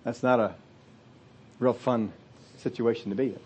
That's 0.04 0.22
not 0.22 0.40
a 0.40 0.54
real 1.58 1.72
fun 1.72 2.12
situation 2.58 3.10
to 3.10 3.16
be 3.16 3.26
in. 3.26 3.40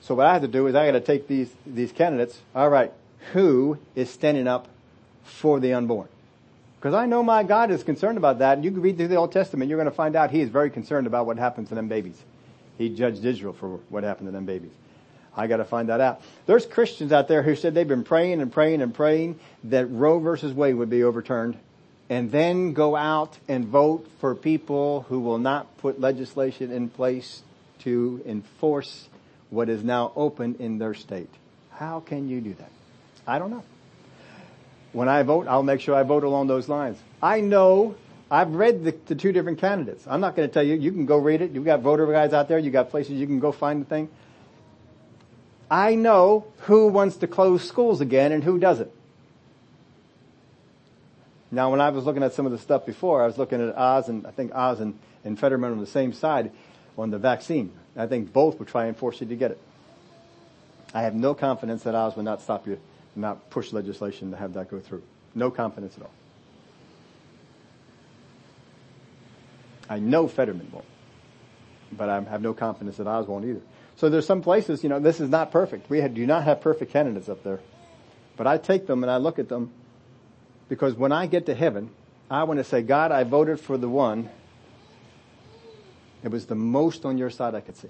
So 0.00 0.14
what 0.14 0.26
I 0.26 0.32
have 0.32 0.42
to 0.42 0.48
do 0.48 0.66
is 0.66 0.74
I 0.74 0.86
got 0.86 0.92
to 0.92 1.00
take 1.00 1.28
these, 1.28 1.52
these 1.66 1.92
candidates. 1.92 2.40
All 2.54 2.70
right. 2.70 2.92
Who 3.32 3.78
is 3.94 4.08
standing 4.08 4.46
up 4.46 4.68
for 5.24 5.60
the 5.60 5.74
unborn? 5.74 6.08
Because 6.80 6.94
I 6.94 7.04
know 7.04 7.22
my 7.22 7.42
God 7.42 7.70
is 7.70 7.84
concerned 7.84 8.16
about 8.16 8.38
that. 8.38 8.56
And 8.56 8.64
you 8.64 8.70
can 8.70 8.80
read 8.80 8.96
through 8.96 9.08
the 9.08 9.16
Old 9.16 9.32
Testament. 9.32 9.68
You're 9.68 9.76
going 9.76 9.90
to 9.90 9.94
find 9.94 10.16
out 10.16 10.30
He 10.30 10.40
is 10.40 10.48
very 10.48 10.70
concerned 10.70 11.06
about 11.06 11.26
what 11.26 11.36
happens 11.36 11.68
to 11.68 11.74
them 11.74 11.88
babies. 11.88 12.16
He 12.78 12.88
judged 12.88 13.22
Israel 13.22 13.52
for 13.52 13.80
what 13.90 14.02
happened 14.02 14.28
to 14.28 14.32
them 14.32 14.46
babies. 14.46 14.70
I 15.36 15.46
got 15.46 15.58
to 15.58 15.66
find 15.66 15.90
that 15.90 16.00
out. 16.00 16.22
There's 16.46 16.64
Christians 16.64 17.12
out 17.12 17.28
there 17.28 17.42
who 17.42 17.54
said 17.54 17.74
they've 17.74 17.86
been 17.86 18.02
praying 18.02 18.40
and 18.40 18.50
praying 18.50 18.80
and 18.80 18.94
praying 18.94 19.38
that 19.64 19.86
Roe 19.86 20.18
versus 20.18 20.54
Wade 20.54 20.74
would 20.74 20.88
be 20.88 21.04
overturned 21.04 21.58
and 22.08 22.32
then 22.32 22.72
go 22.72 22.96
out 22.96 23.38
and 23.46 23.66
vote 23.66 24.08
for 24.18 24.34
people 24.34 25.02
who 25.08 25.20
will 25.20 25.38
not 25.38 25.76
put 25.78 26.00
legislation 26.00 26.72
in 26.72 26.88
place 26.88 27.42
to 27.80 28.22
enforce 28.26 29.08
what 29.50 29.68
is 29.68 29.84
now 29.84 30.12
open 30.16 30.56
in 30.58 30.78
their 30.78 30.94
state. 30.94 31.30
How 31.70 32.00
can 32.00 32.28
you 32.28 32.40
do 32.40 32.54
that? 32.54 32.70
I 33.26 33.38
don't 33.38 33.50
know. 33.50 33.62
When 34.92 35.08
I 35.08 35.22
vote, 35.22 35.46
I'll 35.48 35.62
make 35.62 35.80
sure 35.80 35.94
I 35.94 36.02
vote 36.02 36.24
along 36.24 36.48
those 36.48 36.68
lines. 36.68 36.98
I 37.22 37.40
know 37.40 37.94
I've 38.30 38.54
read 38.54 38.84
the, 38.84 38.94
the 39.06 39.14
two 39.14 39.32
different 39.32 39.58
candidates. 39.58 40.04
I'm 40.06 40.20
not 40.20 40.36
going 40.36 40.48
to 40.48 40.52
tell 40.52 40.62
you. 40.62 40.74
You 40.74 40.92
can 40.92 41.06
go 41.06 41.16
read 41.16 41.42
it. 41.42 41.52
You've 41.52 41.64
got 41.64 41.80
voter 41.80 42.06
guides 42.06 42.32
out 42.32 42.48
there. 42.48 42.58
You've 42.58 42.72
got 42.72 42.90
places 42.90 43.12
you 43.12 43.26
can 43.26 43.40
go 43.40 43.52
find 43.52 43.80
the 43.82 43.86
thing. 43.86 44.08
I 45.70 45.94
know 45.94 46.46
who 46.62 46.88
wants 46.88 47.16
to 47.18 47.28
close 47.28 47.66
schools 47.66 48.00
again 48.00 48.32
and 48.32 48.42
who 48.42 48.58
doesn't. 48.58 48.90
Now, 51.52 51.70
when 51.70 51.80
I 51.80 51.90
was 51.90 52.04
looking 52.04 52.22
at 52.22 52.32
some 52.32 52.46
of 52.46 52.52
the 52.52 52.58
stuff 52.58 52.86
before, 52.86 53.22
I 53.22 53.26
was 53.26 53.38
looking 53.38 53.60
at 53.60 53.76
Oz 53.76 54.08
and 54.08 54.26
I 54.26 54.30
think 54.30 54.52
Oz 54.54 54.80
and, 54.80 54.98
and 55.24 55.38
Fetterman 55.38 55.72
on 55.72 55.78
the 55.78 55.86
same 55.86 56.12
side 56.12 56.52
on 56.96 57.10
the 57.10 57.18
vaccine. 57.18 57.72
I 57.96 58.06
think 58.06 58.32
both 58.32 58.58
would 58.58 58.68
try 58.68 58.86
and 58.86 58.96
force 58.96 59.20
you 59.20 59.26
to 59.26 59.36
get 59.36 59.52
it. 59.52 59.60
I 60.94 61.02
have 61.02 61.14
no 61.14 61.34
confidence 61.34 61.82
that 61.84 61.94
Oz 61.94 62.16
would 62.16 62.24
not 62.24 62.40
stop 62.40 62.66
you, 62.66 62.78
not 63.16 63.50
push 63.50 63.72
legislation 63.72 64.30
to 64.30 64.36
have 64.36 64.54
that 64.54 64.70
go 64.70 64.80
through. 64.80 65.02
No 65.34 65.50
confidence 65.50 65.96
at 65.96 66.02
all. 66.02 66.10
I 69.88 69.98
know 69.98 70.28
Fetterman 70.28 70.70
won't, 70.72 70.84
but 71.92 72.08
I 72.08 72.20
have 72.20 72.42
no 72.42 72.54
confidence 72.54 72.98
that 72.98 73.06
Oz 73.06 73.26
won't 73.26 73.44
either. 73.44 73.60
So 73.96 74.08
there's 74.08 74.26
some 74.26 74.40
places, 74.40 74.82
you 74.82 74.88
know, 74.88 75.00
this 75.00 75.20
is 75.20 75.28
not 75.28 75.50
perfect. 75.50 75.90
We 75.90 76.00
do 76.08 76.26
not 76.26 76.44
have 76.44 76.60
perfect 76.60 76.92
candidates 76.92 77.28
up 77.28 77.42
there. 77.42 77.60
But 78.36 78.46
I 78.46 78.56
take 78.56 78.86
them 78.86 79.02
and 79.02 79.10
I 79.10 79.18
look 79.18 79.38
at 79.38 79.48
them 79.48 79.72
because 80.68 80.94
when 80.94 81.12
I 81.12 81.26
get 81.26 81.46
to 81.46 81.54
heaven, 81.54 81.90
I 82.30 82.44
want 82.44 82.58
to 82.58 82.64
say, 82.64 82.82
God, 82.82 83.10
I 83.10 83.24
voted 83.24 83.58
for 83.58 83.76
the 83.76 83.88
one 83.88 84.30
that 86.22 86.30
was 86.30 86.46
the 86.46 86.54
most 86.54 87.04
on 87.04 87.18
your 87.18 87.30
side 87.30 87.54
I 87.54 87.60
could 87.60 87.76
see. 87.76 87.88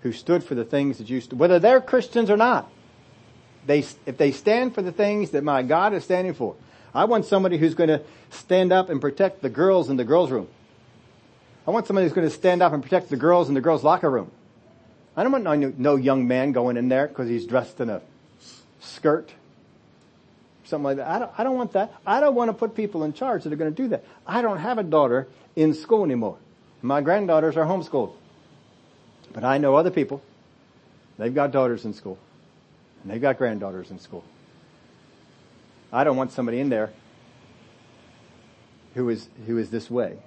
Who 0.00 0.12
stood 0.12 0.42
for 0.42 0.54
the 0.54 0.64
things 0.64 0.98
that 0.98 1.10
you 1.10 1.20
stood, 1.20 1.38
whether 1.38 1.58
they're 1.58 1.80
Christians 1.80 2.30
or 2.30 2.36
not. 2.36 2.70
They, 3.70 3.84
if 4.04 4.16
they 4.16 4.32
stand 4.32 4.74
for 4.74 4.82
the 4.82 4.90
things 4.90 5.30
that 5.30 5.44
my 5.44 5.62
God 5.62 5.94
is 5.94 6.02
standing 6.02 6.34
for. 6.34 6.56
I 6.92 7.04
want 7.04 7.24
somebody 7.24 7.56
who's 7.56 7.76
going 7.76 7.86
to 7.86 8.02
stand 8.30 8.72
up 8.72 8.90
and 8.90 9.00
protect 9.00 9.42
the 9.42 9.48
girls 9.48 9.88
in 9.88 9.96
the 9.96 10.02
girls' 10.02 10.32
room. 10.32 10.48
I 11.68 11.70
want 11.70 11.86
somebody 11.86 12.04
who's 12.04 12.12
going 12.12 12.28
to 12.28 12.34
stand 12.34 12.62
up 12.62 12.72
and 12.72 12.82
protect 12.82 13.10
the 13.10 13.16
girls 13.16 13.48
in 13.48 13.54
the 13.54 13.60
girls' 13.60 13.84
locker 13.84 14.10
room. 14.10 14.32
I 15.16 15.22
don't 15.22 15.30
want 15.30 15.44
no, 15.44 15.54
no 15.54 15.94
young 15.94 16.26
man 16.26 16.50
going 16.50 16.76
in 16.78 16.88
there 16.88 17.06
because 17.06 17.28
he's 17.28 17.46
dressed 17.46 17.78
in 17.78 17.90
a 17.90 18.02
skirt. 18.80 19.30
Something 20.64 20.82
like 20.82 20.96
that. 20.96 21.06
I 21.06 21.18
don't, 21.20 21.32
I 21.38 21.44
don't 21.44 21.56
want 21.56 21.72
that. 21.74 21.94
I 22.04 22.18
don't 22.18 22.34
want 22.34 22.48
to 22.48 22.54
put 22.54 22.74
people 22.74 23.04
in 23.04 23.12
charge 23.12 23.44
that 23.44 23.52
are 23.52 23.56
going 23.56 23.72
to 23.72 23.82
do 23.82 23.90
that. 23.90 24.04
I 24.26 24.42
don't 24.42 24.58
have 24.58 24.78
a 24.78 24.82
daughter 24.82 25.28
in 25.54 25.74
school 25.74 26.02
anymore. 26.02 26.38
My 26.82 27.02
granddaughters 27.02 27.56
are 27.56 27.66
homeschooled. 27.66 28.14
But 29.32 29.44
I 29.44 29.58
know 29.58 29.76
other 29.76 29.92
people. 29.92 30.22
They've 31.18 31.32
got 31.32 31.52
daughters 31.52 31.84
in 31.84 31.94
school. 31.94 32.18
And 33.02 33.10
they've 33.10 33.20
got 33.20 33.38
granddaughters 33.38 33.90
in 33.90 33.98
school. 33.98 34.24
I 35.92 36.04
don't 36.04 36.16
want 36.16 36.32
somebody 36.32 36.60
in 36.60 36.68
there 36.68 36.92
who 38.94 39.08
is, 39.08 39.28
who 39.46 39.58
is 39.58 39.70
this 39.70 39.90
way 39.90 40.18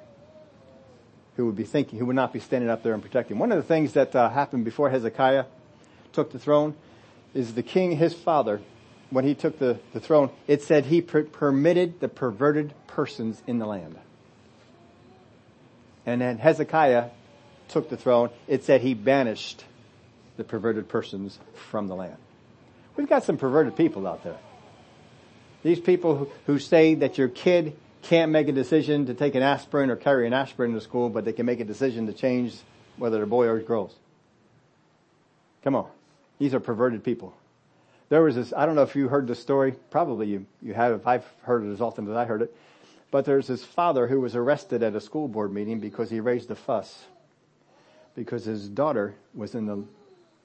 who 1.35 1.45
would 1.47 1.55
be 1.55 1.63
thinking, 1.63 1.99
who 1.99 2.05
would 2.05 2.15
not 2.15 2.31
be 2.31 2.39
standing 2.39 2.69
up 2.69 2.83
there 2.83 2.93
and 2.93 3.01
protecting. 3.01 3.39
One 3.39 3.51
of 3.51 3.57
the 3.57 3.63
things 3.63 3.93
that 3.93 4.15
uh, 4.15 4.29
happened 4.29 4.65
before 4.65 4.89
Hezekiah 4.89 5.45
took 6.11 6.31
the 6.31 6.39
throne 6.39 6.75
is 7.33 7.55
the 7.55 7.63
king, 7.63 7.97
his 7.97 8.13
father, 8.13 8.61
when 9.09 9.25
he 9.25 9.33
took 9.33 9.57
the, 9.57 9.79
the 9.93 9.99
throne, 9.99 10.29
it 10.47 10.61
said 10.61 10.85
he 10.85 11.01
per- 11.01 11.23
permitted 11.23 11.99
the 11.99 12.07
perverted 12.07 12.73
persons 12.87 13.41
in 13.47 13.59
the 13.59 13.65
land. 13.65 13.97
And 16.05 16.21
then 16.21 16.37
Hezekiah 16.37 17.09
took 17.67 17.89
the 17.89 17.97
throne, 17.97 18.29
it 18.47 18.63
said 18.63 18.81
he 18.81 18.93
banished 18.93 19.63
the 20.37 20.43
perverted 20.43 20.87
persons 20.87 21.39
from 21.71 21.87
the 21.87 21.95
land. 21.95 22.17
We've 22.95 23.09
got 23.09 23.23
some 23.23 23.37
perverted 23.37 23.75
people 23.75 24.07
out 24.07 24.23
there. 24.23 24.37
These 25.63 25.79
people 25.79 26.15
who, 26.15 26.31
who 26.45 26.59
say 26.59 26.95
that 26.95 27.17
your 27.17 27.29
kid 27.29 27.75
can't 28.03 28.31
make 28.31 28.47
a 28.47 28.51
decision 28.51 29.05
to 29.07 29.13
take 29.13 29.33
an 29.35 29.41
aspirin 29.41 29.89
or 29.89 29.95
carry 29.95 30.27
an 30.27 30.33
aspirin 30.33 30.73
to 30.73 30.81
school, 30.81 31.09
but 31.09 31.25
they 31.25 31.33
can 31.33 31.45
make 31.45 31.59
a 31.59 31.65
decision 31.65 32.05
to 32.07 32.13
change 32.13 32.55
whether 32.97 33.17
they're 33.17 33.25
boy 33.25 33.47
or 33.47 33.59
girls. 33.59 33.95
Come 35.63 35.75
on. 35.75 35.87
These 36.37 36.53
are 36.53 36.59
perverted 36.59 37.03
people. 37.03 37.33
There 38.09 38.21
was 38.21 38.35
this, 38.35 38.53
I 38.55 38.65
don't 38.65 38.75
know 38.75 38.83
if 38.83 38.95
you 38.95 39.07
heard 39.07 39.27
the 39.27 39.35
story, 39.35 39.73
probably 39.89 40.27
you, 40.27 40.45
you 40.61 40.73
have, 40.73 41.07
I've 41.07 41.25
heard 41.43 41.63
it 41.63 41.71
as 41.71 41.81
often 41.81 42.07
as 42.09 42.15
I 42.15 42.25
heard 42.25 42.41
it, 42.41 42.55
but 43.09 43.25
there's 43.25 43.47
this 43.47 43.63
father 43.63 44.07
who 44.07 44.19
was 44.19 44.35
arrested 44.35 44.83
at 44.83 44.95
a 44.95 45.01
school 45.01 45.27
board 45.27 45.53
meeting 45.53 45.79
because 45.79 46.09
he 46.09 46.19
raised 46.19 46.51
a 46.51 46.55
fuss 46.55 47.05
because 48.15 48.45
his 48.45 48.67
daughter 48.67 49.15
was 49.33 49.55
in 49.55 49.65
the, 49.65 49.83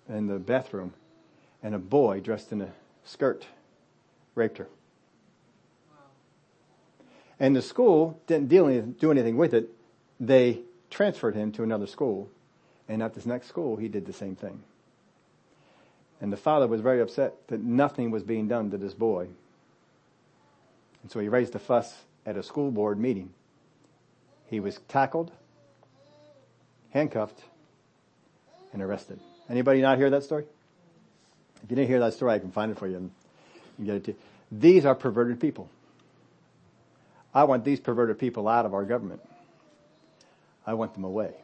in 0.09 0.29
the 0.29 0.39
bathroom 0.39 0.95
and 1.63 1.75
a 1.75 1.79
boy 1.79 2.21
dressed 2.21 2.53
in 2.53 2.61
a 2.61 2.71
skirt 3.05 3.47
raped 4.35 4.59
her. 4.59 4.69
And 7.41 7.55
the 7.55 7.63
school 7.63 8.21
didn't 8.27 8.49
deal 8.49 8.67
any, 8.67 8.81
do 8.81 9.11
anything 9.11 9.37
with 9.37 9.55
it. 9.55 9.69
They 10.19 10.61
transferred 10.91 11.35
him 11.35 11.53
to 11.53 11.63
another 11.63 11.87
school. 11.87 12.29
And 12.89 13.03
at 13.03 13.15
this 13.15 13.27
next 13.27 13.47
school, 13.49 13.77
he 13.77 13.89
did 13.89 14.07
the 14.07 14.13
same 14.13 14.35
thing. 14.35 14.63
And 16.21 16.33
the 16.33 16.37
father 16.37 16.67
was 16.67 16.81
very 16.81 17.01
upset 17.01 17.35
that 17.49 17.63
nothing 17.63 18.11
was 18.11 18.23
being 18.25 18.49
done 18.49 18.71
to 18.71 18.79
this 18.79 18.95
boy. 18.95 19.29
And 21.03 21.13
so 21.13 21.21
he 21.21 21.29
raised 21.29 21.55
a 21.55 21.61
fuss 21.61 22.05
at 22.27 22.37
a 22.37 22.43
school 22.43 22.71
board 22.73 22.99
meeting. 22.99 23.31
He 24.47 24.59
was 24.59 24.81
tackled, 24.89 25.31
handcuffed, 26.91 27.41
and 28.73 28.83
arrested. 28.83 29.21
Anybody 29.49 29.81
not 29.81 29.99
hear 29.99 30.11
that 30.11 30.25
story? 30.25 30.45
If 31.63 31.71
you 31.71 31.77
didn't 31.77 31.89
hear 31.89 32.01
that 32.01 32.15
story, 32.15 32.33
I 32.33 32.39
can 32.39 32.53
find 32.53 32.71
it 32.71 32.79
for 32.79 32.87
you 32.87 32.97
and 32.97 33.11
get 33.85 33.97
it 33.97 34.05
to 34.05 34.11
you. 34.13 34.19
These 34.51 34.85
are 34.85 34.95
perverted 34.95 35.41
people. 35.41 35.69
I 37.35 37.45
want 37.45 37.65
these 37.65 37.81
perverted 37.81 38.19
people 38.19 38.49
out 38.49 38.65
of 38.65 38.75
our 38.75 38.85
government. 38.85 39.21
I 40.67 40.75
want 40.75 40.95
them 40.95 41.05
away. 41.05 41.35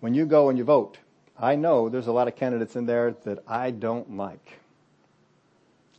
When 0.00 0.14
you 0.14 0.26
go 0.26 0.48
and 0.48 0.58
you 0.58 0.64
vote, 0.64 0.98
I 1.38 1.56
know 1.56 1.88
there's 1.88 2.06
a 2.06 2.12
lot 2.12 2.28
of 2.28 2.36
candidates 2.36 2.76
in 2.76 2.86
there 2.86 3.14
that 3.24 3.42
I 3.46 3.70
don't 3.70 4.16
like. 4.16 4.58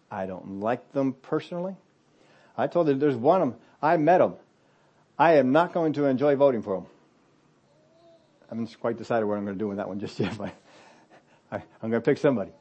I 0.10 0.26
don't 0.26 0.60
like 0.60 0.94
them 0.94 1.14
personally. 1.14 1.76
I 2.58 2.68
told 2.68 2.88
you 2.88 2.94
there's 2.94 3.16
one 3.16 3.42
of 3.42 3.50
them. 3.50 3.60
I 3.82 3.98
met 3.98 4.22
him. 4.22 4.34
I 5.18 5.38
am 5.38 5.52
not 5.52 5.74
going 5.74 5.94
to 5.94 6.06
enjoy 6.06 6.36
voting 6.36 6.62
for 6.62 6.78
him. 6.78 6.86
I 8.44 8.56
haven't 8.56 8.80
quite 8.80 8.98
decided 8.98 9.26
what 9.26 9.38
I'm 9.38 9.46
going 9.46 9.58
to 9.58 9.60
do 9.60 9.68
with 9.68 9.78
that 9.78 9.88
one 9.88 10.00
just 10.00 10.20
yet, 10.20 10.38
but 10.38 10.54
I, 11.52 11.58
I'm 11.82 11.90
going 11.90 12.02
to 12.02 12.06
pick 12.06 12.18
somebody. 12.18 12.52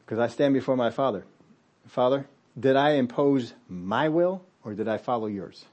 Because 0.00 0.18
I 0.18 0.28
stand 0.28 0.54
before 0.54 0.76
my 0.76 0.90
Father. 0.90 1.24
Father, 1.86 2.26
did 2.58 2.76
I 2.76 2.92
impose 2.92 3.54
my 3.68 4.08
will 4.08 4.44
or 4.64 4.74
did 4.74 4.88
I 4.88 4.98
follow 4.98 5.26
yours? 5.26 5.64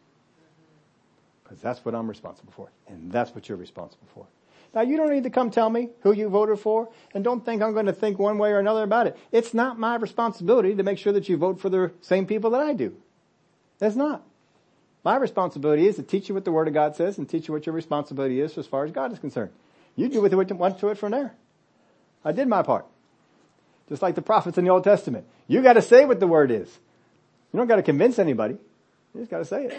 Because 1.43 1.59
that's 1.59 1.83
what 1.83 1.95
I'm 1.95 2.07
responsible 2.07 2.53
for. 2.53 2.69
And 2.87 3.11
that's 3.11 3.33
what 3.33 3.49
you're 3.49 3.57
responsible 3.57 4.07
for. 4.13 4.27
Now 4.73 4.81
you 4.81 4.97
don't 4.97 5.09
need 5.09 5.23
to 5.23 5.29
come 5.29 5.49
tell 5.49 5.69
me 5.69 5.89
who 6.01 6.11
you 6.11 6.29
voted 6.29 6.59
for 6.59 6.89
and 7.13 7.23
don't 7.23 7.43
think 7.43 7.61
I'm 7.61 7.73
going 7.73 7.87
to 7.87 7.93
think 7.93 8.19
one 8.19 8.37
way 8.37 8.51
or 8.51 8.59
another 8.59 8.83
about 8.83 9.07
it. 9.07 9.17
It's 9.31 9.53
not 9.53 9.79
my 9.79 9.95
responsibility 9.95 10.75
to 10.75 10.83
make 10.83 10.99
sure 10.99 11.11
that 11.13 11.27
you 11.27 11.37
vote 11.37 11.59
for 11.59 11.69
the 11.69 11.91
same 12.01 12.27
people 12.27 12.51
that 12.51 12.61
I 12.61 12.73
do. 12.73 12.95
That's 13.79 13.95
not. 13.95 14.23
My 15.03 15.15
responsibility 15.15 15.87
is 15.87 15.95
to 15.95 16.03
teach 16.03 16.29
you 16.29 16.35
what 16.35 16.45
the 16.45 16.51
Word 16.51 16.67
of 16.67 16.73
God 16.73 16.95
says 16.95 17.17
and 17.17 17.27
teach 17.27 17.47
you 17.47 17.53
what 17.53 17.65
your 17.65 17.73
responsibility 17.73 18.41
is 18.41 18.57
as 18.57 18.67
far 18.67 18.85
as 18.85 18.91
God 18.91 19.11
is 19.11 19.19
concerned. 19.19 19.51
You 19.99 20.07
do 20.07 20.21
what 20.21 20.31
you 20.31 20.55
want 20.55 20.75
to 20.75 20.81
do 20.81 20.87
it 20.89 20.97
from 20.97 21.11
there. 21.11 21.33
I 22.23 22.31
did 22.31 22.47
my 22.47 22.63
part. 22.63 22.85
Just 23.89 24.01
like 24.01 24.15
the 24.15 24.21
prophets 24.21 24.57
in 24.57 24.63
the 24.63 24.69
Old 24.69 24.85
Testament. 24.85 25.25
You 25.45 25.61
gotta 25.61 25.81
say 25.81 26.05
what 26.05 26.21
the 26.21 26.27
Word 26.27 26.51
is. 26.51 26.69
You 27.51 27.57
don't 27.57 27.67
gotta 27.67 27.83
convince 27.83 28.17
anybody. 28.17 28.53
You 29.13 29.19
just 29.19 29.29
gotta 29.29 29.43
say 29.43 29.65
it. 29.65 29.77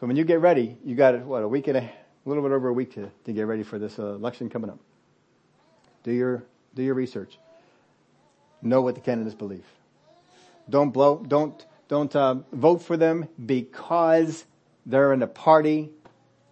So 0.00 0.08
when 0.08 0.16
you 0.16 0.24
get 0.24 0.40
ready, 0.40 0.76
you 0.84 0.96
got 0.96 1.20
what, 1.20 1.44
a 1.44 1.48
week 1.48 1.68
and 1.68 1.76
a, 1.76 1.82
a 1.82 2.28
little 2.28 2.42
bit 2.42 2.50
over 2.50 2.68
a 2.68 2.72
week 2.72 2.94
to, 2.94 3.12
to 3.26 3.32
get 3.32 3.46
ready 3.46 3.62
for 3.62 3.78
this 3.78 3.96
uh, 3.96 4.14
election 4.14 4.50
coming 4.50 4.70
up. 4.70 4.80
Do 6.02 6.10
your, 6.10 6.42
do 6.74 6.82
your 6.82 6.94
research. 6.94 7.38
Know 8.60 8.80
what 8.80 8.96
the 8.96 9.00
candidates 9.00 9.36
believe. 9.36 9.64
Don't 10.68 10.90
blow, 10.90 11.24
don't, 11.24 11.64
don't 11.86 12.14
uh, 12.16 12.36
vote 12.50 12.82
for 12.82 12.96
them 12.96 13.28
because 13.46 14.44
they're 14.84 15.12
in 15.12 15.22
a 15.22 15.28
party 15.28 15.90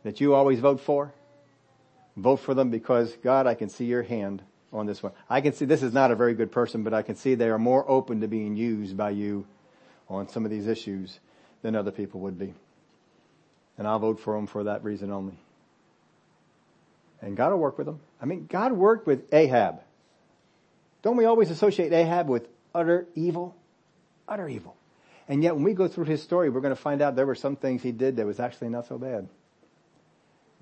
that 0.05 0.21
you 0.21 0.35
always 0.35 0.61
vote 0.61 0.81
for. 0.81 1.13
Vote 2.17 2.37
for 2.37 2.55
them 2.55 2.71
because 2.71 3.17
God, 3.23 3.47
I 3.47 3.55
can 3.55 3.69
see 3.69 3.87
your 3.87 4.03
hand 4.03 4.43
on 4.73 4.87
this 4.87 5.03
one. 5.03 5.13
I 5.29 5.41
can 5.41 5.53
see 5.53 5.65
this 5.65 5.83
is 5.83 5.93
not 5.93 6.11
a 6.11 6.17
very 6.17 6.35
good 6.35 6.53
person, 6.53 6.83
but 6.83 6.95
I 6.95 7.03
can 7.03 7.17
see 7.17 7.35
they 7.35 7.49
are 7.49 7.59
more 7.59 7.89
open 7.89 8.21
to 8.21 8.29
being 8.29 8.57
used 8.57 8.97
by 8.97 9.11
you 9.11 9.47
on 10.09 10.29
some 10.29 10.45
of 10.45 10.51
these 10.51 10.67
issues 10.67 11.21
than 11.63 11.75
other 11.75 11.91
people 11.91 12.21
would 12.21 12.39
be. 12.39 12.55
And 13.79 13.87
I'll 13.87 13.99
vote 13.99 14.21
for 14.21 14.35
them 14.35 14.47
for 14.47 14.65
that 14.65 14.85
reason 14.85 15.11
only. 15.11 15.39
And 17.21 17.37
God 17.37 17.53
will 17.53 17.59
work 17.59 17.79
with 17.79 17.87
them. 17.87 18.01
I 18.21 18.27
mean, 18.27 18.47
God 18.51 18.73
worked 18.73 19.07
with 19.07 19.33
Ahab. 19.33 19.81
Don't 21.03 21.17
we 21.17 21.25
always 21.25 21.51
associate 21.51 21.93
Ahab 21.93 22.29
with 22.29 22.49
utter 22.75 23.07
evil? 23.15 23.57
Utter 24.29 24.49
evil. 24.49 24.77
And 25.29 25.43
yet 25.43 25.55
when 25.55 25.65
we 25.65 25.73
go 25.73 25.89
through 25.89 26.07
his 26.07 26.23
story, 26.23 26.51
we're 26.51 26.61
going 26.61 26.75
to 26.75 26.81
find 26.81 27.01
out 27.01 27.17
there 27.17 27.27
were 27.27 27.35
some 27.35 27.57
things 27.57 27.83
he 27.83 27.93
did 27.93 28.17
that 28.17 28.27
was 28.27 28.41
actually 28.41 28.69
not 28.69 28.87
so 28.87 28.99
bad. 28.99 29.29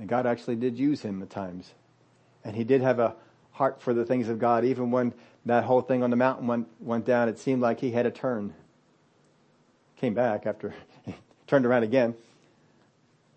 And 0.01 0.09
God 0.09 0.27
actually 0.27 0.57
did 0.57 0.79
use 0.79 1.03
him 1.03 1.23
at 1.23 1.29
times. 1.29 1.75
And 2.43 2.57
he 2.57 2.65
did 2.65 2.81
have 2.81 2.99
a 2.99 3.15
heart 3.53 3.83
for 3.83 3.93
the 3.93 4.07
things 4.07 4.31
of 4.31 4.39
God. 4.39 4.65
Even 4.65 4.91
when 4.91 5.13
that 5.45 5.65
whole 5.65 5.83
thing 5.83 6.03
on 6.03 6.09
the 6.09 6.17
mountain 6.17 6.47
went, 6.47 6.69
went 6.81 7.05
down, 7.05 7.29
it 7.29 7.39
seemed 7.39 7.61
like 7.61 7.81
he 7.81 7.91
had 7.91 8.07
a 8.07 8.11
turn. 8.11 8.55
Came 9.99 10.15
back 10.15 10.47
after 10.47 10.75
turned 11.47 11.67
around 11.67 11.83
again. 11.83 12.15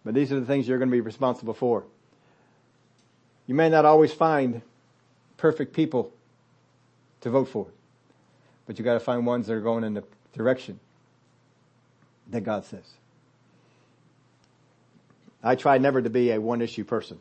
But 0.05 0.13
these 0.13 0.31
are 0.31 0.39
the 0.39 0.45
things 0.45 0.65
you're 0.65 0.77
going 0.77 0.87
to 0.87 0.95
be 0.95 1.01
responsible 1.01 1.53
for. 1.53 1.83
You 3.45 3.55
may 3.55 3.67
not 3.67 3.83
always 3.83 4.13
find 4.13 4.61
perfect 5.35 5.73
people 5.73 6.13
to 7.19 7.29
vote 7.29 7.49
for, 7.49 7.67
but 8.65 8.79
you 8.79 8.85
got 8.85 8.93
to 8.93 9.01
find 9.01 9.25
ones 9.25 9.47
that 9.47 9.53
are 9.53 9.61
going 9.61 9.83
in 9.83 9.95
the 9.95 10.05
direction 10.31 10.79
that 12.29 12.41
God 12.41 12.63
says. 12.63 12.89
I 15.43 15.55
try 15.55 15.77
never 15.77 16.01
to 16.01 16.09
be 16.09 16.31
a 16.31 16.39
one 16.39 16.61
issue 16.61 16.85
person. 16.85 17.19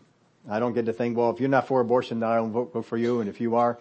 I 0.49 0.59
don't 0.61 0.73
get 0.73 0.86
to 0.86 0.93
think, 0.93 1.16
well, 1.16 1.31
if 1.31 1.40
you're 1.40 1.49
not 1.49 1.66
for 1.66 1.81
abortion, 1.81 2.20
then 2.20 2.28
I 2.28 2.36
don't 2.36 2.53
vote, 2.53 2.86
for 2.86 2.97
you. 2.97 3.20
And 3.20 3.28
if 3.28 3.40
you 3.40 3.57
are, 3.57 3.78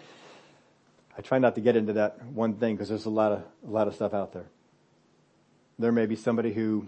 I 1.18 1.22
try 1.22 1.39
not 1.39 1.55
to 1.55 1.61
get 1.61 1.76
into 1.76 1.93
that 1.93 2.23
one 2.26 2.55
thing 2.55 2.76
because 2.76 2.89
there's 2.89 3.05
a 3.05 3.09
lot 3.09 3.31
of, 3.31 3.43
a 3.68 3.69
lot 3.69 3.88
of 3.88 3.95
stuff 3.95 4.13
out 4.13 4.34
there. 4.34 4.45
There 5.80 5.91
may 5.91 6.05
be 6.05 6.15
somebody 6.15 6.53
who 6.53 6.88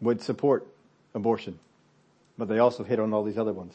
would 0.00 0.22
support 0.22 0.66
abortion, 1.14 1.58
but 2.36 2.48
they 2.48 2.58
also 2.58 2.84
hit 2.84 3.00
on 3.00 3.12
all 3.12 3.22
these 3.22 3.38
other 3.38 3.52
ones. 3.52 3.74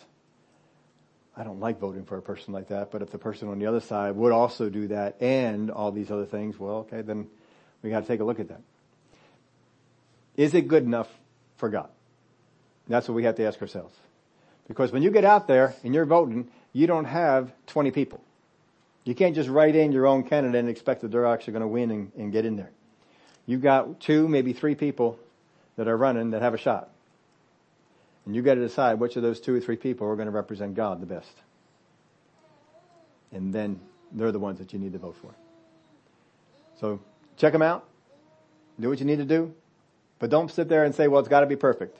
I 1.35 1.43
don't 1.43 1.59
like 1.59 1.79
voting 1.79 2.05
for 2.05 2.17
a 2.17 2.21
person 2.21 2.53
like 2.53 2.67
that, 2.69 2.91
but 2.91 3.01
if 3.01 3.11
the 3.11 3.17
person 3.17 3.47
on 3.47 3.57
the 3.57 3.65
other 3.67 3.79
side 3.79 4.15
would 4.15 4.31
also 4.31 4.69
do 4.69 4.87
that 4.87 5.21
and 5.21 5.71
all 5.71 5.91
these 5.91 6.11
other 6.11 6.25
things, 6.25 6.59
well, 6.59 6.77
okay, 6.77 7.01
then 7.01 7.27
we 7.81 7.89
got 7.89 8.01
to 8.01 8.07
take 8.07 8.19
a 8.19 8.23
look 8.23 8.39
at 8.39 8.49
that. 8.49 8.61
Is 10.35 10.53
it 10.53 10.67
good 10.67 10.83
enough 10.83 11.09
for 11.57 11.69
God? 11.69 11.89
That's 12.87 13.07
what 13.07 13.15
we 13.15 13.23
have 13.23 13.35
to 13.35 13.45
ask 13.45 13.61
ourselves. 13.61 13.95
Because 14.67 14.91
when 14.91 15.03
you 15.03 15.11
get 15.11 15.25
out 15.25 15.47
there 15.47 15.75
and 15.83 15.93
you're 15.93 16.05
voting, 16.05 16.49
you 16.73 16.87
don't 16.87 17.05
have 17.05 17.51
20 17.67 17.91
people. 17.91 18.21
You 19.03 19.15
can't 19.15 19.35
just 19.35 19.49
write 19.49 19.75
in 19.75 19.91
your 19.91 20.05
own 20.05 20.23
candidate 20.23 20.59
and 20.59 20.69
expect 20.69 21.01
that 21.01 21.11
they're 21.11 21.25
actually 21.25 21.53
going 21.53 21.61
to 21.61 21.67
win 21.67 21.91
and, 21.91 22.11
and 22.17 22.31
get 22.31 22.45
in 22.45 22.55
there. 22.55 22.71
You've 23.45 23.61
got 23.61 23.99
two, 23.99 24.27
maybe 24.27 24.53
three 24.53 24.75
people 24.75 25.19
that 25.75 25.87
are 25.87 25.97
running 25.97 26.31
that 26.31 26.41
have 26.41 26.53
a 26.53 26.57
shot. 26.57 26.89
And 28.25 28.35
you've 28.35 28.45
got 28.45 28.53
to 28.53 28.61
decide 28.61 28.99
which 28.99 29.15
of 29.15 29.23
those 29.23 29.39
two 29.41 29.55
or 29.55 29.59
three 29.59 29.77
people 29.77 30.07
are 30.07 30.15
going 30.15 30.27
to 30.27 30.31
represent 30.31 30.75
God 30.75 31.01
the 31.01 31.07
best. 31.07 31.33
And 33.31 33.53
then 33.53 33.79
they're 34.11 34.31
the 34.31 34.39
ones 34.39 34.59
that 34.59 34.73
you 34.73 34.79
need 34.79 34.93
to 34.93 34.99
vote 34.99 35.15
for. 35.21 35.33
So 36.79 36.99
check 37.37 37.53
them 37.53 37.61
out. 37.61 37.87
Do 38.79 38.89
what 38.89 38.99
you 38.99 39.05
need 39.05 39.17
to 39.17 39.25
do. 39.25 39.53
But 40.19 40.29
don't 40.29 40.51
sit 40.51 40.69
there 40.69 40.83
and 40.83 40.93
say, 40.93 41.07
well, 41.07 41.19
it's 41.19 41.29
got 41.29 41.39
to 41.39 41.47
be 41.47 41.55
perfect. 41.55 41.97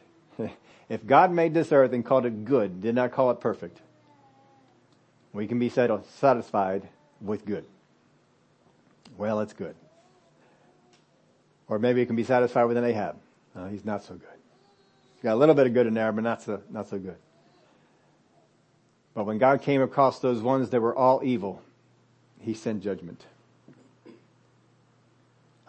If 0.91 1.07
God 1.07 1.31
made 1.31 1.53
this 1.53 1.71
earth 1.71 1.93
and 1.93 2.03
called 2.03 2.25
it 2.25 2.43
good, 2.43 2.81
did 2.81 2.95
not 2.95 3.13
call 3.13 3.31
it 3.31 3.39
perfect, 3.39 3.79
we 5.31 5.47
can 5.47 5.57
be 5.57 5.69
satisfied 5.69 6.89
with 7.21 7.45
good. 7.45 7.63
Well, 9.17 9.39
it's 9.39 9.53
good. 9.53 9.73
Or 11.69 11.79
maybe 11.79 12.01
you 12.01 12.05
can 12.05 12.17
be 12.17 12.25
satisfied 12.25 12.65
with 12.65 12.75
an 12.75 12.83
Ahab. 12.83 13.15
No, 13.55 13.67
he's 13.67 13.85
not 13.85 14.03
so 14.03 14.15
good. 14.15 14.37
He's 15.15 15.23
got 15.23 15.35
a 15.35 15.39
little 15.39 15.55
bit 15.55 15.65
of 15.65 15.73
good 15.73 15.87
in 15.87 15.93
there, 15.93 16.11
but 16.11 16.25
not 16.25 16.41
so, 16.41 16.61
not 16.69 16.89
so 16.89 16.99
good. 16.99 17.15
But 19.13 19.23
when 19.23 19.37
God 19.37 19.61
came 19.61 19.81
across 19.81 20.19
those 20.19 20.41
ones 20.41 20.71
that 20.71 20.81
were 20.81 20.93
all 20.93 21.21
evil, 21.23 21.61
He 22.41 22.53
sent 22.53 22.83
judgment. 22.83 23.25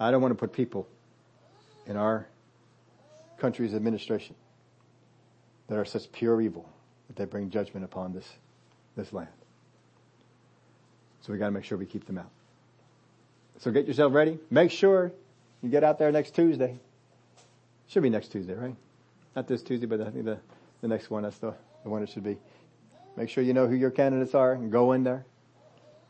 I 0.00 0.10
don't 0.10 0.20
want 0.20 0.32
to 0.32 0.38
put 0.38 0.52
people 0.52 0.88
in 1.86 1.96
our 1.96 2.26
country's 3.38 3.72
administration 3.72 4.34
that 5.72 5.78
are 5.78 5.86
such 5.86 6.12
pure 6.12 6.42
evil 6.42 6.68
that 7.06 7.16
they 7.16 7.24
bring 7.24 7.48
judgment 7.48 7.82
upon 7.82 8.12
this, 8.12 8.30
this 8.94 9.10
land. 9.10 9.30
So 11.22 11.32
we 11.32 11.38
gotta 11.38 11.50
make 11.50 11.64
sure 11.64 11.78
we 11.78 11.86
keep 11.86 12.06
them 12.06 12.18
out. 12.18 12.28
So 13.58 13.70
get 13.70 13.86
yourself 13.88 14.12
ready. 14.12 14.38
Make 14.50 14.70
sure 14.70 15.12
you 15.62 15.70
get 15.70 15.82
out 15.82 15.98
there 15.98 16.12
next 16.12 16.34
Tuesday. 16.34 16.78
Should 17.88 18.02
be 18.02 18.10
next 18.10 18.32
Tuesday, 18.32 18.52
right? 18.52 18.76
Not 19.34 19.48
this 19.48 19.62
Tuesday, 19.62 19.86
but 19.86 20.02
I 20.02 20.10
think 20.10 20.26
the, 20.26 20.38
the 20.82 20.88
next 20.88 21.08
one, 21.08 21.22
that's 21.22 21.38
the, 21.38 21.54
the 21.84 21.88
one 21.88 22.02
it 22.02 22.10
should 22.10 22.24
be. 22.24 22.36
Make 23.16 23.30
sure 23.30 23.42
you 23.42 23.54
know 23.54 23.66
who 23.66 23.74
your 23.74 23.90
candidates 23.90 24.34
are 24.34 24.52
and 24.52 24.70
go 24.70 24.92
in 24.92 25.04
there. 25.04 25.24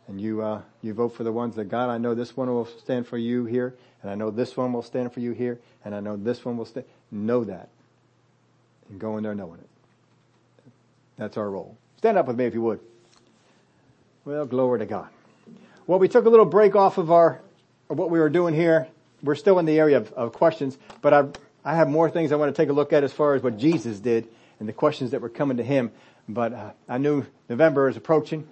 And 0.09 0.21
you, 0.21 0.43
uh, 0.43 0.63
you 0.83 0.93
vote 0.93 1.11
for 1.11 1.23
the 1.23 1.31
ones 1.31 1.55
that 1.55 1.67
God, 1.67 1.89
I 1.89 1.99
know 1.99 2.17
this 2.17 2.37
one 2.37 2.49
will 2.49 2.67
stand 2.67 3.07
for 3.07 3.17
you 3.17 3.45
here, 3.45 3.77
and 4.03 4.11
I 4.11 4.17
know 4.17 4.33
this 4.33 4.57
one 4.57 4.73
will 4.73 4.83
stand 4.83 5.13
for 5.13 5.21
you 5.21 5.31
here, 5.31 5.61
and 5.85 5.95
I 5.95 6.01
know 6.01 6.17
this 6.17 6.45
one 6.45 6.57
will 6.57 6.65
stand. 6.65 6.87
Know 7.13 7.45
that. 7.45 7.69
And 8.93 9.01
go 9.01 9.17
in 9.17 9.23
there 9.23 9.35
knowing 9.35 9.59
it. 9.59 9.69
That's 11.17 11.39
our 11.39 11.49
role. 11.49 11.79
Stand 11.97 12.19
up 12.19 12.27
with 12.27 12.37
me 12.37 12.45
if 12.45 12.53
you 12.53 12.61
would. 12.61 12.79
Well, 14.27 14.45
glory 14.45 14.81
to 14.81 14.87
God. 14.87 15.09
Well, 15.87 15.99
we 15.99 16.09
took 16.09 16.27
a 16.27 16.29
little 16.29 16.45
break 16.45 16.77
off 16.77 16.99
of 16.99 17.11
our, 17.11 17.41
of 17.89 17.99
what 17.99 18.11
we 18.11 18.21
were 18.21 18.29
doing 18.29 18.55
here. 18.55 18.87
We're 19.23 19.35
still 19.35 19.59
in 19.59 19.65
the 19.65 19.79
area 19.79 19.97
of, 19.97 20.13
of 20.13 20.33
questions, 20.35 20.77
but 21.01 21.15
I, 21.15 21.25
I 21.65 21.75
have 21.75 21.89
more 21.89 22.11
things 22.11 22.33
I 22.33 22.37
want 22.37 22.55
to 22.55 22.63
take 22.63 22.69
a 22.69 22.75
look 22.75 22.93
at 22.93 23.03
as 23.03 23.15
far 23.15 23.35
as 23.35 23.43
what 23.43 23.57
Jesus 23.57 23.99
did 23.99 24.29
and 24.61 24.69
the 24.69 24.75
questions 24.75 25.13
that 25.13 25.23
were 25.23 25.31
coming 25.31 25.57
to 25.57 25.65
him. 25.65 25.91
But 26.29 26.53
uh, 26.53 26.73
I 26.87 26.99
knew 26.99 27.25
November 27.49 27.89
is 27.89 27.97
approaching, 27.97 28.47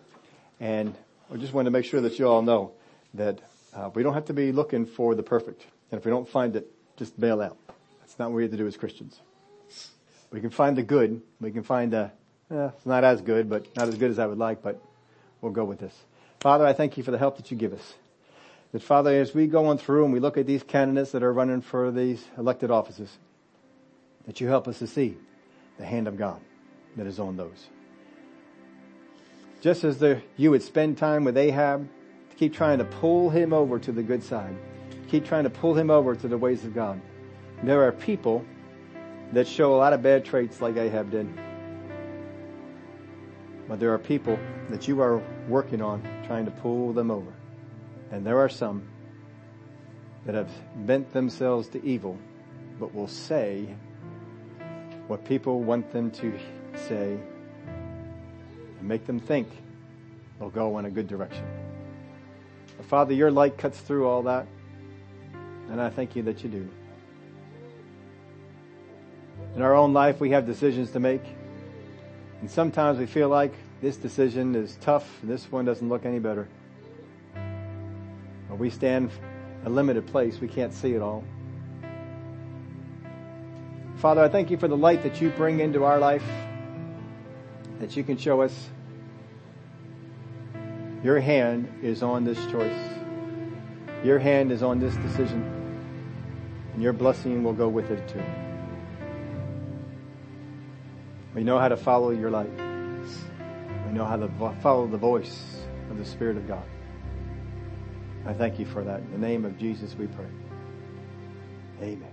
and 0.59 0.95
I 1.31 1.37
just 1.37 1.53
wanted 1.53 1.67
to 1.67 1.73
make 1.73 1.85
sure 1.85 2.01
that 2.01 2.19
you 2.19 2.27
all 2.27 2.41
know 2.41 2.73
that 3.13 3.41
uh, 3.77 3.91
we 3.95 4.03
don't 4.03 4.15
have 4.15 4.25
to 4.27 4.33
be 4.33 4.53
looking 4.53 4.87
for 4.87 5.15
the 5.15 5.23
perfect. 5.23 5.67
And 5.93 5.99
if 5.99 6.07
we 6.07 6.11
don't 6.11 6.29
find 6.29 6.57
it, 6.57 6.67
just 6.97 7.21
bail 7.21 7.43
out. 7.43 7.59
That's 8.01 8.19
not 8.19 8.31
what 8.31 8.37
we 8.37 8.43
have 8.45 8.53
to 8.53 8.57
do 8.57 8.67
as 8.67 8.79
Christians. 8.79 9.21
We 10.31 10.41
can 10.41 10.51
find 10.51 10.77
the 10.77 10.83
good. 10.83 11.23
We 11.41 11.51
can 11.51 11.63
find 11.63 11.93
the, 11.93 12.11
eh, 12.51 12.69
it's 12.77 12.87
not 12.87 13.05
as 13.05 13.21
good, 13.21 13.51
but 13.51 13.75
not 13.77 13.89
as 13.89 13.97
good 13.97 14.11
as 14.11 14.19
I 14.19 14.27
would 14.27 14.39
like, 14.39 14.63
but 14.63 14.81
we'll 15.41 15.53
go 15.53 15.65
with 15.65 15.81
this. 15.81 15.95
Father, 16.41 16.65
I 16.65 16.73
thank 16.73 16.97
you 16.97 17.03
for 17.03 17.11
the 17.11 17.19
help 17.19 17.37
that 17.37 17.51
you 17.51 17.57
give 17.57 17.73
us. 17.73 17.95
That 18.73 18.83
Father, 18.83 19.11
as 19.11 19.35
we 19.35 19.47
go 19.47 19.67
on 19.67 19.79
through 19.79 20.05
and 20.05 20.13
we 20.13 20.21
look 20.21 20.37
at 20.37 20.47
these 20.47 20.63
candidates 20.63 21.11
that 21.13 21.23
are 21.23 21.33
running 21.33 21.61
for 21.61 21.91
these 21.91 22.25
elected 22.39 22.71
offices, 22.71 23.19
that 24.27 24.41
you 24.41 24.47
help 24.47 24.69
us 24.69 24.79
to 24.79 24.87
see 24.87 25.17
the 25.79 25.85
hand 25.85 26.07
of 26.07 26.17
God 26.17 26.41
that 26.97 27.07
is 27.07 27.19
on 27.19 27.37
those. 27.37 27.67
Just 29.61 29.83
as 29.85 29.99
the, 29.99 30.23
you 30.37 30.51
would 30.53 30.63
spend 30.63 30.99
time 30.99 31.25
with 31.25 31.37
Ahab, 31.37 31.89
to 32.31 32.37
keep 32.37 32.55
trying 32.55 32.79
to 32.79 32.85
pull 32.85 33.29
him 33.29 33.53
over 33.53 33.79
to 33.79 33.93
the 33.93 34.03
good 34.03 34.23
side, 34.23 34.55
keep 35.09 35.27
trying 35.27 35.45
to 35.45 35.51
pull 35.51 35.75
him 35.75 35.91
over 35.91 36.15
to 36.15 36.29
the 36.29 36.39
ways 36.39 36.65
of 36.65 36.75
God. 36.75 37.01
There 37.63 37.83
are 37.83 37.93
people 37.93 38.45
that 39.33 39.47
show 39.47 39.75
a 39.75 39.79
lot 39.79 39.93
of 39.93 40.03
bad 40.03 40.25
traits 40.25 40.61
like 40.61 40.77
Ahab 40.77 41.11
did. 41.11 41.29
But 43.69 43.79
there 43.79 43.93
are 43.95 43.99
people 43.99 44.39
that 44.71 44.89
you 44.89 45.01
are 45.01 45.23
working 45.49 45.81
on 45.81 46.03
trying 46.27 46.45
to 46.47 46.51
pull 46.51 46.93
them 46.93 47.11
over. 47.11 47.33
And 48.11 48.27
there 48.27 48.39
are 48.39 48.49
some 48.49 48.89
that 50.27 50.35
have 50.35 50.51
bent 50.87 51.13
themselves 51.13 51.69
to 51.69 51.85
evil, 51.85 52.19
but 52.79 52.95
will 52.95 53.09
say 53.09 53.69
what 55.07 55.25
people 55.25 55.63
want 55.63 55.93
them 55.93 56.11
to 56.11 56.39
say 56.89 57.19
and 58.79 58.89
make 58.89 59.07
them 59.07 59.21
think 59.21 59.49
they'll 60.39 60.51
go 60.51 60.79
in 60.79 60.87
a 60.87 60.91
good 60.91 61.07
direction. 61.07 61.47
But 62.77 62.87
Father, 62.87 63.15
your 63.15 63.31
light 63.31 63.57
cuts 63.57 63.79
through 63.79 64.09
all 64.09 64.23
that, 64.25 64.47
and 65.69 65.81
I 65.81 65.91
thank 65.91 66.17
you 66.17 66.23
that 66.25 66.43
you 66.43 66.51
do. 66.51 66.69
In 69.57 69.63
our 69.63 69.75
own 69.75 69.93
life, 69.93 70.21
we 70.21 70.31
have 70.31 70.47
decisions 70.47 70.91
to 70.93 71.01
make. 71.01 71.23
And 72.41 72.51
sometimes 72.51 72.99
we 72.99 73.07
feel 73.07 73.29
like 73.29 73.53
this 73.81 73.97
decision 73.97 74.55
is 74.55 74.77
tough 74.81 75.09
and 75.23 75.31
this 75.31 75.51
one 75.51 75.65
doesn't 75.65 75.89
look 75.89 76.05
any 76.05 76.19
better. 76.19 76.49
But 78.49 78.59
we 78.59 78.71
stand 78.71 79.11
a 79.65 79.71
limited 79.71 80.07
place. 80.07 80.41
We 80.41 80.49
can't 80.49 80.73
see 80.73 80.95
it 80.95 81.03
all. 81.03 81.25
Father, 83.97 84.23
I 84.23 84.29
thank 84.29 84.51
you 84.51 84.57
for 84.57 84.69
the 84.69 84.77
light 84.77 85.03
that 85.03 85.21
you 85.21 85.31
bring 85.31 85.61
into 85.61 85.85
our 85.85 85.99
life, 85.99 86.25
that 87.81 87.97
you 87.97 88.05
can 88.05 88.17
show 88.17 88.41
us 88.41 88.71
your 91.03 91.19
hand 91.19 91.81
is 91.83 92.03
on 92.03 92.25
this 92.25 92.39
choice. 92.47 92.79
Your 94.05 94.19
hand 94.19 94.53
is 94.53 94.63
on 94.63 94.81
this 94.81 94.95
decision. 94.97 95.43
And 96.75 96.83
your 96.83 96.93
blessing 96.93 97.43
will 97.43 97.55
go 97.55 97.69
with 97.69 97.91
it 97.91 98.07
too. 98.07 98.23
We 101.35 101.45
know 101.45 101.59
how 101.59 101.69
to 101.69 101.77
follow 101.77 102.11
your 102.11 102.31
light. 102.31 102.51
We 102.51 103.93
know 103.93 104.05
how 104.05 104.17
to 104.17 104.29
follow 104.61 104.87
the 104.87 104.99
voice 104.99 105.65
of 105.91 105.99
the 105.99 106.05
Spirit 106.05 106.37
of 106.37 106.49
God. 106.49 106.65
I 108.27 108.33
thank 108.33 108.59
you 108.59 108.67
for 108.67 108.85
that. 108.85 109.01
In 109.01 109.13
the 109.13 109.19
name 109.19 109.45
of 109.45 109.59
Jesus 109.59 109.95
we 109.95 110.07
pray. 110.07 110.27
Amen. 111.81 112.10